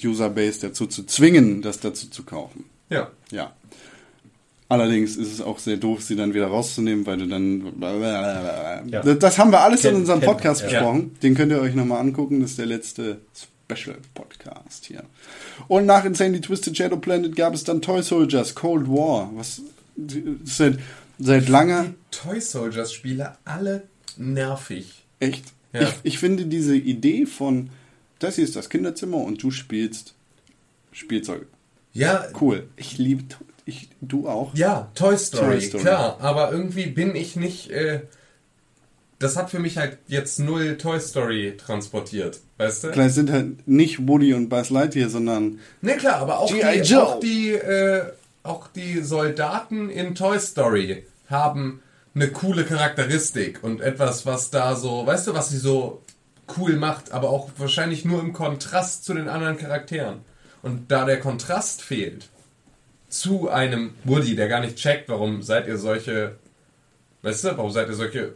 Userbase 0.03 0.59
dazu 0.68 0.86
zu 0.86 1.05
zwingen, 1.05 1.61
das 1.61 1.80
dazu 1.80 2.09
zu 2.09 2.24
kaufen. 2.24 2.66
ja. 2.89 3.09
Ja. 3.32 3.53
Allerdings 4.68 5.16
ist 5.16 5.32
es 5.32 5.41
auch 5.41 5.59
sehr 5.59 5.78
doof, 5.78 6.01
sie 6.01 6.16
dann 6.16 6.34
wieder 6.34 6.47
rauszunehmen, 6.47 7.05
weil 7.05 7.18
du 7.18 7.28
dann. 7.28 7.72
Ja. 8.89 9.03
Das, 9.13 9.38
haben 9.38 9.51
wir 9.51 9.59
alles 9.61 9.82
in 9.86 9.91
Kennt- 9.91 9.99
unserem 9.99 10.22
Podcast 10.22 10.61
ja. 10.63 10.68
besprochen. 10.70 11.16
Den 11.22 11.36
könnt 11.36 11.51
ihr 11.51 11.61
euch 11.61 11.76
nochmal 11.76 11.99
angucken. 11.99 12.41
Das 12.41 12.49
ist 12.51 12.57
der 12.59 12.66
letzte 12.66 13.20
Special-Podcast 13.72 14.86
hier. 14.86 15.03
Und 15.68 15.86
nach 15.86 16.05
Insanely 16.05 16.41
Twisted 16.41 16.76
Shadow 16.78 16.97
Planet 16.97 17.36
gab 17.36 17.53
es 17.53 17.63
dann 17.63 17.82
Toy 17.82 18.01
Soldiers 18.03 18.55
Cold 18.55 18.88
War. 18.88 19.32
Was 19.36 19.61
seit, 20.43 20.80
seit 21.20 21.49
langer. 21.49 21.93
Toy 22.11 22.39
Soldiers 22.39 22.93
Spiele 22.93 23.38
alle 23.45 23.88
nervig. 24.18 25.05
Echt. 25.20 25.45
Ja. 25.74 25.82
Ich, 25.82 25.93
ich 26.03 26.20
finde 26.20 26.45
diese 26.45 26.76
Idee 26.76 27.26
von, 27.26 27.70
das 28.20 28.36
hier 28.36 28.43
ist 28.45 28.55
das 28.55 28.70
Kinderzimmer 28.70 29.18
und 29.18 29.41
du 29.41 29.51
spielst 29.51 30.13
Spielzeuge. 30.91 31.47
Ja, 31.91 32.28
Cool. 32.39 32.68
Ich 32.76 32.97
liebe, 32.97 33.24
ich, 33.66 33.89
du 34.01 34.28
auch. 34.28 34.53
Ja, 34.55 34.91
Toy 34.95 35.18
Story, 35.18 35.57
Toy 35.57 35.61
Story. 35.61 35.84
klar. 35.84 36.18
Aber 36.20 36.51
irgendwie 36.51 36.88
bin 36.88 37.16
ich 37.16 37.36
nicht. 37.36 37.72
Äh, 37.72 38.01
das 39.19 39.37
hat 39.37 39.49
für 39.49 39.59
mich 39.59 39.77
halt 39.77 39.97
jetzt 40.07 40.39
null 40.39 40.77
Toy 40.77 40.99
Story 40.99 41.55
transportiert, 41.57 42.41
weißt 42.57 42.85
du? 42.85 42.91
Klar, 42.91 43.07
es 43.07 43.15
sind 43.15 43.31
halt 43.31 43.67
nicht 43.67 44.07
Woody 44.07 44.33
und 44.33 44.49
Buzz 44.49 44.69
Lightyear, 44.69 45.09
sondern 45.09 45.59
Ne, 45.81 45.95
klar, 45.97 46.17
aber 46.17 46.39
auch 46.39 46.51
die, 46.51 46.95
auch, 46.95 47.19
die, 47.19 47.51
äh, 47.53 48.03
auch 48.43 48.67
die 48.67 49.01
Soldaten 49.01 49.89
in 49.89 50.15
Toy 50.15 50.39
Story 50.39 51.05
haben 51.29 51.81
eine 52.13 52.29
coole 52.29 52.65
Charakteristik 52.65 53.63
und 53.63 53.81
etwas, 53.81 54.25
was 54.25 54.49
da 54.49 54.75
so, 54.75 55.05
weißt 55.05 55.27
du, 55.27 55.33
was 55.33 55.49
sie 55.49 55.57
so 55.57 56.01
cool 56.57 56.75
macht, 56.75 57.11
aber 57.11 57.29
auch 57.29 57.49
wahrscheinlich 57.57 58.05
nur 58.05 58.21
im 58.21 58.33
Kontrast 58.33 59.03
zu 59.03 59.13
den 59.13 59.27
anderen 59.27 59.57
Charakteren. 59.57 60.19
Und 60.61 60.91
da 60.91 61.05
der 61.05 61.19
Kontrast 61.19 61.81
fehlt 61.81 62.29
zu 63.07 63.49
einem 63.49 63.93
Woody, 64.03 64.35
der 64.35 64.47
gar 64.47 64.61
nicht 64.61 64.77
checkt, 64.77 65.09
warum 65.09 65.41
seid 65.41 65.67
ihr 65.67 65.77
solche, 65.77 66.37
weißt 67.21 67.45
du, 67.45 67.57
warum 67.57 67.71
seid 67.71 67.87
ihr 67.87 67.95
solche 67.95 68.33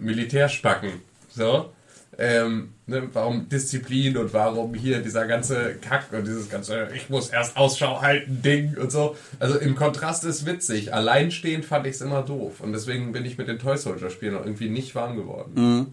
Militärspacken, 0.00 0.90
so, 1.30 1.70
ähm, 2.18 2.70
ne, 2.86 3.08
warum 3.12 3.48
Disziplin 3.48 4.16
und 4.16 4.34
warum 4.34 4.74
hier 4.74 5.00
dieser 5.00 5.26
ganze 5.26 5.76
Kack 5.80 6.12
und 6.12 6.26
dieses 6.26 6.50
ganze, 6.50 6.88
ich 6.94 7.08
muss 7.08 7.30
erst 7.30 7.56
Ausschau 7.56 8.02
halten, 8.02 8.42
Ding 8.42 8.76
und 8.76 8.92
so. 8.92 9.16
Also 9.38 9.58
im 9.58 9.74
Kontrast 9.74 10.24
ist 10.24 10.44
witzig. 10.44 10.92
Alleinstehend 10.92 11.64
fand 11.64 11.86
ich 11.86 11.94
es 11.94 12.00
immer 12.02 12.22
doof. 12.22 12.60
Und 12.60 12.72
deswegen 12.72 13.12
bin 13.12 13.24
ich 13.24 13.38
mit 13.38 13.48
den 13.48 13.58
Toy 13.58 13.78
Soldier 13.78 14.10
Spielen 14.10 14.34
irgendwie 14.34 14.68
nicht 14.68 14.94
warm 14.94 15.16
geworden. 15.16 15.86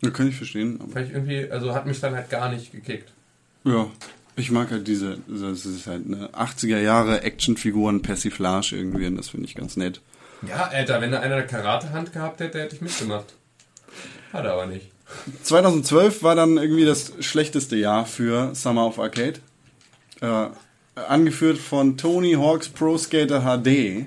Ja, 0.00 0.10
kann 0.10 0.28
ich 0.28 0.36
verstehen. 0.36 0.80
Aber, 0.80 1.00
ich 1.00 1.12
irgendwie, 1.12 1.50
also 1.50 1.74
hat 1.74 1.86
mich 1.86 2.00
dann 2.00 2.14
halt 2.14 2.30
gar 2.30 2.50
nicht 2.50 2.72
gekickt. 2.72 3.12
ja, 3.64 3.88
ich 4.36 4.50
mag 4.50 4.70
halt 4.70 4.88
diese, 4.88 5.18
das 5.28 5.66
ist 5.66 5.86
halt 5.86 6.06
eine 6.06 6.28
80er 6.30 6.78
Jahre 6.78 7.22
Actionfiguren 7.22 8.00
Persiflage 8.00 8.74
irgendwie 8.74 9.06
und 9.06 9.16
das 9.16 9.28
finde 9.28 9.46
ich 9.46 9.54
ganz 9.54 9.76
nett. 9.76 10.00
Ja, 10.48 10.64
Alter, 10.68 11.00
wenn 11.00 11.12
da 11.12 11.20
einer 11.20 11.36
eine 11.36 11.46
Karatehand 11.46 12.12
gehabt 12.12 12.40
hätte, 12.40 12.60
hätte 12.60 12.74
ich 12.76 12.82
mitgemacht. 12.82 13.26
Hat 14.32 14.44
er 14.44 14.52
aber 14.54 14.66
nicht. 14.66 14.90
2012 15.42 16.22
war 16.22 16.34
dann 16.34 16.56
irgendwie 16.56 16.84
das 16.84 17.12
schlechteste 17.20 17.76
Jahr 17.76 18.06
für 18.06 18.54
Summer 18.54 18.86
of 18.86 18.98
Arcade. 18.98 19.40
Äh, 20.20 20.46
angeführt 20.94 21.58
von 21.58 21.96
Tony 21.96 22.32
Hawk's 22.34 22.68
Pro 22.68 22.96
Skater 22.98 23.40
HD. 23.42 24.06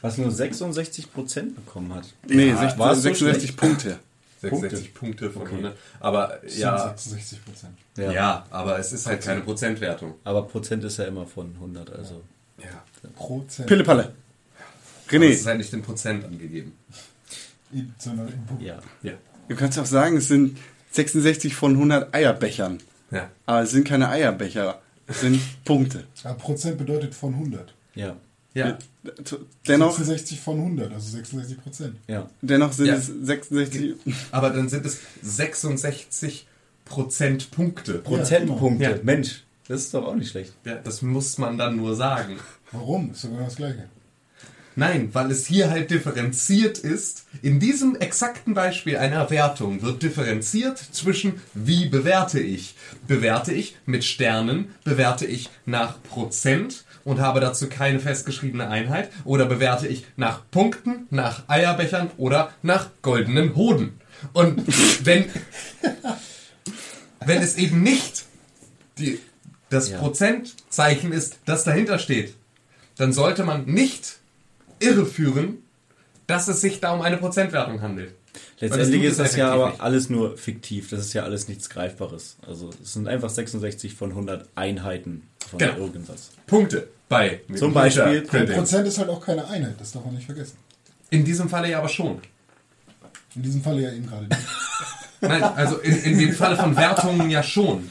Was 0.00 0.18
nur 0.18 0.30
66% 0.30 1.54
bekommen 1.54 1.94
hat. 1.94 2.04
Nee, 2.26 2.48
Ja, 2.50 2.56
60, 2.58 2.78
war 2.78 2.90
es 2.92 2.98
so 2.98 3.02
66 3.02 3.42
schlecht? 3.50 3.56
Punkte. 3.56 3.98
66 4.40 4.94
Punkte, 4.94 5.30
von 5.30 5.46
100. 5.46 5.76
Aber 6.00 6.40
ja, 6.48 6.76
66 6.88 7.44
Prozent. 7.44 7.72
ja, 7.96 8.10
Ja. 8.12 8.46
aber 8.50 8.78
es 8.80 8.92
ist 8.92 9.06
halt 9.06 9.22
keine 9.22 9.40
Prozentwertung. 9.42 10.14
Aber 10.24 10.42
Prozent 10.42 10.82
ist 10.82 10.96
ja 10.98 11.04
immer 11.04 11.26
von 11.26 11.52
100, 11.54 11.92
also. 11.92 12.22
Ja. 12.58 12.82
Prozent. 13.14 13.68
Pillepalle. 13.68 14.12
Aber 15.08 15.16
René, 15.16 15.30
es 15.30 15.40
ist 15.40 15.46
halt 15.46 15.58
nicht 15.58 15.72
in 15.72 15.82
Prozent 15.82 16.24
angegeben. 16.24 16.72
Sondern 17.98 18.28
in 18.28 18.44
Punkt. 18.46 18.62
Ja. 18.62 18.78
Ja. 19.02 19.12
du 19.48 19.56
kannst 19.56 19.78
auch 19.78 19.86
sagen, 19.86 20.16
es 20.18 20.28
sind 20.28 20.58
66 20.92 21.54
von 21.54 21.72
100 21.72 22.14
Eierbechern. 22.14 22.78
Ja. 23.10 23.30
Aber 23.46 23.62
es 23.62 23.70
sind 23.70 23.86
keine 23.86 24.08
Eierbecher, 24.08 24.80
es 25.06 25.20
sind 25.20 25.40
Punkte. 25.64 26.04
Ja, 26.22 26.34
Prozent 26.34 26.78
bedeutet 26.78 27.14
von 27.14 27.32
100. 27.34 27.74
Ja. 27.94 28.16
Ja. 28.54 28.78
Dennoch, 29.66 29.96
66 29.96 30.38
von 30.40 30.58
100, 30.58 30.92
also 30.92 31.10
66 31.10 31.58
Prozent. 31.62 31.96
Ja. 32.06 32.28
dennoch 32.42 32.72
sind 32.72 32.86
Ja. 32.86 32.94
es 32.96 33.06
66. 33.06 33.94
Aber 34.30 34.50
dann 34.50 34.68
sind 34.68 34.84
es 34.84 34.98
66 35.22 36.46
Prozent 36.84 37.50
Punkte. 37.50 37.94
Prozentpunkte. 37.94 38.84
Ja. 38.84 38.96
Mensch, 39.02 39.44
das 39.68 39.82
ist 39.82 39.94
doch 39.94 40.04
auch 40.06 40.14
nicht 40.14 40.30
schlecht. 40.30 40.52
Ja, 40.66 40.74
das 40.76 41.00
muss 41.00 41.38
man 41.38 41.56
dann 41.56 41.76
nur 41.76 41.96
sagen. 41.96 42.36
Warum? 42.72 43.12
Ist 43.12 43.22
sogar 43.22 43.44
das 43.44 43.56
Gleiche. 43.56 43.88
Nein, 44.74 45.10
weil 45.12 45.30
es 45.30 45.46
hier 45.46 45.70
halt 45.70 45.90
differenziert 45.90 46.78
ist. 46.78 47.26
In 47.42 47.60
diesem 47.60 47.96
exakten 47.96 48.54
Beispiel 48.54 48.96
einer 48.96 49.28
Wertung 49.30 49.82
wird 49.82 50.02
differenziert 50.02 50.78
zwischen 50.78 51.40
wie 51.52 51.86
bewerte 51.86 52.40
ich. 52.40 52.74
Bewerte 53.06 53.52
ich 53.52 53.76
mit 53.84 54.04
Sternen, 54.04 54.74
bewerte 54.84 55.26
ich 55.26 55.50
nach 55.66 56.02
Prozent 56.02 56.84
und 57.04 57.20
habe 57.20 57.40
dazu 57.40 57.68
keine 57.68 58.00
festgeschriebene 58.00 58.68
Einheit 58.68 59.10
oder 59.24 59.46
bewerte 59.46 59.88
ich 59.88 60.06
nach 60.16 60.42
Punkten, 60.50 61.06
nach 61.10 61.48
Eierbechern 61.48 62.10
oder 62.16 62.52
nach 62.62 62.90
goldenen 63.02 63.54
Hoden. 63.54 64.00
Und 64.32 64.62
wenn, 65.04 65.26
wenn 67.20 67.42
es 67.42 67.56
eben 67.56 67.82
nicht 67.82 68.24
die, 68.98 69.18
das 69.68 69.90
Ja. 69.90 69.98
Prozentzeichen 69.98 71.12
ist, 71.12 71.38
das 71.44 71.64
dahinter 71.64 71.98
steht, 71.98 72.34
dann 72.96 73.12
sollte 73.12 73.44
man 73.44 73.64
nicht 73.66 74.18
irreführen, 74.82 75.58
dass 76.26 76.48
es 76.48 76.60
sich 76.60 76.80
da 76.80 76.92
um 76.92 77.02
eine 77.02 77.16
Prozentwertung 77.16 77.80
handelt. 77.82 78.14
Letztendlich 78.60 79.02
tut 79.02 79.10
ist 79.10 79.18
das 79.18 79.36
ja 79.36 79.52
aber 79.52 79.70
nicht. 79.70 79.80
alles 79.80 80.08
nur 80.08 80.36
fiktiv. 80.38 80.88
Das 80.90 81.00
ist 81.00 81.12
ja 81.12 81.24
alles 81.24 81.48
nichts 81.48 81.68
Greifbares. 81.68 82.36
Also 82.46 82.70
es 82.82 82.92
sind 82.94 83.08
einfach 83.08 83.28
66 83.28 83.94
von 83.94 84.10
100 84.10 84.48
Einheiten 84.54 85.22
von 85.50 85.58
Genau. 85.58 85.76
irgendwas. 85.78 86.30
Punkte 86.46 86.88
bei 87.08 87.40
Zum 87.56 87.74
Beispiel. 87.74 88.22
Prozent 88.22 88.86
ist 88.86 88.98
halt 88.98 89.08
auch 89.10 89.20
keine 89.24 89.46
Einheit, 89.48 89.74
das 89.78 89.92
darf 89.92 90.04
man 90.04 90.14
nicht 90.14 90.26
vergessen. 90.26 90.56
In 91.10 91.24
diesem 91.24 91.48
Falle 91.48 91.68
ja 91.70 91.78
aber 91.78 91.88
schon. 91.88 92.20
In 93.34 93.42
diesem 93.42 93.62
Falle 93.62 93.82
ja 93.82 93.92
eben 93.92 94.06
gerade 94.06 94.26
nicht. 94.26 94.38
Nein, 95.20 95.42
also 95.42 95.76
in, 95.78 95.96
in 96.04 96.18
dem 96.18 96.32
Falle 96.32 96.56
von 96.56 96.74
Wertungen 96.76 97.30
ja 97.30 97.42
schon. 97.42 97.90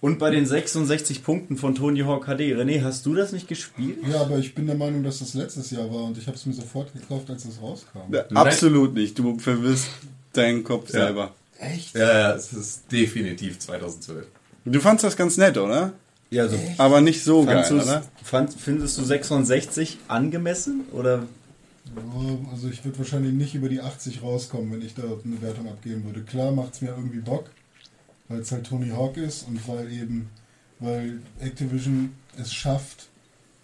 Und 0.00 0.18
bei 0.18 0.30
den 0.30 0.46
66 0.46 1.22
Punkten 1.22 1.56
von 1.58 1.74
Tony 1.74 2.00
Hawk 2.00 2.24
HD. 2.24 2.40
René, 2.56 2.82
hast 2.82 3.04
du 3.04 3.14
das 3.14 3.32
nicht 3.32 3.48
gespielt? 3.48 3.98
Ja, 4.10 4.22
aber 4.22 4.38
ich 4.38 4.54
bin 4.54 4.66
der 4.66 4.76
Meinung, 4.76 5.02
dass 5.02 5.18
das 5.18 5.34
letztes 5.34 5.70
Jahr 5.70 5.92
war 5.92 6.04
und 6.04 6.16
ich 6.16 6.26
habe 6.26 6.36
es 6.38 6.46
mir 6.46 6.54
sofort 6.54 6.92
gekauft, 6.94 7.28
als 7.28 7.44
es 7.44 7.60
rauskam. 7.60 7.98
Ja, 8.12 8.24
Absolut 8.34 8.94
nicht. 8.94 9.18
Du 9.18 9.38
verwirrst 9.38 9.88
deinen 10.32 10.64
Kopf 10.64 10.86
Ja. 10.92 11.04
selber. 11.06 11.34
Echt? 11.58 11.94
Ja, 11.94 12.18
ja, 12.30 12.34
es 12.34 12.52
ist 12.54 12.90
definitiv 12.90 13.58
2012. 13.58 14.26
Du 14.64 14.80
fandst 14.80 15.04
das 15.04 15.16
ganz 15.16 15.36
nett, 15.36 15.58
oder? 15.58 15.92
Ja, 16.30 16.44
also 16.44 16.56
Aber 16.78 17.00
nicht 17.02 17.22
so 17.22 17.44
geil, 17.44 17.56
fandst 17.56 17.70
du's- 17.72 17.84
oder? 17.84 18.02
fand, 18.22 18.54
findest 18.54 18.96
du 18.96 19.04
66 19.04 19.98
angemessen? 20.08 20.82
Oder 20.92 21.24
Also 22.54 22.68
ich 22.68 22.84
würde 22.84 22.98
wahrscheinlich 22.98 23.32
nicht 23.32 23.54
über 23.54 23.68
die 23.68 23.80
80 23.80 24.22
rauskommen, 24.22 24.72
wenn 24.72 24.80
ich 24.86 24.94
da 24.94 25.02
eine 25.02 25.42
Wertung 25.42 25.68
abgeben 25.68 26.04
würde. 26.04 26.22
Klar 26.22 26.52
macht 26.52 26.74
es 26.74 26.80
mir 26.80 26.88
irgendwie 26.96 27.18
Bock, 27.18 27.50
weil 28.30 28.40
es 28.40 28.52
halt 28.52 28.66
Tony 28.66 28.88
Hawk 28.88 29.16
ist 29.18 29.46
und 29.46 29.68
weil 29.68 29.92
eben, 29.92 30.30
weil 30.78 31.20
Activision 31.40 32.12
es 32.38 32.54
schafft, 32.54 33.08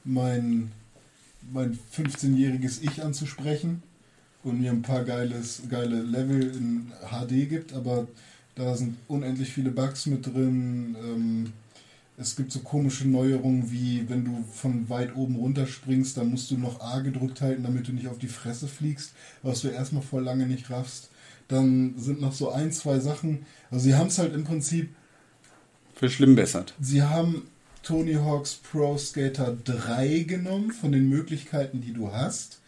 mein, 0.05 0.73
mein 1.53 1.79
15-jähriges 1.97 2.83
Ich 2.83 3.03
anzusprechen 3.03 3.83
und 4.43 4.61
mir 4.61 4.73
ein 4.73 4.83
paar 4.83 5.05
geiles, 5.05 5.63
geile 5.71 6.03
Level 6.03 6.43
in 6.43 6.93
HD 7.11 7.49
gibt, 7.49 7.73
aber 7.73 8.09
da 8.57 8.77
sind 8.77 8.97
unendlich 9.07 9.53
viele 9.53 9.71
Bugs 9.71 10.07
mit 10.07 10.27
drin. 10.27 10.97
Ähm, 11.01 11.53
es 12.19 12.35
gibt 12.35 12.51
so 12.51 12.61
komische 12.61 13.07
Neuerungen 13.07 13.71
wie, 13.71 14.09
wenn 14.09 14.25
du 14.25 14.45
von 14.53 14.89
weit 14.89 15.15
oben 15.15 15.37
runterspringst, 15.37 16.17
dann 16.17 16.31
musst 16.31 16.51
du 16.51 16.57
noch 16.57 16.81
A 16.81 17.01
gedrückt 17.01 17.41
halten, 17.41 17.63
damit 17.63 17.87
du 17.87 17.93
nicht 17.93 18.09
auf 18.09 18.19
die 18.19 18.27
Fresse 18.27 18.67
fliegst, 18.67 19.13
was 19.43 19.61
du 19.61 19.69
erstmal 19.69 20.03
vor 20.03 20.23
lange 20.23 20.47
nicht 20.47 20.71
raffst. 20.71 21.11
Dann 21.49 21.95
sind 21.97 22.21
noch 22.21 22.33
so 22.33 22.51
ein, 22.51 22.73
zwei 22.73 22.99
Sachen. 22.99 23.47
Also 23.71 23.85
sie 23.85 23.95
haben 23.95 24.09
es 24.09 24.19
halt 24.19 24.35
im 24.35 24.45
Prinzip, 24.45 24.91
Verschlimmbessert. 25.95 26.75
sie 26.81 27.03
haben 27.03 27.49
Tony 27.83 28.15
Hawk's 28.15 28.55
Pro 28.55 28.99
Skater 28.99 29.57
3 29.65 30.25
genommen 30.27 30.73
von 30.73 30.93
den 30.93 31.09
Möglichkeiten, 31.09 31.81
die 31.81 31.93
du 31.93 32.13
hast. 32.13 32.59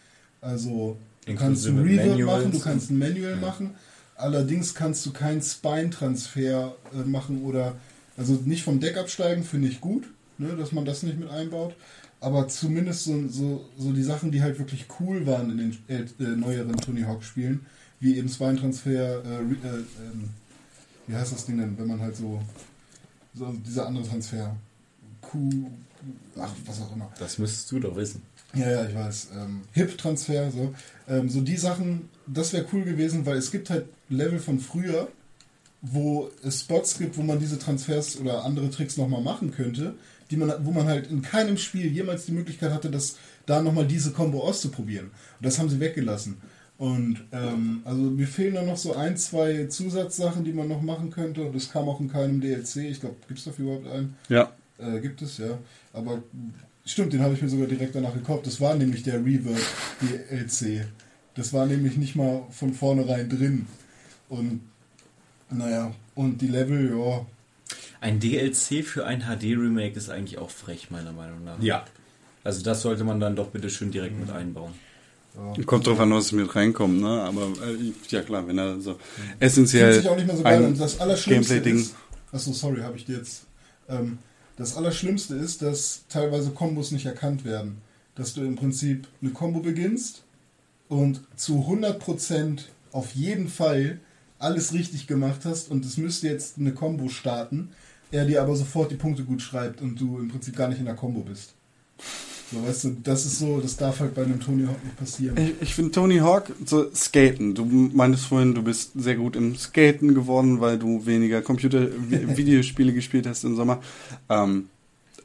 Also 0.41 0.97
du 1.27 1.35
kannst 1.35 1.67
ein 1.67 1.77
Inklusive 1.77 2.03
Revert 2.03 2.19
Manuals. 2.19 2.39
machen, 2.39 2.53
du 2.53 2.61
kannst 2.61 2.91
ein 2.91 2.99
Manual 2.99 3.37
machen. 3.37 3.75
Allerdings 4.15 4.75
kannst 4.75 5.05
du 5.07 5.13
keinen 5.13 5.43
Spine-Transfer 5.43 6.75
äh, 6.93 7.09
machen 7.09 7.43
oder 7.43 7.77
also 8.17 8.35
nicht 8.45 8.65
vom 8.65 8.81
Deck 8.81 8.97
absteigen, 8.97 9.45
finde 9.45 9.69
ich 9.69 9.81
gut, 9.81 10.05
ne, 10.39 10.57
dass 10.57 10.73
man 10.73 10.85
das 10.85 11.03
nicht 11.03 11.19
mit 11.19 11.31
einbaut. 11.31 11.75
Aber 12.21 12.49
zumindest 12.49 13.05
so, 13.05 13.29
so, 13.29 13.65
so 13.77 13.93
die 13.93 14.03
Sachen, 14.03 14.33
die 14.33 14.43
halt 14.43 14.59
wirklich 14.59 14.87
cool 14.99 15.25
waren 15.27 15.51
in 15.51 15.59
den 15.59 15.79
äh, 15.89 16.23
äh, 16.23 16.37
neueren 16.37 16.77
Tony 16.77 17.03
Hawk-Spielen, 17.03 17.67
wie 18.01 18.16
eben 18.16 18.29
Spine-Transfer, 18.29 19.25
äh, 19.25 19.41
äh, 19.41 19.43
ähm, 19.43 20.31
wie 21.07 21.15
heißt 21.15 21.33
das 21.33 21.47
Ding 21.47 21.59
denn, 21.59 21.79
wenn 21.79 21.87
man 21.89 22.01
halt 22.01 22.16
so, 22.16 22.41
so 23.35 23.53
dieser 23.66 23.87
andere 23.87 24.07
Transfer, 24.07 24.57
Q, 25.20 25.70
ach, 26.39 26.53
was 26.65 26.81
auch 26.81 26.95
immer. 26.95 27.11
das 27.19 27.39
müsstest 27.39 27.70
du 27.73 27.81
doch 27.81 27.97
wissen. 27.97 28.23
Ja, 28.55 28.70
ja, 28.70 28.89
ich 28.89 28.95
weiß. 28.95 29.29
Ähm, 29.37 29.62
Hip-Transfer, 29.73 30.51
so. 30.51 30.75
Ähm, 31.09 31.29
so 31.29 31.41
die 31.41 31.57
Sachen, 31.57 32.09
das 32.27 32.53
wäre 32.53 32.66
cool 32.73 32.85
gewesen, 32.85 33.27
weil 33.27 33.37
es 33.37 33.51
gibt 33.51 33.69
halt 33.69 33.87
Level 34.09 34.39
von 34.39 34.59
früher, 34.59 35.09
wo 35.83 36.31
es 36.43 36.61
Spots 36.61 36.99
gibt, 36.99 37.16
wo 37.19 37.23
man 37.23 37.39
diese 37.39 37.59
Transfers 37.59 38.19
oder 38.19 38.45
andere 38.45 38.70
Tricks 38.70 38.97
nochmal 38.97 39.23
machen 39.23 39.53
könnte, 39.53 39.95
die 40.31 40.37
man, 40.37 40.53
wo 40.65 40.73
man 40.73 40.87
halt 40.87 41.11
in 41.11 41.23
keinem 41.23 41.57
Spiel 41.57 41.87
jemals 41.87 42.27
die 42.27 42.33
Möglichkeit 42.33 42.73
hatte, 42.73 42.91
das 42.91 43.16
da 43.47 43.62
nochmal 43.62 43.87
diese 43.87 44.12
Combo 44.12 44.43
auszuprobieren. 44.43 45.07
Und 45.07 45.47
das 45.47 45.59
haben 45.59 45.69
sie 45.69 45.81
weggelassen. 45.81 46.39
Und 46.79 47.25
ähm, 47.33 47.83
also 47.85 48.01
mir 48.03 48.29
fehlen 48.29 48.55
da 48.55 48.63
noch 48.63 48.77
so 48.77 48.95
ein, 48.95 49.17
zwei 49.17 49.67
Zusatzsachen, 49.67 50.45
die 50.45 50.53
man 50.53 50.69
noch 50.69 50.81
machen 50.81 51.11
könnte. 51.11 51.43
Und 51.43 51.55
das 51.55 51.73
kam 51.73 51.89
auch 51.89 51.99
in 51.99 52.09
keinem 52.09 52.41
DLC. 52.41 52.77
Ich 52.77 53.01
glaube, 53.01 53.17
gibt 53.27 53.41
es 53.41 53.45
dafür 53.45 53.65
überhaupt 53.65 53.89
einen? 53.89 54.17
Ja. 54.29 54.53
Äh, 54.79 55.01
gibt 55.01 55.21
es, 55.21 55.39
ja. 55.39 55.59
Aber 55.93 56.23
stimmt, 56.85 57.13
den 57.13 57.21
habe 57.21 57.35
ich 57.35 57.43
mir 57.43 57.49
sogar 57.49 57.67
direkt 57.67 57.97
danach 57.97 58.15
gekauft. 58.15 58.47
Das 58.47 58.61
war 58.61 58.77
nämlich 58.77 59.03
der 59.03 59.17
Revert 59.25 59.61
DLC. 60.01 60.87
Das 61.35 61.53
war 61.53 61.67
nämlich 61.67 61.97
nicht 61.97 62.15
mal 62.15 62.45
von 62.51 62.73
vornherein 62.73 63.29
drin. 63.29 63.67
Und 64.29 64.61
naja, 65.51 65.93
und 66.15 66.41
die 66.41 66.49
Level, 66.49 66.97
ja. 66.97 67.27
Ein 68.01 68.21
DLC 68.21 68.85
für 68.85 69.05
ein 69.05 69.23
HD-Remake 69.23 69.97
ist 69.97 70.11
eigentlich 70.11 70.39
auch 70.39 70.51
frech, 70.51 70.93
meiner 70.93 71.13
Meinung 71.13 71.43
nach. 71.43 71.61
Ja. 71.61 71.85
Also 72.45 72.63
das 72.63 72.83
sollte 72.83 73.03
man 73.03 73.19
dann 73.19 73.35
doch 73.35 73.49
bitte 73.49 73.69
schön 73.69 73.91
direkt 73.91 74.19
mit 74.19 74.31
einbauen. 74.31 74.75
Kommt 75.66 75.86
drauf 75.86 76.01
an, 76.01 76.12
was 76.12 76.32
mit 76.32 76.55
reinkommt, 76.55 77.01
ne? 77.01 77.23
Aber 77.23 77.43
äh, 77.43 77.93
ja 78.09 78.23
klar, 78.23 78.47
wenn 78.47 78.59
er 78.59 78.81
so 78.81 78.94
Fühlt 78.94 79.28
essentiell 79.40 79.94
sich 79.94 80.09
auch 80.09 80.16
nicht 80.16 80.27
mehr 80.27 80.36
so 80.36 80.43
geil 80.43 80.65
an. 80.65 80.78
Das 80.78 81.01
Allerschlimmste 81.01 81.56
ist. 81.56 81.94
Achso, 82.32 82.52
sorry, 82.52 82.81
habe 82.81 82.97
ich 82.97 83.05
dir 83.05 83.19
jetzt. 83.19 83.43
Ähm, 83.89 84.19
das 84.56 84.77
Allerschlimmste 84.77 85.35
ist, 85.36 85.62
dass 85.62 86.05
teilweise 86.09 86.51
Kombos 86.51 86.90
nicht 86.90 87.06
erkannt 87.06 87.44
werden. 87.44 87.78
Dass 88.16 88.35
du 88.35 88.43
im 88.43 88.56
Prinzip 88.56 89.06
eine 89.23 89.31
Combo 89.31 89.60
beginnst 89.60 90.24
und 90.89 91.20
zu 91.36 91.66
100% 91.69 92.62
auf 92.90 93.15
jeden 93.15 93.48
Fall 93.48 94.01
alles 94.39 94.73
richtig 94.73 95.06
gemacht 95.06 95.40
hast 95.44 95.70
und 95.70 95.85
es 95.85 95.97
müsste 95.97 96.28
jetzt 96.28 96.59
eine 96.59 96.73
Combo 96.73 97.09
starten, 97.09 97.70
er 98.10 98.24
dir 98.24 98.43
aber 98.43 98.56
sofort 98.56 98.90
die 98.90 98.97
Punkte 98.97 99.24
gut 99.24 99.43
schreibt 99.43 99.81
und 99.81 100.01
du 100.01 100.19
im 100.19 100.28
Prinzip 100.28 100.56
gar 100.56 100.69
nicht 100.69 100.78
in 100.78 100.86
der 100.86 100.94
Combo 100.94 101.20
bist. 101.20 101.55
So, 102.51 102.62
weißt 102.66 102.85
du, 102.85 102.97
das 103.05 103.27
ist 103.27 103.39
so, 103.41 103.61
das 103.61 103.77
darf 103.77 104.01
halt 104.01 104.15
bei 104.15 104.23
einem 104.25 104.41
Tony 104.41 104.65
Hawk 104.66 104.83
nicht 104.83 104.97
passieren. 104.97 105.37
Ich, 105.37 105.53
ich 105.61 105.75
finde 105.75 105.91
Tony 105.91 106.16
Hawk 106.19 106.51
so 106.65 106.91
Skaten. 106.95 107.55
Du 107.55 107.65
meintest 107.66 108.25
vorhin, 108.25 108.55
du 108.55 108.62
bist 108.62 108.93
sehr 108.95 109.16
gut 109.16 109.37
im 109.37 109.55
Skaten 109.57 110.15
geworden, 110.15 110.61
weil 110.61 110.79
du 110.79 111.05
weniger 111.05 111.43
Computer-Videospiele 111.43 112.93
gespielt 112.95 113.27
hast 113.27 113.45
im 113.45 113.55
Sommer. 113.55 113.83
Ähm, 114.31 114.70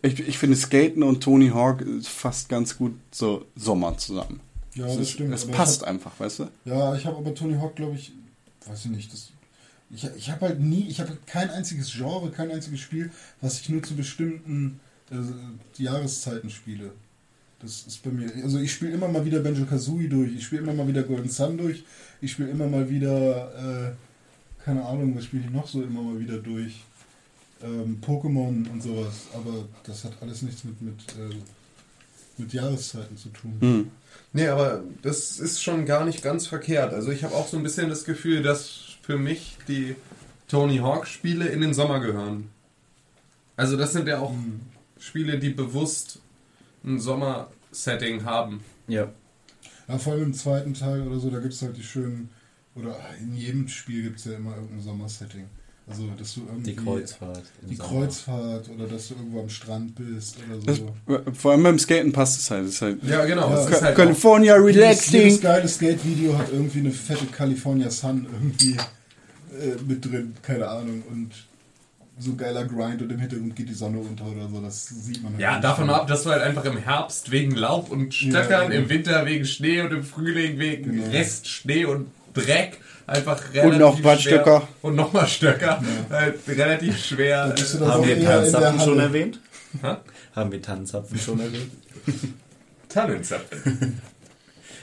ich, 0.02 0.20
ich 0.20 0.38
finde 0.38 0.58
Skaten 0.58 1.02
und 1.02 1.22
Tony 1.24 1.50
Hawk 1.50 1.86
fast 2.04 2.50
ganz 2.50 2.78
gut 2.78 2.94
so 3.12 3.45
Sommer 3.56 3.98
zusammen. 3.98 4.41
Ja, 4.76 4.88
das 4.88 4.98
ist, 4.98 5.12
stimmt, 5.12 5.34
Es 5.34 5.45
passt 5.45 5.82
hab- 5.84 5.88
einfach, 5.90 6.20
weißt 6.20 6.40
du? 6.40 6.48
Ja, 6.66 6.94
ich 6.95 7.06
habe 7.06 7.18
aber 7.18 7.34
Tony 7.34 7.56
Hawk, 7.56 7.76
glaube 7.78 7.95
ich, 7.95 8.12
weiß 8.66 8.86
ich 8.86 8.91
nicht, 8.91 9.14
das, 9.14 9.30
ich, 9.91 10.10
ich 10.18 10.30
habe 10.30 10.48
halt 10.48 10.60
nie, 10.60 10.88
ich 10.90 11.00
habe 11.00 11.16
kein 11.26 11.50
einziges 11.52 11.91
Genre, 11.94 12.32
kein 12.32 12.52
einziges 12.52 12.82
Spiel, 12.82 13.12
was 13.40 13.62
ich 13.62 13.70
nur 13.70 13.82
zu 13.84 13.95
bestimmten 13.95 14.80
äh, 15.12 15.82
Jahreszeiten 15.82 16.50
spiele. 16.50 16.91
Das 17.64 17.88
ist 17.88 18.03
bei 18.03 18.10
mir, 18.11 18.30
also 18.44 18.60
ich 18.60 18.73
spiele 18.73 18.91
immer 18.91 19.07
mal 19.07 19.23
wieder 19.26 19.40
Banjo 19.40 19.65
Kazooie 19.65 20.10
durch, 20.10 20.35
ich 20.35 20.44
spiele 20.44 20.64
immer 20.64 20.73
mal 20.73 20.88
wieder 20.88 21.02
Golden 21.03 21.30
Sun 21.30 21.57
durch, 21.57 21.84
ich 22.19 22.34
spiele 22.34 22.49
immer 22.49 22.68
mal 22.68 22.90
wieder, 22.90 23.94
äh, 23.94 24.64
keine 24.65 24.85
Ahnung, 24.85 25.15
was 25.15 25.26
spiele 25.26 25.45
ich 25.45 25.49
noch 25.49 25.65
so 25.65 25.81
immer 25.81 26.02
mal 26.02 26.19
wieder 26.19 26.38
durch. 26.38 26.84
Ähm, 27.64 27.99
Pokémon 28.06 28.69
und 28.69 28.84
sowas, 28.84 29.27
aber 29.34 29.64
das 29.85 30.03
hat 30.03 30.11
alles 30.19 30.41
nichts 30.41 30.65
mit, 30.65 30.81
mit, 30.81 30.99
äh, 31.18 31.35
mit 32.38 32.52
Jahreszeiten 32.52 33.15
zu 33.15 33.30
tun. 33.30 33.56
Hm. 33.61 33.91
Nee, 34.34 34.48
aber 34.48 34.84
das 35.02 35.40
ist 35.40 35.64
schon 35.64 35.85
gar 35.85 36.03
nicht 36.03 36.22
ganz 36.22 36.45
verkehrt. 36.48 36.94
Also 36.94 37.11
ich 37.11 37.23
habe 37.23 37.34
auch 37.35 37.48
so 37.48 37.56
ein 37.56 37.64
bisschen 37.64 37.88
das 37.88 38.03
Gefühl, 38.03 38.44
dass 38.44 38.98
für 39.02 39.18
mich 39.18 39.57
die 39.69 39.95
Tony 40.49 40.80
Hawk 40.80 41.07
Spiele 41.07 41.48
in 41.48 41.61
den 41.61 41.73
Sommer 41.73 42.02
gehören. 42.02 42.49
Also 43.56 43.77
das 43.77 43.94
sind 43.94 44.10
ja 44.10 44.19
auch 44.19 44.34
Spiele, 44.99 45.40
die 45.40 45.52
bewusst 45.52 46.19
ein 46.86 47.00
Sommer-Setting 47.00 48.24
haben. 48.26 48.62
Ja. 48.88 49.10
Ja, 49.88 49.98
vor 49.98 50.14
allem 50.14 50.24
im 50.24 50.34
zweiten 50.34 50.74
Teil 50.74 51.02
oder 51.08 51.20
so, 51.20 51.30
da 51.30 51.40
gibt 51.40 51.54
es 51.54 51.62
halt 51.62 51.76
die 51.78 51.84
schönen, 51.84 52.30
oder 52.76 52.96
in 53.20 53.36
jedem 53.36 53.68
Spiel 53.68 54.04
gibt 54.04 54.20
es 54.20 54.26
ja 54.26 54.34
immer 54.34 54.56
irgendein 54.56 54.82
Sommersetting. 54.82 55.46
Also, 55.86 56.04
dass 56.18 56.36
du 56.36 56.42
irgendwie. 56.48 56.72
Die 56.72 56.76
Kreuzfahrt. 56.78 57.44
Die 57.70 57.76
Sommer. 57.76 57.90
Kreuzfahrt 57.90 58.70
oder 58.70 58.88
dass 58.88 59.10
du 59.10 59.16
irgendwo 59.16 59.42
am 59.42 59.50
Strand 59.50 59.94
bist 59.96 60.38
oder 60.48 60.58
Das, 60.66 60.78
so. 60.78 60.94
vor 61.34 61.52
allem 61.52 61.64
beim 61.64 61.78
Skaten 61.78 62.14
passt 62.14 62.40
es 62.40 62.50
halt. 62.50 62.82
Halt 62.82 63.04
Ja, 63.04 63.26
genau. 63.26 63.50
Ja, 63.50 63.68
ist 63.68 63.82
halt 63.82 63.96
California 63.98 64.56
Jedes, 64.66 64.76
jedes 65.12 65.12
relaxing. 65.12 65.42
geile 65.42 65.68
Skate-Video 65.68 66.38
hat 66.38 66.54
irgendwie 66.54 66.80
eine 66.80 66.92
fette 66.92 67.26
California 67.26 67.90
Sun 67.90 68.26
irgendwie 68.32 68.78
äh, 69.60 69.76
mit 69.86 70.06
drin, 70.06 70.34
keine 70.42 70.70
Ahnung. 70.70 71.04
Und 71.12 71.32
so 72.19 72.35
geiler 72.35 72.65
Grind 72.65 73.02
und 73.02 73.11
im 73.11 73.19
Hintergrund 73.19 73.56
geht 73.56 73.69
die 73.69 73.73
Sonne 73.73 73.98
unter 73.98 74.26
oder 74.26 74.48
so, 74.48 74.61
das 74.61 74.85
sieht 74.85 75.23
man 75.23 75.34
halt 75.34 75.41
ja, 75.41 75.60
davon 75.60 75.90
ab, 75.90 76.07
dass 76.07 76.23
du 76.23 76.30
halt 76.30 76.41
einfach 76.44 76.64
im 76.65 76.77
Herbst 76.77 77.31
wegen 77.31 77.56
Laub 77.56 77.90
und 77.90 78.14
Stöckern, 78.14 78.72
Ja, 78.72 78.77
im 78.77 78.90
Winter 78.90 79.26
wegen 79.26 79.45
Schnee 79.45 79.81
und 79.81 79.91
im 79.91 80.03
Frühling 80.03 80.60
wegen 80.60 80.91
Genau. 80.91 81.10
Restschnee 81.10 81.85
und 81.85 82.07
Dreck 82.34 82.80
einfach 83.07 83.41
relativ 83.53 83.80
noch 83.80 83.95
ein 83.98 84.02
paar 84.03 84.18
schwer, 84.18 84.34
Stöcker. 84.34 84.68
Und 84.81 84.95
nochmal 84.95 85.27
Stöcker. 85.27 85.84
Halt 86.10 86.40
relativ 86.48 87.03
schwer. 87.03 87.48
Da 87.48 87.53
bist 87.53 87.80
du 87.80 87.84
äh, 87.84 87.88
Haben 87.88 88.07
wir 88.07 88.23
Tannenzapfen 88.23 88.80
schon 88.80 88.99
erwähnt? 88.99 89.40
Hä? 89.81 89.95
Haben 90.35 90.52
wir 90.52 90.61
Tannenzapfen 90.61 91.19
schon 91.19 91.40
erwähnt? 91.40 91.72
Tannenzapfen. 92.90 94.02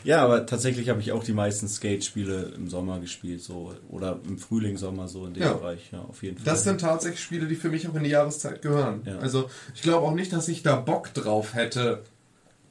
Ja, 0.04 0.24
aber 0.24 0.46
tatsächlich 0.46 0.88
habe 0.88 1.00
ich 1.00 1.12
auch 1.12 1.24
die 1.24 1.32
meisten 1.32 1.68
Skate-Spiele 1.68 2.52
im 2.56 2.68
Sommer 2.68 3.00
gespielt, 3.00 3.42
so 3.42 3.74
oder 3.88 4.18
im 4.26 4.38
Frühling, 4.38 4.76
Sommer, 4.76 5.08
so 5.08 5.26
in 5.26 5.34
dem 5.34 5.42
Ja. 5.42 5.52
Bereich, 5.52 5.90
ja, 5.92 6.00
auf 6.00 6.22
jeden 6.22 6.38
Fall. 6.38 6.44
Das 6.46 6.64
sind 6.64 6.80
tatsächlich 6.80 7.20
Spiele, 7.20 7.46
die 7.46 7.56
für 7.56 7.68
mich 7.68 7.88
auch 7.88 7.94
in 7.94 8.04
die 8.04 8.10
Jahreszeit 8.10 8.62
gehören. 8.62 9.02
Ja. 9.04 9.18
Also 9.18 9.50
ich 9.74 9.82
glaube 9.82 10.06
auch 10.06 10.14
nicht, 10.14 10.32
dass 10.32 10.48
ich 10.48 10.62
da 10.62 10.76
Bock 10.76 11.12
drauf 11.14 11.54
hätte, 11.54 12.02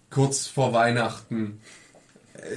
kurz 0.09 0.47
vor 0.47 0.73
Weihnachten. 0.73 1.59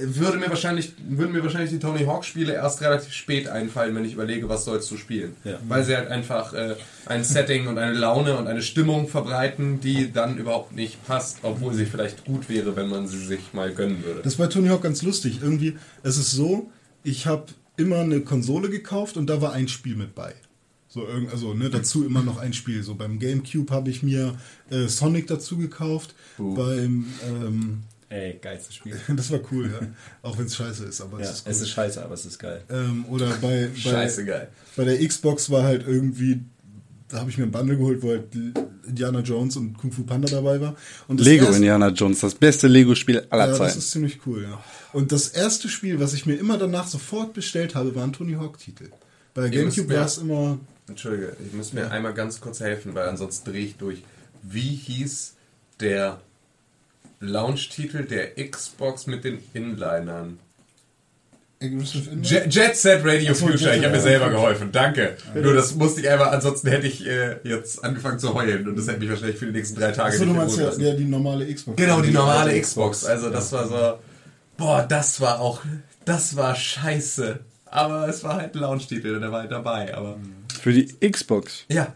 Würde 0.01 0.37
mir 0.37 0.49
wahrscheinlich, 0.49 0.93
würden 1.07 1.31
mir 1.33 1.43
wahrscheinlich 1.43 1.71
die 1.71 1.79
Tony 1.79 2.05
Hawk 2.05 2.25
Spiele 2.25 2.53
erst 2.53 2.81
relativ 2.81 3.13
spät 3.13 3.47
einfallen, 3.47 3.95
wenn 3.95 4.05
ich 4.05 4.13
überlege, 4.13 4.49
was 4.49 4.65
sollst 4.65 4.89
du 4.91 4.97
spielen. 4.97 5.35
Ja. 5.43 5.59
Weil 5.67 5.83
sie 5.83 5.95
halt 5.95 6.09
einfach 6.09 6.53
äh, 6.53 6.75
ein 7.05 7.23
Setting 7.23 7.67
und 7.67 7.77
eine 7.77 7.93
Laune 7.93 8.37
und 8.37 8.47
eine 8.47 8.61
Stimmung 8.61 9.07
verbreiten, 9.07 9.81
die 9.81 10.11
dann 10.11 10.37
überhaupt 10.37 10.73
nicht 10.73 11.05
passt, 11.05 11.39
obwohl 11.43 11.73
sie 11.73 11.85
vielleicht 11.85 12.25
gut 12.25 12.49
wäre, 12.49 12.75
wenn 12.75 12.89
man 12.89 13.07
sie 13.07 13.23
sich 13.23 13.53
mal 13.53 13.73
gönnen 13.73 14.03
würde. 14.03 14.21
Das 14.23 14.35
bei 14.35 14.47
Tony 14.47 14.69
Hawk 14.69 14.83
ganz 14.83 15.01
lustig. 15.01 15.39
Irgendwie, 15.41 15.77
es 16.03 16.17
ist 16.17 16.31
so, 16.31 16.71
ich 17.03 17.27
habe 17.27 17.45
immer 17.77 17.99
eine 17.99 18.21
Konsole 18.21 18.69
gekauft 18.69 19.17
und 19.17 19.27
da 19.29 19.41
war 19.41 19.53
ein 19.53 19.67
Spiel 19.67 19.95
mit 19.95 20.15
bei. 20.15 20.33
So 20.93 21.07
also 21.31 21.55
ne, 21.55 21.71
dazu 21.71 22.05
immer 22.05 22.21
noch 22.21 22.37
ein 22.37 22.53
Spiel. 22.53 22.83
So 22.83 22.93
beim 22.93 23.17
GameCube 23.17 23.73
habe 23.73 23.89
ich 23.89 24.03
mir 24.03 24.37
äh, 24.69 24.87
Sonic 24.87 25.25
dazu 25.25 25.57
gekauft. 25.57 26.13
Beim 26.37 27.07
ähm, 27.27 27.83
Ey, 28.13 28.37
geilstes 28.41 28.75
Spiel. 28.75 28.95
das 29.15 29.31
war 29.31 29.39
cool, 29.51 29.71
ja. 29.71 29.87
Auch 30.21 30.37
wenn 30.37 30.45
es 30.45 30.55
scheiße 30.55 30.85
ist, 30.85 31.01
aber 31.01 31.19
Ja, 31.19 31.25
es 31.25 31.31
ist 31.37 31.45
cool. 31.47 31.51
es 31.51 31.61
ist 31.61 31.69
scheiße, 31.69 32.03
aber 32.03 32.13
es 32.13 32.25
ist 32.25 32.37
geil. 32.37 32.61
ähm, 32.69 33.05
oder 33.09 33.27
bei, 33.41 33.69
bei, 33.73 33.75
Scheiße 33.75 34.25
geil. 34.25 34.49
bei 34.75 34.83
der 34.85 35.07
Xbox 35.07 35.49
war 35.49 35.63
halt 35.63 35.87
irgendwie, 35.87 36.41
da 37.09 37.19
habe 37.21 37.29
ich 37.31 37.37
mir 37.39 37.45
ein 37.45 37.51
Bundle 37.51 37.77
geholt, 37.77 38.03
wo 38.03 38.09
halt 38.09 38.25
Indiana 38.85 39.21
Jones 39.21 39.55
und 39.57 39.77
Kung 39.77 39.91
Fu 39.91 40.03
Panda 40.03 40.27
dabei 40.29 40.61
war. 40.61 40.75
Und 41.07 41.19
das 41.19 41.25
Lego 41.25 41.45
erste- 41.45 41.57
Indiana 41.57 41.87
Jones, 41.89 42.19
das 42.19 42.35
beste 42.35 42.67
Lego-Spiel 42.67 43.25
aller 43.31 43.45
ja, 43.45 43.49
das 43.49 43.57
Zeiten. 43.57 43.79
ist 43.79 43.91
ziemlich 43.91 44.19
cool, 44.27 44.43
ja. 44.43 44.63
Und 44.91 45.11
das 45.11 45.29
erste 45.29 45.67
Spiel, 45.69 45.99
was 45.99 46.13
ich 46.13 46.25
mir 46.27 46.35
immer 46.35 46.57
danach 46.59 46.87
sofort 46.87 47.33
bestellt 47.33 47.73
habe, 47.73 47.95
war 47.95 48.03
ein 48.03 48.13
Tony 48.13 48.33
Hawk-Titel. 48.33 48.89
Bei 49.33 49.49
GameCube 49.49 49.91
war 49.95 50.05
es 50.05 50.19
immer. 50.19 50.59
Entschuldige, 50.87 51.35
ich 51.47 51.53
muss 51.53 51.73
mir 51.73 51.89
einmal 51.89 52.13
ganz 52.13 52.39
kurz 52.41 52.59
helfen, 52.59 52.93
weil 52.93 53.07
ansonsten 53.09 53.49
drehe 53.49 53.65
ich 53.65 53.77
durch. 53.77 54.03
Wie 54.43 54.75
hieß 54.75 55.33
der 55.79 56.19
Launch-Titel 57.23 58.05
der 58.05 58.35
Xbox 58.35 59.07
mit 59.07 59.23
den 59.23 59.39
Inlinern? 59.53 60.39
Jet, 62.21 62.53
Jet 62.53 62.75
Set 62.75 63.05
Radio 63.05 63.33
so, 63.33 63.47
Future, 63.47 63.71
Jet 63.71 63.79
ich 63.79 63.85
habe 63.85 63.95
mir 63.95 64.01
selber 64.01 64.29
geholfen, 64.29 64.71
danke. 64.73 65.15
Nur 65.33 65.53
das 65.53 65.73
musste 65.75 66.01
ich 66.01 66.09
einmal, 66.09 66.29
ansonsten 66.29 66.67
hätte 66.67 66.87
ich 66.87 67.07
äh, 67.07 67.37
jetzt 67.43 67.83
angefangen 67.83 68.19
zu 68.19 68.33
heulen 68.33 68.67
und 68.67 68.77
das 68.77 68.87
hätte 68.87 68.99
mich 68.99 69.09
wahrscheinlich 69.09 69.37
für 69.37 69.45
die 69.45 69.53
nächsten 69.53 69.79
drei 69.79 69.91
Tage 69.91 70.09
Achso, 70.09 70.25
du 70.25 70.31
nicht 70.31 70.37
meinst 70.37 70.57
mehr 70.57 70.73
ja, 70.77 70.89
ja 70.89 70.93
die 70.93 71.05
normale 71.05 71.53
Xbox. 71.53 71.77
Genau, 71.77 72.01
die 72.01 72.11
normale 72.11 72.49
alte 72.49 72.61
Xbox. 72.61 73.05
Also 73.05 73.29
das 73.29 73.51
war 73.53 73.67
so, 73.67 73.99
boah, 74.57 74.85
das 74.87 75.21
war 75.21 75.39
auch, 75.39 75.61
das 76.03 76.35
war 76.35 76.53
scheiße. 76.55 77.39
Aber 77.65 78.07
es 78.07 78.23
war 78.23 78.35
halt 78.35 78.53
ein 78.53 78.59
Launch-Titel, 78.59 79.19
der 79.19 79.31
war 79.31 79.41
halt 79.41 79.51
dabei, 79.51 79.95
aber... 79.95 80.17
Für 80.61 80.73
die 80.73 80.93
Xbox. 81.09 81.65
Ja, 81.69 81.95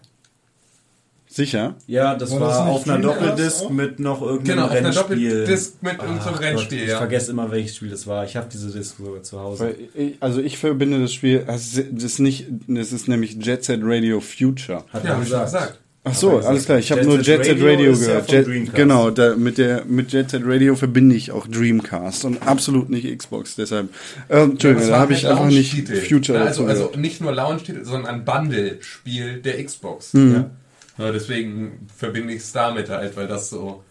Sicher? 1.37 1.75
Ja, 1.85 2.15
das 2.15 2.31
War 2.31 2.39
war, 2.41 2.47
das 2.49 2.59
nicht 2.65 2.67
auf 2.75 2.89
einer 2.89 2.97
Doppeldisk 2.99 3.69
mit 3.69 3.99
noch 3.99 4.21
irgendeinem 4.23 4.55
Genau, 4.55 4.65
auf 4.65 4.71
einer 4.71 4.87
Rennspiel. 4.87 5.29
Doppeldisk 5.29 5.83
mit 5.83 5.93
irgendeinem 5.93 6.19
Ach 6.33 6.41
Rennspiel, 6.41 6.79
Gott, 6.79 6.87
ja. 6.87 6.93
Ich 6.93 6.97
vergesse 6.97 7.31
immer, 7.31 7.51
welches 7.51 7.75
Spiel 7.75 7.89
das 7.89 8.07
war. 8.07 8.25
Ich 8.25 8.35
habe 8.35 8.47
diese 8.51 8.71
Disk 8.71 8.95
sogar 8.97 9.21
zu 9.21 9.39
Hause. 9.39 9.63
Weil 9.63 9.75
ich- 9.93 10.15
Also 10.19 10.41
ich 10.41 10.57
verbinde 10.57 10.99
das 10.99 11.13
Spiel, 11.13 11.43
das 11.45 11.77
ist 11.77 12.19
nicht, 12.19 12.47
das 12.67 12.91
ist 12.91 13.07
nämlich 13.07 13.35
Jet 13.35 13.63
Set 13.63 13.81
Radio 13.83 14.19
Future. 14.19 14.83
Hat 14.91 15.03
ja, 15.03 15.11
er 15.11 15.15
hab 15.17 15.23
ich 15.23 15.29
schon 15.29 15.39
gesagt. 15.41 15.45
gesagt. 15.67 15.79
Ach 16.09 16.15
so, 16.15 16.37
alles 16.37 16.63
klar. 16.65 16.79
Ich 16.79 16.89
habe 16.89 17.03
nur 17.03 17.19
Jet 17.19 17.43
Set 17.43 17.57
Radio 17.61 17.67
Radio 17.69 17.91
ist 17.91 18.01
ja 18.07 18.19
gehört. 18.21 18.45
vom 18.45 18.53
Jet, 18.53 18.73
genau, 18.73 19.09
da, 19.11 19.35
mit 19.35 19.57
der 19.57 19.83
mit 19.83 20.13
Jet 20.13 20.29
Set 20.29 20.41
Radio 20.45 20.73
verbinde 20.75 21.15
ich 21.17 21.31
auch 21.33 21.45
Dreamcast 21.47 22.23
und 22.23 22.47
absolut 22.47 22.89
nicht 22.89 23.05
Xbox. 23.17 23.55
Deshalb, 23.57 23.89
äh, 24.29 24.43
Entschuldigung, 24.43 24.75
Das 24.77 24.85
da 24.87 24.91
war 24.93 24.99
habe 25.01 25.13
ich 25.13 25.27
einfach 25.27 25.47
nicht. 25.47 25.89
Future 26.07 26.39
Ja, 26.39 26.45
dazu 26.45 26.65
also, 26.65 26.87
also 26.87 26.97
nicht 26.97 27.19
nur 27.19 27.33
Launch-Titel, 27.33 27.83
sondern 27.83 28.05
ein 28.15 28.23
Bundle-Spiel 28.23 29.41
der 29.41 29.61
Xbox. 29.63 30.13
Mhm. 30.13 30.33
Ja. 30.33 30.49
Ja, 30.97 31.11
deswegen 31.11 31.87
verbinde 31.95 32.33
ich 32.33 32.41
es 32.41 32.51
damit 32.51 32.89
halt, 32.89 33.15
weil 33.15 33.27
das 33.27 33.49
so. 33.49 33.83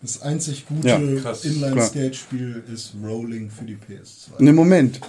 Das 0.00 0.20
einzig 0.22 0.66
gute 0.66 0.88
Ja, 0.88 0.96
Inline-Skate-Spiel 0.96 2.64
ist 2.72 2.94
Rolling 3.04 3.50
für 3.50 3.64
die 3.64 3.76
PS2. 3.76 4.42
Ne, 4.42 4.52
Moment. 4.52 5.00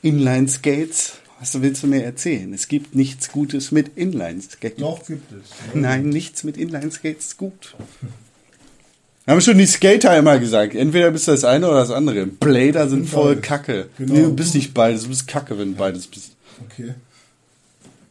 Inline 0.00 0.48
Skates? 0.48 1.18
Was 1.40 1.60
willst 1.60 1.82
du 1.82 1.86
mir 1.86 2.02
erzählen? 2.02 2.54
Es 2.54 2.68
gibt 2.68 2.94
nichts 2.94 3.30
Gutes 3.30 3.72
mit 3.72 3.98
Inline 3.98 4.40
Skates. 4.40 4.78
Doch, 4.78 5.04
gibt 5.04 5.30
es. 5.32 5.50
Nein, 5.74 6.08
nichts 6.08 6.44
mit 6.44 6.56
Inline 6.56 6.90
Skates 6.90 7.26
ist 7.26 7.36
gut. 7.36 7.74
Haben 9.26 9.40
schon 9.40 9.58
die 9.58 9.66
Skater 9.66 10.16
immer 10.16 10.38
gesagt. 10.38 10.74
Entweder 10.74 11.10
bist 11.10 11.26
du 11.26 11.32
das 11.32 11.44
eine 11.44 11.68
oder 11.68 11.80
das 11.80 11.90
andere. 11.90 12.26
Blader 12.26 12.88
sind 12.88 13.00
Und 13.00 13.08
voll 13.08 13.34
beides. 13.34 13.48
Kacke. 13.48 13.88
Genau. 13.98 14.14
Nee, 14.14 14.22
du 14.22 14.34
bist 14.34 14.54
nicht 14.54 14.72
beides. 14.72 15.02
Du 15.02 15.08
bist 15.08 15.26
Kacke, 15.26 15.58
wenn 15.58 15.72
du 15.72 15.76
beides 15.76 16.06
bist. 16.06 16.32
Okay. 16.64 16.94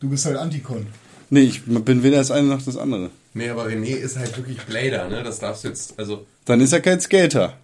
Du 0.02 0.10
bist 0.10 0.26
halt 0.26 0.36
Antikon. 0.36 0.86
Nee, 1.36 1.42
ich 1.42 1.64
bin 1.66 2.02
weder 2.02 2.16
das 2.16 2.32
eine 2.32 2.48
noch 2.48 2.64
das 2.64 2.78
andere. 2.78 3.12
Nee, 3.34 3.50
aber 3.50 3.66
René 3.66 3.98
ist 3.98 4.16
halt 4.16 4.38
wirklich 4.38 4.58
Blader, 4.62 5.10
ne? 5.10 5.22
Das 5.22 5.40
darfst 5.40 5.66
du 5.66 5.68
jetzt. 5.68 6.00
Also, 6.00 6.26
Dann 6.46 6.62
ist 6.62 6.72
er 6.72 6.80
kein 6.80 7.02
Skater. 7.02 7.58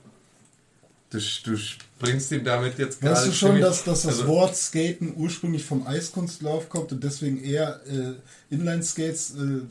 du, 1.10 1.20
du 1.46 1.56
springst 1.56 2.34
ihm 2.34 2.44
damit 2.44 2.78
jetzt 2.80 3.00
gerade. 3.00 3.16
Weißt 3.16 3.28
du 3.28 3.32
schon, 3.32 3.62
dass, 3.62 3.86
dass 3.86 4.02
das 4.02 4.20
also, 4.20 4.28
Wort 4.28 4.58
Skaten 4.58 5.14
ursprünglich 5.16 5.64
vom 5.64 5.88
Eiskunstlauf 5.88 6.68
kommt 6.68 6.92
und 6.92 7.02
deswegen 7.02 7.42
eher 7.42 7.80
äh, 7.88 8.54
Inline-Skates 8.54 9.36
äh, 9.36 9.62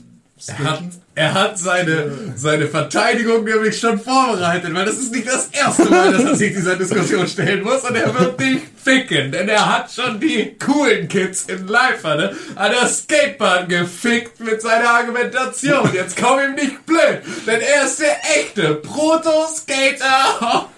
Er 0.46 0.58
hat, 0.58 0.82
er 1.14 1.34
hat 1.34 1.58
seine, 1.58 2.32
seine 2.34 2.66
Verteidigung 2.66 3.44
nämlich 3.44 3.78
schon 3.78 4.00
vorbereitet, 4.00 4.72
weil 4.72 4.86
das 4.86 4.96
ist 4.96 5.12
nicht 5.12 5.26
das 5.26 5.48
erste 5.48 5.84
Mal, 5.90 6.12
dass 6.12 6.24
er 6.24 6.34
sich 6.34 6.54
dieser 6.54 6.76
Diskussion 6.76 7.28
stellen 7.28 7.62
muss 7.62 7.82
und 7.82 7.94
er 7.94 8.18
wird 8.18 8.40
dich 8.40 8.62
ficken, 8.82 9.30
denn 9.30 9.48
er 9.48 9.74
hat 9.74 9.92
schon 9.92 10.18
die 10.18 10.56
coolen 10.58 11.08
Kids 11.08 11.44
in 11.44 11.68
Leifer 11.68 12.16
ne, 12.16 12.34
an 12.54 12.72
der 12.72 12.88
Skatebahn 12.88 13.68
gefickt 13.68 14.40
mit 14.40 14.62
seiner 14.62 14.88
Argumentation. 14.88 15.90
Jetzt 15.92 16.16
komm 16.16 16.40
ihm 16.40 16.54
nicht 16.54 16.86
blöd, 16.86 17.20
denn 17.46 17.60
er 17.60 17.84
ist 17.84 18.00
der 18.00 18.16
echte 18.38 18.76
Proto-Skater. 18.76 20.70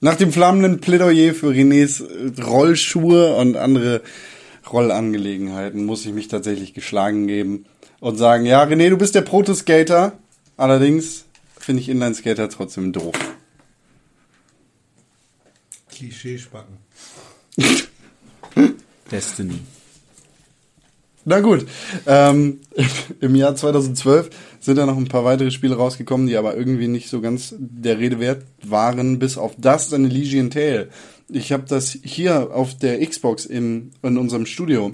Nach 0.00 0.16
dem 0.16 0.32
flammenden 0.32 0.80
Plädoyer 0.80 1.34
für 1.34 1.48
Renés 1.48 2.02
äh, 2.02 2.40
Rollschuhe 2.40 3.36
und 3.36 3.56
andere 3.56 4.02
Rollangelegenheiten 4.70 5.84
muss 5.84 6.06
ich 6.06 6.12
mich 6.12 6.28
tatsächlich 6.28 6.72
geschlagen 6.72 7.26
geben 7.26 7.66
und 8.00 8.16
sagen, 8.16 8.46
ja, 8.46 8.62
René, 8.62 8.88
du 8.88 8.96
bist 8.96 9.14
der 9.14 9.20
Protoskater. 9.22 10.12
Allerdings 10.56 11.26
finde 11.58 11.82
ich 11.82 11.88
Inlineskater 11.88 12.48
trotzdem 12.48 12.92
doof. 12.92 13.14
Klischeespacken. 15.90 16.78
Destiny. 19.10 19.60
Na 21.30 21.38
gut, 21.38 21.64
ähm, 22.08 22.58
im 23.20 23.36
Jahr 23.36 23.54
2012 23.54 24.30
sind 24.58 24.78
da 24.78 24.84
noch 24.84 24.96
ein 24.96 25.06
paar 25.06 25.24
weitere 25.24 25.52
Spiele 25.52 25.76
rausgekommen, 25.76 26.26
die 26.26 26.36
aber 26.36 26.56
irgendwie 26.56 26.88
nicht 26.88 27.08
so 27.08 27.20
ganz 27.20 27.54
der 27.56 28.00
Rede 28.00 28.18
wert 28.18 28.46
waren, 28.64 29.20
bis 29.20 29.38
auf 29.38 29.54
das 29.56 29.94
eine 29.94 30.08
Legion 30.08 30.50
Tale. 30.50 30.88
Ich 31.28 31.52
habe 31.52 31.62
das 31.68 31.96
hier 32.02 32.52
auf 32.52 32.76
der 32.76 32.98
Xbox 33.06 33.46
in, 33.46 33.92
in 34.02 34.18
unserem 34.18 34.44
Studio 34.44 34.92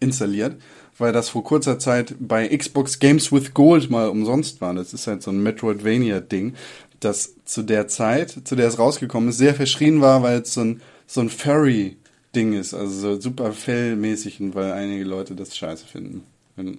installiert, 0.00 0.56
weil 0.98 1.12
das 1.12 1.28
vor 1.28 1.44
kurzer 1.44 1.78
Zeit 1.78 2.16
bei 2.18 2.48
Xbox 2.48 2.98
Games 2.98 3.30
with 3.30 3.54
Gold 3.54 3.88
mal 3.88 4.08
umsonst 4.08 4.60
war. 4.60 4.74
Das 4.74 4.92
ist 4.92 5.06
halt 5.06 5.22
so 5.22 5.30
ein 5.30 5.44
Metroidvania-Ding, 5.44 6.54
das 6.98 7.34
zu 7.44 7.62
der 7.62 7.86
Zeit, 7.86 8.36
zu 8.42 8.56
der 8.56 8.66
es 8.66 8.80
rausgekommen 8.80 9.28
ist, 9.28 9.38
sehr 9.38 9.54
verschrien 9.54 10.00
war, 10.00 10.24
weil 10.24 10.40
es 10.40 10.54
so 10.54 10.62
ein, 10.62 10.80
so 11.06 11.20
ein 11.20 11.30
Furry 11.30 11.98
Ding 12.36 12.52
ist, 12.52 12.74
also 12.74 13.14
so 13.14 13.20
super 13.20 13.52
fellmäßig 13.52 14.40
und 14.40 14.54
weil 14.54 14.72
einige 14.72 15.04
Leute 15.04 15.34
das 15.34 15.56
scheiße 15.56 15.86
finden, 15.86 16.22
wenn 16.54 16.78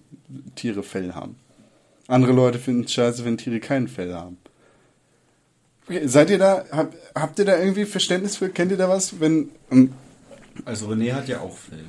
Tiere 0.55 0.83
Fell 0.83 1.13
haben. 1.13 1.35
Andere 2.07 2.31
Leute 2.31 2.59
finden 2.59 2.83
es 2.83 2.93
scheiße, 2.93 3.25
wenn 3.25 3.37
Tiere 3.37 3.59
kein 3.59 3.87
Fell 3.87 4.13
haben. 4.13 4.37
Okay, 5.87 6.07
seid 6.07 6.29
ihr 6.29 6.37
da, 6.37 6.65
hab, 6.71 6.93
habt 7.15 7.39
ihr 7.39 7.45
da 7.45 7.57
irgendwie 7.57 7.85
Verständnis 7.85 8.37
für, 8.37 8.49
kennt 8.49 8.71
ihr 8.71 8.77
da 8.77 8.87
was, 8.87 9.19
wenn, 9.19 9.49
ähm, 9.71 9.93
Also 10.63 10.87
René 10.87 11.13
hat 11.13 11.27
ja 11.27 11.41
auch 11.41 11.57
Fell. 11.57 11.85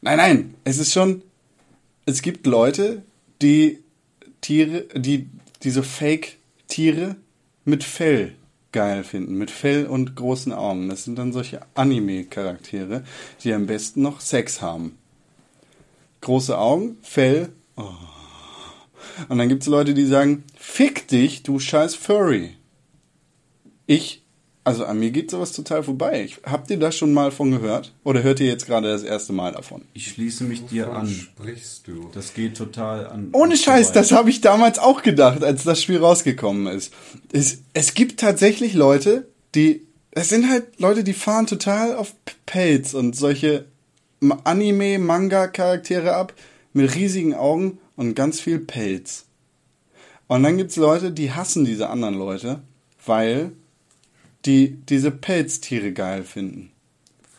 Nein, 0.00 0.16
nein, 0.16 0.54
es 0.64 0.78
ist 0.78 0.92
schon, 0.92 1.22
es 2.06 2.22
gibt 2.22 2.46
Leute, 2.46 3.02
die 3.40 3.78
Tiere, 4.40 4.86
die 4.94 5.28
diese 5.62 5.82
Fake-Tiere 5.82 7.16
mit 7.64 7.84
Fell 7.84 8.34
geil 8.72 9.04
finden, 9.04 9.34
mit 9.34 9.50
Fell 9.50 9.86
und 9.86 10.16
großen 10.16 10.52
Augen. 10.52 10.88
Das 10.88 11.04
sind 11.04 11.18
dann 11.18 11.32
solche 11.32 11.60
Anime-Charaktere, 11.74 13.04
die 13.42 13.52
am 13.52 13.66
besten 13.66 14.02
noch 14.02 14.20
Sex 14.20 14.60
haben. 14.60 14.98
Große 16.20 16.56
Augen, 16.56 16.96
Fell, 17.02 17.50
oh. 17.76 17.90
Und 19.28 19.38
dann 19.38 19.48
gibt's 19.48 19.66
Leute, 19.66 19.94
die 19.94 20.06
sagen, 20.06 20.44
fick 20.56 21.08
dich, 21.08 21.42
du 21.42 21.58
scheiß 21.58 21.94
Furry. 21.94 22.56
Ich, 23.86 24.21
also 24.64 24.84
an 24.84 24.98
mir 25.00 25.10
geht 25.10 25.30
sowas 25.30 25.52
total 25.52 25.82
vorbei. 25.82 26.22
Ich, 26.24 26.38
habt 26.44 26.70
ihr 26.70 26.78
das 26.78 26.96
schon 26.96 27.12
mal 27.12 27.32
von 27.32 27.50
gehört? 27.50 27.92
Oder 28.04 28.22
hört 28.22 28.38
ihr 28.40 28.46
jetzt 28.46 28.66
gerade 28.66 28.88
das 28.92 29.02
erste 29.02 29.32
Mal 29.32 29.52
davon? 29.52 29.82
Ich 29.92 30.08
schließe 30.10 30.44
mich 30.44 30.64
dir 30.66 30.86
Wovon 30.86 30.96
an. 31.00 31.08
sprichst 31.08 31.88
du? 31.88 32.08
Das 32.14 32.32
geht 32.34 32.56
total 32.56 33.06
an. 33.08 33.30
Ohne 33.32 33.56
Scheiß, 33.56 33.86
vorbei. 33.86 34.00
das 34.00 34.12
habe 34.12 34.30
ich 34.30 34.40
damals 34.40 34.78
auch 34.78 35.02
gedacht, 35.02 35.42
als 35.42 35.64
das 35.64 35.82
Spiel 35.82 35.98
rausgekommen 35.98 36.66
ist. 36.68 36.92
Es, 37.32 37.58
es 37.74 37.94
gibt 37.94 38.20
tatsächlich 38.20 38.74
Leute, 38.74 39.26
die, 39.56 39.82
es 40.12 40.28
sind 40.28 40.48
halt 40.48 40.78
Leute, 40.78 41.02
die 41.02 41.12
fahren 41.14 41.46
total 41.48 41.96
auf 41.96 42.14
Pelz 42.46 42.94
und 42.94 43.16
solche 43.16 43.64
Ma- 44.20 44.38
Anime-Manga-Charaktere 44.44 46.14
ab 46.14 46.34
mit 46.72 46.94
riesigen 46.94 47.34
Augen 47.34 47.78
und 47.96 48.14
ganz 48.14 48.40
viel 48.40 48.58
Pelz. 48.58 49.24
Und 50.28 50.42
dann 50.44 50.56
gibt's 50.56 50.76
Leute, 50.76 51.10
die 51.12 51.32
hassen 51.32 51.64
diese 51.64 51.90
anderen 51.90 52.14
Leute, 52.14 52.60
weil 53.04 53.52
die 54.44 54.76
diese 54.88 55.10
Pelztiere 55.10 55.92
geil 55.92 56.24
finden. 56.24 56.72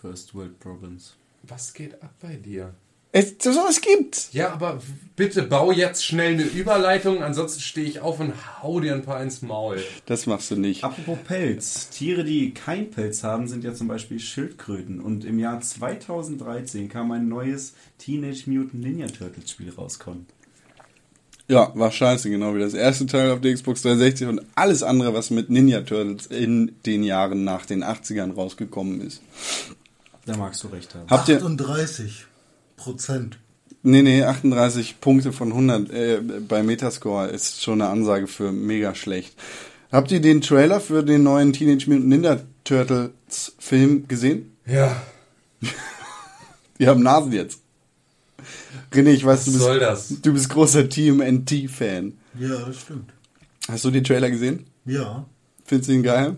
First 0.02 0.36
World 0.36 0.60
Problems. 0.60 1.16
Was 1.44 1.74
geht 1.74 2.02
ab 2.02 2.14
bei 2.22 2.36
dir? 2.36 2.74
Es, 3.16 3.36
sowas 3.40 3.80
gibt's. 3.80 4.30
Ja, 4.34 4.52
aber 4.54 4.82
bitte 5.16 5.44
bau 5.44 5.72
jetzt 5.72 6.04
schnell 6.04 6.34
eine 6.34 6.46
Überleitung, 6.46 7.22
ansonsten 7.22 7.62
stehe 7.62 7.86
ich 7.86 8.00
auf 8.00 8.20
und 8.20 8.34
hau 8.64 8.80
dir 8.80 8.96
ein 8.96 9.04
paar 9.04 9.22
ins 9.22 9.44
Maul. 9.44 9.84
Das 10.08 10.26
machst 10.26 10.50
du 10.50 10.56
nicht. 10.56 10.84
Apropos 10.84 11.20
Pelz. 11.20 11.90
Tiere, 11.92 12.24
die 12.24 12.56
kein 12.56 12.90
Pelz 12.90 13.24
haben, 13.24 13.48
sind 13.48 13.64
ja 13.64 13.76
zum 13.76 13.88
Beispiel 13.88 14.20
Schildkröten. 14.20 15.00
Und 15.00 15.26
im 15.26 15.38
Jahr 15.38 15.62
2013 15.62 16.90
kam 16.90 17.12
ein 17.12 17.28
neues 17.28 17.76
Teenage 18.00 18.50
Mutant 18.50 18.82
Ninja 18.82 19.06
Turtles 19.06 19.52
Spiel 19.52 19.70
rauskommen. 19.70 20.26
Ja, 21.48 21.72
war 21.76 21.92
scheiße, 21.92 22.30
genau 22.30 22.56
wie 22.56 22.60
das 22.60 22.74
erste 22.74 23.06
Teil 23.06 23.32
auf 23.32 23.42
der 23.42 23.54
Xbox 23.54 23.82
360 23.82 24.28
und 24.28 24.42
alles 24.56 24.82
andere, 24.82 25.14
was 25.14 25.30
mit 25.30 25.50
Ninja 25.50 25.82
Turtles 25.82 26.28
in 26.28 26.74
den 26.86 27.04
Jahren 27.04 27.44
nach 27.44 27.66
den 27.66 27.84
80ern 27.84 28.34
rausgekommen 28.34 29.02
ist. 29.02 29.22
Da 30.26 30.38
magst 30.38 30.64
du 30.64 30.70
recht 30.70 30.96
haben. 30.96 31.10
Habt 31.10 31.28
ihr, 31.28 31.38
38 31.38 32.26
Prozent. 32.78 33.40
nee, 33.82 34.02
nee, 34.02 34.24
38 34.24 35.02
Punkte 35.02 35.34
von 35.34 35.50
100 35.50 35.92
äh, 35.92 36.22
bei 36.48 36.64
Metascore 36.64 37.28
ist 37.28 37.62
schon 37.62 37.82
eine 37.82 37.92
Ansage 37.92 38.28
für 38.28 38.54
mega 38.54 38.96
schlecht. 38.96 39.36
Habt 39.92 40.12
ihr 40.12 40.22
den 40.22 40.42
Trailer 40.42 40.80
für 40.80 41.04
den 41.04 41.24
neuen 41.24 41.52
Teenage 41.52 41.90
Mutant 41.90 42.08
Ninja 42.08 42.40
Turtles 42.64 43.54
Film 43.60 44.08
gesehen? 44.08 44.56
Ja, 44.66 44.96
Die 46.80 46.88
haben 46.88 47.04
Nasen 47.04 47.32
jetzt. 47.34 47.60
René, 48.94 49.12
ich 49.12 49.26
weiß, 49.26 49.40
was 49.40 49.46
du 49.46 49.52
bist, 49.52 49.64
soll 49.64 49.80
das? 49.80 50.22
du 50.22 50.34
bist 50.34 50.50
großer 50.50 50.88
TMNT-Fan. 50.90 52.14
Ja, 52.40 52.58
das 52.66 52.82
stimmt. 52.82 53.12
Hast 53.68 53.86
du 53.86 53.92
den 53.92 54.04
Trailer 54.04 54.30
gesehen? 54.30 54.66
Ja. 54.86 55.26
Findest 55.66 55.90
du 55.90 55.94
ihn 55.94 56.04
geil? 56.04 56.38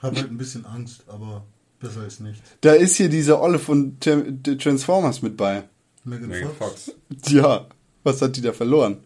Hab 0.00 0.16
halt 0.16 0.30
ein 0.30 0.38
bisschen 0.38 0.66
Angst, 0.66 1.04
aber 1.06 1.44
besser 1.80 2.00
als 2.00 2.20
nicht. 2.20 2.42
Da 2.60 2.72
ist 2.72 2.96
hier 2.96 3.08
diese 3.08 3.40
Olle 3.40 3.58
von 3.58 3.98
Transformers 4.00 5.22
mit 5.22 5.36
bei. 5.36 5.64
Megan, 6.04 6.28
Megan 6.28 6.50
Fox. 6.58 6.90
Fox. 6.90 7.32
Ja, 7.32 7.66
was 8.02 8.20
hat 8.20 8.36
die 8.36 8.40
da 8.40 8.52
verloren? 8.52 8.98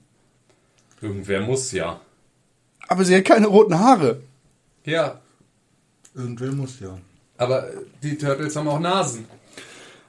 Irgendwer 1.00 1.42
muss 1.42 1.72
ja. 1.72 2.00
Aber 2.88 3.04
sie 3.04 3.14
hat 3.16 3.24
keine 3.24 3.46
roten 3.48 3.78
Haare. 3.78 4.22
Ja, 4.84 5.20
Irgendwer 6.14 6.52
muss 6.52 6.80
ja. 6.80 6.96
aber 7.36 7.68
die 8.02 8.16
Turtles 8.16 8.56
haben 8.56 8.68
auch 8.68 8.80
Nasen. 8.80 9.26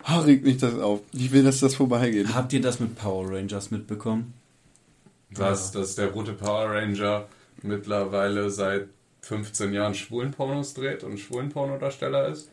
Ah, 0.03 0.19
regt 0.21 0.45
mich 0.45 0.57
das 0.57 0.77
auf. 0.79 1.01
Ich 1.13 1.31
will, 1.31 1.43
dass 1.43 1.59
das 1.59 1.75
vorbeigeht. 1.75 2.33
Habt 2.33 2.53
ihr 2.53 2.61
das 2.61 2.79
mit 2.79 2.95
Power 2.95 3.29
Rangers 3.29 3.71
mitbekommen? 3.71 4.33
Was, 5.31 5.71
dass 5.71 5.95
der 5.95 6.11
rote 6.11 6.33
Power 6.33 6.71
Ranger 6.71 7.27
mittlerweile 7.61 8.49
seit 8.49 8.87
15 9.21 9.73
Jahren 9.73 9.93
Schwulenpornos 9.93 10.73
dreht 10.73 11.03
und 11.03 11.19
Schwulenpornodarsteller 11.19 12.27
ist? 12.29 12.49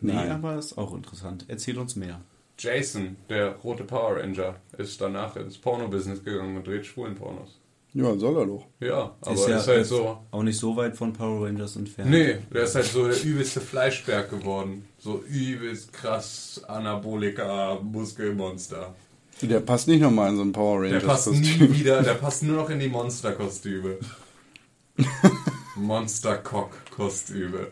Nee, 0.00 0.12
Nein. 0.14 0.30
aber 0.30 0.56
ist 0.56 0.78
auch 0.78 0.94
interessant. 0.94 1.44
Erzähl 1.48 1.78
uns 1.78 1.96
mehr. 1.96 2.20
Jason, 2.58 3.16
der 3.28 3.56
rote 3.56 3.84
Power 3.84 4.18
Ranger, 4.18 4.56
ist 4.78 5.00
danach 5.00 5.36
ins 5.36 5.58
Porno-Business 5.58 6.22
gegangen 6.22 6.56
und 6.56 6.66
dreht 6.66 6.86
Schwulenpornos. 6.86 7.58
Ja, 7.92 8.16
soll 8.16 8.36
er 8.36 8.46
doch. 8.46 8.66
Ja, 8.78 9.16
aber 9.20 9.34
ist 9.34 9.40
ist, 9.40 9.48
ja 9.48 9.56
halt 9.66 9.78
jetzt 9.78 9.88
so. 9.88 10.18
auch 10.30 10.42
nicht 10.42 10.58
so 10.58 10.76
weit 10.76 10.96
von 10.96 11.12
Power 11.12 11.46
Rangers 11.46 11.74
entfernt. 11.76 12.10
Nee, 12.10 12.36
der 12.52 12.62
ist 12.62 12.74
halt 12.76 12.86
so 12.86 13.08
der 13.08 13.20
übelste 13.22 13.60
Fleischberg 13.60 14.30
geworden. 14.30 14.84
So 14.98 15.22
übelst 15.28 15.92
krass 15.92 16.62
Anabolika 16.68 17.80
Muskelmonster. 17.82 18.94
Der 19.42 19.60
passt 19.60 19.88
nicht 19.88 20.00
nochmal 20.02 20.30
in 20.30 20.36
so 20.36 20.42
ein 20.42 20.52
Power 20.52 20.82
Der 20.82 20.92
Rangers 20.92 21.04
passt 21.04 21.30
nie 21.32 21.40
Kostüm. 21.58 21.74
wieder, 21.74 22.02
der 22.02 22.14
passt 22.14 22.42
nur 22.42 22.56
noch 22.56 22.70
in 22.70 22.78
die 22.78 22.88
Monsterkostüme. 22.88 23.96
Monstercock-Kostüme. 25.76 27.68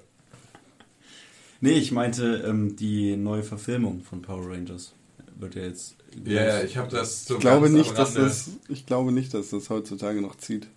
Nee, 1.60 1.72
ich 1.72 1.92
meinte 1.92 2.44
ähm, 2.46 2.76
die 2.76 3.16
neue 3.16 3.42
Verfilmung 3.42 4.02
von 4.02 4.22
Power 4.22 4.48
Rangers. 4.50 4.94
Wird 5.39 5.55
ja 5.55 5.62
jetzt. 5.62 5.97
Ja, 6.24 6.43
ja, 6.44 6.62
ich 6.62 6.77
habe 6.77 6.90
das 6.90 7.27
so 7.27 7.35
Ich 7.35 7.40
glaube 7.40 7.70
nicht, 7.70 7.97
dass 7.97 8.15
das, 8.15 8.51
ich 8.69 8.86
glaube 8.86 9.12
nicht, 9.12 9.32
dass 9.35 9.51
das 9.51 9.70
heutzutage 9.70 10.20
noch 10.20 10.36
zieht. 10.36 10.69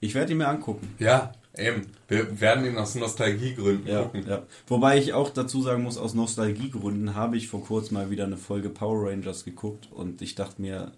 Ich 0.00 0.14
werde 0.14 0.32
ihn 0.32 0.38
mir 0.38 0.48
angucken. 0.48 0.88
Ja, 0.98 1.32
eben. 1.56 1.86
Wir 2.06 2.40
werden 2.40 2.64
ihn 2.66 2.76
aus 2.78 2.94
Nostalgiegründen 2.94 3.86
Ja, 3.88 4.02
gucken. 4.02 4.24
ja. 4.28 4.42
Wobei 4.68 4.98
ich 4.98 5.14
auch 5.14 5.30
dazu 5.30 5.62
sagen 5.62 5.82
muss, 5.82 5.96
aus 5.98 6.14
Nostalgiegründen 6.14 7.14
habe 7.14 7.36
ich 7.36 7.48
vor 7.48 7.64
kurzem 7.64 7.94
mal 7.94 8.10
wieder 8.10 8.24
eine 8.24 8.36
Folge 8.36 8.68
Power 8.68 9.10
Rangers 9.10 9.44
geguckt 9.44 9.88
und 9.90 10.22
ich 10.22 10.34
dachte 10.34 10.60
mir, 10.62 10.92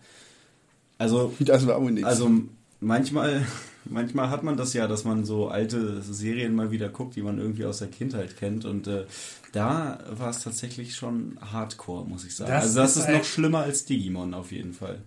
also, 0.99 1.33
Das 1.39 1.67
war 1.67 1.81
wohl 1.81 1.93
nichts. 1.93 2.09
also 2.09 2.31
manchmal, 2.81 3.47
manchmal 3.85 4.31
hat 4.31 4.43
man 4.43 4.57
das 4.57 4.73
ja, 4.75 4.87
dass 4.87 5.05
man 5.05 5.25
so 5.25 5.49
alte 5.49 6.03
Serien 6.03 6.55
mal 6.55 6.71
wieder 6.71 6.89
guckt, 6.89 7.17
die 7.17 7.23
man 7.23 7.39
irgendwie 7.39 7.65
aus 7.65 7.79
der 7.79 7.89
Kindheit 7.89 8.37
kennt 8.37 8.65
und 8.65 8.87
äh, 8.87 9.07
da 9.53 9.99
war 10.11 10.31
es 10.31 10.41
tatsächlich 10.41 10.95
schon 10.95 11.39
Hardcore, 11.41 12.07
muss 12.07 12.25
ich 12.25 12.37
sagen. 12.37 12.51
Das 12.51 12.65
also 12.65 12.81
das 12.81 12.97
ist 12.97 13.09
ist, 13.09 13.11
noch 13.11 13.25
schlimmer 13.25 13.61
als 13.61 13.85
Digimon 13.85 14.35
auf 14.35 14.53
jeden 14.53 14.75
Fall. 14.75 15.01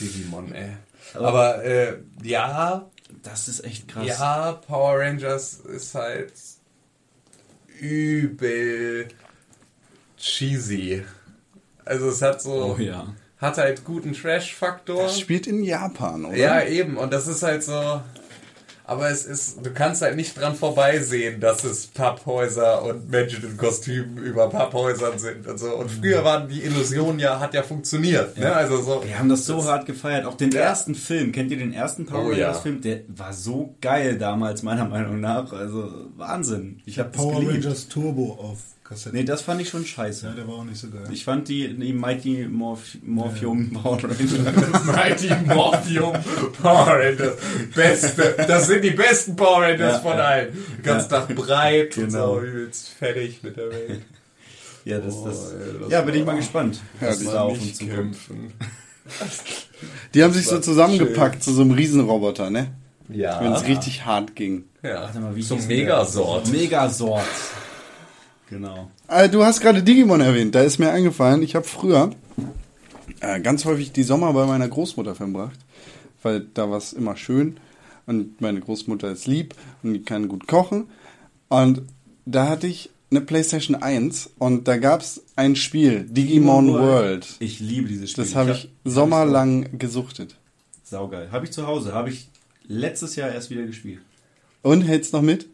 Digimon, 0.00 0.52
ey. 0.52 0.72
Aber 1.14 1.64
äh, 1.64 1.98
ja, 2.22 2.90
Das 3.22 3.48
ist 3.48 3.64
echt 3.64 3.88
krass. 3.88 4.06
ja, 4.06 4.52
Power 4.52 4.98
Rangers 5.00 5.54
ist 5.60 5.94
halt 5.94 6.32
übel 7.80 9.08
cheesy. 10.18 11.04
Also 11.84 12.08
es 12.08 12.22
hat 12.22 12.40
so, 12.42 12.76
Oh 12.76 12.80
ja. 12.80 13.14
Hat 13.44 13.58
halt 13.58 13.84
guten 13.84 14.12
Trash-Faktor. 14.12 15.04
das 15.04 15.20
spielt 15.20 15.46
in 15.46 15.62
Japan, 15.62 16.24
oder? 16.24 16.36
Ja, 16.36 16.62
eben. 16.64 16.96
Und 16.96 17.12
das 17.12 17.28
ist 17.28 17.42
halt 17.42 17.62
so. 17.62 18.00
aber 18.86 19.08
es 19.08 19.24
ist, 19.24 19.64
du 19.64 19.72
kannst 19.72 20.02
halt 20.02 20.14
nicht 20.16 20.38
dran 20.38 20.54
vorbeisehen, 20.54 21.40
dass 21.40 21.64
es 21.64 21.86
Papphäuser 21.86 22.82
und 22.82 23.08
Menschen 23.10 23.42
in 23.44 23.56
Kostümen 23.56 24.18
über 24.18 24.50
Papphäusern 24.50 25.18
sind 25.18 25.46
und 25.46 25.58
so. 25.58 25.74
Und 25.76 25.90
früher 25.90 26.22
waren 26.24 26.48
die 26.48 26.62
Illusionen 26.62 27.18
ja, 27.18 27.40
hat 27.40 27.54
ja 27.54 27.62
funktioniert. 27.62 28.36
Ne? 28.36 28.52
Also 28.54 28.82
so. 28.82 29.02
Wir 29.04 29.18
haben 29.18 29.28
das 29.30 29.46
so 29.46 29.64
hart 29.64 29.86
gefeiert. 29.86 30.26
Auch 30.26 30.34
den 30.36 30.50
Ja. 30.50 30.60
ersten 30.62 30.94
Film, 30.94 31.32
kennt 31.32 31.50
ihr 31.50 31.56
den 31.58 31.72
ersten 31.72 32.04
Power 32.04 32.26
Oh 32.26 32.32
ja. 32.32 32.46
Rangers 32.48 32.62
Film? 32.62 32.80
Der 32.82 33.00
war 33.08 33.32
so 33.32 33.74
geil 33.80 34.18
damals, 34.18 34.62
meiner 34.62 34.84
Meinung 34.84 35.20
nach. 35.20 35.52
Also 35.52 35.90
Wahnsinn. 36.16 36.82
Ich 36.84 36.98
habe 36.98 37.08
das 37.10 37.20
Power 37.22 37.40
geliebt. 37.40 37.64
Rangers 37.64 37.88
Turbo 37.88 38.34
auf 38.34 38.58
Kassette. 38.84 39.16
Nee, 39.16 39.24
das 39.24 39.40
fand 39.40 39.62
ich 39.62 39.70
schon 39.70 39.86
scheiße. 39.86 40.26
ja, 40.26 40.32
der 40.34 40.46
war 40.46 40.56
auch 40.56 40.64
nicht 40.64 40.78
so 40.78 40.90
geil. 40.90 41.04
Ich 41.10 41.24
fand 41.24 41.48
die, 41.48 41.72
die 41.74 41.92
Mighty 41.94 42.46
Morph 42.50 42.98
Morphium 43.02 43.72
Power 43.72 43.98
Rangers. 44.02 44.84
Mighty 44.84 45.30
Morphium 45.46 46.12
Power 46.60 46.98
Rangers. 47.00 47.34
Beste. 47.74 48.34
Das 48.46 48.66
sind 48.66 48.84
die 48.84 48.90
besten 48.90 49.36
Power 49.36 49.62
Rangers 49.62 49.94
Ja, 49.94 49.98
von 50.00 50.18
ja. 50.18 50.24
allen. 50.24 50.58
Ganz 50.82 51.04
Ja. 51.10 51.20
Tag 51.20 51.34
breit 51.34 51.94
Genau. 51.94 52.34
und 52.34 52.40
so 52.40 52.46
übelst 52.46 52.88
fertig 52.90 53.42
mit 53.42 53.56
der 53.56 53.70
Welt. 53.70 54.02
ja, 54.84 54.98
das, 54.98 55.14
Oh, 55.14 55.28
das, 55.28 55.52
ey, 55.52 55.58
das 55.80 55.90
ja, 55.90 56.00
bin 56.02 56.14
ich 56.16 56.24
mal 56.26 56.36
gespannt. 56.36 56.80
was 57.00 57.18
die 57.20 57.24
da 57.24 57.40
auf 57.40 57.58
Nicht 57.58 57.80
uns 57.80 57.90
kämpfen. 57.90 58.52
Die 60.14 60.22
haben 60.22 60.32
sich 60.32 60.46
so 60.46 60.60
zusammengepackt 60.60 61.42
zu 61.42 61.52
so 61.54 61.62
einem 61.62 61.72
Riesenroboter, 61.72 62.50
ne? 62.50 62.68
Ja. 63.08 63.40
Wenn 63.42 63.52
es 63.52 63.66
richtig 63.66 64.04
hart 64.04 64.34
ging. 64.36 64.64
ja. 64.82 65.02
Warte 65.02 65.20
mal, 65.20 65.34
wie 65.36 65.42
so 65.42 65.56
Megasort. 65.56 66.48
Megasort. 66.50 67.24
Genau. 68.54 68.88
Äh, 69.08 69.28
du 69.28 69.44
hast 69.44 69.60
gerade 69.60 69.82
Digimon 69.82 70.20
erwähnt, 70.20 70.54
da 70.54 70.62
ist 70.62 70.78
mir 70.78 70.92
eingefallen, 70.92 71.42
ich 71.42 71.56
habe 71.56 71.66
früher 71.66 72.10
äh, 73.18 73.40
ganz 73.40 73.64
häufig 73.64 73.90
die 73.90 74.04
Sommer 74.04 74.32
bei 74.32 74.46
meiner 74.46 74.68
Großmutter 74.68 75.16
verbracht, 75.16 75.58
weil 76.22 76.46
da 76.54 76.70
war 76.70 76.78
es 76.78 76.92
immer 76.92 77.16
schön 77.16 77.56
und 78.06 78.40
meine 78.40 78.60
Großmutter 78.60 79.10
ist 79.10 79.26
lieb 79.26 79.56
und 79.82 79.94
die 79.94 80.02
kann 80.02 80.28
gut 80.28 80.46
kochen 80.46 80.86
und 81.48 81.82
da 82.26 82.48
hatte 82.48 82.68
ich 82.68 82.90
eine 83.10 83.22
Playstation 83.22 83.74
1 83.74 84.30
und 84.38 84.68
da 84.68 84.76
gab 84.76 85.00
es 85.00 85.24
ein 85.34 85.56
Spiel, 85.56 86.04
Digimon 86.08 86.72
World. 86.72 87.26
Ich 87.40 87.58
liebe 87.58 87.88
dieses 87.88 88.12
Spiel. 88.12 88.22
Das 88.22 88.36
habe 88.36 88.50
hab- 88.50 88.56
ich 88.56 88.68
sommerlang 88.84 89.78
gesuchtet. 89.78 90.36
Saugeil. 90.84 91.32
Habe 91.32 91.44
ich 91.46 91.50
zu 91.50 91.66
Hause. 91.66 91.92
Habe 91.92 92.10
ich 92.10 92.28
letztes 92.68 93.16
Jahr 93.16 93.32
erst 93.32 93.50
wieder 93.50 93.64
gespielt. 93.64 94.00
Und 94.62 94.82
hältst 94.82 95.12
noch 95.12 95.22
mit? 95.22 95.48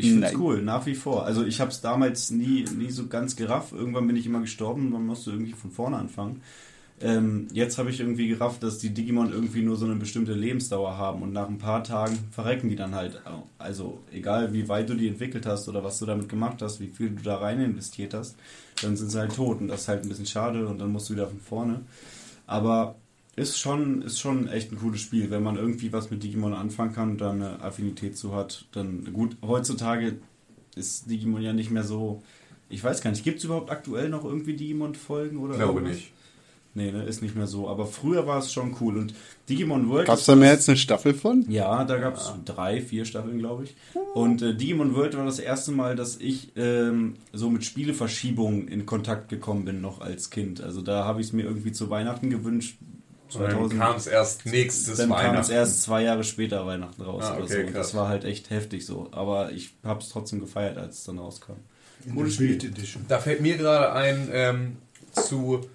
Ich 0.00 0.10
finde 0.10 0.26
es 0.26 0.34
cool, 0.34 0.62
nach 0.62 0.86
wie 0.86 0.94
vor. 0.94 1.24
Also 1.24 1.44
ich 1.44 1.60
habe 1.60 1.70
es 1.70 1.80
damals 1.80 2.30
nie, 2.30 2.64
nie 2.76 2.90
so 2.90 3.06
ganz 3.06 3.36
gerafft. 3.36 3.72
Irgendwann 3.72 4.06
bin 4.06 4.16
ich 4.16 4.26
immer 4.26 4.40
gestorben, 4.40 4.90
dann 4.92 5.06
musst 5.06 5.26
du 5.26 5.30
irgendwie 5.30 5.52
von 5.52 5.70
vorne 5.70 5.96
anfangen. 5.96 6.42
Ähm, 7.02 7.48
jetzt 7.52 7.78
habe 7.78 7.88
ich 7.88 8.00
irgendwie 8.00 8.28
gerafft, 8.28 8.62
dass 8.62 8.76
die 8.76 8.90
Digimon 8.90 9.32
irgendwie 9.32 9.62
nur 9.62 9.76
so 9.76 9.86
eine 9.86 9.94
bestimmte 9.94 10.34
Lebensdauer 10.34 10.98
haben 10.98 11.22
und 11.22 11.32
nach 11.32 11.48
ein 11.48 11.56
paar 11.56 11.82
Tagen 11.82 12.18
verrecken 12.30 12.68
die 12.68 12.76
dann 12.76 12.94
halt. 12.94 13.22
Also 13.56 14.00
egal 14.12 14.52
wie 14.52 14.68
weit 14.68 14.90
du 14.90 14.94
die 14.94 15.08
entwickelt 15.08 15.46
hast 15.46 15.66
oder 15.68 15.82
was 15.82 15.98
du 15.98 16.04
damit 16.04 16.28
gemacht 16.28 16.60
hast, 16.60 16.78
wie 16.78 16.88
viel 16.88 17.10
du 17.10 17.22
da 17.22 17.38
rein 17.38 17.60
investiert 17.60 18.12
hast, 18.12 18.36
dann 18.82 18.96
sind 18.96 19.10
sie 19.10 19.18
halt 19.18 19.34
tot 19.34 19.60
und 19.60 19.68
das 19.68 19.82
ist 19.82 19.88
halt 19.88 20.02
ein 20.02 20.10
bisschen 20.10 20.26
schade 20.26 20.66
und 20.66 20.78
dann 20.78 20.92
musst 20.92 21.08
du 21.08 21.14
wieder 21.14 21.26
von 21.26 21.40
vorne. 21.40 21.80
Aber 22.46 22.96
ist 23.36 23.58
schon, 23.58 24.02
ist 24.02 24.20
schon 24.20 24.48
echt 24.48 24.72
ein 24.72 24.78
cooles 24.78 25.00
Spiel. 25.00 25.30
Wenn 25.30 25.42
man 25.42 25.56
irgendwie 25.56 25.92
was 25.92 26.10
mit 26.10 26.22
Digimon 26.22 26.52
anfangen 26.52 26.94
kann 26.94 27.10
und 27.12 27.20
da 27.20 27.30
eine 27.30 27.62
Affinität 27.62 28.16
zu 28.16 28.34
hat, 28.34 28.66
dann 28.72 29.12
gut. 29.12 29.36
Heutzutage 29.42 30.16
ist 30.74 31.10
Digimon 31.10 31.42
ja 31.42 31.52
nicht 31.52 31.70
mehr 31.70 31.84
so. 31.84 32.22
Ich 32.68 32.82
weiß 32.82 33.00
gar 33.00 33.10
nicht, 33.10 33.24
gibt 33.24 33.38
es 33.38 33.44
überhaupt 33.44 33.70
aktuell 33.70 34.08
noch 34.08 34.24
irgendwie 34.24 34.54
Digimon-Folgen 34.54 35.38
oder? 35.38 35.56
Glaube 35.56 35.80
irgendwas? 35.80 35.96
nicht. 35.96 36.12
Nee, 36.72 36.92
ne, 36.92 37.02
ist 37.02 37.20
nicht 37.20 37.34
mehr 37.34 37.48
so. 37.48 37.68
Aber 37.68 37.86
früher 37.86 38.28
war 38.28 38.38
es 38.38 38.52
schon 38.52 38.76
cool. 38.80 38.96
Und 38.96 39.12
Digimon 39.48 39.88
World. 39.88 40.06
Gab 40.06 40.18
es 40.18 40.26
da 40.26 40.36
mehr 40.36 40.52
jetzt 40.52 40.68
eine 40.68 40.78
Staffel 40.78 41.14
von? 41.14 41.44
ja, 41.48 41.84
da 41.84 41.98
gab 41.98 42.16
es 42.16 42.32
drei, 42.44 42.80
vier 42.80 43.04
Staffeln, 43.04 43.38
glaube 43.38 43.64
ich. 43.64 43.74
Und 44.14 44.40
äh, 44.42 44.54
Digimon 44.54 44.94
World 44.94 45.16
war 45.16 45.24
das 45.24 45.40
erste 45.40 45.72
Mal, 45.72 45.96
dass 45.96 46.18
ich 46.18 46.52
ähm, 46.56 47.16
so 47.32 47.50
mit 47.50 47.64
Spieleverschiebungen 47.64 48.68
in 48.68 48.86
Kontakt 48.86 49.28
gekommen 49.28 49.64
bin, 49.64 49.80
noch 49.80 50.00
als 50.00 50.30
Kind. 50.30 50.60
Also 50.60 50.80
da 50.80 51.04
habe 51.04 51.20
ich 51.20 51.28
es 51.28 51.32
mir 51.32 51.42
irgendwie 51.42 51.72
zu 51.72 51.90
Weihnachten 51.90 52.30
gewünscht. 52.30 52.76
Und 53.34 53.42
dann 53.42 53.78
kam 53.78 53.96
es 53.96 54.06
erst 54.06 54.46
nächstes 54.46 54.98
Dann 54.98 55.10
kam 55.10 55.18
es 55.18 55.24
Weihnachten. 55.28 55.52
erst 55.52 55.82
zwei 55.82 56.02
Jahre 56.02 56.24
später 56.24 56.66
Weihnachten 56.66 57.02
raus 57.02 57.24
Ah, 57.24 57.34
oder 57.36 57.44
okay, 57.44 57.52
so. 57.52 57.58
Und 57.60 57.66
krass. 57.66 57.74
Das 57.88 57.94
war 57.94 58.08
halt 58.08 58.24
echt 58.24 58.50
heftig 58.50 58.86
so. 58.86 59.08
Aber 59.12 59.52
ich 59.52 59.74
habe 59.84 60.00
es 60.00 60.08
trotzdem 60.08 60.40
gefeiert, 60.40 60.78
als 60.78 60.98
es 60.98 61.04
dann 61.04 61.18
rauskam. 61.18 61.52
In 62.06 62.16
der 62.16 62.30
Spiel. 62.30 62.54
Edition. 62.54 63.04
Da 63.08 63.18
fällt 63.18 63.40
mir 63.40 63.56
gerade 63.58 63.92
ein 63.92 64.28
ähm, 64.32 64.76
zu 65.12 65.68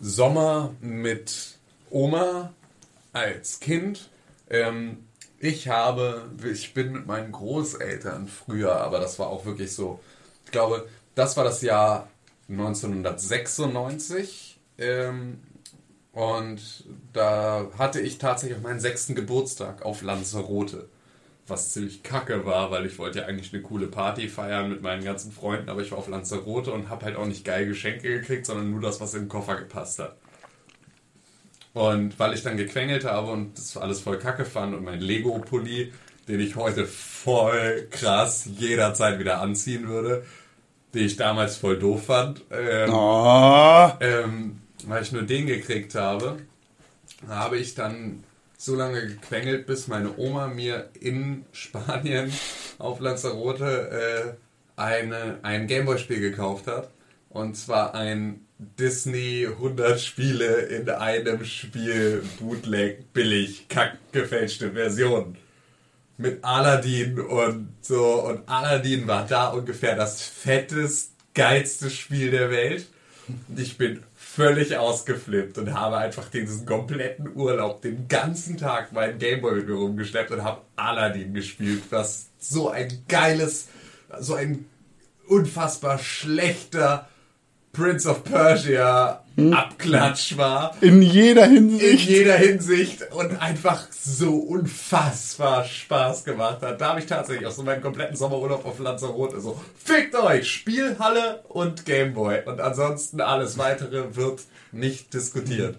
Sommer 0.00 0.74
mit 0.80 1.58
Oma 1.90 2.52
als 3.12 3.60
Kind. 3.60 4.08
Ähm, 4.48 4.98
ich 5.38 5.68
habe, 5.68 6.30
ich 6.50 6.72
bin 6.72 6.92
mit 6.92 7.06
meinen 7.06 7.30
Großeltern 7.30 8.26
früher, 8.26 8.80
aber 8.80 9.00
das 9.00 9.18
war 9.18 9.28
auch 9.28 9.44
wirklich 9.44 9.72
so. 9.72 10.00
Ich 10.46 10.50
glaube, 10.50 10.88
das 11.14 11.36
war 11.36 11.44
das 11.44 11.60
Jahr 11.62 12.08
1996. 12.48 14.58
Ähm, 14.78 15.40
und 16.16 16.84
da 17.12 17.66
hatte 17.76 18.00
ich 18.00 18.16
tatsächlich 18.16 18.62
meinen 18.62 18.80
sechsten 18.80 19.14
Geburtstag 19.14 19.82
auf 19.84 20.00
Lanzarote. 20.00 20.88
Was 21.46 21.72
ziemlich 21.72 22.02
kacke 22.02 22.46
war, 22.46 22.70
weil 22.70 22.86
ich 22.86 22.98
wollte 22.98 23.18
ja 23.18 23.26
eigentlich 23.26 23.52
eine 23.52 23.60
coole 23.62 23.86
Party 23.86 24.26
feiern 24.30 24.70
mit 24.70 24.80
meinen 24.80 25.04
ganzen 25.04 25.30
Freunden, 25.30 25.68
aber 25.68 25.82
ich 25.82 25.90
war 25.90 25.98
auf 25.98 26.08
Lanzarote 26.08 26.72
und 26.72 26.88
habe 26.88 27.04
halt 27.04 27.16
auch 27.16 27.26
nicht 27.26 27.44
geil 27.44 27.66
Geschenke 27.66 28.08
gekriegt, 28.08 28.46
sondern 28.46 28.70
nur 28.70 28.80
das, 28.80 28.98
was 28.98 29.12
in 29.12 29.24
den 29.24 29.28
Koffer 29.28 29.56
gepasst 29.56 29.98
hat. 29.98 30.16
Und 31.74 32.18
weil 32.18 32.32
ich 32.32 32.42
dann 32.42 32.56
gequengelt 32.56 33.04
habe 33.04 33.30
und 33.32 33.58
das 33.58 33.76
alles 33.76 34.00
voll 34.00 34.18
kacke 34.18 34.46
fand 34.46 34.74
und 34.74 34.84
mein 34.84 35.00
Lego-Pulli, 35.02 35.92
den 36.28 36.40
ich 36.40 36.56
heute 36.56 36.86
voll 36.86 37.88
krass 37.90 38.48
jederzeit 38.56 39.18
wieder 39.18 39.42
anziehen 39.42 39.86
würde, 39.86 40.24
den 40.94 41.04
ich 41.04 41.16
damals 41.16 41.58
voll 41.58 41.78
doof 41.78 42.06
fand, 42.06 42.40
ähm, 42.50 42.90
Oh. 42.90 43.90
ähm, 44.00 44.62
weil 44.86 45.02
ich 45.02 45.12
nur 45.12 45.22
den 45.22 45.46
gekriegt 45.46 45.94
habe, 45.94 46.38
habe 47.28 47.58
ich 47.58 47.74
dann 47.74 48.24
so 48.58 48.74
lange 48.74 49.06
gequengelt, 49.06 49.66
bis 49.66 49.86
meine 49.88 50.16
Oma 50.16 50.48
mir 50.48 50.88
in 50.98 51.44
Spanien 51.52 52.32
auf 52.78 53.00
Lanzarote 53.00 54.36
äh, 54.76 54.80
eine, 54.80 55.38
ein 55.42 55.66
Gameboy-Spiel 55.66 56.20
gekauft 56.20 56.66
hat. 56.66 56.90
Und 57.28 57.56
zwar 57.56 57.94
ein 57.94 58.46
Disney 58.58 59.46
100 59.46 60.00
Spiele 60.00 60.62
in 60.62 60.88
einem 60.88 61.44
Spiel 61.44 62.22
Bootleg 62.40 63.12
billig 63.12 63.68
kack 63.68 63.98
gefälschte 64.12 64.72
Version 64.72 65.36
mit 66.18 66.42
Aladdin 66.44 67.20
und 67.20 67.68
so 67.82 68.22
und 68.26 68.48
Aladdin 68.48 69.06
war 69.06 69.26
da 69.26 69.48
ungefähr 69.48 69.96
das 69.96 70.22
fettest 70.22 71.12
geilste 71.34 71.90
Spiel 71.90 72.30
der 72.30 72.50
Welt. 72.50 72.86
Ich 73.54 73.76
bin 73.76 74.02
völlig 74.36 74.76
ausgeflippt 74.76 75.56
und 75.56 75.72
habe 75.72 75.96
einfach 75.96 76.28
diesen 76.28 76.66
kompletten 76.66 77.34
Urlaub, 77.34 77.80
den 77.80 78.06
ganzen 78.06 78.58
Tag 78.58 78.92
meinen 78.92 79.18
Gameboy 79.18 79.54
mit 79.54 79.68
mir 79.68 79.76
rumgeschleppt 79.76 80.30
und 80.30 80.44
habe 80.44 80.60
Aladdin 80.76 81.32
gespielt, 81.32 81.84
was 81.88 82.28
so 82.38 82.68
ein 82.68 83.02
geiles, 83.08 83.68
so 84.20 84.34
ein 84.34 84.66
unfassbar 85.26 85.98
schlechter 85.98 87.08
Prince 87.72 88.06
of 88.06 88.24
Persia 88.24 89.24
Abklatsch 89.36 90.36
war 90.38 90.74
In 90.80 91.02
jeder 91.02 91.44
in 91.44 91.68
Hinsicht. 91.68 92.08
jeder 92.08 92.36
Hinsicht 92.36 93.12
und 93.12 93.40
einfach 93.42 93.86
so 93.92 94.34
unfassbar 94.34 95.64
Spaß 95.64 96.24
gemacht 96.24 96.62
hat. 96.62 96.80
Da 96.80 96.88
habe 96.90 97.00
ich 97.00 97.06
tatsächlich 97.06 97.46
auch 97.46 97.52
so 97.52 97.62
meinen 97.62 97.82
kompletten 97.82 98.16
Sommerurlaub 98.16 98.64
auf 98.64 98.78
Lanzarote 98.78 99.40
so, 99.40 99.60
fickt 99.82 100.14
euch, 100.14 100.50
Spielhalle 100.50 101.42
und 101.48 101.84
Gameboy. 101.84 102.44
Und 102.46 102.60
ansonsten 102.62 103.20
alles 103.20 103.58
weitere 103.58 104.16
wird 104.16 104.40
nicht 104.72 105.12
diskutiert. 105.12 105.76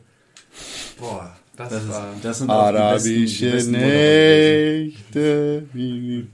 Boah, 1.00 1.36
das, 1.56 1.70
Das, 1.70 1.84
ist, 1.84 1.90
war... 1.90 2.08
das 2.22 2.38
sind 2.38 2.50
auch 2.52 2.70
die 2.70 2.78
besten, 2.78 3.10
die 3.10 3.16
Arabische 3.18 3.52
besten 3.52 3.72
Nächte. 3.72 5.64
wie 5.74 6.28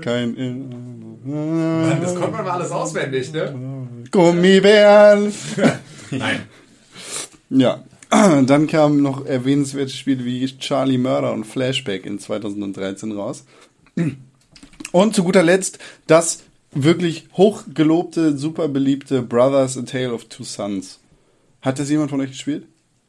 Kein. 0.00 0.34
Mann, 1.24 2.00
das 2.02 2.14
konnte 2.14 2.32
man 2.32 2.44
mal 2.44 2.50
alles 2.52 2.70
auswendig, 2.70 3.32
ne? 3.32 3.54
Gummibären. 4.12 5.32
Nein. 6.12 6.42
Ja. 7.50 7.82
Dann 8.10 8.66
kamen 8.66 9.02
noch 9.02 9.24
erwähnenswerte 9.26 9.92
Spiele 9.92 10.24
wie 10.24 10.46
Charlie 10.58 10.98
Murder 10.98 11.32
und 11.32 11.44
Flashback 11.44 12.06
in 12.06 12.18
2013 12.18 13.12
raus. 13.12 13.44
Und 14.92 15.14
zu 15.14 15.24
guter 15.24 15.42
Letzt 15.42 15.78
das 16.06 16.42
wirklich 16.72 17.28
hochgelobte, 17.32 18.36
super 18.36 18.68
beliebte 18.68 19.22
Brothers 19.22 19.78
A 19.78 19.82
Tale 19.82 20.12
of 20.12 20.26
Two 20.26 20.44
Sons. 20.44 21.00
Hat 21.62 21.78
das 21.78 21.88
jemand 21.88 22.10
von 22.10 22.20
euch 22.20 22.30
gespielt? 22.30 22.66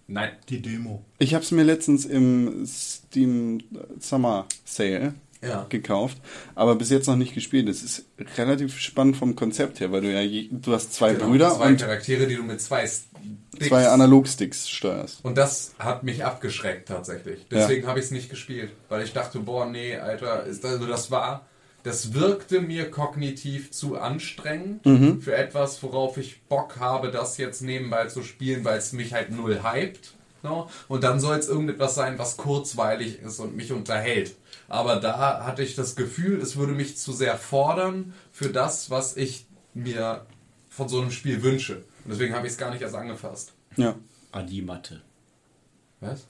Nein. 0.07 0.31
Die 0.47 0.61
Demo. 0.61 1.03
Ich 1.19 1.33
habe 1.33 1.43
es 1.43 1.51
mir 1.51 1.63
letztens 1.63 2.05
im 2.05 2.65
Steam 2.65 3.59
Summer 3.99 4.45
Sale 4.63 5.13
Ja. 5.43 5.65
gekauft, 5.69 6.17
aber 6.55 6.75
bis 6.75 6.89
jetzt 6.89 7.07
noch 7.07 7.15
nicht 7.15 7.33
gespielt. 7.33 7.67
Das 7.67 7.83
ist 7.83 8.05
relativ 8.37 8.77
spannend 8.79 9.17
vom 9.17 9.35
Konzept 9.35 9.79
her, 9.79 9.91
weil 9.91 10.01
du 10.01 10.11
ja 10.13 10.21
je, 10.21 10.47
du 10.51 10.73
hast 10.73 10.93
zwei 10.93 11.13
Genau, 11.13 11.27
Brüder 11.27 11.51
zwei 11.55 11.67
und 11.67 11.79
Charaktere, 11.81 12.27
die 12.27 12.35
du 12.35 12.43
mit 12.43 12.61
zwei 12.61 12.87
Sticks 12.87 13.67
zwei 13.67 13.87
Analogsticks 13.87 14.69
steuerst. 14.69 15.23
Und 15.23 15.37
das 15.37 15.75
hat 15.79 16.03
mich 16.03 16.23
abgeschreckt 16.25 16.87
tatsächlich. 16.87 17.45
Deswegen 17.51 17.87
habe 17.87 17.99
ich 17.99 18.05
es 18.05 18.11
nicht 18.11 18.29
gespielt, 18.29 18.71
weil 18.89 19.03
ich 19.03 19.13
dachte, 19.13 19.39
boah, 19.39 19.65
nee, 19.65 19.95
Alter, 19.97 20.45
ist 20.45 20.65
also 20.65 20.85
das 20.87 21.11
war, 21.11 21.45
das 21.83 22.13
wirkte 22.13 22.61
mir 22.61 22.89
kognitiv 22.89 23.71
zu 23.71 23.97
anstrengend 23.97 24.85
Mhm. 24.85 25.21
für 25.21 25.35
etwas, 25.35 25.83
worauf 25.83 26.17
ich 26.17 26.41
Bock 26.43 26.77
habe, 26.79 27.11
das 27.11 27.37
jetzt 27.37 27.61
nebenbei 27.61 28.07
zu 28.07 28.23
spielen, 28.23 28.63
weil 28.63 28.77
es 28.77 28.93
mich 28.93 29.13
halt 29.13 29.31
null 29.31 29.61
hypt. 29.63 30.13
No? 30.43 30.69
Und 30.89 31.03
dann 31.05 31.19
soll 31.21 31.37
es 31.37 31.47
irgendetwas 31.47 31.95
sein, 31.95 32.19
was 32.19 32.35
kurzweilig 32.37 33.21
ist 33.21 33.39
und 33.39 33.55
mich 33.55 33.71
unterhält. 33.71 34.35
Aber 34.67 34.97
da 34.97 35.45
hatte 35.45 35.63
ich 35.63 35.75
das 35.75 35.95
Gefühl, 35.95 36.39
es 36.39 36.55
würde 36.55 36.73
mich 36.73 36.97
zu 36.97 37.13
sehr 37.13 37.37
fordern 37.37 38.13
für 38.31 38.49
das, 38.49 38.89
was 38.89 39.17
ich 39.17 39.45
mir 39.73 40.25
von 40.69 40.89
so 40.89 41.01
einem 41.01 41.11
Spiel 41.11 41.43
wünsche. 41.43 41.77
Und 42.03 42.11
deswegen 42.11 42.33
habe 42.33 42.47
ich 42.47 42.53
es 42.53 42.59
gar 42.59 42.71
nicht 42.71 42.81
erst 42.81 42.95
angefasst. 42.95 43.53
Ja. 43.77 43.95
Adimatte. 44.31 45.01
Was? 45.99 46.25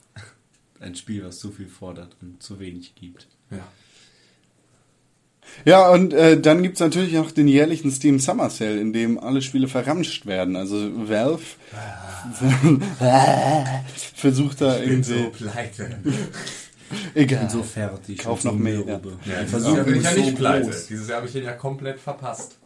Ein 0.80 0.94
Spiel, 0.94 1.24
was 1.24 1.38
zu 1.38 1.50
viel 1.50 1.68
fordert 1.68 2.16
und 2.20 2.42
zu 2.42 2.60
wenig 2.60 2.94
gibt. 2.94 3.28
Ja. 3.50 3.66
Ja, 5.64 5.88
und 5.90 6.12
äh, 6.12 6.40
dann 6.40 6.62
gibt's 6.62 6.80
natürlich 6.80 7.12
noch 7.12 7.30
den 7.30 7.48
jährlichen 7.48 7.90
Steam 7.90 8.18
Summer 8.18 8.50
Sale, 8.50 8.80
in 8.80 8.92
dem 8.92 9.18
alle 9.18 9.40
Spiele 9.40 9.68
verramscht 9.68 10.26
werden. 10.26 10.56
Also 10.56 10.76
Valve 11.08 11.44
versucht 14.14 14.60
da 14.60 14.78
irgendwie. 14.78 15.24
pleite. 15.30 15.98
Egal. 17.14 17.50
So 17.50 17.62
fertig. 17.62 18.18
Kauf 18.18 18.44
noch 18.44 18.52
so 18.52 18.58
mehr, 18.58 18.84
mürbe. 18.84 19.18
ja. 19.24 19.42
Ja, 19.42 19.58
Jahr 19.74 19.84
bin 19.84 19.96
ich 19.96 20.02
ja 20.02 20.12
nicht 20.12 20.30
so 20.30 20.34
pleite. 20.34 20.66
groß. 20.66 20.86
Dieses 20.86 21.08
Jahr 21.08 21.16
habe 21.18 21.26
ich 21.26 21.32
den 21.32 21.44
ja 21.44 21.52
komplett 21.52 22.00
verpasst. 22.00 22.58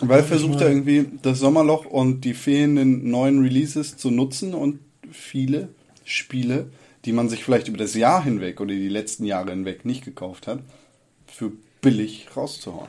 Valve 0.00 0.24
versucht 0.24 0.60
da 0.60 0.68
irgendwie 0.68 1.06
das 1.22 1.38
Sommerloch 1.38 1.84
und 1.86 2.22
die 2.22 2.34
fehlenden 2.34 3.10
neuen 3.10 3.42
Releases 3.42 3.96
zu 3.96 4.10
nutzen 4.10 4.54
und 4.54 4.80
viele 5.10 5.68
Spiele, 6.04 6.70
die 7.04 7.12
man 7.12 7.28
sich 7.28 7.44
vielleicht 7.44 7.68
über 7.68 7.78
das 7.78 7.94
Jahr 7.94 8.24
hinweg 8.24 8.60
oder 8.60 8.74
die 8.74 8.88
letzten 8.88 9.24
Jahre 9.24 9.50
hinweg 9.50 9.84
nicht 9.84 10.04
gekauft 10.04 10.46
hat, 10.46 10.60
für 11.26 11.52
billig 11.80 12.28
rauszuhauen. 12.36 12.88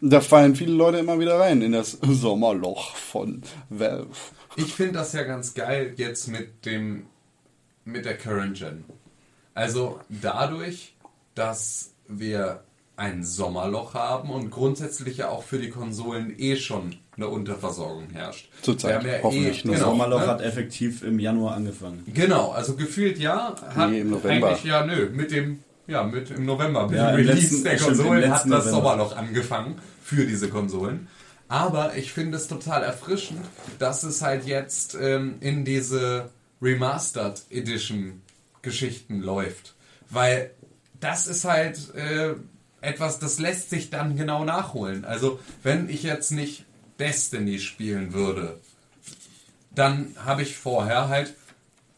Da 0.00 0.20
fallen 0.20 0.56
viele 0.56 0.72
Leute 0.72 0.98
immer 0.98 1.18
wieder 1.20 1.38
rein 1.38 1.60
in 1.60 1.72
das 1.72 1.98
Sommerloch 2.02 2.96
von 2.96 3.42
Valve. 3.68 4.08
Ich 4.56 4.72
finde 4.74 4.94
das 4.94 5.12
ja 5.12 5.22
ganz 5.24 5.54
geil 5.54 5.94
jetzt 5.96 6.28
mit 6.28 6.64
dem 6.64 7.06
mit 7.84 8.04
der 8.04 8.16
Current 8.16 8.58
Gen. 8.58 8.84
Also 9.54 10.00
dadurch, 10.08 10.94
dass 11.34 11.92
wir 12.08 12.62
ein 12.96 13.24
Sommerloch 13.24 13.94
haben 13.94 14.30
und 14.30 14.50
grundsätzlich 14.50 15.18
ja 15.18 15.28
auch 15.28 15.42
für 15.42 15.58
die 15.58 15.70
Konsolen 15.70 16.34
eh 16.38 16.56
schon 16.56 16.96
eine 17.16 17.28
Unterversorgung 17.28 18.10
herrscht. 18.10 18.50
Zurzeit, 18.62 18.90
Wir 18.90 18.98
haben 18.98 19.06
ja 19.18 19.22
hoffentlich 19.22 19.64
eh, 19.64 19.66
nur. 19.66 19.74
Das 19.76 19.82
genau, 19.84 19.92
Sommerloch 19.92 20.20
ne? 20.20 20.26
hat 20.26 20.40
effektiv 20.42 21.02
im 21.02 21.18
Januar 21.18 21.54
angefangen. 21.56 22.02
Genau, 22.12 22.50
also 22.50 22.76
gefühlt 22.76 23.18
ja, 23.18 23.54
hat 23.74 23.90
Nee, 23.90 24.00
im 24.00 24.10
November. 24.10 24.48
eigentlich 24.48 24.64
ja 24.64 24.84
nö, 24.84 25.08
mit 25.12 25.30
dem 25.30 25.60
ja, 25.86 26.04
mit 26.04 26.30
im 26.30 26.44
November, 26.46 26.86
mit 26.86 26.96
Ja, 26.98 27.10
dem 27.10 27.16
Release 27.26 27.40
letzten- 27.54 27.64
der 27.64 27.76
Konsolen 27.78 28.24
hat 28.30 28.40
das 28.42 28.46
November. 28.46 28.70
Sommerloch 28.70 29.16
angefangen 29.16 29.76
für 30.04 30.24
diese 30.24 30.48
Konsolen. 30.48 31.08
Aber 31.48 31.96
ich 31.96 32.12
finde 32.12 32.36
es 32.36 32.46
total 32.46 32.84
erfrischend, 32.84 33.40
dass 33.80 34.04
es 34.04 34.22
halt 34.22 34.46
jetzt 34.46 34.96
ähm, 35.00 35.36
in 35.40 35.64
diese 35.64 36.28
Remastered 36.60 37.42
Edition 37.50 38.22
Geschichten 38.62 39.20
läuft. 39.20 39.74
Weil 40.10 40.50
das 41.00 41.26
ist 41.26 41.44
halt 41.44 41.94
äh, 41.94 42.34
etwas, 42.80 43.18
das 43.18 43.38
lässt 43.38 43.70
sich 43.70 43.90
dann 43.90 44.16
genau 44.16 44.44
nachholen. 44.44 45.04
Also 45.04 45.40
wenn 45.62 45.88
ich 45.88 46.02
jetzt 46.02 46.30
nicht 46.30 46.64
Destiny 46.98 47.58
spielen 47.58 48.12
würde, 48.12 48.58
dann 49.74 50.14
habe 50.24 50.42
ich 50.42 50.56
vorher 50.56 51.08
halt 51.08 51.34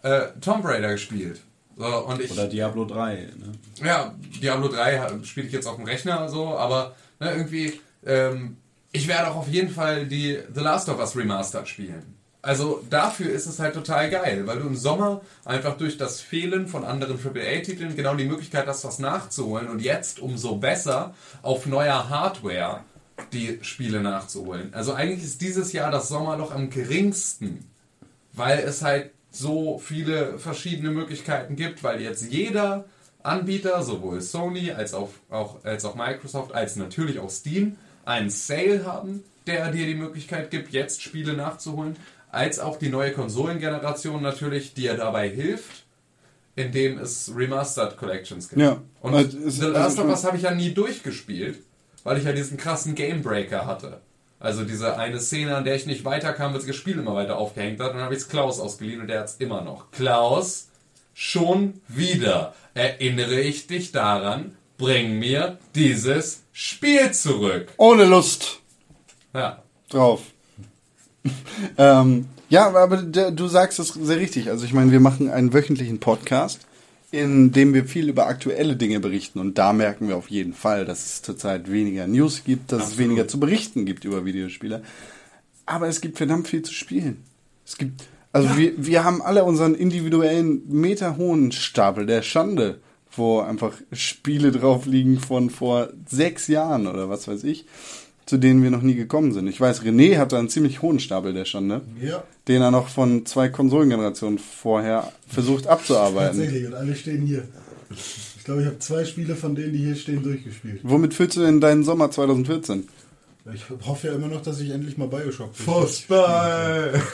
äh, 0.02 0.28
Tomb 0.40 0.64
Raider 0.64 0.92
gespielt. 0.92 1.40
So, 1.76 1.86
und 2.06 2.20
ich, 2.20 2.30
Oder 2.30 2.48
Diablo 2.48 2.84
3. 2.84 3.14
Ne? 3.14 3.52
ja, 3.84 4.14
Diablo 4.42 4.68
3 4.68 5.24
spiele 5.24 5.46
ich 5.46 5.52
jetzt 5.52 5.66
auf 5.66 5.76
dem 5.76 5.86
Rechner 5.86 6.28
so, 6.28 6.56
aber 6.58 6.94
ne, 7.18 7.32
irgendwie, 7.32 7.80
ähm, 8.04 8.58
ich 8.92 9.08
werde 9.08 9.30
auch 9.30 9.36
auf 9.36 9.48
jeden 9.48 9.70
Fall 9.70 10.06
die 10.06 10.38
The 10.54 10.60
Last 10.60 10.88
of 10.90 10.98
Us 10.98 11.16
Remastered 11.16 11.66
spielen. 11.66 12.14
Also 12.42 12.84
dafür 12.90 13.30
ist 13.30 13.46
es 13.46 13.60
halt 13.60 13.74
total 13.74 14.10
geil, 14.10 14.46
weil 14.46 14.58
du 14.58 14.66
im 14.66 14.76
Sommer 14.76 15.20
einfach 15.44 15.76
durch 15.76 15.96
das 15.96 16.20
Fehlen 16.20 16.66
von 16.66 16.84
anderen 16.84 17.16
AAA-Titeln 17.16 17.94
genau 17.94 18.16
die 18.16 18.24
Möglichkeit 18.24 18.66
hast, 18.66 18.84
was 18.84 18.98
nachzuholen 18.98 19.68
und 19.68 19.80
jetzt 19.80 20.18
umso 20.18 20.56
besser 20.56 21.14
auf 21.42 21.66
neuer 21.66 22.08
Hardware 22.08 22.80
die 23.32 23.60
Spiele 23.62 24.00
nachzuholen. 24.00 24.74
Also 24.74 24.92
eigentlich 24.92 25.22
ist 25.22 25.40
dieses 25.40 25.72
Jahr 25.72 25.92
das 25.92 26.08
Sommerloch 26.08 26.52
am 26.52 26.68
geringsten 26.68 27.64
weil 28.32 28.58
es 28.60 28.82
halt 28.82 29.10
so 29.30 29.78
viele 29.78 30.38
verschiedene 30.38 30.90
Möglichkeiten 30.90 31.56
gibt, 31.56 31.82
weil 31.82 32.00
jetzt 32.00 32.30
jeder 32.30 32.84
Anbieter, 33.22 33.82
sowohl 33.82 34.20
Sony 34.20 34.72
als 34.72 34.94
auch, 34.94 35.10
auch, 35.30 35.64
als 35.64 35.84
auch 35.84 35.94
Microsoft, 35.94 36.54
als 36.54 36.76
natürlich 36.76 37.18
auch 37.18 37.30
Steam, 37.30 37.76
einen 38.04 38.30
Sale 38.30 38.84
haben, 38.84 39.22
der 39.46 39.70
dir 39.70 39.86
die 39.86 39.94
Möglichkeit 39.94 40.50
gibt, 40.50 40.72
jetzt 40.72 41.02
Spiele 41.02 41.34
nachzuholen, 41.34 41.96
als 42.32 42.58
auch 42.58 42.76
die 42.78 42.88
neue 42.88 43.12
Konsolengeneration 43.12 44.20
natürlich, 44.22 44.74
die 44.74 44.82
dir 44.82 44.94
dabei 44.94 45.28
hilft, 45.28 45.84
indem 46.56 46.98
es 46.98 47.30
Remastered 47.34 47.96
Collections 47.96 48.48
gibt. 48.48 48.60
Ja. 48.60 48.78
Und 49.00 49.14
Also 49.14 49.38
The 49.38 49.44
also 49.44 49.68
Last 49.68 49.98
of 49.98 50.02
schon- 50.02 50.10
Us 50.10 50.24
habe 50.24 50.36
ich 50.38 50.42
ja 50.42 50.50
nie 50.54 50.72
durchgespielt, 50.74 51.60
weil 52.02 52.18
ich 52.18 52.24
ja 52.24 52.32
diesen 52.32 52.56
krassen 52.56 52.94
Gamebreaker 52.94 53.66
hatte. 53.66 54.00
Also 54.40 54.64
diese 54.64 54.96
eine 54.98 55.20
Szene, 55.20 55.54
an 55.56 55.64
der 55.64 55.76
ich 55.76 55.86
nicht 55.86 56.04
weiterkam, 56.04 56.52
weil 56.52 56.60
das 56.62 56.74
Spiel 56.74 56.98
immer 56.98 57.14
weiter 57.14 57.38
aufgehängt 57.38 57.78
hat. 57.78 57.90
Und 57.90 57.94
dann 57.96 58.04
habe 58.04 58.14
ich 58.14 58.22
es 58.22 58.28
Klaus 58.28 58.58
ausgeliehen 58.58 59.00
und 59.00 59.06
der 59.06 59.20
hat 59.20 59.26
es 59.28 59.36
immer 59.36 59.60
noch. 59.62 59.90
Klaus, 59.92 60.68
schon 61.14 61.80
wieder 61.86 62.54
erinnere 62.74 63.38
ich 63.40 63.66
dich 63.68 63.92
daran, 63.92 64.56
bring 64.78 65.18
mir 65.20 65.58
dieses 65.76 66.42
Spiel 66.52 67.12
zurück. 67.12 67.68
Ohne 67.76 68.04
Lust 68.04 68.58
Ja. 69.32 69.62
drauf. 69.90 70.22
ähm, 71.78 72.26
ja, 72.48 72.66
aber 72.76 72.98
du 72.98 73.46
sagst 73.46 73.78
es 73.78 73.88
sehr 73.88 74.18
richtig. 74.18 74.50
Also 74.50 74.64
ich 74.64 74.72
meine, 74.72 74.92
wir 74.92 75.00
machen 75.00 75.30
einen 75.30 75.54
wöchentlichen 75.54 76.00
Podcast, 76.00 76.60
in 77.10 77.52
dem 77.52 77.72
wir 77.72 77.84
viel 77.84 78.08
über 78.08 78.26
aktuelle 78.26 78.76
Dinge 78.76 79.00
berichten. 79.00 79.38
Und 79.38 79.58
da 79.58 79.72
merken 79.72 80.08
wir 80.08 80.16
auf 80.16 80.30
jeden 80.30 80.52
Fall, 80.52 80.84
dass 80.84 81.04
es 81.04 81.22
zurzeit 81.22 81.70
weniger 81.70 82.06
News 82.06 82.44
gibt, 82.44 82.72
dass 82.72 82.88
es 82.88 82.98
weniger 82.98 83.28
zu 83.28 83.40
berichten 83.40 83.86
gibt 83.86 84.04
über 84.04 84.24
Videospiele. 84.24 84.82
Aber 85.66 85.88
es 85.88 86.00
gibt 86.00 86.18
verdammt 86.18 86.48
viel 86.48 86.62
zu 86.62 86.74
spielen. 86.74 87.22
Es 87.64 87.78
gibt, 87.78 88.02
also 88.32 88.56
wir, 88.56 88.72
wir 88.76 89.04
haben 89.04 89.22
alle 89.22 89.44
unseren 89.44 89.74
individuellen 89.74 90.62
meterhohen 90.68 91.52
Stapel 91.52 92.06
der 92.06 92.22
Schande, 92.22 92.80
wo 93.16 93.40
einfach 93.40 93.74
Spiele 93.92 94.52
drauf 94.52 94.86
liegen 94.86 95.20
von 95.20 95.50
vor 95.50 95.90
sechs 96.06 96.48
Jahren 96.48 96.86
oder 96.86 97.08
was 97.08 97.28
weiß 97.28 97.44
ich, 97.44 97.66
zu 98.26 98.36
denen 98.38 98.62
wir 98.62 98.70
noch 98.70 98.82
nie 98.82 98.94
gekommen 98.94 99.32
sind. 99.32 99.46
Ich 99.48 99.60
weiß, 99.60 99.82
René 99.82 100.16
hat 100.18 100.32
da 100.32 100.38
einen 100.38 100.48
ziemlich 100.48 100.82
hohen 100.82 101.00
Stapel 101.00 101.32
der 101.32 101.44
Schande, 101.44 101.82
Ja, 102.00 102.22
den 102.48 102.62
er 102.62 102.70
noch 102.70 102.88
von 102.88 103.26
zwei 103.26 103.48
Konsolengenerationen 103.48 104.38
vorher 104.38 105.12
versucht 105.28 105.66
abzuarbeiten. 105.66 106.38
tatsächlich. 106.38 106.66
Und 106.66 106.74
alle 106.74 106.94
stehen 106.94 107.22
hier. 107.26 107.42
Ich 107.90 108.44
glaube, 108.44 108.62
ich 108.62 108.66
habe 108.66 108.78
zwei 108.78 109.04
Spiele 109.04 109.36
von 109.36 109.54
denen, 109.54 109.72
die 109.72 109.78
hier 109.78 109.96
stehen, 109.96 110.22
durchgespielt. 110.22 110.80
Womit 110.82 111.14
füllst 111.14 111.36
du 111.36 111.40
denn 111.42 111.60
deinen 111.60 111.84
Sommer 111.84 112.10
2014? 112.10 112.88
Ich 113.54 113.62
hoffe 113.86 114.06
ja 114.08 114.14
immer 114.14 114.28
noch, 114.28 114.40
dass 114.42 114.60
ich 114.60 114.70
endlich 114.70 114.96
mal 114.96 115.08
Bioshock 115.08 115.54
Fußball! 115.54 117.00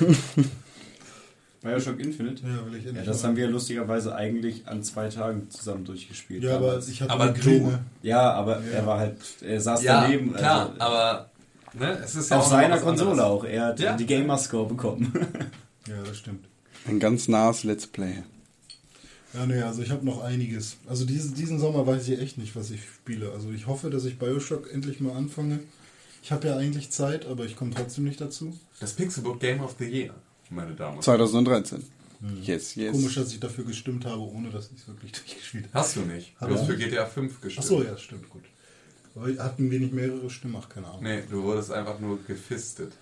Bioshock 1.63 1.99
Infinite? 1.99 2.43
Ja, 2.43 2.65
will 2.67 2.79
ich 2.79 2.87
endlich 2.87 2.95
Ja, 2.97 3.03
das 3.13 3.25
haben 3.25 3.37
wir 3.37 3.49
lustigerweise 3.49 4.15
eigentlich 4.15 4.67
an 4.69 4.83
zwei 4.85 5.09
Tagen 5.09 5.51
zusammen 5.51 5.85
durchgespielt. 5.85 6.45
Ja, 6.45 6.57
aber 6.57 6.79
ich 6.79 7.01
hatte 7.03 7.13
Aber 7.13 7.33
Migräne. 7.33 7.81
ja, 8.03 8.33
aber 8.33 8.63
er 8.63 8.87
war 8.87 8.99
halt, 9.01 9.17
er 9.41 9.61
saß 9.61 9.83
Ja, 9.83 10.03
daneben. 10.03 10.35
klar, 10.35 10.69
also, 10.71 10.81
aber 10.81 11.31
ne, 11.75 11.99
es 12.05 12.15
ist 12.15 12.31
ja 12.31 12.39
auf 12.39 12.47
seiner 12.47 12.79
Konsole 12.79 13.11
anderes. 13.11 13.29
auch. 13.31 13.45
Er 13.45 13.67
hat 13.67 13.81
Ja. 13.81 13.97
die 13.97 14.07
Gamerscore 14.07 14.69
bekommen. 14.69 15.13
Ja, 15.89 15.95
das 16.07 16.19
stimmt. 16.19 16.45
Ein 16.87 17.01
ganz 17.01 17.29
nahes 17.29 17.65
Let's 17.65 17.87
Play. 17.87 18.23
Ja, 19.35 19.45
nee, 19.47 19.61
also 19.61 19.83
ich 19.83 19.91
habe 19.91 20.05
noch 20.07 20.23
einiges. 20.23 20.77
Also 20.89 21.05
diesen, 21.05 21.35
diesen 21.35 21.59
Sommer 21.59 21.87
weiß 21.87 22.09
ich 22.09 22.21
echt 22.21 22.39
nicht, 22.39 22.55
was 22.57 22.71
ich 22.71 22.81
spiele. 22.83 23.31
Also 23.33 23.51
ich 23.51 23.67
hoffe, 23.67 23.91
dass 23.91 24.05
ich 24.05 24.19
Bioshock 24.19 24.73
endlich 24.73 25.01
mal 25.01 25.15
anfange. 25.17 25.59
Ich 26.23 26.33
habe 26.33 26.47
ja 26.49 26.57
eigentlich 26.57 26.91
Zeit, 26.91 27.27
aber 27.27 27.45
ich 27.45 27.57
komme 27.57 27.73
trotzdem 27.75 28.05
nicht 28.05 28.21
dazu. 28.21 28.59
Das 28.81 28.93
Pixelbook 28.95 29.41
Game 29.41 29.61
of 29.61 29.77
the 29.79 29.85
Year, 29.87 30.15
meine 30.51 30.75
Damen 30.75 30.99
und 30.99 31.07
Herren. 31.07 31.19
2013. 31.19 31.85
Yes, 32.43 32.75
yes. 32.75 32.93
Komisch, 32.93 33.15
dass 33.15 33.33
ich 33.33 33.39
dafür 33.39 33.65
gestimmt 33.65 34.05
habe, 34.05 34.21
ohne 34.21 34.51
dass 34.51 34.71
ich 34.73 34.79
es 34.79 34.89
wirklich 34.89 35.13
durchgespielt 35.13 35.67
habe. 35.67 35.75
Hast 35.75 35.97
du 35.97 36.01
nicht. 36.01 36.35
Du 36.41 36.49
hast 36.49 36.67
für 36.67 36.77
GTA 36.77 37.07
5 37.07 37.41
gestimmt. 37.41 37.65
Achso, 37.65 37.83
ja, 37.83 37.97
stimmt, 37.97 38.29
gut. 38.31 38.43
Aber 39.15 39.27
hatten 39.43 39.71
wir 39.71 39.81
nicht 39.81 39.93
mehrere 39.93 40.29
Stimmen? 40.31 40.57
Ach, 40.61 40.69
keine 40.69 40.87
Ahnung. 40.87 41.03
Nee, 41.03 41.23
du 41.31 41.43
wurdest 41.43 41.71
einfach 41.73 41.99
nur 41.99 42.19
gefistet. 42.25 42.93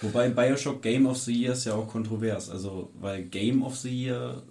Wobei 0.00 0.28
Bioshock 0.30 0.80
Game 0.82 1.06
of 1.06 1.18
the 1.18 1.32
Year 1.32 1.52
ist 1.54 1.64
ja 1.64 1.74
auch 1.74 1.88
kontrovers. 1.88 2.48
Also, 2.50 2.90
weil 3.00 3.22
Game 3.24 3.62
of 3.62 3.76
the 3.76 3.90
Year 3.90 4.42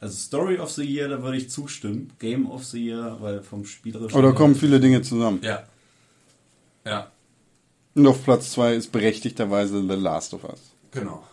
Also 0.00 0.14
Story 0.16 0.58
of 0.58 0.70
the 0.70 0.84
Year, 0.84 1.08
da 1.08 1.20
würde 1.22 1.38
ich 1.38 1.50
zustimmen. 1.50 2.12
Game 2.20 2.48
of 2.48 2.64
the 2.64 2.84
Year, 2.86 3.16
weil 3.20 3.42
vom 3.42 3.64
spielerischen. 3.64 4.16
Oder 4.16 4.32
kommen 4.32 4.54
viele 4.54 4.78
Dinge 4.80 5.02
zusammen. 5.02 5.40
Ja. 5.42 5.64
Ja, 6.84 7.10
Und 7.94 8.06
auf 8.06 8.22
Platz 8.24 8.52
2 8.52 8.74
ist 8.76 8.92
berechtigterweise 8.92 9.80
The 9.82 9.94
Last 9.96 10.34
of 10.34 10.44
Us. 10.44 10.60
genau. 10.92 11.24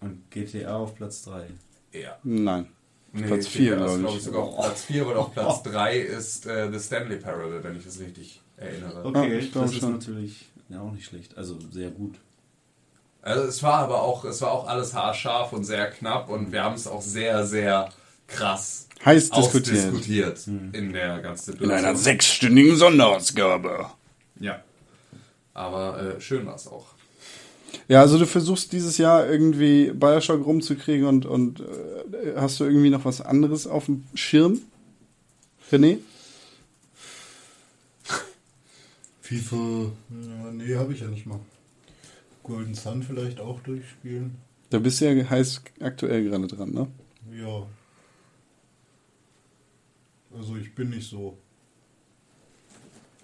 Und 0.00 0.30
GTA 0.30 0.76
auf 0.76 0.94
Platz 0.94 1.22
3. 1.24 1.46
Ja. 1.92 2.16
Nein. 2.22 2.66
Nee, 3.12 3.26
Platz 3.26 3.46
ich 3.46 3.50
4, 3.52 3.76
denke, 3.76 3.84
das 3.84 3.92
ist, 3.92 3.98
glaube 3.98 4.02
glaub 4.02 4.12
ich. 4.12 4.18
ich, 4.18 4.24
sogar 4.24 4.42
auf 4.42 4.56
Platz 4.64 4.84
4, 4.84 5.02
aber 5.02 5.18
auf 5.18 5.32
Platz 5.34 5.62
3 5.64 5.96
ist 5.98 6.46
äh, 6.46 6.70
The 6.72 6.78
Stanley 6.78 7.16
Parable, 7.16 7.62
wenn 7.64 7.76
ich 7.76 7.84
das 7.84 7.98
richtig 7.98 8.40
erinnere. 8.56 9.04
Okay, 9.04 9.32
Ja, 9.32 9.38
ich 9.38 9.52
glaub 9.52 9.64
das 9.64 9.72
ist 9.74 9.80
schon. 9.80 9.92
natürlich 9.92 10.46
ja, 10.68 10.80
auch 10.80 10.92
nicht 10.92 11.04
schlecht. 11.06 11.36
Also 11.36 11.58
sehr 11.72 11.90
gut. 11.90 12.14
Also 13.22 13.42
es 13.42 13.62
war 13.62 13.80
aber 13.80 14.02
auch, 14.02 14.24
es 14.24 14.40
war 14.40 14.52
auch 14.52 14.66
alles 14.68 14.94
haarscharf 14.94 15.52
und 15.52 15.64
sehr 15.64 15.90
knapp 15.90 16.30
und 16.30 16.52
wir 16.52 16.62
haben 16.64 16.74
es 16.76 16.86
auch 16.86 17.02
sehr, 17.02 17.44
sehr 17.44 17.90
krass 18.28 18.88
Heiß 19.04 19.30
diskutiert. 19.30 19.76
ausdiskutiert 19.86 20.46
in 20.46 20.92
der 20.92 21.18
ganzen 21.20 21.50
In 21.50 21.58
Situation. 21.58 21.70
einer 21.86 21.96
sechsstündigen 21.96 22.76
Sonderausgabe. 22.76 23.86
Ja. 24.38 24.62
Aber 25.52 26.00
äh, 26.16 26.20
schön 26.20 26.46
war 26.46 26.54
es 26.54 26.66
auch. 26.68 26.86
Ja, 27.88 28.00
also 28.00 28.18
du 28.18 28.26
versuchst 28.26 28.72
dieses 28.72 28.98
Jahr 28.98 29.28
irgendwie 29.28 29.90
Bioshock 29.92 30.44
rumzukriegen 30.44 31.06
und, 31.06 31.26
und 31.26 31.60
äh, 31.60 32.34
hast 32.36 32.60
du 32.60 32.64
irgendwie 32.64 32.90
noch 32.90 33.04
was 33.04 33.20
anderes 33.20 33.66
auf 33.66 33.86
dem 33.86 34.04
Schirm? 34.14 34.60
René? 35.70 35.98
FIFA, 39.22 39.56
ja, 39.56 40.50
nee, 40.52 40.74
habe 40.76 40.92
ich 40.92 41.00
ja 41.00 41.08
nicht 41.08 41.26
mal. 41.26 41.40
Golden 42.42 42.74
Sun 42.74 43.02
vielleicht 43.02 43.40
auch 43.40 43.60
durchspielen. 43.60 44.36
Da 44.70 44.78
bist 44.78 45.00
du 45.00 45.12
ja 45.12 45.28
heiß 45.28 45.62
aktuell 45.80 46.24
gerade 46.24 46.46
dran, 46.46 46.70
ne? 46.72 46.86
Ja. 47.32 47.66
Also 50.36 50.56
ich 50.56 50.74
bin 50.74 50.90
nicht 50.90 51.08
so 51.08 51.36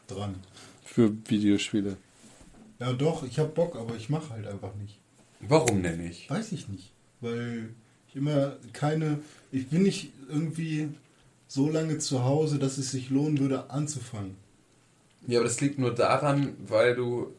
dran. 0.08 0.36
Für 0.84 1.12
Videospiele. 1.28 1.96
Ja 2.78 2.92
doch, 2.92 3.24
ich 3.24 3.38
habe 3.38 3.48
Bock, 3.48 3.76
aber 3.76 3.96
ich 3.96 4.10
mache 4.10 4.30
halt 4.30 4.46
einfach 4.46 4.74
nicht. 4.74 4.98
Warum 5.40 5.82
denn 5.82 6.02
nicht? 6.02 6.28
Weiß 6.30 6.52
ich 6.52 6.68
nicht. 6.68 6.92
Weil 7.20 7.70
ich 8.08 8.16
immer 8.16 8.56
keine. 8.72 9.20
Ich 9.52 9.68
bin 9.68 9.82
nicht 9.82 10.12
irgendwie 10.28 10.88
so 11.48 11.70
lange 11.70 11.98
zu 11.98 12.24
Hause, 12.24 12.58
dass 12.58 12.78
es 12.78 12.90
sich 12.90 13.10
lohnen 13.10 13.38
würde, 13.38 13.70
anzufangen. 13.70 14.36
Ja, 15.26 15.38
aber 15.38 15.48
das 15.48 15.60
liegt 15.60 15.78
nur 15.78 15.94
daran, 15.94 16.54
weil 16.66 16.94
du 16.94 17.32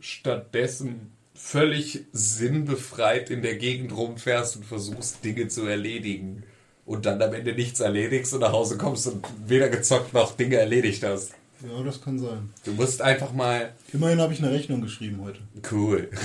stattdessen 0.00 1.12
völlig 1.34 2.04
sinnbefreit 2.12 3.30
in 3.30 3.42
der 3.42 3.56
Gegend 3.56 3.96
rumfährst 3.96 4.56
und 4.56 4.64
versuchst, 4.64 5.24
Dinge 5.24 5.48
zu 5.48 5.66
erledigen. 5.66 6.42
Und 6.84 7.04
dann 7.04 7.20
am 7.20 7.34
Ende 7.34 7.52
nichts 7.52 7.80
erledigst 7.80 8.32
und 8.32 8.40
nach 8.40 8.52
Hause 8.52 8.78
kommst 8.78 9.06
und 9.06 9.24
weder 9.46 9.68
gezockt 9.68 10.14
noch 10.14 10.36
Dinge 10.36 10.56
erledigt 10.56 11.04
hast. 11.04 11.34
Ja, 11.62 11.82
das 11.82 12.00
kann 12.00 12.18
sein. 12.18 12.50
Du 12.64 12.72
musst 12.72 13.02
einfach 13.02 13.32
mal. 13.32 13.72
Immerhin 13.92 14.20
habe 14.20 14.32
ich 14.32 14.38
eine 14.40 14.50
Rechnung 14.52 14.80
geschrieben 14.80 15.20
heute. 15.22 15.40
Cool. 15.70 16.08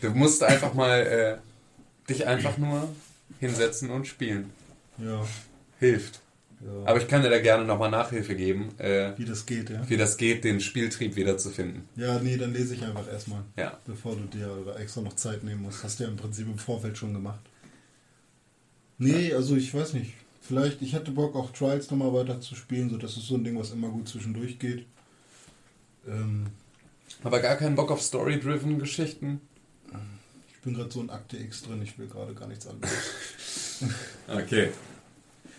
Du 0.00 0.10
musst 0.10 0.44
einfach 0.44 0.74
mal 0.74 1.00
äh, 1.00 2.08
dich 2.08 2.24
einfach 2.24 2.56
nur 2.56 2.88
hinsetzen 3.40 3.90
und 3.90 4.06
spielen. 4.06 4.50
Ja. 4.96 5.26
Hilft. 5.80 6.20
ja. 6.60 6.88
Aber 6.88 7.02
ich 7.02 7.08
kann 7.08 7.22
dir 7.22 7.30
da 7.30 7.40
gerne 7.40 7.64
nochmal 7.64 7.90
Nachhilfe 7.90 8.36
geben, 8.36 8.68
äh, 8.78 9.10
Wie 9.18 9.24
das 9.24 9.44
geht, 9.44 9.70
ja? 9.70 9.82
wie 9.90 9.96
das 9.96 10.16
geht, 10.16 10.44
den 10.44 10.60
Spieltrieb 10.60 11.16
wiederzufinden. 11.16 11.82
Ja, 11.96 12.20
nee, 12.20 12.36
dann 12.36 12.52
lese 12.52 12.74
ich 12.74 12.84
einfach 12.84 13.08
erstmal. 13.08 13.42
Ja. 13.56 13.76
Bevor 13.86 14.14
du 14.14 14.22
dir 14.26 14.76
extra 14.78 15.00
noch 15.00 15.16
Zeit 15.16 15.42
nehmen 15.42 15.62
musst. 15.62 15.82
Hast 15.82 15.98
du 15.98 16.04
ja 16.04 16.10
im 16.10 16.16
Prinzip 16.16 16.46
im 16.46 16.58
Vorfeld 16.58 16.96
schon 16.96 17.12
gemacht. 17.12 17.40
Nee, 18.98 19.32
also 19.32 19.56
ich 19.56 19.74
weiß 19.74 19.94
nicht. 19.94 20.12
Vielleicht, 20.48 20.80
ich 20.80 20.94
hätte 20.94 21.10
Bock, 21.10 21.36
auch 21.36 21.52
Trials 21.52 21.90
nochmal 21.90 22.14
weiter 22.14 22.40
zu 22.40 22.54
spielen. 22.54 22.88
So, 22.88 22.96
das 22.96 23.18
ist 23.18 23.26
so 23.26 23.34
ein 23.34 23.44
Ding, 23.44 23.58
was 23.58 23.70
immer 23.70 23.90
gut 23.90 24.08
zwischendurch 24.08 24.58
geht. 24.58 24.86
Ähm, 26.08 26.46
Aber 27.22 27.40
gar 27.40 27.56
keinen 27.56 27.74
Bock 27.76 27.90
auf 27.90 28.00
Story-driven 28.00 28.78
Geschichten. 28.78 29.42
ich 30.50 30.58
bin 30.62 30.72
gerade 30.72 30.90
so 30.90 31.02
in 31.02 31.10
Akte 31.10 31.36
X 31.36 31.64
drin, 31.64 31.82
ich 31.82 31.98
will 31.98 32.06
gerade 32.06 32.32
gar 32.34 32.48
nichts 32.48 32.66
anderes. 32.66 32.94
Okay. 34.26 34.70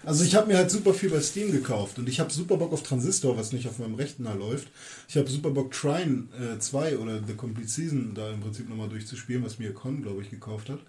Also 0.03 0.25
ich 0.25 0.35
habe 0.35 0.47
mir 0.47 0.57
halt 0.57 0.69
super 0.69 0.93
viel 0.93 1.09
bei 1.09 1.21
Steam 1.21 1.51
gekauft 1.53 1.99
und 1.99 2.09
ich 2.09 2.19
habe 2.19 2.31
super 2.31 2.57
Bock 2.57 2.73
auf 2.73 2.83
Transistor, 2.83 3.37
was 3.37 3.53
nicht 3.53 3.67
auf 3.67 3.79
meinem 3.79 3.95
Rechner 3.95 4.35
läuft. 4.35 4.67
Ich 5.07 5.15
habe 5.15 5.29
super 5.29 5.51
Bock 5.51 5.71
Trine 5.71 6.27
äh, 6.37 6.59
2 6.59 6.97
oder 6.97 7.21
The 7.25 7.33
Complete 7.35 7.69
Season 7.69 8.13
da 8.13 8.29
im 8.31 8.41
Prinzip 8.41 8.67
nochmal 8.67 8.89
durchzuspielen, 8.89 9.45
was 9.45 9.57
mir 9.59 9.73
Con, 9.73 10.01
glaube 10.01 10.21
ich, 10.21 10.29
gekauft 10.29 10.69
hat. 10.69 10.79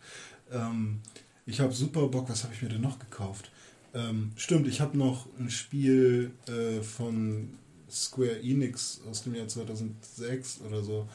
Ähm, 0.50 1.00
ich 1.46 1.60
habe 1.60 1.72
super 1.72 2.08
Bock, 2.08 2.28
was 2.28 2.42
habe 2.42 2.54
ich 2.54 2.62
mir 2.62 2.68
denn 2.68 2.80
noch 2.80 2.98
gekauft? 2.98 3.52
Ähm, 3.92 4.32
stimmt, 4.36 4.68
ich 4.68 4.80
habe 4.80 4.96
noch 4.96 5.26
ein 5.38 5.50
Spiel 5.50 6.32
äh, 6.46 6.80
von 6.82 7.50
Square 7.90 8.40
Enix 8.40 9.00
aus 9.10 9.22
dem 9.22 9.34
Jahr 9.34 9.48
2006 9.48 10.60
oder 10.66 10.82
so. 10.82 11.08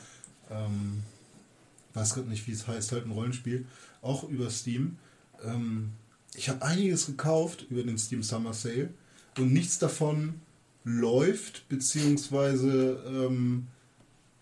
Ähm, 0.49 1.03
weiß 1.93 2.13
gerade 2.13 2.29
nicht, 2.29 2.47
wie 2.47 2.51
es 2.51 2.67
heißt, 2.67 2.91
halt 2.91 3.05
ein 3.05 3.11
Rollenspiel, 3.11 3.65
auch 4.01 4.23
über 4.27 4.49
Steam. 4.49 4.97
Ähm, 5.43 5.91
ich 6.35 6.49
habe 6.49 6.63
einiges 6.63 7.05
gekauft 7.05 7.65
über 7.69 7.83
den 7.83 7.97
Steam 7.97 8.23
Summer 8.23 8.53
Sale 8.53 8.89
und 9.37 9.53
nichts 9.53 9.79
davon 9.79 10.41
läuft, 10.83 11.67
beziehungsweise 11.69 13.03
ähm, 13.07 13.67
äh, 13.67 13.74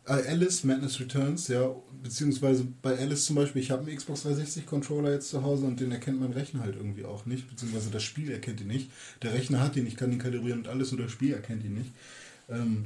Alice 0.05 0.65
Madness 0.65 0.99
Returns, 0.99 1.47
ja, 1.47 1.73
beziehungsweise 2.01 2.67
bei 2.81 2.97
Alice 2.97 3.25
zum 3.25 3.37
Beispiel, 3.37 3.61
ich 3.61 3.71
habe 3.71 3.87
einen 3.87 3.95
Xbox 3.95 4.23
360 4.23 4.65
Controller 4.65 5.13
jetzt 5.13 5.29
zu 5.29 5.43
Hause 5.43 5.65
und 5.65 5.79
den 5.79 5.91
erkennt 5.93 6.19
mein 6.19 6.33
Rechner 6.33 6.61
halt 6.61 6.75
irgendwie 6.75 7.05
auch 7.05 7.25
nicht, 7.25 7.49
beziehungsweise 7.49 7.89
das 7.89 8.03
Spiel 8.03 8.29
erkennt 8.29 8.59
ihn 8.59 8.67
nicht. 8.67 8.91
Der 9.21 9.33
Rechner 9.33 9.61
hat 9.61 9.77
ihn, 9.77 9.87
ich 9.87 9.95
kann 9.95 10.11
ihn 10.11 10.19
kalibrieren 10.19 10.59
und 10.59 10.67
alles, 10.67 10.91
nur 10.91 11.01
das 11.01 11.11
Spiel 11.11 11.33
erkennt 11.33 11.63
ihn 11.63 11.75
nicht. 11.75 11.91
Ähm, 12.49 12.85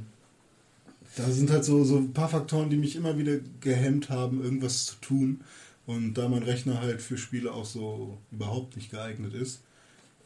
da 1.16 1.28
sind 1.30 1.50
halt 1.50 1.64
so, 1.64 1.82
so 1.82 1.96
ein 1.96 2.12
paar 2.12 2.28
Faktoren, 2.28 2.70
die 2.70 2.76
mich 2.76 2.94
immer 2.94 3.18
wieder 3.18 3.38
gehemmt 3.60 4.10
haben, 4.10 4.42
irgendwas 4.42 4.86
zu 4.86 4.96
tun. 5.00 5.40
Und 5.86 6.14
da 6.14 6.28
mein 6.28 6.42
Rechner 6.42 6.80
halt 6.80 7.00
für 7.00 7.18
Spiele 7.18 7.52
auch 7.52 7.64
so 7.64 8.18
überhaupt 8.30 8.76
nicht 8.76 8.90
geeignet 8.90 9.34
ist, 9.34 9.62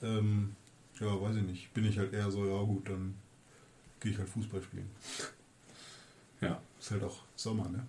ähm, 0.03 0.57
ja, 1.01 1.21
weiß 1.21 1.37
ich 1.37 1.43
nicht, 1.43 1.73
bin 1.73 1.85
ich 1.85 1.99
halt 1.99 2.13
eher 2.13 2.31
so, 2.31 2.45
ja 2.45 2.61
gut, 2.63 2.89
dann 2.89 3.15
gehe 4.01 4.13
ich 4.13 4.19
halt 4.19 4.29
Fußball 4.29 4.61
spielen. 4.63 4.91
Ja. 6.43 6.61
Ist 6.79 6.91
halt 6.91 7.05
auch 7.05 7.21
Sommer, 7.37 7.69
ne? 7.69 7.85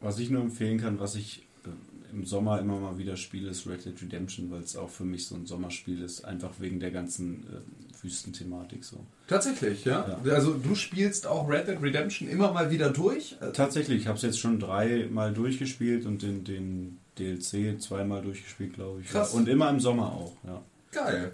Was 0.00 0.18
ich 0.18 0.30
nur 0.30 0.42
empfehlen 0.42 0.78
kann, 0.78 1.00
was 1.00 1.14
ich 1.14 1.46
äh, 1.64 2.14
im 2.14 2.24
Sommer 2.24 2.60
immer 2.60 2.78
mal 2.78 2.98
wieder 2.98 3.16
spiele, 3.16 3.50
ist 3.50 3.66
Red 3.66 3.84
Dead 3.84 4.02
Redemption, 4.02 4.50
weil 4.50 4.60
es 4.60 4.76
auch 4.76 4.90
für 4.90 5.04
mich 5.04 5.26
so 5.26 5.34
ein 5.34 5.46
Sommerspiel 5.46 6.02
ist, 6.02 6.24
einfach 6.24 6.50
wegen 6.58 6.80
der 6.80 6.90
ganzen 6.90 7.44
äh, 7.44 8.02
Wüstenthematik 8.02 8.84
so. 8.84 8.98
Tatsächlich, 9.26 9.84
ja? 9.84 10.20
Ja. 10.24 10.32
Also 10.32 10.54
du 10.54 10.74
spielst 10.74 11.26
auch 11.26 11.48
Red 11.48 11.68
Dead 11.68 11.80
Redemption 11.80 12.28
immer 12.28 12.52
mal 12.52 12.70
wieder 12.70 12.90
durch? 12.90 13.36
Äh, 13.40 13.52
Tatsächlich, 13.52 14.02
ich 14.02 14.06
habe 14.06 14.16
es 14.16 14.22
jetzt 14.22 14.38
schon 14.38 14.60
dreimal 14.60 15.32
durchgespielt 15.32 16.04
und 16.04 16.22
den, 16.22 16.44
den 16.44 16.98
DLC 17.18 17.80
zweimal 17.80 18.22
durchgespielt, 18.22 18.74
glaube 18.74 19.00
ich. 19.00 19.08
Krass. 19.08 19.32
Und 19.32 19.48
immer 19.48 19.70
im 19.70 19.80
Sommer 19.80 20.12
auch, 20.12 20.34
ja. 20.44 20.62
Geil. 20.92 21.32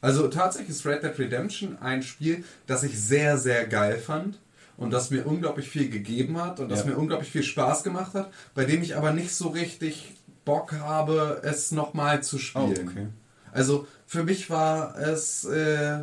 Also 0.00 0.26
tatsächlich 0.28 0.70
ist 0.70 0.84
Red 0.84 1.04
Dead 1.04 1.18
Redemption 1.18 1.78
ein 1.78 2.02
Spiel, 2.02 2.44
das 2.66 2.82
ich 2.82 2.98
sehr, 2.98 3.38
sehr 3.38 3.66
geil 3.66 3.98
fand 3.98 4.38
und 4.82 4.90
das 4.90 5.10
mir 5.10 5.26
unglaublich 5.26 5.68
viel 5.68 5.88
gegeben 5.88 6.40
hat 6.42 6.60
und 6.60 6.68
das 6.68 6.80
Ja. 6.80 6.86
mir 6.86 6.96
unglaublich 6.98 7.30
viel 7.30 7.42
Spaß 7.42 7.82
gemacht 7.82 8.14
hat, 8.14 8.30
bei 8.54 8.64
dem 8.64 8.82
ich 8.82 8.96
aber 8.96 9.12
nicht 9.12 9.34
so 9.34 9.48
richtig 9.48 10.14
Bock 10.44 10.72
habe, 10.72 11.40
es 11.44 11.70
nochmal 11.70 12.22
zu 12.22 12.38
spielen. 12.38 12.88
Oh, 12.88 12.90
okay. 12.90 13.06
Also 13.52 13.86
für 14.06 14.24
mich 14.24 14.50
war 14.50 14.98
es, 14.98 15.44
äh, 15.44 16.00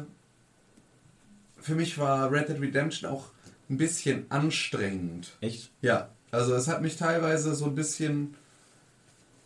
für 1.58 1.76
mich 1.76 1.98
war 1.98 2.32
Red 2.32 2.50
Dead 2.50 2.60
Redemption 2.62 3.10
auch 3.12 3.26
ein 3.70 3.78
bisschen 3.78 4.26
anstrengend. 4.30 5.36
Echt? 5.42 5.72
Ja, 5.82 6.10
also 6.32 6.54
es 6.56 6.68
hat 6.68 6.82
mich 6.82 6.96
teilweise 6.96 7.54
so 7.56 7.66
ein 7.66 7.76
bisschen, 7.76 8.36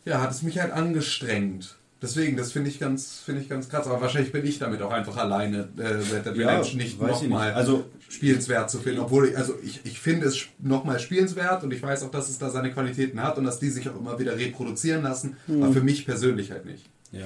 ja, 0.05 0.21
hat 0.21 0.31
es 0.31 0.43
mich 0.43 0.59
halt 0.59 0.71
angestrengt. 0.71 1.75
Deswegen, 2.03 2.35
das 2.35 2.51
finde 2.51 2.69
ich 2.69 2.79
ganz, 2.79 3.21
finde 3.25 3.41
ich 3.41 3.47
ganz 3.47 3.69
krass. 3.69 3.87
Aber 3.87 4.01
wahrscheinlich 4.01 4.33
bin 4.33 4.45
ich 4.45 4.59
damit 4.59 4.81
auch 4.81 4.91
einfach 4.91 5.15
alleine, 5.15 5.69
äh, 5.77 5.83
Red 5.87 6.25
Dead 6.25 6.35
Ja, 6.35 6.49
Redemption 6.49 6.77
nicht 6.77 6.99
weiß 6.99 7.21
ich 7.21 7.29
nochmal 7.29 7.47
nicht. 7.47 7.55
Also- 7.57 7.85
spielenswert 8.09 8.69
zu 8.69 8.79
finden. 8.79 8.99
Obwohl 8.99 9.29
ich, 9.29 9.37
also 9.37 9.55
ich, 9.63 9.79
ich 9.85 9.99
finde 9.99 10.27
es 10.27 10.45
nochmal 10.59 10.99
spielenswert 10.99 11.63
und 11.63 11.73
ich 11.73 11.81
weiß 11.81 12.03
auch, 12.03 12.11
dass 12.11 12.29
es 12.29 12.37
da 12.37 12.49
seine 12.49 12.71
Qualitäten 12.71 13.23
hat 13.23 13.37
und 13.37 13.45
dass 13.45 13.57
die 13.57 13.69
sich 13.69 13.89
auch 13.89 13.97
immer 13.97 14.19
wieder 14.19 14.37
reproduzieren 14.37 15.01
lassen. 15.01 15.37
Mhm. 15.47 15.63
Aber 15.63 15.73
für 15.73 15.81
mich 15.81 16.05
persönlich 16.05 16.51
halt 16.51 16.65
nicht. 16.65 16.85
Ja. 17.13 17.25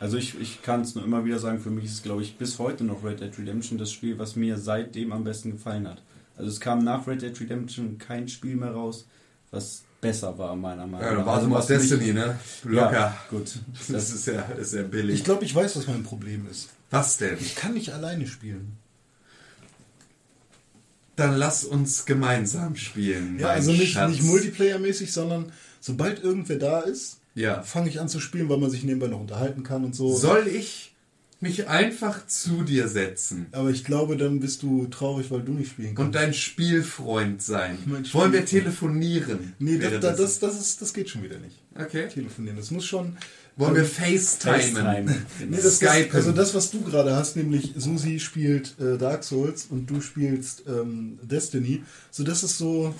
Also 0.00 0.16
ich, 0.16 0.40
ich 0.40 0.62
kann 0.62 0.82
es 0.82 0.94
nur 0.94 1.04
immer 1.04 1.24
wieder 1.24 1.40
sagen, 1.40 1.58
für 1.58 1.70
mich 1.70 1.84
ist, 1.84 2.04
glaube 2.04 2.22
ich, 2.22 2.38
bis 2.38 2.60
heute 2.60 2.84
noch 2.84 3.04
Red 3.04 3.20
Dead 3.20 3.36
Redemption 3.36 3.78
das 3.78 3.90
Spiel, 3.90 4.16
was 4.16 4.36
mir 4.36 4.56
seitdem 4.56 5.12
am 5.12 5.24
besten 5.24 5.50
gefallen 5.50 5.88
hat. 5.88 6.00
Also 6.36 6.48
es 6.50 6.60
kam 6.60 6.84
nach 6.84 7.06
Red 7.08 7.22
Dead 7.22 7.38
Redemption 7.40 7.98
kein 7.98 8.28
Spiel 8.28 8.54
mehr 8.54 8.70
raus, 8.70 9.08
was 9.50 9.82
besser 10.00 10.36
war, 10.38 10.54
meiner 10.56 10.86
Meinung 10.86 11.00
Ja, 11.00 11.10
nach. 11.10 11.16
dann 11.18 11.26
war 11.26 11.34
also 11.36 11.50
was 11.50 11.66
Destiny, 11.66 12.12
ne? 12.12 12.38
Locker. 12.64 12.92
Ja, 12.92 13.18
gut. 13.30 13.52
Das 13.88 14.10
ist 14.10 14.26
ja, 14.26 14.42
ist 14.42 14.74
ja 14.74 14.82
billig. 14.82 15.16
Ich 15.16 15.24
glaube, 15.24 15.44
ich 15.44 15.54
weiß, 15.54 15.76
was 15.76 15.86
mein 15.86 16.02
Problem 16.04 16.46
ist. 16.50 16.68
Was 16.90 17.16
denn? 17.16 17.36
Ich 17.40 17.54
kann 17.56 17.74
nicht 17.74 17.92
alleine 17.92 18.26
spielen. 18.26 18.76
Dann 21.16 21.36
lass 21.36 21.64
uns 21.64 22.06
gemeinsam 22.06 22.76
spielen. 22.76 23.38
Ja, 23.40 23.48
mein 23.48 23.56
also 23.56 23.72
nicht, 23.72 23.92
Schatz. 23.94 24.10
nicht 24.12 24.22
Multiplayer-mäßig, 24.22 25.12
sondern 25.12 25.50
sobald 25.80 26.22
irgendwer 26.22 26.58
da 26.58 26.80
ist, 26.80 27.18
Ja. 27.34 27.62
fange 27.62 27.88
ich 27.88 27.98
an 28.00 28.08
zu 28.08 28.20
spielen, 28.20 28.48
weil 28.48 28.58
man 28.58 28.70
sich 28.70 28.84
nebenbei 28.84 29.08
noch 29.08 29.20
unterhalten 29.20 29.64
kann 29.64 29.84
und 29.84 29.96
so. 29.96 30.14
Soll 30.16 30.46
ich 30.46 30.87
mich 31.40 31.68
einfach 31.68 32.26
zu 32.26 32.62
dir 32.62 32.88
setzen 32.88 33.46
Aber 33.52 33.70
ich 33.70 33.84
glaube, 33.84 34.16
dann 34.16 34.40
bist 34.40 34.62
du 34.62 34.86
traurig, 34.86 35.30
weil 35.30 35.42
du 35.42 35.52
nicht 35.52 35.70
spielen 35.70 35.94
kannst. 35.94 36.06
und 36.06 36.14
dein 36.14 36.34
Spielfreund 36.34 37.42
sein? 37.42 37.78
Mein 37.86 38.12
Wollen 38.12 38.32
wir 38.32 38.46
Spielfreund. 38.46 38.48
telefonieren? 38.48 39.54
nee, 39.58 39.78
das, 39.78 40.00
das, 40.00 40.16
das, 40.16 40.38
das, 40.40 40.60
ist, 40.60 40.82
das 40.82 40.92
geht 40.92 41.08
schon 41.10 41.22
wieder 41.22 41.38
nicht. 41.38 41.56
okay. 41.78 42.08
Telefonieren. 42.08 42.56
Das 42.56 42.70
muss 42.70 42.84
schon. 42.86 43.16
Wollen 43.56 43.74
wir 43.74 43.82
ähm, 43.82 43.88
FaceTimen? 43.88 44.60
FaceTime. 44.60 45.16
Nee, 45.48 45.56
das, 45.56 45.62
das, 45.64 45.76
Skypen. 45.78 46.14
also 46.14 46.32
das, 46.32 46.54
was 46.54 46.70
du 46.70 46.80
gerade 46.82 47.14
hast, 47.16 47.36
nämlich 47.36 47.72
Susi 47.76 48.20
spielt 48.20 48.78
äh, 48.80 48.96
Dark 48.98 49.24
Souls 49.24 49.66
und 49.68 49.90
du 49.90 50.00
spielst 50.00 50.62
ähm, 50.68 51.18
Destiny. 51.22 51.82
So, 52.12 52.22
das 52.22 52.44
ist 52.44 52.58
so, 52.58 52.94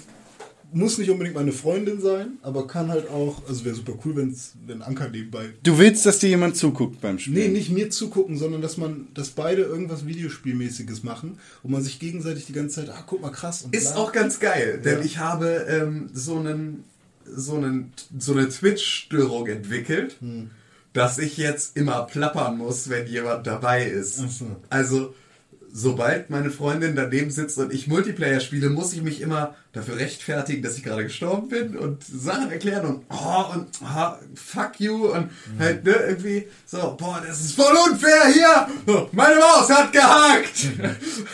muss 0.73 0.99
nicht 0.99 1.11
unbedingt 1.11 1.35
meine 1.35 1.53
Freundin 1.53 2.01
sein, 2.01 2.39
aber 2.43 2.66
kann 2.66 2.89
halt 2.90 3.09
auch, 3.09 3.43
also 3.49 3.65
wäre 3.65 3.74
super 3.74 3.95
cool, 4.05 4.16
wenn's, 4.16 4.53
wenn 4.66 4.82
Anker 4.82 5.09
nebenbei. 5.09 5.51
Du 5.62 5.78
willst, 5.78 6.05
dass 6.05 6.19
dir 6.19 6.28
jemand 6.28 6.57
zuguckt 6.57 7.01
beim 7.01 7.19
Spielen? 7.19 7.36
Nee, 7.36 7.49
nicht 7.49 7.70
mir 7.70 7.89
zugucken, 7.90 8.36
sondern 8.36 8.61
dass 8.61 8.77
man, 8.77 9.09
dass 9.15 9.31
beide 9.31 9.62
irgendwas 9.62 10.07
Videospielmäßiges 10.07 11.03
machen 11.05 11.39
und 11.62 11.70
man 11.70 11.82
sich 11.82 11.99
gegenseitig 11.99 12.47
die 12.47 12.53
ganze 12.53 12.77
Zeit, 12.85 12.90
ah, 12.90 13.03
guck 13.07 13.23
mal 13.23 13.31
krass 13.31 13.62
und 13.62 13.74
Ist 13.74 13.95
bla. 13.95 14.03
auch 14.03 14.12
ganz 14.12 14.40
geil, 14.40 14.81
denn 14.85 14.99
Ja. 14.99 15.05
ich 15.05 15.19
habe 15.19 15.66
ähm, 15.69 16.11
so 16.12 16.39
einen 16.39 16.85
so 17.31 17.57
einen 17.57 17.93
so 18.19 18.32
eine 18.32 18.49
Twitch-Störung 18.49 19.47
entwickelt, 19.49 20.16
Hm. 20.20 20.51
dass 20.93 21.19
ich 21.19 21.36
jetzt 21.36 21.77
immer 21.77 22.03
plappern 22.05 22.57
muss, 22.59 22.89
wenn 22.89 23.07
jemand 23.07 23.47
dabei 23.47 23.85
ist. 23.86 24.16
So. 24.16 24.47
Also 24.70 25.15
sobald 25.79 26.29
meine 26.29 26.51
Freundin 26.51 26.97
daneben 26.97 27.31
sitzt 27.31 27.57
und 27.59 27.73
ich 27.73 27.87
Multiplayer 27.87 28.41
spiele, 28.41 28.69
muss 28.69 28.93
ich 28.93 29.03
mich 29.03 29.21
immer 29.21 29.55
dafür 29.73 29.99
rechtfertigen, 29.99 30.63
dass 30.63 30.77
ich 30.77 30.83
gerade 30.83 31.05
gestorben 31.05 31.49
bin 31.49 31.77
und 31.77 32.03
Sachen 32.03 32.51
erklären 32.51 32.85
und 32.85 33.05
oh 33.11 33.55
und 33.55 33.69
oh, 33.83 34.13
fuck 34.35 34.81
you 34.81 35.13
und 35.13 35.31
halt 35.59 35.85
ne, 35.85 35.93
irgendwie 35.93 36.49
so, 36.67 36.97
boah, 36.99 37.23
das 37.25 37.41
ist 37.41 37.55
voll 37.55 37.75
unfair 37.89 38.27
hier. 38.33 39.07
Meine 39.13 39.37
Maus 39.37 39.71
hat 39.71 39.93
gehackt. 39.93 40.69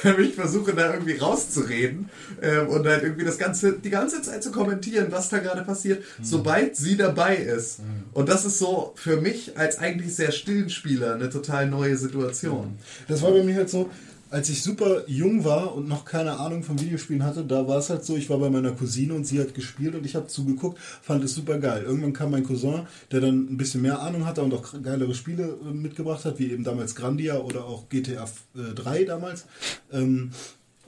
ich 0.21 0.35
versuche 0.35 0.75
da 0.75 0.93
irgendwie 0.93 1.17
rauszureden 1.17 2.11
ähm, 2.43 2.69
und 2.69 2.87
halt 2.87 3.03
irgendwie 3.03 3.25
das 3.25 3.39
ganze 3.39 3.79
die 3.79 3.91
ganze 3.91 4.21
Zeit 4.21 4.43
zu 4.43 4.51
kommentieren, 4.51 5.07
was 5.11 5.31
da 5.31 5.39
gerade 5.39 5.63
passiert, 5.63 6.05
sobald 6.21 6.77
sie 6.77 6.97
dabei 6.97 7.37
ist. 7.37 7.79
Und 8.13 8.29
das 8.29 8.45
ist 8.45 8.59
so 8.59 8.93
für 8.97 9.21
mich 9.21 9.57
als 9.57 9.79
eigentlich 9.79 10.15
sehr 10.15 10.33
stillen 10.33 10.69
Spieler 10.69 11.15
eine 11.15 11.31
total 11.31 11.67
neue 11.69 11.97
Situation. 11.97 12.79
Das 13.09 13.23
war 13.23 13.31
bei 13.31 13.43
mir 13.43 13.55
halt 13.55 13.71
so, 13.71 13.91
als 14.35 14.49
ich 14.49 14.65
super 14.65 15.09
jung 15.09 15.45
war 15.45 15.77
und 15.77 15.87
noch 15.87 16.05
keine 16.05 16.41
Ahnung 16.41 16.65
von 16.65 16.81
Videospielen 16.81 17.23
hatte, 17.23 17.45
da 17.45 17.69
war 17.69 17.79
es 17.79 17.89
halt 17.89 18.05
so, 18.05 18.17
ich 18.17 18.29
war 18.29 18.39
bei 18.39 18.51
meiner 18.51 18.73
Cousine 18.73 19.15
und 19.15 19.25
sie 19.25 19.39
hat 19.39 19.55
gespielt 19.55 19.95
und 19.95 20.05
ich 20.05 20.17
habe 20.17 20.27
zugeguckt, 20.27 20.81
fand 20.81 21.23
es 21.23 21.37
super 21.37 21.59
geil. 21.59 21.85
Irgendwann 21.85 22.13
kam 22.13 22.33
mein 22.33 22.43
Cousin, 22.43 22.81
der 23.13 23.21
dann 23.21 23.47
ein 23.49 23.57
bisschen 23.57 23.83
mehr 23.83 24.01
Ahnung 24.01 24.27
hatte 24.27 24.43
und 24.43 24.53
auch 24.53 24.83
geilere 24.83 25.15
Spiele 25.15 25.57
äh, 25.65 25.73
mitgebracht 25.73 26.25
hat, 26.25 26.41
wie 26.41 26.51
eben 26.51 26.65
damals 26.65 26.97
Grandia 26.97 27.39
oder 27.39 27.65
auch 27.65 27.89
GTA 27.89 28.25
äh, 28.57 28.75
3 28.75 29.05
damals. 29.05 29.47
Ähm, 29.93 30.33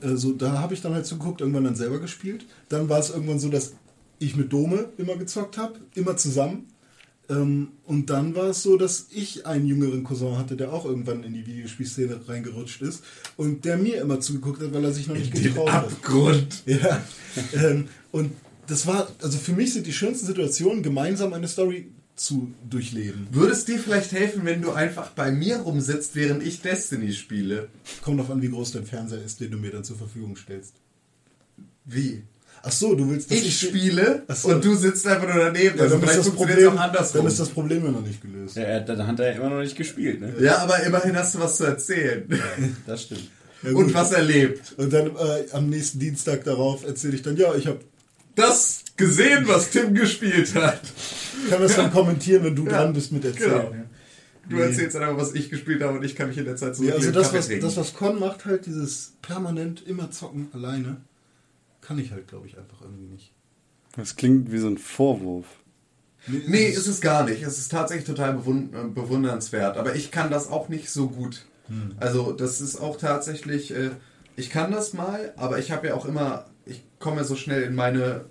äh, 0.01 0.17
so, 0.17 0.33
da 0.33 0.59
habe 0.59 0.75
ich 0.75 0.83
dann 0.83 0.95
halt 0.95 1.07
zugeguckt, 1.07 1.41
irgendwann 1.41 1.65
dann 1.65 1.77
selber 1.77 2.01
gespielt. 2.01 2.47
Dann 2.69 2.89
war 2.89 2.99
es 2.99 3.11
irgendwann 3.11 3.39
so, 3.39 3.49
dass 3.49 3.75
ich 4.19 4.35
mit 4.35 4.53
Dome 4.53 4.89
immer 4.99 5.15
gezockt 5.15 5.57
habe, 5.57 5.75
immer 5.95 6.17
zusammen. 6.17 6.67
Ähm, 7.29 7.69
und 7.85 8.11
dann 8.11 8.35
war 8.35 8.51
es 8.51 8.63
so, 8.63 8.77
dass 8.77 9.07
ich 9.11 9.47
einen 9.47 9.67
jüngeren 9.67 10.05
Cousin 10.05 10.39
hatte, 10.39 10.57
der 10.57 10.73
auch 10.73 10.85
irgendwann 10.85 11.25
in 11.25 11.35
die 11.35 11.47
Videospielszene 11.47 12.21
reingerutscht 12.29 12.83
ist 12.83 13.03
und 13.37 13.65
der 13.65 13.77
mir 13.77 14.01
immer 14.01 14.21
zugeguckt 14.21 14.63
hat, 14.63 14.73
weil 14.73 14.85
er 14.85 14.93
sich 14.93 15.09
noch 15.09 15.17
nicht 15.17 15.35
Den 15.35 15.43
getraut 15.43 15.73
hat. 15.73 15.85
Abgrund. 15.85 16.63
Ja. 16.67 17.03
ähm, 17.55 17.89
und 18.13 18.33
das 18.67 18.87
war, 18.87 19.09
also 19.23 19.39
für 19.39 19.53
mich 19.53 19.73
sind 19.73 19.87
die 19.87 19.93
schönsten 19.93 20.27
Situationen, 20.27 20.83
gemeinsam 20.83 21.33
eine 21.33 21.49
Story 21.49 21.89
zu 22.17 22.53
durchleben. 22.69 23.29
Würde 23.31 23.53
es 23.53 23.65
dir 23.65 23.79
vielleicht 23.79 24.13
helfen, 24.13 24.45
wenn 24.45 24.63
du 24.63 24.73
einfach 24.73 25.11
bei 25.11 25.31
mir 25.31 25.59
rumsitzt, 25.59 26.17
während 26.17 26.43
ich 26.43 26.63
Destiny 26.63 27.13
spiele? 27.13 27.69
Kommt 28.03 28.19
drauf 28.19 28.31
an, 28.31 28.41
wie 28.43 28.49
groß 28.49 28.73
dein 28.73 28.87
Fernseher 28.87 29.23
ist, 29.23 29.41
den 29.41 29.51
du 29.51 29.59
mir 29.59 29.71
dann 29.71 29.85
zur 29.85 29.97
Verfügung 29.97 30.37
stellst. 30.37 30.75
Wie? 31.85 32.23
Ach 32.69 32.73
so, 32.73 32.95
du 32.97 33.09
willst, 33.11 33.31
dass 33.31 33.39
Ich 33.39 33.61
spiele 33.61 34.23
Ach 34.27 34.35
so. 34.37 34.49
und 34.49 34.65
du 34.65 34.75
sitzt 34.75 35.07
einfach 35.07 35.33
nur 35.33 35.45
daneben. 35.45 35.77
Ja, 35.77 35.85
also 35.85 35.95
dann, 35.97 36.03
ist 36.05 36.11
vielleicht 36.11 36.19
das 36.19 36.27
funktioniert 36.27 36.59
es 36.59 36.65
Problem, 36.65 36.79
auch 36.79 36.83
andersrum. 36.83 37.21
dann 37.23 37.27
ist 37.33 37.41
das 37.41 37.49
Problem 37.51 37.85
ja 37.85 37.91
noch 37.93 38.01
nicht 38.03 38.21
gelöst. 38.23 38.57
Ja, 38.57 38.63
er- 38.65 38.81
dann 38.81 39.07
hat 39.07 39.21
er 39.21 39.37
immer 39.37 39.51
noch 39.51 39.61
nicht 39.61 39.77
gespielt, 39.77 40.21
ne? 40.21 40.35
ja, 40.41 40.59
aber 40.59 40.83
immerhin 40.83 41.17
hast 41.17 41.35
du 41.35 41.41
was 41.41 41.57
zu 41.57 41.65
erzählen. 41.65 42.25
Das 42.87 43.03
stimmt. 43.05 43.29
Ja, 43.63 43.71
und 43.73 43.95
was 43.95 44.13
erlebt. 44.13 44.75
Und 44.77 44.93
dann 44.93 45.07
äh, 45.09 45.47
am 45.53 45.69
nächsten 45.71 45.99
Dienstag 45.99 46.45
darauf 46.45 46.85
erzähle 46.85 47.15
ich 47.15 47.23
dann, 47.23 47.37
ja, 47.37 47.55
ich 47.55 47.67
hab, 47.67 47.79
Das 48.35 48.81
gesehen, 48.97 49.45
was 49.47 49.71
Tim 49.71 49.95
gespielt 49.95 50.55
hat. 50.55 50.81
kann 51.49 51.63
das 51.63 51.77
dann 51.77 51.91
kommentieren, 51.93 52.45
wenn 52.45 52.57
du 52.57 52.65
Ja, 52.67 52.71
dran 52.83 52.93
bist 52.93 53.13
mit 53.13 53.25
erzählen. 53.25 53.51
genau. 53.51 53.71
Ja. 53.73 53.85
Du 54.49 54.57
Nee. 54.57 54.63
erzählst 54.63 54.95
einfach, 54.97 55.17
was 55.17 55.35
ich 55.35 55.51
gespielt 55.51 55.83
habe 55.83 55.99
und 55.99 56.05
ich 56.05 56.15
kann 56.15 56.29
mich 56.29 56.39
in 56.39 56.45
der 56.45 56.55
Zeit 56.57 56.77
so 56.77 56.85
Ja, 56.85 56.95
also 56.95 57.11
das 57.11 57.33
was, 57.33 57.49
das, 57.49 57.77
was 57.77 57.95
Con 57.95 58.21
macht, 58.21 58.45
halt 58.45 58.67
dieses 58.67 59.15
permanent 59.23 59.83
immer 59.87 60.11
zocken 60.13 60.49
alleine, 60.53 60.99
kann 61.87 61.99
ich 61.99 62.11
halt, 62.11 62.27
glaube 62.27 62.47
ich, 62.47 62.59
einfach 62.59 62.81
irgendwie 62.83 63.07
nicht. 63.07 63.33
Das 63.97 64.17
klingt 64.17 64.51
wie 64.51 64.59
so 64.59 64.69
ein 64.69 64.79
Vorwurf. 64.79 65.47
Nee, 66.27 66.67
ist 66.67 66.89
es 66.89 67.01
gar 67.01 67.25
nicht. 67.25 67.43
Es 67.43 67.59
ist 67.59 67.71
tatsächlich 67.71 68.07
total 68.07 68.35
bewund 68.35 68.75
äh, 68.75 68.89
bewundernswert. 68.89 69.77
Aber 69.77 69.95
ich 69.95 70.11
kann 70.11 70.31
das 70.31 70.51
auch 70.51 70.69
nicht 70.69 70.91
so 70.91 71.09
gut. 71.09 71.47
Hm. 71.69 71.95
Also 71.99 72.33
das 72.33 72.61
ist 72.61 72.81
auch 72.81 72.97
tatsächlich, 72.99 73.75
äh, 73.75 73.91
ich 74.35 74.51
kann 74.51 74.73
das 74.73 74.93
mal, 74.93 75.33
aber 75.37 75.59
ich 75.59 75.71
habe 75.71 75.87
ja 75.87 75.95
auch 75.95 76.05
immer, 76.05 76.47
ich 76.65 76.83
komme 76.99 77.19
ja 77.19 77.25
so 77.25 77.37
schnell 77.37 77.63
in 77.63 77.75
meine 77.75 78.25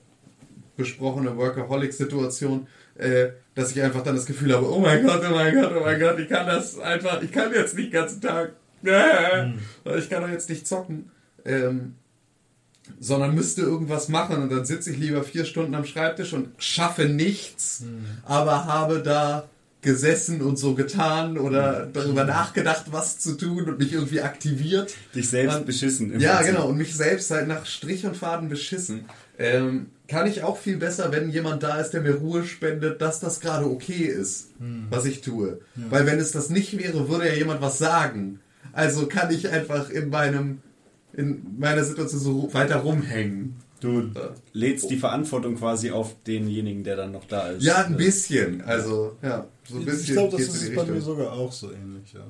besprochene 0.75 1.37
Workaholic-Situation, 1.37 2.67
äh, 2.95 3.29
dass 3.55 3.71
ich 3.71 3.81
einfach 3.81 4.03
dann 4.03 4.15
das 4.15 4.25
Gefühl 4.25 4.53
habe, 4.53 4.69
oh 4.69 4.79
mein 4.79 5.05
Gott, 5.05 5.21
oh 5.25 5.33
mein 5.33 5.55
Gott, 5.55 5.71
oh 5.77 5.79
mein 5.81 5.99
Gott, 5.99 6.19
ich 6.19 6.27
kann 6.27 6.45
das 6.45 6.77
einfach, 6.77 7.21
ich 7.21 7.31
kann 7.31 7.53
jetzt 7.53 7.77
nicht 7.77 7.93
den 7.93 8.01
ganzen 8.01 8.19
Tag, 8.19 8.53
äh, 8.83 9.53
ich 9.97 10.09
kann 10.09 10.21
doch 10.21 10.29
jetzt 10.29 10.49
nicht 10.49 10.67
zocken. 10.67 11.09
Ähm, 11.45 11.95
sondern 12.99 13.33
müsste 13.35 13.61
irgendwas 13.61 14.09
machen 14.09 14.41
und 14.43 14.51
dann 14.51 14.65
sitze 14.65 14.91
ich 14.91 14.97
lieber 14.97 15.23
vier 15.23 15.45
Stunden 15.45 15.73
am 15.75 15.85
Schreibtisch 15.85 16.33
und 16.33 16.49
schaffe 16.57 17.05
nichts, 17.05 17.83
aber 18.25 18.65
habe 18.65 19.01
da 19.01 19.47
gesessen 19.81 20.41
und 20.41 20.57
so 20.57 20.73
getan 20.73 21.37
oder 21.37 21.85
darüber 21.93 22.23
nachgedacht, 22.23 22.85
was 22.89 23.19
zu 23.19 23.33
tun 23.37 23.65
und 23.69 23.77
mich 23.77 23.93
irgendwie 23.93 24.21
aktiviert. 24.21 24.95
Dich 25.13 25.29
selbst 25.29 25.57
Und- 25.57 25.65
beschissen. 25.67 26.11
im 26.11 26.19
Ja, 26.19 26.37
Prinzip. 26.37 26.55
genau, 26.55 26.67
und 26.69 26.77
mich 26.77 26.95
selbst 26.95 27.29
halt 27.29 27.47
nach 27.47 27.67
Strich 27.67 28.03
und 28.05 28.17
Faden 28.17 28.49
beschissen. 28.49 29.05
Ähm, 29.37 29.87
kann 30.07 30.25
ich 30.27 30.41
auch 30.43 30.57
viel 30.57 30.77
besser, 30.77 31.11
wenn 31.11 31.29
jemand 31.29 31.61
da 31.61 31.79
ist, 31.79 31.91
der 31.91 32.01
mir 32.01 32.15
Ruhe 32.15 32.45
spendet, 32.45 32.99
dass 33.01 33.19
das 33.19 33.39
gerade 33.41 33.65
okay 33.69 34.05
ist, 34.05 34.49
was 34.89 35.05
ich 35.05 35.21
tue. 35.21 35.59
Weil 35.75 36.05
wenn 36.07 36.19
es 36.19 36.31
das 36.31 36.49
nicht 36.49 36.77
wäre, 36.79 37.07
würde 37.09 37.27
ja 37.27 37.33
jemand 37.35 37.61
was 37.61 37.77
sagen. 37.77 38.39
Also 38.73 39.05
kann 39.07 39.31
ich 39.31 39.49
einfach 39.49 39.89
in 39.91 40.09
meinem 40.09 40.61
in 41.17 41.57
meiner 41.57 41.83
Situation 41.83 42.19
so 42.19 42.53
weiter 42.53 42.77
rumhängen. 42.77 43.55
Du 43.79 44.09
lädst 44.53 44.89
die 44.89 44.97
Verantwortung 44.97 45.57
quasi 45.57 45.91
auf 45.91 46.15
denjenigen, 46.23 46.83
der 46.83 46.95
dann 46.95 47.11
noch 47.11 47.25
da 47.25 47.49
ist. 47.49 47.63
Ja, 47.63 47.85
ein 47.85 47.97
bisschen. 47.97 48.61
Also, 48.61 49.17
ja, 49.21 49.47
so 49.67 49.77
ein 49.77 49.85
bisschen. 49.85 50.01
ich 50.01 50.11
glaube, 50.11 50.37
das 50.37 50.47
ist 50.47 50.75
bei 50.75 50.85
mir 50.85 51.01
sogar 51.01 51.33
auch 51.33 51.51
so 51.51 51.71
ähnlich, 51.71 52.13
ja. 52.13 52.25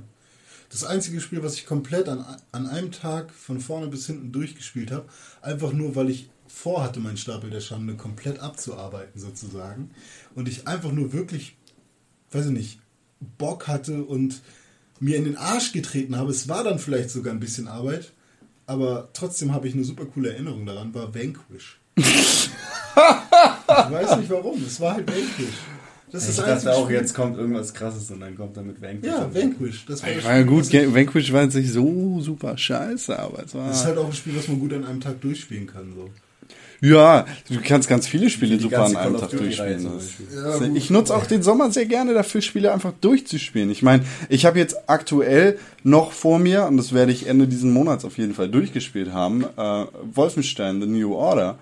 Das 0.70 0.84
einzige 0.84 1.22
Spiel, 1.22 1.44
was 1.44 1.53
ich 1.53 1.66
komplett 1.66 2.10
an, 2.10 2.26
an 2.52 2.68
einem 2.68 2.91
Tag 2.91 3.32
von 3.32 3.62
vorne 3.62 3.88
bis 3.88 4.07
hinten 4.07 4.32
durchgespielt 4.32 4.91
habe, 4.91 5.06
einfach 5.41 5.72
nur, 5.72 5.95
weil 5.95 6.10
ich 6.10 6.30
vorhatte, 6.48 6.99
meinen 6.99 7.18
Stapel 7.18 7.49
der 7.49 7.62
Schande 7.62 7.95
komplett 7.95 8.40
abzuarbeiten, 8.40 9.20
sozusagen. 9.20 9.91
Und 10.34 10.48
ich 10.48 10.68
einfach 10.68 10.91
nur 10.91 11.14
wirklich, 11.14 11.56
weiß 12.32 12.48
ich 12.48 12.52
nicht, 12.52 12.80
Bock 13.38 13.68
hatte 13.68 14.03
und 14.03 14.41
mir 14.99 15.18
in 15.18 15.26
den 15.26 15.38
Arsch 15.38 15.72
getreten 15.72 16.18
habe. 16.18 16.32
Es 16.32 16.48
war 16.48 16.64
dann 16.64 16.80
vielleicht 16.80 17.10
sogar 17.10 17.34
ein 17.34 17.40
bisschen 17.40 17.68
Arbeit, 17.68 18.12
aber 18.68 19.10
trotzdem 19.14 19.54
habe 19.54 19.68
ich 19.68 19.74
eine 19.74 19.84
super 19.84 20.06
coole 20.06 20.34
Erinnerung 20.34 20.66
daran, 20.66 20.94
war 20.94 21.14
Vanquish. 21.14 21.80
ich 21.98 22.50
weiß 23.68 24.18
nicht 24.18 24.30
warum, 24.30 24.62
es 24.64 24.80
war 24.80 24.96
halt 24.96 25.08
Vanquish. 25.08 25.56
Das 26.12 26.30
Ich 26.30 26.36
dachte 26.38 26.74
auch, 26.74 26.86
Spiel- 26.86 26.96
jetzt 26.98 27.14
kommt 27.14 27.38
irgendwas 27.38 27.74
krasses 27.74 28.10
und 28.12 28.22
dann 28.22 28.36
kommt 28.38 28.56
er 28.56 28.64
mit 28.64 28.82
Vanquish. 28.82 29.10
Ja, 29.12 29.34
Vanquish. 29.34 29.86
Das 29.86 30.02
war, 30.04 30.10
das 30.12 30.24
War 30.24 30.44
gut, 30.44 30.72
Vanquish 30.72 31.34
war 31.34 31.44
jetzt 31.44 31.56
nicht 31.56 31.72
so 31.72 32.22
super 32.22 32.58
scheiße, 32.58 33.18
aber 33.20 33.44
es 33.44 33.54
war. 33.54 33.68
Das 33.68 33.80
ist 33.82 33.86
halt 33.86 33.98
auch 33.98 34.06
ein 34.06 34.14
Spiel, 34.14 34.36
was 34.36 34.48
man 34.48 34.60
gut 34.60 34.74
an 34.74 34.86
einem 34.86 35.02
Tag 35.02 35.20
durchspielen 35.22 35.68
kann. 35.68 35.94
So. 35.96 36.10
Ja, 36.81 37.26
du 37.49 37.60
kannst 37.64 37.89
ganz 37.89 38.07
viele 38.07 38.30
Spiele 38.30 38.60
super 38.60 38.85
an 38.85 38.95
einem 38.95 39.18
Tag 39.18 39.31
durchspielen. 39.31 39.89
Beispiel. 39.89 40.76
ich 40.76 40.89
nutze 40.89 41.15
auch 41.15 41.26
den 41.26 41.41
Sommer 41.41 41.72
sehr 41.72 41.85
gerne 41.85 42.14
dafür, 42.14 42.41
Spiele 42.41 42.72
einfach 42.73 42.93
durchzuspielen. 43.02 43.69
Ich 43.69 43.81
meine, 43.81 44.03
ich 44.30 44.45
habe 44.45 44.60
jetzt 44.60 44.89
aktuell 44.89 45.57
noch 45.84 46.11
vor 46.11 46.39
mir, 46.39 46.65
und 46.65 46.77
das 46.77 46.93
werde 46.93 47.11
ich 47.11 47.27
Ende 47.27 47.47
diesen 47.47 47.72
Monats 47.72 48.06
auf 48.06 48.18
jeden 48.18 48.34
Fall 48.34 48.49
durchgespielt 48.49 49.14
haben, 49.14 49.45
äh, 49.57 49.85
Wolfenstein, 50.14 50.81
The 50.81 50.88
New 50.88 51.14
Order. 51.14 51.57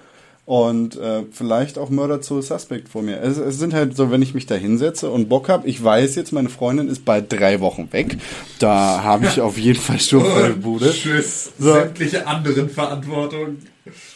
Und 0.45 0.97
äh, 0.97 1.23
vielleicht 1.31 1.77
auch 1.77 1.89
Murder 1.89 2.19
to 2.19 2.41
Suspect 2.41 2.89
vor 2.89 3.01
mir. 3.01 3.21
Es, 3.21 3.37
es 3.37 3.59
sind 3.59 3.73
halt 3.73 3.95
so, 3.95 4.11
wenn 4.11 4.21
ich 4.21 4.33
mich 4.33 4.45
da 4.45 4.55
hinsetze 4.55 5.09
und 5.09 5.29
Bock 5.29 5.47
habe, 5.47 5.67
ich 5.69 5.81
weiß 5.81 6.15
jetzt, 6.15 6.33
meine 6.33 6.49
Freundin 6.49 6.89
ist 6.89 7.05
bald 7.05 7.31
drei 7.31 7.61
Wochen 7.61 7.93
weg. 7.93 8.17
Da 8.59 9.03
habe 9.03 9.25
ich 9.25 9.39
auf 9.39 9.57
jeden 9.57 9.79
Fall 9.79 9.99
Sturm 9.99 10.59
Bude. 10.59 10.91
Tschüss. 10.91 11.51
So. 11.57 11.71
Sämtliche 11.71 12.27
anderen 12.27 12.69
Verantwortung. 12.69 13.57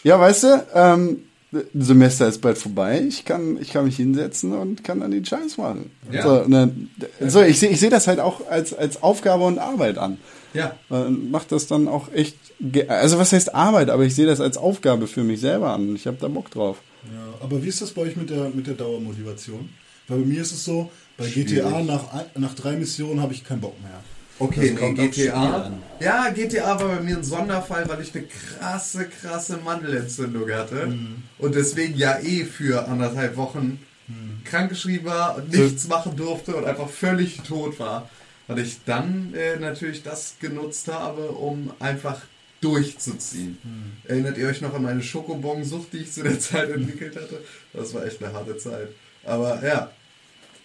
Ja, 0.04 0.20
weißt 0.20 0.44
du, 0.44 0.66
ähm, 0.74 1.18
Semester 1.74 2.28
ist 2.28 2.42
bald 2.42 2.58
vorbei, 2.58 3.06
ich 3.08 3.24
kann, 3.24 3.58
ich 3.62 3.72
kann 3.72 3.86
mich 3.86 3.96
hinsetzen 3.96 4.54
und 4.54 4.84
kann 4.84 5.00
dann 5.00 5.12
den 5.12 5.24
Scheiß 5.24 5.58
machen. 5.58 5.92
Ja. 6.12 6.24
So, 6.24 6.44
ne, 6.48 6.74
so, 7.26 7.42
ich 7.42 7.60
sehe 7.60 7.70
ich 7.70 7.80
seh 7.80 7.90
das 7.90 8.08
halt 8.08 8.20
auch 8.20 8.48
als, 8.50 8.74
als 8.74 9.02
Aufgabe 9.02 9.46
und 9.46 9.58
Arbeit 9.58 9.98
an. 9.98 10.18
Ja. 10.54 10.76
Man 10.90 11.32
macht 11.32 11.54
das 11.54 11.68
dann 11.68 11.88
auch 11.88 12.12
echt, 12.14 12.36
also 12.88 13.20
was 13.20 13.34
heißt 13.34 13.54
Arbeit, 13.54 13.90
aber 13.90 14.04
ich 14.04 14.16
sehe 14.16 14.26
das 14.26 14.42
als 14.42 14.58
Aufgabe 14.58 15.08
für 15.08 15.24
mich 15.24 15.42
selber 15.42 15.74
an. 15.74 15.96
Ich 15.96 16.08
habe 16.08 16.18
da 16.20 16.28
Bock 16.28 16.50
drauf. 16.52 16.78
Ja, 17.06 17.44
aber 17.44 17.64
wie 17.64 17.68
ist 17.68 17.82
das 17.82 17.92
bei 17.92 18.02
euch 18.02 18.16
mit 18.16 18.30
der, 18.30 18.50
mit 18.50 18.68
der 18.68 18.74
Dauermotivation? 18.74 19.70
Weil 20.08 20.20
bei 20.20 20.26
mir 20.26 20.42
ist 20.42 20.52
es 20.52 20.64
so, 20.66 20.90
bei 21.18 21.28
Schwierig. 21.28 21.56
GTA 21.56 21.82
nach, 21.82 22.04
nach 22.36 22.56
drei 22.56 22.76
Missionen 22.76 23.22
habe 23.22 23.34
ich 23.34 23.44
keinen 23.44 23.62
Bock 23.62 23.80
mehr. 23.82 24.02
Okay, 24.40 24.70
Das 24.70 24.70
nee, 24.70 24.76
kommt 24.76 24.98
GTA. 25.00 25.72
Ja, 26.00 26.30
GTA 26.30 26.80
war 26.80 26.88
bei 26.88 27.02
mir 27.02 27.18
ein 27.18 27.24
Sonderfall, 27.24 27.90
weil 27.90 28.02
ich 28.02 28.14
eine 28.16 28.26
krasse, 28.26 29.08
krasse 29.08 29.58
Mandelentzündung 29.58 30.50
hatte. 30.52 30.88
Mhm. 30.88 31.24
Und 31.40 31.56
deswegen 31.56 31.98
ja 31.98 32.20
eh 32.20 32.46
für 32.46 32.88
anderthalb 32.88 33.36
Wochen 33.36 33.80
krankgeschrieben 34.46 35.06
war 35.08 35.38
und 35.38 35.52
nichts 35.52 35.88
machen 35.88 36.16
durfte 36.16 36.56
und 36.56 36.66
einfach 36.66 36.90
völlig 36.90 37.42
tot 37.42 37.80
war. 37.80 38.10
Und 38.48 38.58
ich 38.60 38.78
dann 38.86 39.34
äh, 39.34 39.60
natürlich 39.60 40.04
das 40.04 40.36
genutzt 40.40 40.88
habe, 40.88 41.32
um 41.32 41.72
einfach 41.80 42.22
durchzuziehen. 42.62 43.58
Mhm. 43.64 43.92
Erinnert 44.08 44.38
ihr 44.38 44.48
euch 44.48 44.62
noch 44.62 44.74
an 44.74 44.84
meine 44.84 45.04
Schokobon-Sucht, 45.04 45.94
die 45.94 45.98
ich 45.98 46.12
zu 46.12 46.24
der 46.24 46.40
Zeit 46.40 46.70
entwickelt 46.70 47.16
hatte? 47.16 47.44
Das 47.74 47.94
war 47.94 48.06
echt 48.06 48.24
eine 48.24 48.34
harte 48.34 48.58
Zeit. 48.58 48.90
Aber 49.24 49.64
ja. 49.64 49.92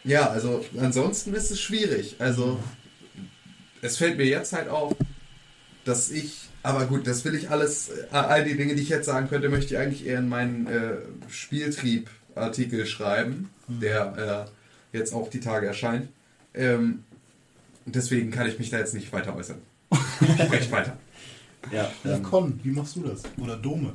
Ja, 0.05 0.31
also 0.31 0.64
ansonsten 0.78 1.35
ist 1.35 1.51
es 1.51 1.60
schwierig. 1.60 2.16
Also 2.19 2.59
es 3.82 3.97
fällt 3.97 4.16
mir 4.16 4.27
jetzt 4.27 4.52
halt 4.52 4.69
auf, 4.69 4.94
dass 5.85 6.10
ich, 6.10 6.48
aber 6.62 6.86
gut, 6.86 7.06
das 7.06 7.24
will 7.24 7.35
ich 7.35 7.51
alles, 7.51 7.90
all 8.10 8.44
die 8.44 8.56
Dinge, 8.56 8.74
die 8.74 8.82
ich 8.82 8.89
jetzt 8.89 9.06
sagen 9.06 9.28
könnte, 9.28 9.48
möchte 9.48 9.74
ich 9.74 9.81
eigentlich 9.81 10.06
eher 10.06 10.19
in 10.19 10.28
meinen 10.28 10.66
äh, 10.66 10.97
Spieltrieb-Artikel 11.28 12.86
schreiben, 12.86 13.51
der 13.69 14.48
äh, 14.93 14.97
jetzt 14.97 15.12
auch 15.12 15.28
die 15.28 15.40
Tage 15.40 15.66
erscheint. 15.66 16.09
Ähm, 16.55 17.05
deswegen 17.85 18.31
kann 18.31 18.48
ich 18.48 18.59
mich 18.59 18.70
da 18.70 18.78
jetzt 18.78 18.94
nicht 18.94 19.12
weiter 19.12 19.36
äußern. 19.36 19.59
Sprecht 20.47 20.70
weiter. 20.70 20.97
Ja, 21.70 21.90
Ja, 22.05 22.16
ähm, 22.16 22.22
Con, 22.22 22.60
wie 22.62 22.70
machst 22.70 22.97
du 22.97 23.02
das? 23.02 23.22
Oder 23.39 23.56
Dome? 23.56 23.93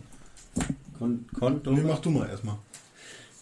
Kon, 0.98 1.26
Kon, 1.38 1.61
Nee, 1.65 1.81
mach 1.81 1.99
du 1.99 2.10
mal 2.10 2.27
erstmal. 2.30 2.57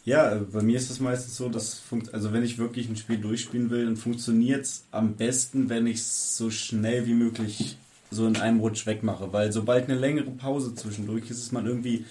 Ja, 0.03 0.33
äh, 0.35 0.39
bei 0.39 0.61
mir 0.61 0.77
ist 0.77 0.91
es 0.91 0.99
meistens 0.99 1.35
so, 1.35 1.49
dass 1.49 1.81
also 2.11 2.31
wenn 2.31 2.43
ich 2.43 2.57
wirklich 2.57 2.87
ein 2.89 2.95
Spiel 2.95 3.17
durchspielen 3.17 3.69
will, 3.69 3.85
dann 3.85 3.97
funktioniert 3.97 4.65
es 4.65 4.85
am 4.91 5.15
besten, 5.15 5.69
wenn 5.69 5.87
ich 5.87 5.97
es 5.97 6.37
so 6.37 6.49
schnell 6.51 7.07
wie 7.07 7.13
möglich 7.13 7.77
so 8.11 8.27
in 8.27 8.37
einem 8.37 8.59
Rutsch 8.59 8.85
wegmache, 8.85 9.33
weil 9.33 9.51
sobald 9.51 9.89
eine 9.89 9.99
längere 9.99 10.29
Pause 10.31 10.75
zwischendurch 10.75 11.29
ist, 11.31 11.39
ist 11.39 11.51
man 11.51 11.65
irgendwie 11.65 12.05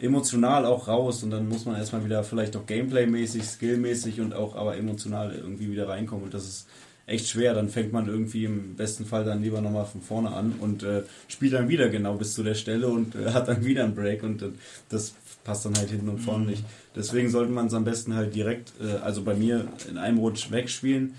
emotional 0.00 0.64
auch 0.64 0.86
raus 0.88 1.22
und 1.24 1.30
dann 1.30 1.48
muss 1.48 1.64
man 1.64 1.74
erstmal 1.76 2.04
wieder 2.04 2.22
vielleicht 2.22 2.56
auch 2.56 2.66
Gameplay-mäßig, 2.66 3.42
Skill-mäßig 3.42 4.20
und 4.20 4.32
auch 4.32 4.54
aber 4.54 4.76
emotional 4.76 5.34
irgendwie 5.34 5.70
wieder 5.72 5.88
reinkommen 5.88 6.24
und 6.26 6.34
das 6.34 6.44
ist 6.46 6.68
echt 7.10 7.28
schwer. 7.28 7.54
Dann 7.54 7.68
fängt 7.68 7.92
man 7.92 8.08
irgendwie 8.08 8.44
im 8.44 8.76
besten 8.76 9.04
Fall 9.04 9.24
dann 9.24 9.42
lieber 9.42 9.60
nochmal 9.60 9.86
von 9.86 10.00
vorne 10.00 10.30
an 10.30 10.54
und 10.60 10.82
äh, 10.82 11.02
spielt 11.28 11.52
dann 11.52 11.68
wieder 11.68 11.88
genau 11.88 12.14
bis 12.14 12.34
zu 12.34 12.42
der 12.42 12.54
Stelle 12.54 12.88
und 12.88 13.14
äh, 13.14 13.32
hat 13.32 13.48
dann 13.48 13.64
wieder 13.64 13.84
einen 13.84 13.94
Break 13.94 14.22
und 14.22 14.42
äh, 14.42 14.50
das 14.88 15.14
passt 15.44 15.64
dann 15.64 15.76
halt 15.76 15.90
hinten 15.90 16.08
und 16.08 16.18
vorne 16.18 16.46
nicht. 16.46 16.64
Deswegen 16.94 17.30
sollte 17.30 17.52
man 17.52 17.66
es 17.66 17.74
am 17.74 17.84
besten 17.84 18.14
halt 18.14 18.34
direkt, 18.34 18.72
äh, 18.80 18.96
also 18.98 19.22
bei 19.22 19.34
mir 19.34 19.68
in 19.88 19.98
einem 19.98 20.18
Rutsch 20.18 20.50
wegspielen. 20.50 21.14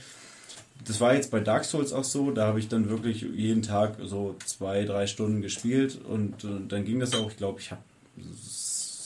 Das 0.86 1.00
war 1.00 1.14
jetzt 1.14 1.30
bei 1.30 1.40
Dark 1.40 1.66
Souls 1.66 1.94
auch 1.94 2.04
so, 2.04 2.32
da 2.32 2.48
habe 2.48 2.60
ich 2.60 2.68
dann 2.68 2.90
wirklich 2.90 3.22
jeden 3.22 3.62
Tag 3.62 3.98
so 4.04 4.36
zwei, 4.46 4.84
drei 4.86 5.06
Stunden 5.06 5.42
gespielt 5.42 6.00
und 6.08 6.44
äh, 6.44 6.48
dann 6.68 6.86
ging 6.86 7.00
das 7.00 7.14
auch, 7.14 7.30
ich 7.30 7.38
glaube, 7.38 7.60
ich 7.60 7.72
habe 7.72 7.82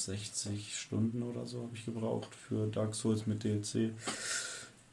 60 0.06 0.78
Stunden 0.78 1.24
oder 1.24 1.46
so 1.46 1.64
habe 1.64 1.72
ich 1.74 1.86
gebraucht 1.86 2.30
für 2.48 2.68
Dark 2.68 2.96
Souls 2.96 3.28
mit 3.28 3.44
DLC. 3.44 3.92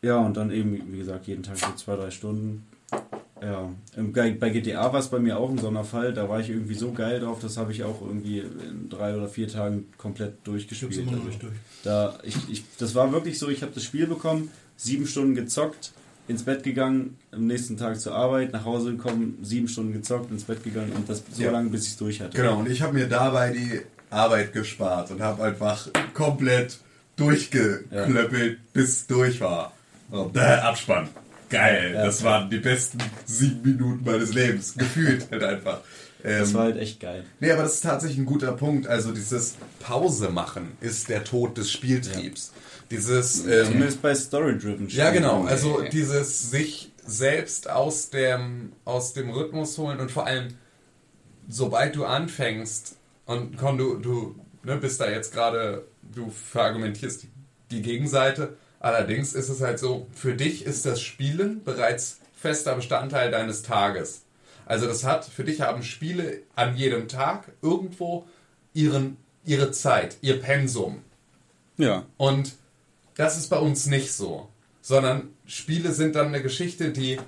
Ja, 0.02 0.18
und 0.18 0.36
dann 0.36 0.50
eben, 0.50 0.92
wie 0.92 0.98
gesagt, 0.98 1.26
jeden 1.28 1.44
Tag 1.44 1.58
so 1.58 1.72
zwei, 1.76 1.94
drei 1.96 2.10
Stunden. 2.10 2.66
Ja, 3.40 3.70
bei 3.96 4.50
GTA 4.50 4.92
war 4.92 5.00
es 5.00 5.08
bei 5.08 5.18
mir 5.18 5.36
auch 5.38 5.50
ein 5.50 5.58
Sonderfall. 5.58 6.12
Da 6.12 6.28
war 6.28 6.40
ich 6.40 6.50
irgendwie 6.50 6.74
so 6.74 6.92
geil 6.92 7.20
drauf, 7.20 7.38
das 7.40 7.56
habe 7.56 7.72
ich 7.72 7.82
auch 7.82 8.00
irgendwie 8.00 8.38
in 8.40 8.88
drei 8.88 9.16
oder 9.16 9.28
vier 9.28 9.48
Tagen 9.48 9.86
komplett 9.98 10.34
durchgespielt. 10.44 10.92
Gibt's 10.92 11.12
immer 11.12 11.24
Also, 11.24 11.38
durch. 11.38 11.54
Da, 11.82 12.18
ich, 12.22 12.36
ich, 12.48 12.64
das 12.78 12.94
war 12.94 13.10
wirklich 13.12 13.38
so, 13.38 13.48
ich 13.48 13.62
habe 13.62 13.72
das 13.74 13.82
Spiel 13.84 14.06
bekommen, 14.06 14.50
sieben 14.76 15.06
Stunden 15.06 15.34
gezockt, 15.34 15.92
ins 16.28 16.44
Bett 16.44 16.62
gegangen, 16.62 17.18
am 17.32 17.46
nächsten 17.48 17.76
Tag 17.76 18.00
zur 18.00 18.14
Arbeit, 18.14 18.52
nach 18.52 18.64
Hause 18.64 18.92
gekommen, 18.92 19.38
sieben 19.42 19.66
Stunden 19.66 19.92
gezockt, 19.92 20.30
ins 20.30 20.44
Bett 20.44 20.62
gegangen 20.62 20.92
und 20.92 21.08
das 21.08 21.22
so 21.32 21.42
Ja. 21.42 21.50
lange, 21.50 21.70
bis 21.70 21.82
ich 21.84 21.90
es 21.90 21.96
durch 21.96 22.20
hatte. 22.20 22.36
Genau, 22.36 22.58
und 22.60 22.70
ich 22.70 22.80
habe 22.82 22.92
mir 22.94 23.08
dabei 23.08 23.52
die 23.52 23.80
Arbeit 24.10 24.52
gespart 24.52 25.10
und 25.10 25.20
habe 25.20 25.42
einfach 25.42 25.88
komplett 26.14 26.78
durchgeklöppelt, 27.16 28.72
bis 28.72 28.88
es 28.90 29.06
durch 29.08 29.40
war. 29.40 29.72
Und, 30.12 30.36
äh, 30.36 30.40
Abspann. 30.40 31.08
Geil, 31.50 31.92
Ja. 31.94 32.06
das 32.06 32.22
waren 32.22 32.48
die 32.48 32.58
besten 32.58 32.98
sieben 33.26 33.62
Minuten 33.62 34.04
meines 34.04 34.32
Lebens. 34.32 34.74
Gefühlt 34.74 35.28
halt 35.30 35.42
einfach. 35.42 35.80
Das 36.22 36.50
Ähm, 36.50 36.54
war 36.54 36.62
halt 36.64 36.76
echt 36.76 37.00
geil. 37.00 37.24
Nee, 37.40 37.50
aber 37.50 37.62
das 37.64 37.74
ist 37.74 37.80
tatsächlich 37.82 38.18
ein 38.18 38.26
guter 38.26 38.52
Punkt. 38.52 38.86
Also 38.86 39.12
dieses 39.12 39.56
Pause 39.80 40.28
machen 40.30 40.76
ist 40.80 41.08
der 41.08 41.24
Tod 41.24 41.58
des 41.58 41.70
Spieltriebs. 41.72 42.52
Dieses 42.90 43.44
ähm, 43.46 43.66
Zumindest 43.66 44.02
bei 44.02 44.14
Story-Driven 44.14 44.88
ja, 44.88 45.10
genau. 45.10 45.38
Spielen. 45.38 45.48
Also 45.48 45.82
dieses 45.90 46.50
sich 46.50 46.92
selbst 47.04 47.68
aus 47.68 48.10
dem, 48.10 48.72
aus 48.84 49.12
dem 49.14 49.30
Rhythmus 49.30 49.76
holen 49.78 49.98
und 49.98 50.10
vor 50.12 50.26
allem, 50.26 50.54
sobald 51.48 51.96
du 51.96 52.04
anfängst 52.04 52.96
und 53.26 53.56
komm, 53.56 53.78
du, 53.78 53.96
du 53.96 54.36
ne, 54.62 54.76
bist 54.76 55.00
da 55.00 55.10
jetzt 55.10 55.32
gerade, 55.32 55.84
du 56.02 56.30
verargumentierst 56.30 57.26
die 57.70 57.82
Gegenseite. 57.82 58.56
Allerdings 58.82 59.32
ist 59.32 59.48
es 59.48 59.60
halt 59.60 59.78
so, 59.78 60.08
für 60.12 60.34
dich 60.34 60.66
ist 60.66 60.84
das 60.84 61.00
Spielen 61.00 61.62
bereits 61.62 62.18
fester 62.34 62.74
Bestandteil 62.74 63.30
deines 63.30 63.62
Tages. 63.62 64.22
Also 64.66 64.88
das 64.88 65.04
hat, 65.04 65.24
für 65.24 65.44
dich 65.44 65.60
haben 65.60 65.84
Spiele 65.84 66.42
an 66.56 66.76
jedem 66.76 67.06
Tag 67.06 67.52
irgendwo 67.62 68.26
ihren, 68.74 69.18
ihre 69.44 69.70
Zeit, 69.70 70.16
ihr 70.20 70.40
Pensum. 70.40 71.02
Ja. 71.76 72.06
Und 72.16 72.56
das 73.14 73.38
ist 73.38 73.50
bei 73.50 73.58
uns 73.58 73.86
nicht 73.86 74.12
so. 74.12 74.48
Sondern 74.80 75.28
Spiele 75.46 75.92
sind 75.92 76.16
dann 76.16 76.26
eine 76.26 76.42
Geschichte, 76.42 76.90
die 76.90 77.20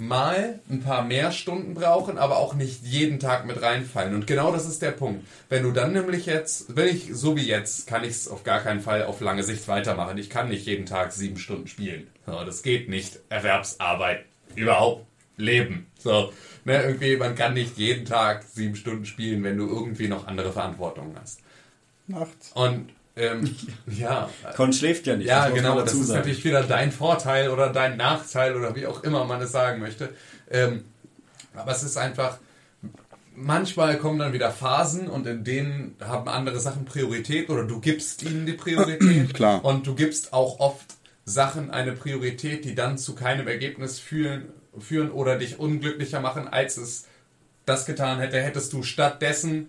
mal 0.00 0.60
ein 0.68 0.80
paar 0.82 1.04
mehr 1.04 1.30
Stunden 1.32 1.74
brauchen, 1.74 2.18
aber 2.18 2.38
auch 2.38 2.54
nicht 2.54 2.84
jeden 2.84 3.18
Tag 3.20 3.46
mit 3.46 3.62
reinfallen. 3.62 4.14
Und 4.14 4.26
genau 4.26 4.52
das 4.52 4.66
ist 4.66 4.82
der 4.82 4.92
Punkt. 4.92 5.26
Wenn 5.48 5.62
du 5.62 5.72
dann 5.72 5.92
nämlich 5.92 6.26
jetzt, 6.26 6.76
wenn 6.76 6.88
ich, 6.88 7.10
so 7.12 7.36
wie 7.36 7.46
jetzt, 7.46 7.86
kann 7.86 8.02
ich 8.04 8.10
es 8.10 8.28
auf 8.28 8.42
gar 8.42 8.60
keinen 8.60 8.80
Fall 8.80 9.04
auf 9.04 9.20
lange 9.20 9.42
Sicht 9.42 9.68
weitermachen. 9.68 10.18
Ich 10.18 10.30
kann 10.30 10.48
nicht 10.48 10.66
jeden 10.66 10.86
Tag 10.86 11.12
sieben 11.12 11.38
Stunden 11.38 11.68
spielen. 11.68 12.06
So, 12.26 12.44
das 12.44 12.62
geht 12.62 12.88
nicht. 12.88 13.20
Erwerbsarbeit. 13.28 14.24
Überhaupt. 14.54 15.06
Leben. 15.36 15.86
So, 15.98 16.32
ne, 16.64 16.82
irgendwie, 16.82 17.16
man 17.16 17.34
kann 17.34 17.54
nicht 17.54 17.78
jeden 17.78 18.04
Tag 18.04 18.44
sieben 18.44 18.76
Stunden 18.76 19.06
spielen, 19.06 19.42
wenn 19.42 19.56
du 19.56 19.66
irgendwie 19.66 20.08
noch 20.08 20.26
andere 20.26 20.52
Verantwortungen 20.52 21.16
hast. 21.20 21.40
Nachts. 22.06 22.52
Und 22.54 22.90
ähm, 23.20 23.56
ja. 23.86 24.28
Con 24.56 24.72
schläft 24.72 25.06
ja 25.06 25.16
nicht. 25.16 25.28
Ja, 25.28 25.46
das 25.46 25.54
genau. 25.54 25.80
Das 25.80 25.92
ist 25.92 26.06
sagen. 26.06 26.20
natürlich 26.20 26.44
wieder 26.44 26.62
dein 26.62 26.92
Vorteil 26.92 27.50
oder 27.50 27.70
dein 27.70 27.96
Nachteil 27.96 28.56
oder 28.56 28.74
wie 28.74 28.86
auch 28.86 29.04
immer 29.04 29.24
man 29.24 29.40
es 29.42 29.52
sagen 29.52 29.80
möchte. 29.80 30.10
Ähm, 30.50 30.84
aber 31.54 31.72
es 31.72 31.82
ist 31.82 31.96
einfach, 31.96 32.38
manchmal 33.34 33.98
kommen 33.98 34.18
dann 34.18 34.32
wieder 34.32 34.50
Phasen 34.50 35.08
und 35.08 35.26
in 35.26 35.44
denen 35.44 35.96
haben 36.00 36.28
andere 36.28 36.60
Sachen 36.60 36.84
Priorität 36.84 37.50
oder 37.50 37.64
du 37.64 37.80
gibst 37.80 38.22
ihnen 38.22 38.46
die 38.46 38.52
Priorität. 38.52 39.34
Klar. 39.34 39.64
Und 39.64 39.86
du 39.86 39.94
gibst 39.94 40.32
auch 40.32 40.60
oft 40.60 40.94
Sachen 41.24 41.70
eine 41.70 41.92
Priorität, 41.92 42.64
die 42.64 42.74
dann 42.74 42.98
zu 42.98 43.14
keinem 43.14 43.46
Ergebnis 43.46 43.98
führen, 43.98 44.48
führen 44.78 45.10
oder 45.10 45.38
dich 45.38 45.58
unglücklicher 45.58 46.20
machen, 46.20 46.48
als 46.48 46.76
es 46.76 47.06
das 47.66 47.86
getan 47.86 48.18
hätte. 48.18 48.40
Hättest 48.40 48.72
du 48.72 48.82
stattdessen 48.82 49.68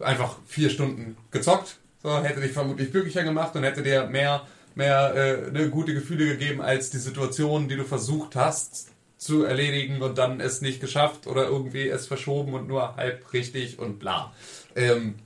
einfach 0.00 0.38
vier 0.46 0.70
Stunden 0.70 1.16
gezockt, 1.30 1.78
so 2.02 2.22
hätte 2.22 2.40
dich 2.40 2.52
vermutlich 2.52 2.90
glücklicher 2.90 3.24
gemacht 3.24 3.54
und 3.56 3.64
hätte 3.64 3.82
dir 3.82 4.06
mehr, 4.06 4.46
mehr 4.74 5.14
äh, 5.14 5.50
ne, 5.50 5.70
gute 5.70 5.94
Gefühle 5.94 6.26
gegeben 6.26 6.60
als 6.60 6.90
die 6.90 6.98
Situation, 6.98 7.68
die 7.68 7.76
du 7.76 7.84
versucht 7.84 8.36
hast 8.36 8.88
zu 9.16 9.44
erledigen 9.44 10.00
und 10.00 10.16
dann 10.16 10.40
es 10.40 10.60
nicht 10.60 10.80
geschafft 10.80 11.26
oder 11.26 11.46
irgendwie 11.46 11.88
es 11.88 12.06
verschoben 12.06 12.54
und 12.54 12.68
nur 12.68 12.96
halb 12.96 13.32
richtig 13.32 13.78
und 13.78 13.98
bla. 13.98 14.32
Ähm, 14.76 15.16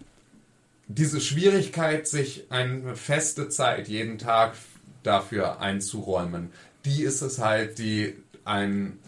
diese 0.88 1.20
Schwierigkeit, 1.20 2.08
sich 2.08 2.46
eine 2.50 2.96
feste 2.96 3.48
Zeit 3.48 3.88
jeden 3.88 4.18
Tag 4.18 4.54
dafür 5.02 5.60
einzuräumen, 5.60 6.50
die 6.84 7.02
ist 7.02 7.22
es 7.22 7.38
halt, 7.38 7.78
die 7.78 8.14
einen 8.44 8.98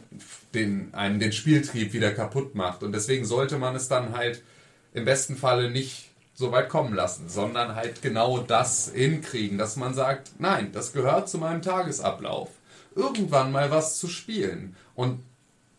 den, 0.55 0.95
einen 0.95 1.19
den 1.19 1.33
Spieltrieb 1.33 1.93
wieder 1.93 2.13
kaputt 2.13 2.55
macht. 2.55 2.83
Und 2.83 2.93
deswegen 2.93 3.25
sollte 3.25 3.59
man 3.59 3.75
es 3.75 3.89
dann 3.89 4.17
halt 4.17 4.43
im 4.93 5.05
besten 5.05 5.37
Falle 5.37 5.71
nicht 5.71 6.11
so 6.35 6.53
weit 6.53 6.69
kommen 6.69 6.95
lassen, 6.95 7.29
sondern 7.29 7.77
halt 7.77 8.03
genau 8.03 8.39
das 8.39 8.91
hinkriegen, 8.93 9.57
dass 9.57 9.77
man 9.77 9.95
sagt, 9.95 10.33
nein, 10.39 10.73
das 10.73 10.93
gehört 10.93 11.29
zu 11.29 11.39
meinem 11.39 11.63
Tagesablauf. 11.63 12.51
Irgendwann 12.97 13.53
mal 13.53 13.71
was 13.71 13.99
zu 13.99 14.09
spielen. 14.09 14.77
Und 14.95 15.23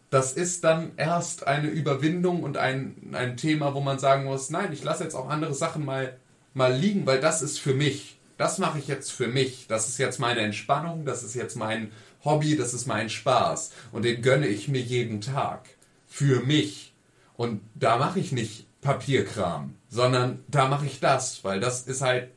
das 0.10 0.34
ist 0.34 0.64
dann 0.64 0.94
erst 0.98 1.46
eine 1.48 1.68
Überwindung 1.68 2.44
und 2.44 2.58
ein, 2.58 2.96
ein 3.14 3.36
Thema, 3.38 3.74
wo 3.74 3.82
man 3.82 4.00
sagen 4.00 4.26
muss, 4.26 4.50
nein, 4.50 4.72
ich 4.72 4.84
lasse 4.84 5.04
jetzt 5.04 5.16
auch 5.16 5.30
andere 5.30 5.54
Sachen 5.54 5.84
mal 5.84 6.18
mal 6.56 6.74
liegen, 6.74 7.06
weil 7.06 7.20
das 7.20 7.44
ist 7.44 7.60
für 7.60 7.76
mich. 7.76 8.18
Das 8.38 8.58
mache 8.58 8.80
ich 8.80 8.88
jetzt 8.88 9.12
für 9.12 9.28
mich. 9.28 9.68
Das 9.68 9.88
ist 9.88 10.00
jetzt 10.00 10.20
meine 10.20 10.40
Entspannung, 10.40 11.06
das 11.06 11.22
ist 11.22 11.36
jetzt 11.36 11.56
mein 11.56 11.92
Hobby, 12.24 12.58
das 12.58 12.74
ist 12.74 12.88
mein 12.88 13.10
Spaß. 13.10 13.72
Und 13.92 14.04
den 14.04 14.24
gönne 14.24 14.48
ich 14.48 14.68
mir 14.68 14.82
jeden 14.82 15.22
Tag. 15.22 15.70
Für 16.08 16.42
mich. 16.42 16.94
Und 17.38 17.62
da 17.76 17.98
mache 17.98 18.20
ich 18.20 18.32
nicht 18.32 18.66
Papierkram, 18.82 19.76
sondern 19.90 20.40
da 20.48 20.68
mache 20.68 20.86
ich 20.86 21.00
das, 21.00 21.44
weil 21.44 21.60
das 21.60 21.84
ist 21.84 22.02
halt 22.02 22.30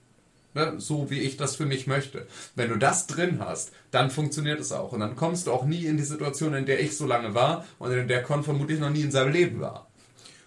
ne, 0.54 0.74
so, 0.78 1.10
wie 1.10 1.20
ich 1.20 1.36
das 1.36 1.56
für 1.56 1.66
mich 1.66 1.86
möchte. 1.86 2.26
Wenn 2.54 2.70
du 2.70 2.76
das 2.76 3.06
drin 3.06 3.38
hast, 3.40 3.72
dann 3.90 4.10
funktioniert 4.10 4.60
es 4.60 4.72
auch. 4.72 4.92
Und 4.92 5.00
dann 5.00 5.16
kommst 5.16 5.46
du 5.46 5.52
auch 5.52 5.64
nie 5.64 5.84
in 5.86 5.96
die 5.96 6.02
Situation, 6.04 6.54
in 6.54 6.66
der 6.66 6.80
ich 6.80 6.96
so 6.96 7.06
lange 7.06 7.34
war 7.34 7.64
und 7.78 7.92
in 7.92 8.08
der 8.08 8.22
Con 8.22 8.44
vermutlich 8.44 8.80
noch 8.80 8.90
nie 8.90 9.02
in 9.02 9.10
seinem 9.10 9.32
Leben 9.32 9.60
war. 9.60 9.88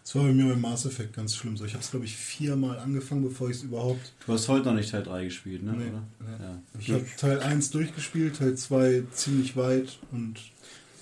Das 0.03 0.15
war 0.15 0.23
bei 0.23 0.33
mir 0.33 0.49
beim 0.49 0.61
Mass 0.61 0.85
Effect 0.85 1.15
ganz 1.15 1.35
schlimm 1.35 1.55
so. 1.55 1.63
Ich 1.63 1.73
habe 1.73 1.83
es, 1.83 1.91
glaube 1.91 2.05
ich, 2.05 2.17
viermal 2.17 2.79
angefangen, 2.79 3.23
bevor 3.23 3.49
ich 3.49 3.57
es 3.57 3.63
überhaupt. 3.63 4.13
Du 4.25 4.33
hast 4.33 4.47
heute 4.49 4.65
noch 4.65 4.73
nicht 4.73 4.91
Teil 4.91 5.03
3 5.03 5.25
gespielt, 5.25 5.63
ne? 5.63 5.73
Nee, 5.73 5.85
Oder? 5.85 6.03
nee. 6.19 6.43
Ja. 6.43 6.61
Ich 6.79 6.91
habe 6.91 7.05
Teil 7.17 7.39
1 7.39 7.69
durchgespielt, 7.69 8.37
Teil 8.37 8.55
2 8.55 9.03
ziemlich 9.13 9.55
weit 9.55 9.99
und. 10.11 10.39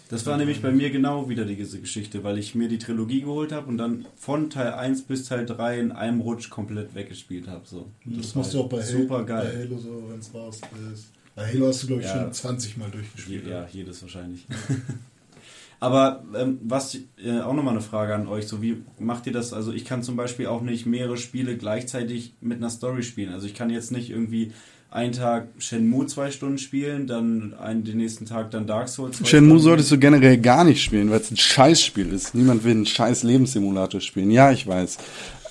Das 0.09 0.25
war 0.25 0.37
nämlich 0.37 0.61
bei 0.61 0.71
mir 0.71 0.89
genau 0.89 1.29
wieder 1.29 1.45
diese 1.45 1.79
Geschichte, 1.79 2.23
weil 2.23 2.39
ich 2.39 2.55
mir 2.55 2.67
die 2.67 2.79
Trilogie 2.79 3.21
geholt 3.21 3.51
habe 3.51 3.67
und 3.67 3.77
dann 3.77 4.05
von 4.15 4.49
Teil 4.49 4.73
1 4.73 5.03
bis 5.03 5.25
Teil 5.25 5.45
3 5.45 5.79
in 5.79 5.91
einem 5.91 6.19
Rutsch 6.19 6.49
komplett 6.49 6.95
weggespielt 6.95 7.47
habe. 7.47 7.61
So. 7.65 7.91
Das, 8.05 8.35
war 8.35 8.41
machst 8.41 8.55
du 8.55 8.61
auch 8.61 8.69
bei, 8.69 8.81
super 8.81 9.15
Halo, 9.17 9.25
geil. 9.27 9.51
bei 9.53 9.63
Halo 9.75 9.77
so, 9.79 10.03
wenn 10.09 10.19
es 10.19 10.33
raus 10.33 10.61
ist. 10.91 11.11
Bei 11.35 11.47
Halo 11.47 11.67
hast 11.67 11.83
du, 11.83 11.87
glaube 11.87 12.01
ich, 12.01 12.07
Ja. 12.07 12.23
schon 12.23 12.33
20 12.33 12.77
Mal 12.77 12.89
durchgespielt. 12.89 13.45
Je, 13.45 13.51
ja, 13.51 13.67
jedes 13.71 14.01
wahrscheinlich. 14.01 14.47
Aber 15.79 16.25
ähm, 16.35 16.59
was 16.63 16.97
äh, 17.23 17.39
auch 17.39 17.53
nochmal 17.53 17.75
eine 17.75 17.81
Frage 17.81 18.13
an 18.13 18.27
euch, 18.27 18.47
so 18.47 18.61
wie 18.61 18.83
macht 18.99 19.27
ihr 19.27 19.31
das? 19.31 19.53
Also 19.53 19.71
ich 19.71 19.85
kann 19.85 20.03
zum 20.03 20.15
Beispiel 20.17 20.47
auch 20.47 20.61
nicht 20.61 20.85
mehrere 20.85 21.17
Spiele 21.17 21.55
gleichzeitig 21.55 22.33
mit 22.41 22.57
einer 22.57 22.69
Story 22.69 23.03
spielen. 23.03 23.31
Also 23.31 23.45
ich 23.47 23.53
kann 23.53 23.69
jetzt 23.69 23.91
nicht 23.91 24.09
irgendwie 24.09 24.51
einen 24.91 25.13
Tag 25.13 25.47
Shenmue 25.59 26.07
zwei 26.07 26.31
Stunden 26.31 26.57
spielen, 26.57 27.05
dann 27.05 27.53
einen, 27.61 27.83
den 27.83 27.97
nächsten 27.97 28.25
Tag 28.25 28.49
dann 28.51 28.65
Dark 28.65 28.89
Souls. 28.89 29.17
zwei 29.17 29.25
Shenmue 29.25 29.49
Stunden. 29.57 29.63
solltest 29.63 29.91
du 29.91 29.99
generell 29.99 30.37
gar 30.39 30.63
nicht 30.63 30.81
spielen, 30.83 31.11
weil 31.11 31.19
es 31.19 31.29
ein 31.31 31.37
Scheißspiel 31.37 32.11
ist. 32.11 32.33
Niemand 32.33 32.63
will 32.63 32.71
einen 32.71 32.85
scheiß 32.85 33.23
Lebenssimulator 33.23 34.01
spielen. 34.01 34.31
Ja, 34.31 34.51
ich 34.51 34.65
weiß. 34.65 34.97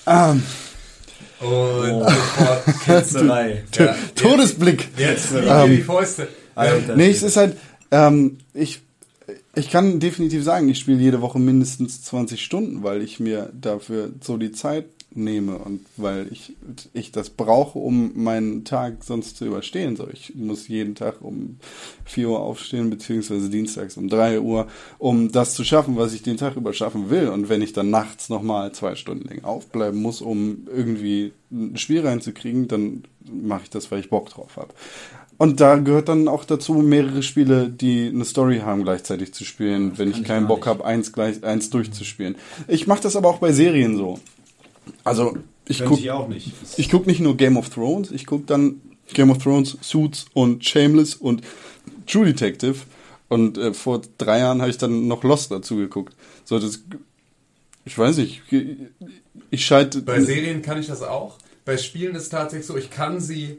Ähm, 0.06 0.43
Und 1.40 2.01
sofort 2.01 2.65
Ketzerei. 2.85 3.62
Ja, 3.77 3.94
Todesblick. 4.16 4.89
Jetzt 4.97 5.32
liegen 5.32 5.47
Ähm, 5.48 5.70
dir 5.70 5.77
die 5.77 5.82
Fäuste. 5.82 6.28
Alter, 6.56 6.97
Nee, 6.97 7.10
es 7.10 7.23
ist 7.23 7.36
halt, 7.36 7.56
ähm, 7.93 8.39
ich, 8.55 8.81
ich 9.55 9.70
kann 9.70 10.01
definitiv 10.01 10.43
sagen, 10.43 10.69
ich 10.69 10.81
spiele 10.81 10.98
jede 11.01 11.20
Woche 11.20 11.39
mindestens 11.39 12.02
20 12.02 12.43
Stunden, 12.43 12.82
weil 12.82 13.02
ich 13.02 13.20
mir 13.20 13.51
dafür 13.59 14.10
so 14.20 14.36
die 14.36 14.51
Zeit 14.51 14.86
nehme 15.14 15.59
und 15.59 15.80
weil 15.97 16.28
ich, 16.30 16.55
ich 16.93 17.12
das 17.12 17.30
brauche, 17.30 17.78
um 17.78 18.12
meinen 18.14 18.64
Tag 18.64 19.05
sonst 19.05 19.36
zu 19.36 19.47
überstehen. 19.47 19.97
So, 19.97 20.06
ich 20.12 20.35
muss 20.35 20.68
jeden 20.68 20.94
Tag 20.94 21.22
um 21.22 21.59
4 22.05 22.28
Uhr 22.28 22.40
aufstehen, 22.40 22.90
beziehungsweise 22.90 23.48
dienstags 23.48 23.97
um 23.97 24.09
3 24.09 24.40
Uhr, 24.40 24.68
um 24.98 25.32
das 25.32 25.55
zu 25.55 25.64
schaffen, 25.64 25.97
was 25.97 26.12
ich 26.12 26.22
den 26.22 26.36
Tag 26.36 26.56
über 26.56 26.72
schaffen 26.72 27.10
will. 27.10 27.28
Und 27.28 27.48
wenn 27.48 27.62
ich 27.62 27.72
dann 27.72 27.90
nachts 27.90 28.28
nochmal 28.28 28.72
zwei 28.72 28.94
Stunden 28.94 29.28
länger 29.28 29.47
aufbleiben 29.47 30.01
muss, 30.01 30.20
um 30.20 30.66
irgendwie 30.74 31.32
ein 31.51 31.76
Spiel 31.78 32.06
reinzukriegen, 32.06 32.68
dann 32.68 33.05
mache 33.30 33.62
ich 33.64 33.70
das, 33.70 33.90
weil 33.90 34.01
ich 34.01 34.10
Bock 34.10 34.28
drauf 34.30 34.56
habe. 34.56 34.74
Und 35.39 35.60
da 35.60 35.76
gehört 35.76 36.09
dann 36.09 36.26
auch 36.26 36.44
dazu, 36.44 36.74
mehrere 36.74 37.22
Spiele, 37.22 37.68
die 37.70 38.09
eine 38.09 38.24
Story 38.24 38.59
haben, 38.59 38.82
gleichzeitig 38.82 39.32
zu 39.32 39.44
spielen, 39.44 39.97
wenn 39.97 40.10
ich 40.10 40.18
ich 40.18 40.24
keinen 40.24 40.48
gar 40.48 40.56
Bock 40.56 40.66
habe, 40.66 40.85
eins 40.85 41.12
gleich 41.12 41.44
eins 41.44 41.70
durchzuspielen. 41.70 42.35
Ich 42.66 42.89
mache 42.89 43.02
das 43.02 43.14
aber 43.14 43.28
auch 43.28 43.39
bei 43.39 43.52
Serien 43.52 43.97
so. 43.97 44.18
Also 45.05 45.36
ich 45.66 45.78
Könnte 45.78 46.02
guck, 46.02 46.35
ich 46.35 46.52
ich 46.77 46.90
guck 46.90 47.06
nicht 47.06 47.20
nur 47.20 47.36
Game 47.36 47.56
of 47.56 47.69
Thrones, 47.69 48.10
ich 48.10 48.27
guck 48.27 48.47
dann 48.47 48.81
Game 49.12 49.31
of 49.31 49.39
Thrones, 49.39 49.77
Suits 49.81 50.27
und 50.35 50.65
Shameless 50.65 51.15
und 51.15 51.43
True 52.06 52.27
Detective. 52.27 52.77
Und 53.28 53.59
äh, 53.59 53.74
vor 53.74 54.02
drei 54.16 54.39
Jahren 54.39 54.60
habe 54.60 54.70
ich 54.70 54.78
dann 54.78 55.06
noch 55.06 55.23
Lost 55.23 55.51
dazu 55.51 55.77
geguckt. 55.77 56.15
So, 56.44 56.59
das, 56.59 56.82
ich 57.85 57.98
weiß 57.98 58.16
nicht, 58.16 58.43
ich 59.51 59.66
schalte. 59.66 60.02
Bei 60.02 60.20
Serien 60.20 60.62
kann 60.62 60.78
ich 60.78 60.86
das 60.86 61.02
auch. 61.02 61.39
Bei 61.65 61.77
Spielen 61.77 62.15
ist 62.15 62.24
es 62.24 62.28
tatsächlich 62.31 62.66
so, 62.66 62.77
ich 62.78 62.90
kann 62.90 63.20
sie, 63.20 63.59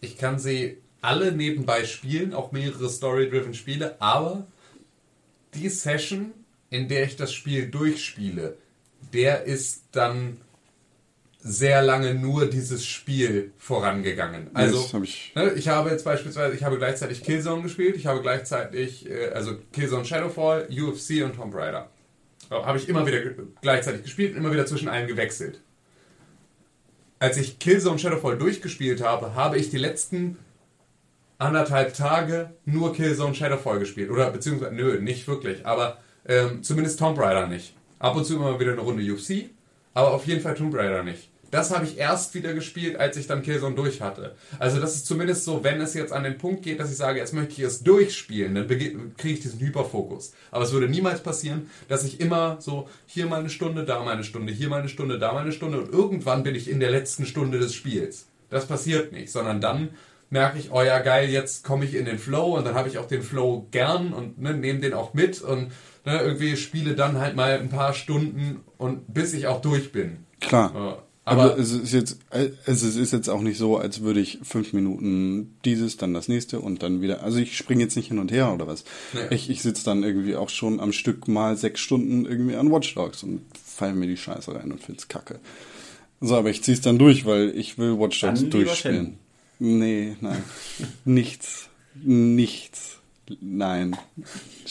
ich 0.00 0.18
kann 0.18 0.40
sie 0.40 0.78
alle 1.00 1.30
nebenbei 1.30 1.84
spielen, 1.84 2.34
auch 2.34 2.50
mehrere 2.50 2.88
Story-driven 2.88 3.54
Spiele, 3.54 4.00
aber 4.00 4.46
die 5.54 5.68
Session, 5.68 6.32
in 6.70 6.88
der 6.88 7.04
ich 7.04 7.14
das 7.14 7.32
Spiel 7.32 7.68
durchspiele, 7.68 8.56
der 9.12 9.44
ist 9.44 9.84
dann 9.92 10.38
sehr 11.48 11.80
lange 11.82 12.14
nur 12.14 12.46
dieses 12.46 12.84
Spiel 12.84 13.52
vorangegangen. 13.56 14.50
Also 14.54 14.92
hab 14.92 15.02
ich- 15.04 15.32
ne, 15.36 15.52
ich 15.52 15.68
habe 15.68 15.90
jetzt 15.90 16.04
beispielsweise, 16.04 16.56
ich 16.56 16.64
habe 16.64 16.76
gleichzeitig 16.76 17.22
Killzone 17.22 17.62
gespielt, 17.62 17.94
ich 17.96 18.06
habe 18.06 18.20
gleichzeitig, 18.20 19.08
äh, 19.08 19.28
also 19.28 19.56
Killzone 19.72 20.04
Shadowfall, 20.04 20.66
UFC 20.70 21.22
und 21.24 21.36
Tomb 21.36 21.54
Raider. 21.54 21.88
Habe 22.50 22.78
ich 22.78 22.88
immer 22.88 23.06
wieder 23.06 23.18
gleichzeitig 23.62 24.02
gespielt, 24.02 24.36
immer 24.36 24.52
wieder 24.52 24.66
zwischen 24.66 24.88
allen 24.88 25.06
gewechselt. 25.06 25.60
Als 27.18 27.36
ich 27.36 27.58
Killzone 27.58 27.98
Shadowfall 27.98 28.36
durchgespielt 28.38 29.02
habe, 29.02 29.34
habe 29.34 29.56
ich 29.58 29.70
die 29.70 29.78
letzten 29.78 30.36
anderthalb 31.38 31.94
Tage 31.94 32.50
nur 32.64 32.92
Killzone 32.92 33.34
Shadowfall 33.34 33.78
gespielt. 33.78 34.10
Oder 34.10 34.30
beziehungsweise, 34.30 34.74
nö, 34.74 35.00
nicht 35.00 35.26
wirklich, 35.28 35.64
aber 35.66 35.98
ähm, 36.26 36.62
zumindest 36.62 36.98
Tomb 36.98 37.18
Raider 37.18 37.46
nicht. 37.46 37.74
Ab 37.98 38.16
und 38.16 38.24
zu 38.24 38.34
immer 38.36 38.58
wieder 38.60 38.72
eine 38.72 38.80
Runde 38.80 39.02
UFC, 39.02 39.50
aber 39.94 40.12
auf 40.12 40.26
jeden 40.26 40.40
Fall 40.40 40.54
Tomb 40.54 40.74
Raider 40.74 41.02
nicht. 41.02 41.30
Das 41.50 41.74
habe 41.74 41.84
ich 41.84 41.98
erst 41.98 42.34
wieder 42.34 42.52
gespielt, 42.52 42.96
als 42.96 43.16
ich 43.16 43.26
dann 43.26 43.42
Killzone 43.42 43.74
durch 43.74 44.00
hatte. 44.00 44.34
Also 44.58 44.80
das 44.80 44.94
ist 44.94 45.06
zumindest 45.06 45.44
so, 45.44 45.62
wenn 45.62 45.80
es 45.80 45.94
jetzt 45.94 46.12
an 46.12 46.24
den 46.24 46.38
Punkt 46.38 46.62
geht, 46.62 46.80
dass 46.80 46.90
ich 46.90 46.96
sage, 46.96 47.18
jetzt 47.18 47.34
möchte 47.34 47.52
ich 47.52 47.60
es 47.60 47.82
durchspielen, 47.82 48.54
dann 48.54 48.68
kriege 48.68 49.08
ich 49.22 49.40
diesen 49.40 49.60
Hyperfokus. 49.60 50.32
Aber 50.50 50.64
es 50.64 50.72
würde 50.72 50.88
niemals 50.88 51.22
passieren, 51.22 51.70
dass 51.88 52.04
ich 52.04 52.20
immer 52.20 52.56
so, 52.60 52.88
hier 53.06 53.26
mal 53.26 53.40
eine 53.40 53.50
Stunde, 53.50 53.84
da 53.84 54.02
mal 54.02 54.14
eine 54.14 54.24
Stunde, 54.24 54.52
hier 54.52 54.68
mal 54.68 54.80
eine 54.80 54.88
Stunde, 54.88 55.18
da 55.18 55.32
mal 55.32 55.42
eine 55.42 55.52
Stunde 55.52 55.80
und 55.80 55.92
irgendwann 55.92 56.42
bin 56.42 56.54
ich 56.54 56.68
in 56.68 56.80
der 56.80 56.90
letzten 56.90 57.26
Stunde 57.26 57.58
des 57.58 57.74
Spiels. 57.74 58.26
Das 58.50 58.66
passiert 58.66 59.12
nicht, 59.12 59.30
sondern 59.30 59.60
dann 59.60 59.90
merke 60.30 60.58
ich, 60.58 60.72
oh 60.72 60.82
ja 60.82 60.98
geil, 60.98 61.30
jetzt 61.30 61.64
komme 61.64 61.84
ich 61.84 61.94
in 61.94 62.04
den 62.04 62.18
Flow 62.18 62.56
und 62.56 62.64
dann 62.64 62.74
habe 62.74 62.88
ich 62.88 62.98
auch 62.98 63.06
den 63.06 63.22
Flow 63.22 63.66
gern 63.70 64.12
und 64.12 64.40
ne, 64.40 64.54
nehme 64.54 64.80
den 64.80 64.94
auch 64.94 65.14
mit 65.14 65.40
und 65.40 65.70
ne, 66.04 66.20
irgendwie 66.20 66.56
spiele 66.56 66.94
dann 66.94 67.18
halt 67.18 67.36
mal 67.36 67.58
ein 67.58 67.68
paar 67.68 67.92
Stunden 67.92 68.64
und 68.76 69.12
bis 69.12 69.34
ich 69.34 69.46
auch 69.46 69.60
durch 69.60 69.92
bin. 69.92 70.24
Klar. 70.40 70.72
Ja, 70.74 70.98
Aber, 71.28 71.42
aber 71.42 71.58
es 71.58 71.72
ist 71.72 71.92
jetzt, 71.92 72.18
es 72.66 72.82
ist 72.84 73.12
jetzt 73.12 73.28
auch 73.28 73.40
nicht 73.40 73.58
so, 73.58 73.78
als 73.78 74.00
würde 74.02 74.20
ich 74.20 74.38
fünf 74.44 74.72
Minuten 74.72 75.56
dieses, 75.64 75.96
dann 75.96 76.14
das 76.14 76.28
nächste 76.28 76.60
und 76.60 76.84
dann 76.84 77.02
wieder. 77.02 77.24
Also 77.24 77.38
ich 77.38 77.56
springe 77.56 77.82
jetzt 77.82 77.96
nicht 77.96 78.08
hin 78.08 78.20
und 78.20 78.30
her 78.30 78.54
oder 78.54 78.68
was. 78.68 78.84
Nee. 79.12 79.34
Ich, 79.34 79.50
ich 79.50 79.60
sitze 79.60 79.84
dann 79.84 80.04
irgendwie 80.04 80.36
auch 80.36 80.50
schon 80.50 80.78
am 80.78 80.92
Stück 80.92 81.26
mal 81.26 81.56
sechs 81.56 81.80
Stunden 81.80 82.26
irgendwie 82.26 82.54
an 82.54 82.70
Watch 82.70 82.94
Dogs 82.94 83.24
und 83.24 83.40
fall 83.52 83.92
mir 83.94 84.06
die 84.06 84.16
Scheiße 84.16 84.54
rein 84.54 84.70
und 84.70 84.80
find's 84.80 85.08
kacke. 85.08 85.40
So, 86.20 86.36
aber 86.36 86.48
ich 86.48 86.62
zieh's 86.62 86.80
dann 86.80 86.96
durch, 86.96 87.26
weil 87.26 87.52
ich 87.56 87.76
will 87.76 87.98
Watch 87.98 88.20
Dogs 88.20 88.42
Dann 88.42 88.50
durchspielen. 88.50 89.18
Nee, 89.58 90.16
nein. 90.20 90.44
nichts. 91.04 91.68
Nichts. 92.04 92.95
Nein. 93.40 93.96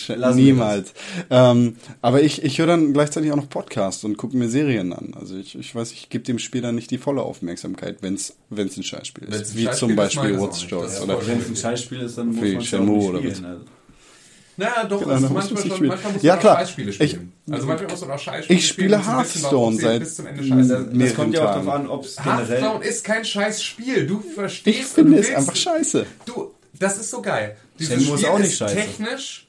Lassen 0.07 0.36
Niemals. 0.44 0.94
Ähm, 1.30 1.76
aber 2.02 2.22
ich, 2.22 2.44
ich 2.44 2.57
höre 2.60 2.68
dann 2.68 2.94
gleichzeitig 2.94 3.32
auch 3.32 3.36
noch 3.36 3.49
Podcasts 3.49 4.03
und 4.03 4.18
gucke 4.18 4.38
mir 4.38 4.48
Serien 4.49 4.94
an. 4.94 5.14
Also 5.19 5.36
ich, 5.38 5.57
ich 5.57 5.76
weiß, 5.76 5.91
ich 5.91 6.10
gebe 6.10 6.23
dem 6.23 6.40
Spiel 6.40 6.61
dann 6.61 6.76
nicht 6.76 6.90
die 6.91 6.98
volle 6.98 7.22
Aufmerksamkeit, 7.23 7.98
wenn 8.02 8.14
es 8.15 8.34
ein 8.52 8.84
Scheißspiel 8.84 9.27
Wenn's 9.27 9.41
ist. 9.49 9.52
ein 9.53 9.57
Wie 9.57 9.64
Scheißspiel 9.65 9.80
zum 9.80 9.90
ist, 9.91 9.95
Beispiel 9.98 10.30
ich 10.32 10.40
Watch. 10.40 10.68
Dogs. 10.68 10.94
Das 10.94 11.02
Oder 11.02 11.27
Wenn 11.27 11.40
es 11.40 11.49
ein 11.49 11.56
Scheißspiel 11.56 11.99
ist, 12.02 12.18
dann 12.18 12.27
muss 12.27 12.36
man 12.38 12.57
es 12.57 12.65
Shenmue 12.65 13.03
oder 13.10 13.19
spielen. 13.19 13.34
was? 13.34 13.44
Also. 13.44 13.61
Naja, 14.57 14.86
doch, 14.86 14.99
Genau, 15.02 15.11
musst 15.19 15.34
manchmal, 15.34 15.61
schon, 15.64 15.72
spielen. 15.72 15.88
manchmal 15.90 16.14
muss 16.14 16.23
Ja, 16.23 16.34
man 16.36 16.40
klar. 16.40 16.53
auch 16.53 16.60
Scheißspiele 16.60 16.90
Ich- 16.91 16.95
spielen. 16.95 17.34
also 17.52 17.68
manchmal 17.68 17.90
muss 17.91 18.02
man 18.02 18.11
auch 18.11 18.19
Scheißspiele 18.19 18.60
Ich 18.60 18.68
spiele 18.69 18.88
spielen, 18.88 19.02
wissen, 19.02 19.44
warum 19.44 19.73
Hearthstone 19.73 19.76
seit 19.82 19.99
bis 19.99 20.15
zum 20.15 20.27
Ende 20.27 20.44
scheiße 20.45 20.61
ist. 20.61 20.69
Das 20.88 20.94
mehreren 20.94 21.15
kommt 21.18 21.34
ja 21.34 21.41
auch 21.41 21.53
darauf 21.56 21.68
an, 21.68 21.88
ob 21.90 22.06
es 22.06 22.15
generell... 22.15 22.61
Hearthstone 22.61 22.86
ist 22.86 23.03
kein 23.03 23.26
Scheißspiel. 23.26 24.07
Du 24.07 24.22
verstehst 24.22 24.80
Ich 24.80 24.86
finde 24.86 25.11
du 25.15 25.19
es 25.19 25.36
einfach 25.36 25.56
scheiße. 25.57 26.06
Du, 26.26 26.52
das 26.80 26.98
ist 26.98 27.11
so 27.11 27.22
geil. 27.22 27.57
Dieses 27.80 27.98
ist 27.98 28.08
Spiel 28.08 28.26
auch 28.28 28.40
nicht 28.40 28.52
ist 28.52 28.58
scheiße. 28.58 28.76
technisch 28.76 29.48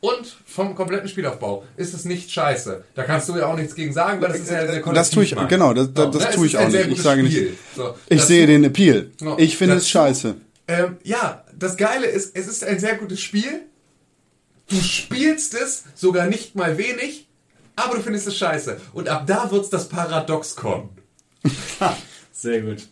und 0.00 0.36
vom 0.44 0.74
kompletten 0.74 1.08
Spielaufbau 1.08 1.64
ist 1.76 1.94
es 1.94 2.04
nicht 2.04 2.30
scheiße. 2.30 2.84
Da 2.94 3.04
kannst 3.04 3.28
du 3.28 3.36
ja 3.36 3.46
auch 3.46 3.56
nichts 3.56 3.74
gegen 3.74 3.92
sagen, 3.92 4.20
weil 4.20 4.32
das 4.32 4.40
ist 4.40 4.50
ja 4.50 4.64
der 4.66 4.80
Das 4.92 5.10
tue 5.10 5.24
ich, 5.24 5.34
genau, 5.48 5.72
das, 5.72 5.92
das, 5.94 6.10
das 6.10 6.24
es 6.26 6.34
tue 6.34 6.46
ich 6.46 6.58
auch 6.58 6.68
nicht. 6.68 6.88
Ich 6.88 7.02
sage 7.02 7.22
nicht. 7.22 7.38
So, 7.74 7.94
ich 8.08 8.22
sehe 8.22 8.46
den 8.46 8.64
Appeal. 8.64 9.10
Ja, 9.20 9.38
Ich 9.38 9.56
finde 9.56 9.76
es 9.76 9.88
scheiße. 9.88 10.34
Ähm, 10.68 10.96
ja, 11.02 11.44
das 11.58 11.76
Geile 11.76 12.06
ist, 12.06 12.36
es 12.36 12.46
ist 12.48 12.64
ein 12.64 12.78
sehr 12.78 12.96
gutes 12.96 13.20
Spiel. 13.20 13.62
Du 14.68 14.80
spielst 14.80 15.54
es 15.54 15.84
sogar 15.94 16.26
nicht 16.26 16.54
mal 16.54 16.78
wenig, 16.78 17.26
aber 17.76 17.96
du 17.96 18.02
findest 18.02 18.26
es 18.26 18.36
scheiße. 18.36 18.80
Und 18.92 19.08
ab 19.08 19.26
da 19.26 19.50
wird's 19.50 19.68
das 19.68 19.88
Paradox 19.88 20.56
kommen. 20.56 20.90
Sehr 22.32 22.62
gut. 22.62 22.88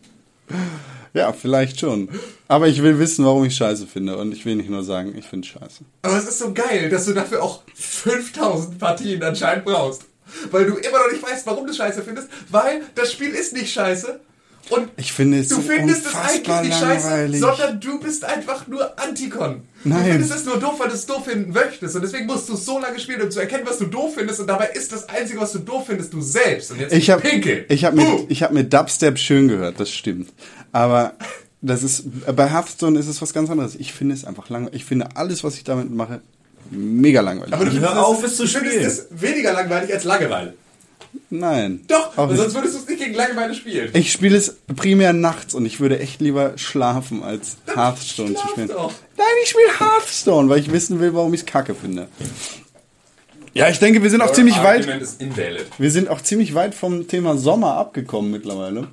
Ja, 1.15 1.33
vielleicht 1.33 1.81
schon. 1.81 2.09
Aber 2.49 2.69
ich 2.69 2.83
will 2.83 2.99
wissen, 2.99 3.25
warum 3.25 3.45
ich 3.45 3.55
scheiße 3.55 3.87
finde. 3.87 4.17
Und 4.17 4.33
ich 4.33 4.45
will 4.47 4.57
nicht 4.57 4.71
nur 4.71 4.83
sagen, 4.83 5.15
ich 5.17 5.27
finde 5.27 5.47
scheiße. 5.47 5.85
Aber 6.03 6.17
es 6.17 6.25
ist 6.25 6.39
so 6.39 6.53
geil, 6.55 6.89
dass 6.89 7.05
du 7.05 7.13
dafür 7.13 7.43
auch 7.43 7.63
5000 7.75 8.79
Partien 8.79 9.23
anscheinend 9.23 9.65
brauchst. 9.65 10.05
Weil 10.51 10.67
du 10.67 10.77
immer 10.77 10.99
noch 10.99 11.13
nicht 11.13 11.23
weißt, 11.23 11.47
warum 11.47 11.67
du 11.67 11.75
scheiße 11.75 12.03
findest, 12.03 12.29
weil 12.49 12.83
das 12.95 13.13
Spiel 13.13 13.31
ist 13.31 13.53
nicht 13.53 13.73
scheiße. 13.73 14.21
Und 14.71 14.89
Ich 14.97 15.13
finde 15.13 15.41
es 15.41 15.49
du 15.49 15.61
findest 15.61 16.07
es 16.07 16.15
eigentlich 16.15 16.61
nicht 16.63 16.79
scheiße, 16.79 17.09
langweilig. 17.09 17.41
sondern 17.41 17.81
du 17.81 18.01
bist 18.01 18.25
einfach 18.25 18.67
nur 18.69 18.99
Antikon. 18.99 19.63
Nein. 19.85 20.05
Du 20.05 20.11
findest 20.13 20.35
es 20.35 20.45
nur 20.45 20.59
doof, 20.61 20.75
weil 20.79 20.89
du 20.89 20.95
es 20.95 21.05
doof 21.05 21.25
finden 21.25 21.53
möchtest. 21.53 21.97
Und 21.97 22.03
deswegen 22.03 22.27
musst 22.27 22.49
du 22.49 22.55
es 22.55 22.65
so 22.65 22.79
lange 22.79 22.99
spielen, 23.01 23.21
um 23.23 23.31
zu 23.31 23.41
erkennen, 23.41 23.65
was 23.67 23.79
du 23.79 23.87
doof 23.87 24.15
findest. 24.17 24.41
Und 24.41 24.47
dabei 24.47 24.69
ist 24.69 24.93
das 24.93 25.09
Einzige, 25.09 25.41
was 25.41 25.53
du 25.53 25.59
doof 25.59 25.87
findest, 25.87 26.13
du 26.13 26.21
selbst. 26.21 26.71
Und 26.71 26.81
jetzt 26.81 26.93
Ich 26.95 27.11
habe 27.11 27.21
Pinkel. 27.23 27.65
ich 27.69 27.85
hab 27.85 27.95
mit, 27.95 28.07
ich 28.29 28.43
hab 28.43 28.53
mit 28.53 28.73
Dubstep 28.73 29.19
schön 29.19 29.49
gehört, 29.49 29.81
das 29.81 29.91
stimmt. 29.91 30.33
Aber 30.71 31.15
das 31.61 31.83
ist, 31.83 32.05
bei 32.35 32.49
Hearthstone 32.49 32.99
ist 32.99 33.09
es 33.09 33.21
was 33.21 33.33
ganz 33.33 33.51
anderes. 33.51 33.75
Ich 33.75 33.93
finde 33.93 34.15
es 34.15 34.25
einfach 34.25 34.49
langweilig. 34.49 34.77
Ich 34.81 34.85
finde 34.85 35.09
alles, 35.17 35.43
was 35.45 35.57
ich 35.57 35.65
damit 35.65 35.91
mache, 35.91 36.21
mega 36.71 37.21
langweilig. 37.21 37.53
Aber 37.53 37.65
du 37.65 37.73
Hör 37.81 38.07
auf, 38.07 38.23
es, 38.25 38.37
zu 38.37 38.47
spielen. 38.47 38.83
es 38.85 39.07
weniger 39.11 39.53
langweilig 39.53 39.93
als 39.93 40.05
Langeweile. 40.05 40.55
Nein. 41.31 41.85
Doch, 41.89 42.17
Auch 42.17 42.35
sonst 42.35 42.55
würdest 42.55 42.75
du 42.75 42.79
es 42.81 42.89
nicht 42.89 42.99
gegen 43.01 43.15
Langeweile 43.15 43.55
spielen. 43.55 43.91
Ich 43.95 44.13
spiele 44.13 44.37
es 44.37 44.57
primär 44.77 45.13
nachts 45.13 45.55
und 45.55 45.65
ich 45.67 45.81
würde 45.81 45.99
echt 45.99 46.21
lieber 46.21 46.57
schlafen, 46.59 47.23
als 47.23 47.57
Hearthstone 47.75 48.35
zu 48.35 48.49
spielen. 48.49 48.69
doch. 48.69 48.93
Nein, 49.17 49.27
ich 49.43 49.51
spiele 49.51 49.81
Hearthstone, 49.81 50.49
weil 50.49 50.59
ich 50.61 50.73
wissen 50.73 51.01
will, 51.01 51.15
warum 51.15 51.33
ich 51.35 51.41
es 51.41 51.47
kacke 51.47 51.75
finde. 51.75 52.09
Ja, 53.55 53.69
ich 53.69 53.79
denke, 53.79 54.03
wir 54.03 54.11
sind 54.11 54.23
auch 54.23 54.33
ziemlich 54.33 54.63
weit. 54.63 54.87
Wir 55.79 55.91
sind 55.91 56.09
auch 56.09 56.23
ziemlich 56.23 56.55
weit 56.55 56.75
vom 56.75 57.07
Thema 57.09 57.37
Sommer 57.37 57.75
abgekommen 57.77 58.31
mittlerweile 58.31 58.89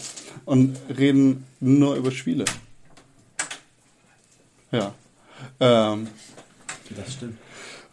und 0.45 0.77
reden 0.97 1.45
nur 1.61 1.95
über 1.95 2.11
Spiele. 2.11 2.45
Ja. 4.71 4.93
Ähm, 5.59 6.07
Das 6.89 7.13
stimmt. 7.13 7.37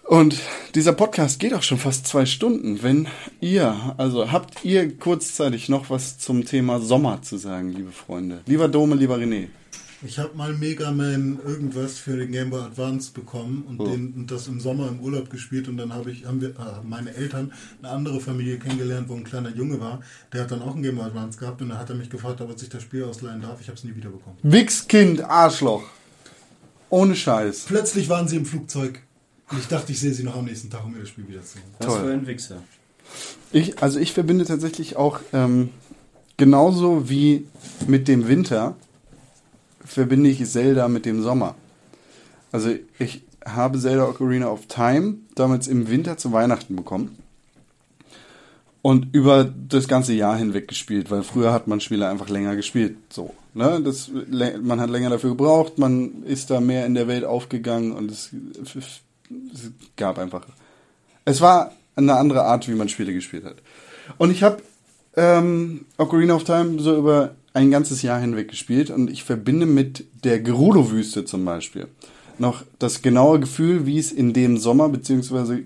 Und 0.09 0.39
dieser 0.75 0.93
Podcast 0.93 1.39
geht 1.41 1.55
auch 1.55 1.63
schon 1.63 1.79
fast 1.79 2.07
zwei 2.07 2.27
Stunden. 2.27 2.83
Wenn 2.83 3.09
ihr, 3.41 3.95
also 3.99 4.31
habt 4.31 4.65
ihr 4.65 4.97
kurzzeitig 4.97 5.69
noch 5.69 5.91
was 5.91 6.19
zum 6.19 6.45
Thema 6.45 6.81
Sommer 6.81 7.23
zu 7.23 7.37
sagen, 7.37 7.71
liebe 7.73 7.93
Freunde? 7.93 8.41
Lieber 8.47 8.69
Dome, 8.69 8.95
lieber 8.95 9.17
René. 9.17 9.49
Ich 10.07 10.19
habe 10.19 10.37
mal 10.37 10.53
Mega 10.53 10.93
Man 10.93 11.39
irgendwas 11.45 11.99
für 11.99 12.17
den 12.19 12.31
Game 12.31 12.51
Boy 12.51 12.61
Advance 12.61 13.11
bekommen 13.13 13.65
und, 13.67 13.81
Oh. 13.81 13.87
den, 13.87 14.13
und 14.13 14.31
das 14.31 14.47
im 14.47 14.61
Sommer 14.61 14.89
im 14.89 15.01
Urlaub 15.01 15.31
gespielt 15.31 15.69
und 15.69 15.79
dann 15.79 15.93
habe 15.93 16.11
ich 16.11 16.27
haben 16.27 16.41
wir 16.41 16.51
äh, 16.51 16.53
meine 16.87 17.15
Eltern 17.15 17.51
eine 17.83 17.91
andere 17.93 18.21
Familie 18.21 18.59
kennengelernt, 18.59 19.09
wo 19.09 19.15
ein 19.15 19.25
kleiner 19.25 19.49
Junge 19.57 19.81
war, 19.81 20.01
der 20.33 20.43
hat 20.43 20.51
dann 20.51 20.61
auch 20.61 20.77
ein 20.77 20.83
Game 20.83 20.97
Boy 20.97 21.07
Advance 21.07 21.39
gehabt 21.39 21.63
und 21.63 21.71
dann 21.71 21.79
hat 21.79 21.89
er 21.89 21.97
mich 21.97 22.11
gefragt, 22.11 22.41
ob 22.43 22.51
er 22.51 22.59
sich 22.59 22.69
das 22.69 22.83
Spiel 22.83 23.05
ausleihen 23.05 23.41
darf. 23.41 23.59
Ich 23.61 23.69
habe 23.69 23.79
es 23.79 23.85
nie 23.85 23.97
wiederbekommen. 23.97 24.39
Wichskind, 24.43 25.23
Arschloch. 25.25 25.85
Ohne 26.91 27.17
Scheiß. 27.17 27.65
Plötzlich 27.67 28.09
waren 28.11 28.29
sie 28.29 28.37
im 28.37 28.45
Flugzeug 28.45 29.01
und 29.51 29.59
ich 29.59 29.69
dachte, 29.69 29.93
ich 29.93 30.01
sehe 30.01 30.13
sie 30.13 30.25
noch 30.25 30.37
am 30.37 30.45
nächsten 30.45 30.71
Tag, 30.71 30.85
um 30.85 30.93
mir 30.93 31.01
das 31.01 31.09
Spiel 31.09 31.29
wieder 31.29 31.43
zu 31.43 31.57
holen. 31.57 31.75
Was 31.79 31.87
Toll. 31.87 32.01
für 32.01 32.13
ein 32.13 32.27
Wichser. 32.27 32.63
Ich, 33.53 33.83
also 33.83 33.99
ich 34.01 34.13
verbinde 34.13 34.45
tatsächlich 34.45 34.97
auch 34.97 35.21
ähm, 35.33 35.71
genauso 36.37 37.09
wie 37.09 37.47
mit 37.87 38.09
dem 38.09 38.29
Winter 38.29 38.77
verbinde 39.85 40.31
ich 40.31 40.45
Zelda 40.45 40.89
mit 40.89 41.07
dem 41.07 41.23
Sommer. 41.23 41.55
Also 42.53 42.75
ich 42.99 43.23
habe 43.45 43.79
Zelda 43.79 44.09
Ocarina 44.09 44.49
of 44.49 44.67
Time 44.67 45.17
damals 45.35 45.69
im 45.69 45.89
Winter 45.89 46.17
zu 46.17 46.33
Weihnachten 46.33 46.75
bekommen 46.75 47.17
und 48.83 49.15
über 49.15 49.45
das 49.45 49.89
ganze 49.89 50.13
Jahr 50.13 50.37
hinweg 50.37 50.69
gespielt, 50.69 51.11
weil 51.11 51.23
früher 51.23 51.53
hat 51.53 51.69
man 51.69 51.81
Spiele 51.81 52.09
einfach 52.09 52.29
länger 52.29 52.57
gespielt. 52.57 52.97
So, 53.11 53.35
ne? 53.55 53.81
das, 53.83 54.11
man 54.63 54.81
hat 54.81 54.91
länger 54.91 55.11
dafür 55.11 55.31
gebraucht, 55.31 55.79
man 55.79 56.25
ist 56.25 56.51
da 56.51 56.61
mehr 56.61 56.87
in 56.87 56.95
der 56.95 57.09
Welt 57.09 57.25
aufgegangen 57.25 57.93
und 57.93 58.11
es, 58.11 58.31
es 59.53 59.71
gab 59.97 60.19
einfach. 60.19 60.47
Es 61.25 61.41
war 61.41 61.73
eine 61.97 62.15
andere 62.15 62.45
Art, 62.45 62.69
wie 62.69 62.75
man 62.75 62.89
Spiele 62.89 63.13
gespielt 63.13 63.45
hat. 63.45 63.57
Und 64.19 64.31
ich 64.31 64.43
habe 64.43 64.63
ähm, 65.17 65.87
Ocarina 65.97 66.35
of 66.35 66.45
Time 66.45 66.81
so 66.81 66.97
über 66.97 67.35
ein 67.55 67.71
ganzes 67.71 68.03
Jahr 68.03 68.21
hinweg 68.21 68.49
gespielt 68.49 68.91
und 68.91 69.11
ich 69.11 69.25
verbinde 69.25 69.67
mit 69.67 70.05
der 70.25 70.41
Gerudo-Wüste 70.41 71.25
zum 71.25 71.45
Beispiel 71.45 71.89
noch 72.39 72.65
das 72.79 73.03
genaue 73.03 73.41
Gefühl, 73.41 73.87
wie 73.87 73.99
es 73.99 74.13
in 74.13 74.33
dem 74.33 74.59
Sommer 74.59 74.89
beziehungsweise 74.89 75.59
äh, 75.59 75.65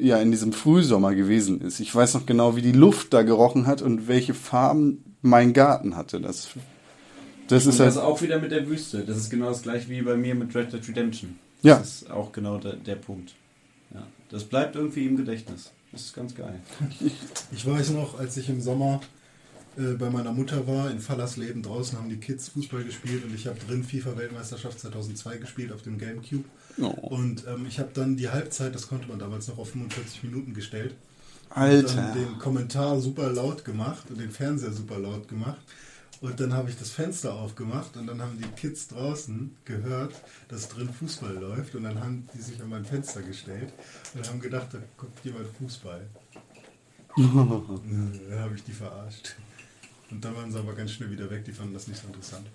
ja 0.00 0.18
in 0.18 0.30
diesem 0.30 0.52
Frühsommer 0.52 1.14
gewesen 1.14 1.60
ist. 1.60 1.80
Ich 1.80 1.94
weiß 1.94 2.14
noch 2.14 2.26
genau, 2.26 2.56
wie 2.56 2.62
die 2.62 2.72
Luft 2.72 3.12
da 3.12 3.22
gerochen 3.22 3.66
hat 3.66 3.82
und 3.82 4.08
welche 4.08 4.34
Farben 4.34 5.04
mein 5.22 5.52
Garten 5.52 5.96
hatte. 5.96 6.20
Das, 6.20 6.48
das 7.48 7.64
Und 7.64 7.70
ist 7.70 7.80
das 7.80 7.96
halt, 7.96 8.04
auch 8.04 8.22
wieder 8.22 8.38
mit 8.38 8.52
der 8.52 8.68
Wüste. 8.68 9.04
Das 9.04 9.16
ist 9.16 9.30
genau 9.30 9.48
das 9.48 9.62
gleiche 9.62 9.88
wie 9.88 10.02
bei 10.02 10.16
mir 10.16 10.34
mit 10.34 10.54
Red 10.54 10.72
Dead 10.72 10.86
Redemption. 10.88 11.38
Ja. 11.62 11.78
Das 11.78 12.02
ist 12.02 12.10
auch 12.10 12.32
genau 12.32 12.58
der, 12.58 12.74
der 12.74 12.96
Punkt. 12.96 13.34
Ja. 13.92 14.06
Das 14.30 14.44
bleibt 14.44 14.76
irgendwie 14.76 15.06
im 15.06 15.16
Gedächtnis. 15.16 15.72
Das 15.92 16.02
ist 16.02 16.14
ganz 16.14 16.34
geil. 16.34 16.60
Ich 17.52 17.66
weiß 17.66 17.90
noch, 17.90 18.18
als 18.18 18.36
ich 18.36 18.48
im 18.48 18.60
Sommer 18.60 19.00
äh, 19.76 19.94
bei 19.94 20.10
meiner 20.10 20.32
Mutter 20.32 20.66
war, 20.66 20.90
in 20.90 21.00
Fallersleben 21.00 21.62
draußen 21.62 21.98
haben 21.98 22.08
die 22.08 22.16
Kids 22.16 22.48
Fußball 22.50 22.84
gespielt 22.84 23.24
und 23.24 23.34
ich 23.34 23.46
habe 23.46 23.58
drin 23.58 23.84
FIFA-Weltmeisterschaft 23.84 24.78
2002 24.80 25.38
gespielt 25.38 25.72
auf 25.72 25.82
dem 25.82 25.98
Gamecube. 25.98 26.44
Oh. 26.80 26.86
Und 26.86 27.44
ähm, 27.46 27.66
ich 27.66 27.78
habe 27.78 27.90
dann 27.92 28.16
die 28.16 28.28
Halbzeit, 28.28 28.74
das 28.74 28.88
konnte 28.88 29.08
man 29.08 29.18
damals 29.18 29.48
noch 29.48 29.58
auf 29.58 29.70
45 29.70 30.22
Minuten 30.24 30.54
gestellt. 30.54 30.94
Und 31.50 31.56
Alter. 31.56 31.94
dann 31.94 32.14
den 32.14 32.38
Kommentar 32.38 33.00
super 33.00 33.30
laut 33.30 33.64
gemacht 33.64 34.10
und 34.10 34.20
den 34.20 34.30
Fernseher 34.30 34.72
super 34.72 34.98
laut 34.98 35.28
gemacht. 35.28 35.60
Und 36.20 36.38
dann 36.38 36.52
habe 36.52 36.68
ich 36.68 36.76
das 36.76 36.90
Fenster 36.90 37.34
aufgemacht 37.34 37.96
und 37.96 38.06
dann 38.06 38.20
haben 38.20 38.38
die 38.38 38.48
Kids 38.60 38.88
draußen 38.88 39.56
gehört, 39.64 40.14
dass 40.48 40.68
drin 40.68 40.90
Fußball 40.92 41.34
läuft. 41.34 41.74
Und 41.74 41.84
dann 41.84 41.98
haben 41.98 42.28
die 42.34 42.42
sich 42.42 42.60
an 42.60 42.68
mein 42.68 42.84
Fenster 42.84 43.22
gestellt 43.22 43.72
und 44.14 44.28
haben 44.28 44.40
gedacht, 44.40 44.68
da 44.72 44.78
guckt 44.98 45.24
jemand 45.24 45.46
Fußball. 45.58 46.06
Dann 47.16 48.38
habe 48.38 48.54
ich 48.54 48.62
die 48.62 48.72
verarscht. 48.72 49.34
Und 50.10 50.24
dann 50.24 50.36
waren 50.36 50.52
sie 50.52 50.58
aber 50.58 50.74
ganz 50.74 50.92
schnell 50.92 51.10
wieder 51.10 51.28
weg, 51.28 51.44
die 51.44 51.52
fanden 51.52 51.74
das 51.74 51.88
nicht 51.88 52.00
so 52.00 52.06
interessant. 52.06 52.46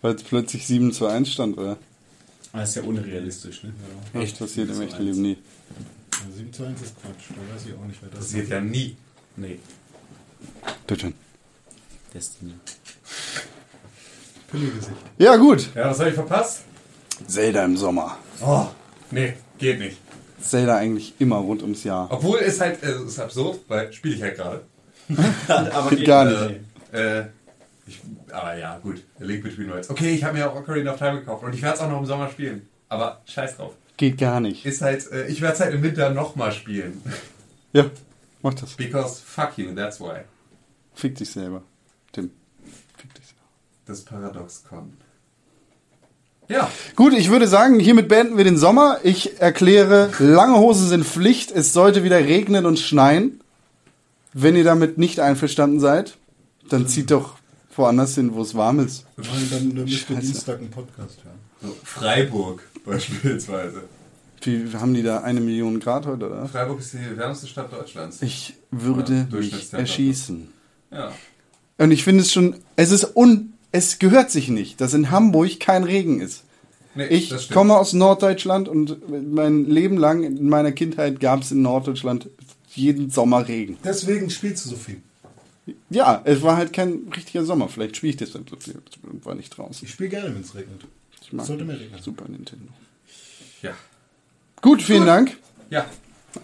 weil 0.00 0.14
es 0.14 0.22
plötzlich 0.22 0.64
7 0.66 0.92
zu 0.92 1.06
1 1.06 1.32
stand, 1.32 1.58
oder? 1.58 1.76
Das 2.52 2.68
ist 2.70 2.74
ja 2.76 2.82
unrealistisch, 2.82 3.64
ne? 3.64 3.72
Das 4.12 4.32
passiert 4.32 4.70
im 4.70 4.80
echten 4.80 5.02
Leben 5.02 5.22
nie. 5.22 5.38
Also 6.24 6.36
7 6.38 6.52
zu 6.52 6.64
1 6.64 6.82
ist 6.82 6.94
Quatsch, 7.02 7.30
da 7.30 7.54
weiß 7.54 7.66
ich 7.66 7.74
auch 7.74 7.84
nicht, 7.84 8.00
wer 8.00 8.10
das 8.10 8.20
Passiert 8.20 8.48
ja 8.48 8.60
nie. 8.60 8.96
Nee. 9.36 9.58
Bitte. 10.86 11.12
Destiny. 12.16 12.54
Pillengesicht. 14.50 14.96
Ja, 15.18 15.36
gut. 15.36 15.68
Ja, 15.74 15.90
was 15.90 15.98
habe 15.98 16.08
ich 16.08 16.14
verpasst? 16.14 16.62
Zelda 17.26 17.62
im 17.62 17.76
Sommer. 17.76 18.16
Oh, 18.42 18.66
nee, 19.10 19.34
geht 19.58 19.78
nicht. 19.78 19.98
Zelda 20.40 20.76
eigentlich 20.76 21.12
immer 21.18 21.36
rund 21.36 21.60
ums 21.62 21.84
Jahr. 21.84 22.08
Obwohl 22.10 22.38
es 22.38 22.58
halt, 22.58 22.82
äh, 22.82 22.86
es 22.86 23.02
ist 23.02 23.20
absurd, 23.20 23.60
weil 23.68 23.92
spiele 23.92 24.14
ich 24.14 24.22
halt 24.22 24.36
gerade. 24.36 24.62
Aber 25.48 25.90
geht 25.90 26.06
Gar 26.06 26.24
nicht. 26.24 26.60
Äh, 26.92 27.24
ich, 27.86 28.00
aber 28.32 28.56
ja, 28.56 28.78
gut, 28.78 29.02
der 29.20 29.26
Link 29.26 29.46
spielen 29.52 29.68
wir 29.68 29.76
jetzt. 29.76 29.90
Okay, 29.90 30.14
ich 30.14 30.24
habe 30.24 30.38
mir 30.38 30.50
auch 30.50 30.56
Ocarina 30.56 30.92
of 30.92 30.98
Time 30.98 31.20
gekauft 31.20 31.44
und 31.44 31.54
ich 31.54 31.62
werde 31.62 31.76
es 31.76 31.82
auch 31.82 31.88
noch 31.90 32.00
im 32.00 32.06
Sommer 32.06 32.28
spielen. 32.30 32.68
Aber 32.88 33.20
scheiß 33.26 33.58
drauf. 33.58 33.74
Geht 33.96 34.18
gar 34.18 34.40
nicht. 34.40 34.64
Ist 34.64 34.80
halt, 34.82 35.08
äh, 35.12 35.26
ich 35.28 35.40
werde 35.40 35.54
es 35.54 35.60
halt 35.60 35.74
im 35.74 35.82
Winter 35.82 36.10
nochmal 36.10 36.50
spielen. 36.50 37.00
Ja, 37.72 37.90
mach 38.42 38.54
das. 38.54 38.74
Because 38.74 39.22
fuck 39.22 39.56
you, 39.58 39.72
that's 39.72 40.00
why. 40.00 40.22
Fick 40.94 41.14
dich 41.14 41.30
selber. 41.30 41.62
Tim. 42.16 42.30
Fick 42.96 43.14
dich 43.14 43.26
selber. 43.26 43.42
Das 43.86 44.02
Paradoxcon. 44.02 44.94
Ja, 46.48 46.70
Gut, 46.94 47.12
ich 47.12 47.30
würde 47.30 47.48
sagen, 47.48 47.80
hiermit 47.80 48.08
beenden 48.08 48.36
wir 48.36 48.44
den 48.44 48.56
Sommer. 48.56 48.98
Ich 49.02 49.40
erkläre, 49.40 50.10
lange 50.18 50.58
Hosen 50.58 50.88
sind 50.88 51.04
Pflicht. 51.04 51.50
Es 51.50 51.72
sollte 51.72 52.04
wieder 52.04 52.18
regnen 52.18 52.66
und 52.66 52.78
schneien. 52.78 53.40
Wenn 54.32 54.54
ihr 54.54 54.64
damit 54.64 54.96
nicht 54.98 55.18
einverstanden 55.18 55.80
seid, 55.80 56.16
dann 56.68 56.86
zieht 56.86 57.10
doch 57.10 57.36
woanders 57.74 58.14
hin, 58.14 58.34
wo 58.34 58.42
es 58.42 58.54
warm 58.54 58.80
ist. 58.80 59.06
Nein, 59.16 59.26
dann 59.50 59.74
dann 59.74 59.84
müsst 59.84 60.08
ihr. 60.10 60.16
Dienstag 60.16 60.58
einen 60.58 60.70
Podcast 60.70 61.18
hören. 61.24 61.38
so 61.62 61.76
Freiburg 61.82 62.62
beispielsweise. 62.84 63.82
Wie 64.42 64.72
haben 64.74 64.94
die 64.94 65.02
da 65.02 65.22
eine 65.22 65.40
Million 65.40 65.80
Grad 65.80 66.06
heute, 66.06 66.26
oder? 66.26 66.46
Freiburg 66.46 66.78
ist 66.78 66.92
die 66.92 67.16
wärmste 67.16 67.46
Stadt 67.48 67.72
Deutschlands. 67.72 68.22
Ich 68.22 68.54
würde 68.70 69.26
Ja, 69.30 69.36
mich 69.38 69.72
erschießen. 69.72 70.48
Ja. 70.92 71.10
Und 71.78 71.90
ich 71.90 72.04
finde 72.04 72.22
es 72.22 72.32
schon, 72.32 72.54
es 72.76 72.92
ist 72.92 73.16
un, 73.16 73.54
es 73.76 73.98
gehört 73.98 74.30
sich 74.30 74.48
nicht, 74.48 74.80
dass 74.80 74.94
in 74.94 75.10
Hamburg 75.10 75.60
kein 75.60 75.84
Regen 75.84 76.20
ist. 76.20 76.44
Nee, 76.94 77.06
Ich 77.08 77.50
komme 77.50 77.76
aus 77.76 77.92
Norddeutschland 77.92 78.68
und 78.68 78.96
mein 79.34 79.66
Leben 79.66 79.98
lang 79.98 80.22
in 80.22 80.48
meiner 80.48 80.72
Kindheit 80.72 81.20
gab 81.20 81.42
es 81.42 81.52
in 81.52 81.60
Norddeutschland 81.60 82.28
jeden 82.74 83.10
Sommer 83.10 83.46
Regen. 83.46 83.76
Deswegen 83.84 84.30
spielst 84.30 84.64
du 84.64 84.70
so 84.70 84.76
viel. 84.76 85.02
Ja, 85.90 86.22
es 86.24 86.42
war 86.42 86.56
halt 86.56 86.72
kein 86.72 87.10
richtiger 87.14 87.44
Sommer. 87.44 87.68
Vielleicht 87.68 87.96
spiele 87.96 88.16
ich 88.18 88.32
dann 88.32 88.46
so 88.48 88.56
viel 88.56 88.80
und 89.02 89.26
war 89.26 89.34
nicht 89.34 89.50
draußen. 89.50 89.86
Ich 89.86 89.92
spiele 89.92 90.08
gerne, 90.08 90.34
wenn 90.34 90.40
es 90.40 90.54
regnet. 90.54 90.86
Ich 91.22 91.32
mag 91.32 91.44
Sollte 91.44 91.64
mehr 91.64 91.78
regnen. 91.78 92.00
Super 92.00 92.24
Nintendo. 92.28 92.72
Ja. 93.60 93.72
Gut, 94.62 94.80
vielen 94.82 95.06
Dank. 95.06 95.36
Ja. 95.68 95.84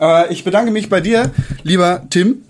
Äh, 0.01 0.33
ich 0.33 0.45
bedanke 0.45 0.71
mich 0.71 0.91
bei 0.91 1.01
dir, 1.01 1.33
lieber 1.63 2.07
Tim. 2.11 2.43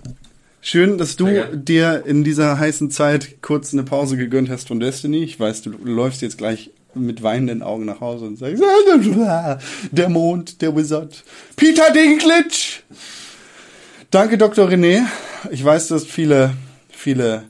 Schön, 0.64 0.96
dass 0.96 1.16
du 1.16 1.26
gerne. 1.26 1.58
dir 1.58 2.04
in 2.06 2.22
dieser 2.22 2.56
heißen 2.56 2.92
Zeit 2.92 3.42
kurz 3.42 3.72
eine 3.72 3.82
Pause 3.82 4.16
gegönnt 4.16 4.48
hast 4.48 4.68
von 4.68 4.78
Destiny. 4.78 5.24
Ich 5.24 5.38
weiß, 5.38 5.62
du 5.62 5.70
läufst 5.82 6.22
jetzt 6.22 6.38
gleich 6.38 6.70
mit 6.94 7.24
weinenden 7.24 7.64
Augen 7.64 7.84
nach 7.84 8.00
Hause 8.00 8.26
und 8.26 8.38
sagst, 8.38 8.62
der 9.90 10.08
Mond, 10.08 10.62
der 10.62 10.76
Wizard, 10.76 11.24
Peter 11.56 11.92
Dinklage. 11.92 12.84
Danke, 14.12 14.38
Dr. 14.38 14.68
René. 14.68 15.02
Ich 15.50 15.64
weiß, 15.64 15.88
du 15.88 15.96
hast 15.96 16.06
viele, 16.06 16.54
viele 16.90 17.42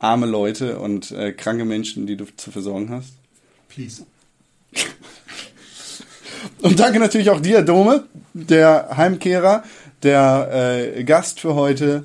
arme 0.00 0.26
Leute 0.26 0.80
und 0.80 1.12
äh, 1.12 1.30
kranke 1.30 1.64
Menschen, 1.64 2.08
die 2.08 2.16
du 2.16 2.24
zu 2.36 2.50
versorgen 2.50 2.90
hast. 2.90 3.12
Please. 3.68 4.02
Und 6.62 6.80
danke 6.80 6.98
natürlich 6.98 7.30
auch 7.30 7.40
dir, 7.40 7.62
Dome, 7.62 8.04
der 8.32 8.96
Heimkehrer, 8.96 9.62
der 10.02 10.92
äh, 10.96 11.04
Gast 11.04 11.40
für 11.40 11.54
heute. 11.54 12.04